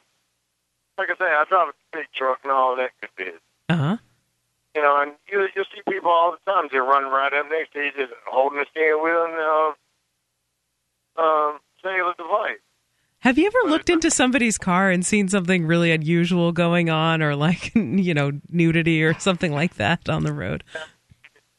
like 0.99 1.11
I 1.11 1.16
say, 1.16 1.31
I 1.31 1.45
drive 1.49 1.69
a 1.69 1.97
big 1.97 2.07
truck 2.15 2.41
and 2.43 2.53
all 2.53 2.77
that 2.77 2.91
good 3.01 3.11
business. 3.16 3.43
Uh 3.69 3.77
huh. 3.77 3.97
You 4.75 4.83
know, 4.83 5.01
and 5.01 5.12
you 5.31 5.49
you 5.55 5.65
see 5.75 5.83
people 5.89 6.11
all 6.11 6.33
the 6.33 6.51
time 6.51 6.69
just 6.70 6.77
running 6.77 7.11
right 7.11 7.33
up 7.33 7.47
next 7.51 7.73
to 7.75 7.81
you, 7.81 7.91
just 7.97 8.12
holding 8.27 8.59
the 8.59 8.66
steering 8.70 9.03
wheel 9.03 9.25
and 9.25 9.35
uh, 9.35 11.23
um, 11.23 11.59
cellular 11.83 12.15
device. 12.16 12.59
Have 13.20 13.36
you 13.36 13.47
ever 13.47 13.70
looked 13.70 13.90
into 13.90 14.11
somebody's 14.11 14.59
car 14.59 14.90
and 14.90 15.05
seen 15.05 15.28
something 15.28 15.66
really 15.66 15.90
unusual 15.90 16.53
going 16.53 16.89
on, 16.89 17.23
or 17.23 17.35
like 17.35 17.74
you 17.74 18.15
know 18.15 18.32
nudity 18.49 19.03
or 19.03 19.19
something 19.19 19.53
like 19.53 19.74
that 19.74 20.09
on 20.09 20.23
the 20.24 20.32
road? 20.32 20.62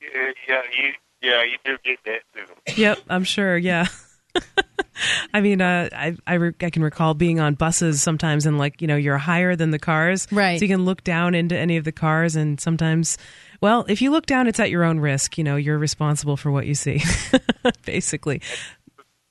Yeah, 0.02 0.32
yeah, 0.48 0.62
you 0.78 0.92
yeah, 1.22 1.44
you 1.44 1.58
do 1.66 1.78
get 1.84 2.00
that 2.06 2.22
too. 2.34 2.82
Yep, 2.82 3.00
I'm 3.10 3.24
sure. 3.24 3.58
Yeah. 3.58 3.88
I 5.34 5.42
mean, 5.42 5.62
uh, 5.62 5.90
I 5.94 6.16
I, 6.28 6.34
re- 6.36 6.54
I 6.62 6.70
can 6.70 6.84
recall 6.84 7.14
being 7.14 7.40
on 7.40 7.56
buses 7.56 8.02
sometimes, 8.02 8.46
and 8.46 8.58
like 8.58 8.82
you 8.82 8.88
know, 8.88 8.96
you're 8.96 9.18
higher 9.18 9.56
than 9.56 9.72
the 9.72 9.80
cars, 9.80 10.28
Right. 10.32 10.60
So 10.60 10.66
you 10.66 10.70
can 10.70 10.86
look 10.86 11.04
down 11.04 11.36
into 11.36 11.58
any 11.58 11.78
of 11.78 11.84
the 11.84 11.92
cars, 11.92 12.36
and 12.36 12.60
sometimes, 12.60 13.18
well, 13.62 13.86
if 13.88 14.02
you 14.02 14.12
look 14.12 14.26
down, 14.26 14.48
it's 14.48 14.60
at 14.60 14.70
your 14.70 14.84
own 14.84 15.00
risk. 15.00 15.38
You 15.38 15.44
know, 15.44 15.56
you're 15.56 15.78
responsible 15.78 16.38
for 16.38 16.52
what 16.52 16.68
you 16.68 16.76
see, 16.76 17.02
basically. 17.86 18.42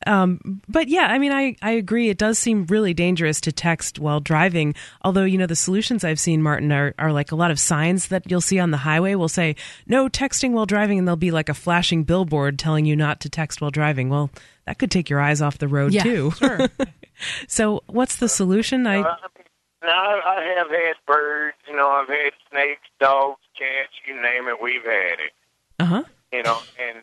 Um, 0.08 0.62
but 0.68 0.88
yeah, 0.88 1.06
I 1.08 1.18
mean, 1.18 1.32
I, 1.32 1.54
I 1.60 1.72
agree. 1.72 2.08
It 2.08 2.16
does 2.18 2.38
seem 2.38 2.64
really 2.66 2.94
dangerous 2.94 3.40
to 3.42 3.52
text 3.52 3.98
while 3.98 4.20
driving. 4.20 4.74
Although, 5.02 5.24
you 5.24 5.36
know, 5.36 5.46
the 5.46 5.54
solutions 5.54 6.02
I've 6.02 6.18
seen, 6.18 6.42
Martin, 6.42 6.72
are, 6.72 6.94
are 6.98 7.12
like 7.12 7.30
a 7.30 7.36
lot 7.36 7.50
of 7.50 7.60
signs 7.60 8.08
that 8.08 8.28
you'll 8.30 8.40
see 8.40 8.58
on 8.58 8.70
the 8.70 8.78
highway 8.78 9.14
will 9.16 9.28
say, 9.28 9.54
no 9.86 10.08
texting 10.08 10.52
while 10.52 10.64
driving. 10.66 10.98
And 10.98 11.06
there'll 11.06 11.16
be 11.16 11.30
like 11.30 11.48
a 11.50 11.54
flashing 11.54 12.04
billboard 12.04 12.58
telling 12.58 12.86
you 12.86 12.96
not 12.96 13.20
to 13.20 13.28
text 13.28 13.60
while 13.60 13.70
driving. 13.70 14.08
Well, 14.08 14.30
that 14.66 14.78
could 14.78 14.90
take 14.90 15.10
your 15.10 15.20
eyes 15.20 15.42
off 15.42 15.58
the 15.58 15.68
road 15.68 15.92
Yeah, 15.92 16.02
too. 16.04 16.30
sure. 16.32 16.68
so 17.46 17.82
what's 17.86 18.16
the 18.16 18.28
solution? 18.28 18.86
I, 18.86 19.00
Uh, 19.00 19.16
now 19.82 19.90
I, 19.90 20.20
I 20.24 20.54
have 20.58 20.70
had 20.70 20.94
birds. 21.06 21.56
You 21.68 21.76
know, 21.76 21.88
I've 21.88 22.08
had 22.08 22.32
snakes, 22.50 22.82
dogs, 22.98 23.40
cats. 23.58 23.92
You 24.06 24.14
name 24.20 24.48
it, 24.48 24.60
we've 24.62 24.82
had 24.84 25.20
it. 25.20 25.32
uh 25.78 25.84
huh. 25.84 26.02
You 26.32 26.42
know, 26.42 26.58
and 26.78 27.02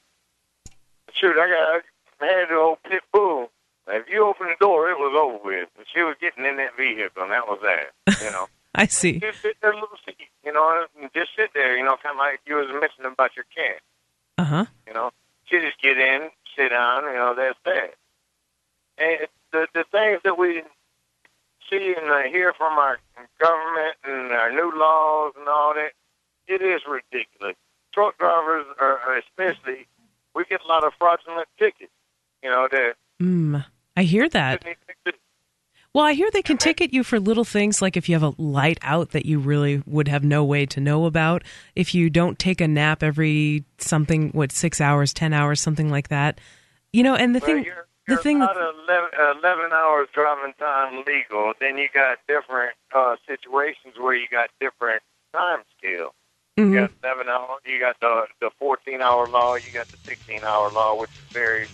shoot, 1.14 1.36
I 1.38 1.48
got 1.50 1.82
I 2.22 2.26
had 2.26 2.50
the 2.50 2.56
old 2.56 2.78
pit 2.84 3.04
bull. 3.14 3.52
If 3.88 4.10
you 4.10 4.26
open 4.26 4.48
the 4.48 4.56
door, 4.60 4.90
it 4.90 4.98
was 4.98 5.14
over 5.16 5.44
with. 5.44 5.70
But 5.78 5.86
she 5.94 6.02
was 6.02 6.16
getting 6.20 6.46
in 6.46 6.58
that 6.58 6.76
vehicle, 6.76 7.22
and 7.24 7.32
that 7.32 7.48
was 7.48 7.60
that. 7.64 7.94
You 8.24 8.32
know. 8.32 8.48
I 8.78 8.88
see. 8.88 9.20
just 9.20 9.42
sit 9.42 9.56
there, 9.62 9.74
little 9.74 9.88
seat, 10.06 10.18
you 10.44 10.52
know, 10.52 10.86
just 11.14 11.30
sit 11.38 11.52
there, 11.54 11.78
you 11.78 11.84
know, 11.86 11.96
kind 12.04 12.16
of 12.16 12.18
like 12.18 12.42
you 12.46 12.56
was 12.56 12.68
mentioning 12.68 13.10
about 13.10 13.32
your 13.36 13.46
cat, 13.56 13.80
Uh 14.38 14.44
huh. 14.44 14.66
you 14.86 14.94
know. 14.94 15.12
She 15.46 15.60
just 15.62 15.80
get 15.82 15.98
in, 15.98 16.30
sit 16.58 16.70
down, 16.70 17.04
you 17.06 17.14
know, 17.14 17.34
that's 17.38 17.58
that. 17.64 17.94
And 18.98 19.28
the 19.54 19.68
the 19.74 19.86
things 19.92 20.20
that 20.26 20.38
we 20.38 20.64
see 21.70 21.96
and 21.98 22.12
uh, 22.12 22.24
hear 22.24 22.52
from 22.54 22.74
our 22.78 23.00
government 23.40 23.96
and 24.04 24.32
our 24.34 24.52
new 24.52 24.72
laws 24.78 25.34
and 25.38 25.48
all 25.48 25.74
that, 25.74 25.92
it 26.48 26.62
is 26.62 26.82
ridiculous. 26.88 27.56
Truck 27.94 28.18
drivers 28.18 28.66
are, 28.80 29.00
are 29.00 29.18
especially, 29.18 29.88
we 30.36 30.44
get 30.46 30.62
a 30.66 30.68
lot 30.68 30.84
of 30.84 30.92
fraudulent 31.00 31.48
tickets, 31.58 31.92
you 32.46 32.52
know, 32.52 32.68
that 32.70 32.94
Mm, 33.22 33.66
I 33.98 34.04
hear 34.04 34.30
that. 34.30 34.64
Well, 35.94 36.04
I 36.04 36.14
hear 36.14 36.30
they 36.32 36.42
can 36.42 36.58
ticket 36.58 36.94
you 36.94 37.04
for 37.04 37.20
little 37.20 37.46
things 37.46 37.82
like 37.82 37.96
if 37.98 38.08
you 38.10 38.16
have 38.16 38.22
a 38.22 38.40
light 38.40 38.78
out 38.82 39.12
that 39.12 39.26
you 39.26 39.40
really 39.40 39.82
would 39.88 40.10
have 40.10 40.24
no 40.24 40.44
way 40.44 40.66
to 40.68 40.80
know 40.82 41.06
about, 41.06 41.44
if 41.76 41.96
you 41.96 42.10
don't 42.10 42.38
take 42.38 42.60
a 42.60 42.68
nap 42.68 43.02
every 43.02 43.64
something, 43.78 44.30
what, 44.32 44.52
six 44.52 44.80
hours, 44.82 45.14
10 45.14 45.32
hours, 45.34 45.62
something 45.62 45.90
like 45.90 46.10
that. 46.10 46.40
You 46.92 47.02
know, 47.04 47.16
and 47.16 47.34
the 47.34 47.40
Well, 47.40 47.56
thing, 47.56 47.64
you're, 47.66 47.88
the 48.08 48.14
you're 48.14 48.18
thing, 48.18 48.42
about 48.42 48.58
11, 48.58 49.10
11 49.40 49.72
hours 49.72 50.10
driving 50.14 50.54
time 50.60 51.04
legal. 51.08 51.54
Then 51.60 51.78
you 51.78 51.88
got 51.94 52.20
different 52.28 52.76
uh, 52.94 53.16
situations 53.26 53.96
where 53.98 54.14
you 54.16 54.28
got 54.30 54.50
different 54.60 55.02
time 55.34 55.62
scale. 55.78 56.14
Mhm. 56.60 56.74
You 56.74 56.80
got 56.82 56.92
11 57.04 57.30
hour, 57.30 57.58
you 57.66 57.80
got 57.80 58.00
the 58.02 58.28
the 58.42 58.52
14 58.60 59.02
hour 59.02 59.30
law, 59.30 59.56
you 59.56 59.72
got 59.74 59.88
the 59.92 59.98
16 60.06 60.44
hour 60.44 60.70
law, 60.72 61.00
which 61.00 61.12
is 61.12 61.24
very 61.34 61.70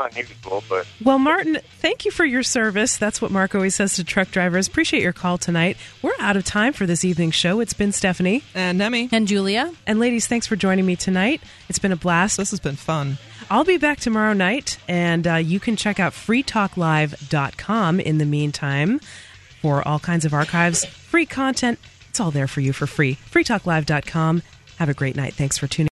unusual, 0.00 0.62
but 0.68 0.86
Well, 1.02 1.18
Martin, 1.18 1.58
thank 1.78 2.04
you 2.04 2.10
for 2.10 2.24
your 2.24 2.42
service. 2.42 2.96
That's 2.96 3.20
what 3.22 3.30
Mark 3.30 3.54
always 3.54 3.74
says 3.74 3.94
to 3.94 4.04
truck 4.04 4.30
drivers. 4.30 4.66
Appreciate 4.66 5.02
your 5.02 5.12
call 5.12 5.38
tonight. 5.38 5.76
We're 6.02 6.12
out 6.18 6.36
of 6.36 6.44
time 6.44 6.72
for 6.72 6.86
this 6.86 7.04
evening's 7.04 7.34
show. 7.34 7.60
It's 7.60 7.72
been 7.74 7.92
Stephanie. 7.92 8.42
And 8.54 8.78
Nemi. 8.78 9.08
And 9.12 9.28
Julia. 9.28 9.72
And 9.86 9.98
ladies, 10.00 10.26
thanks 10.26 10.46
for 10.46 10.56
joining 10.56 10.86
me 10.86 10.96
tonight. 10.96 11.42
It's 11.68 11.78
been 11.78 11.92
a 11.92 11.96
blast. 11.96 12.36
This 12.36 12.50
has 12.50 12.60
been 12.60 12.76
fun. 12.76 13.18
I'll 13.50 13.64
be 13.64 13.78
back 13.78 13.98
tomorrow 13.98 14.32
night, 14.32 14.78
and 14.86 15.26
uh, 15.26 15.34
you 15.36 15.58
can 15.58 15.74
check 15.76 15.98
out 15.98 16.12
freetalklive.com 16.12 18.00
in 18.00 18.18
the 18.18 18.24
meantime 18.24 19.00
for 19.60 19.86
all 19.86 19.98
kinds 19.98 20.24
of 20.24 20.32
archives, 20.32 20.84
free 20.84 21.26
content. 21.26 21.78
It's 22.08 22.20
all 22.20 22.30
there 22.30 22.46
for 22.48 22.60
you 22.60 22.72
for 22.72 22.86
free. 22.86 23.16
freetalklive.com. 23.30 24.42
Have 24.78 24.88
a 24.88 24.94
great 24.94 25.16
night. 25.16 25.34
Thanks 25.34 25.58
for 25.58 25.66
tuning 25.66 25.88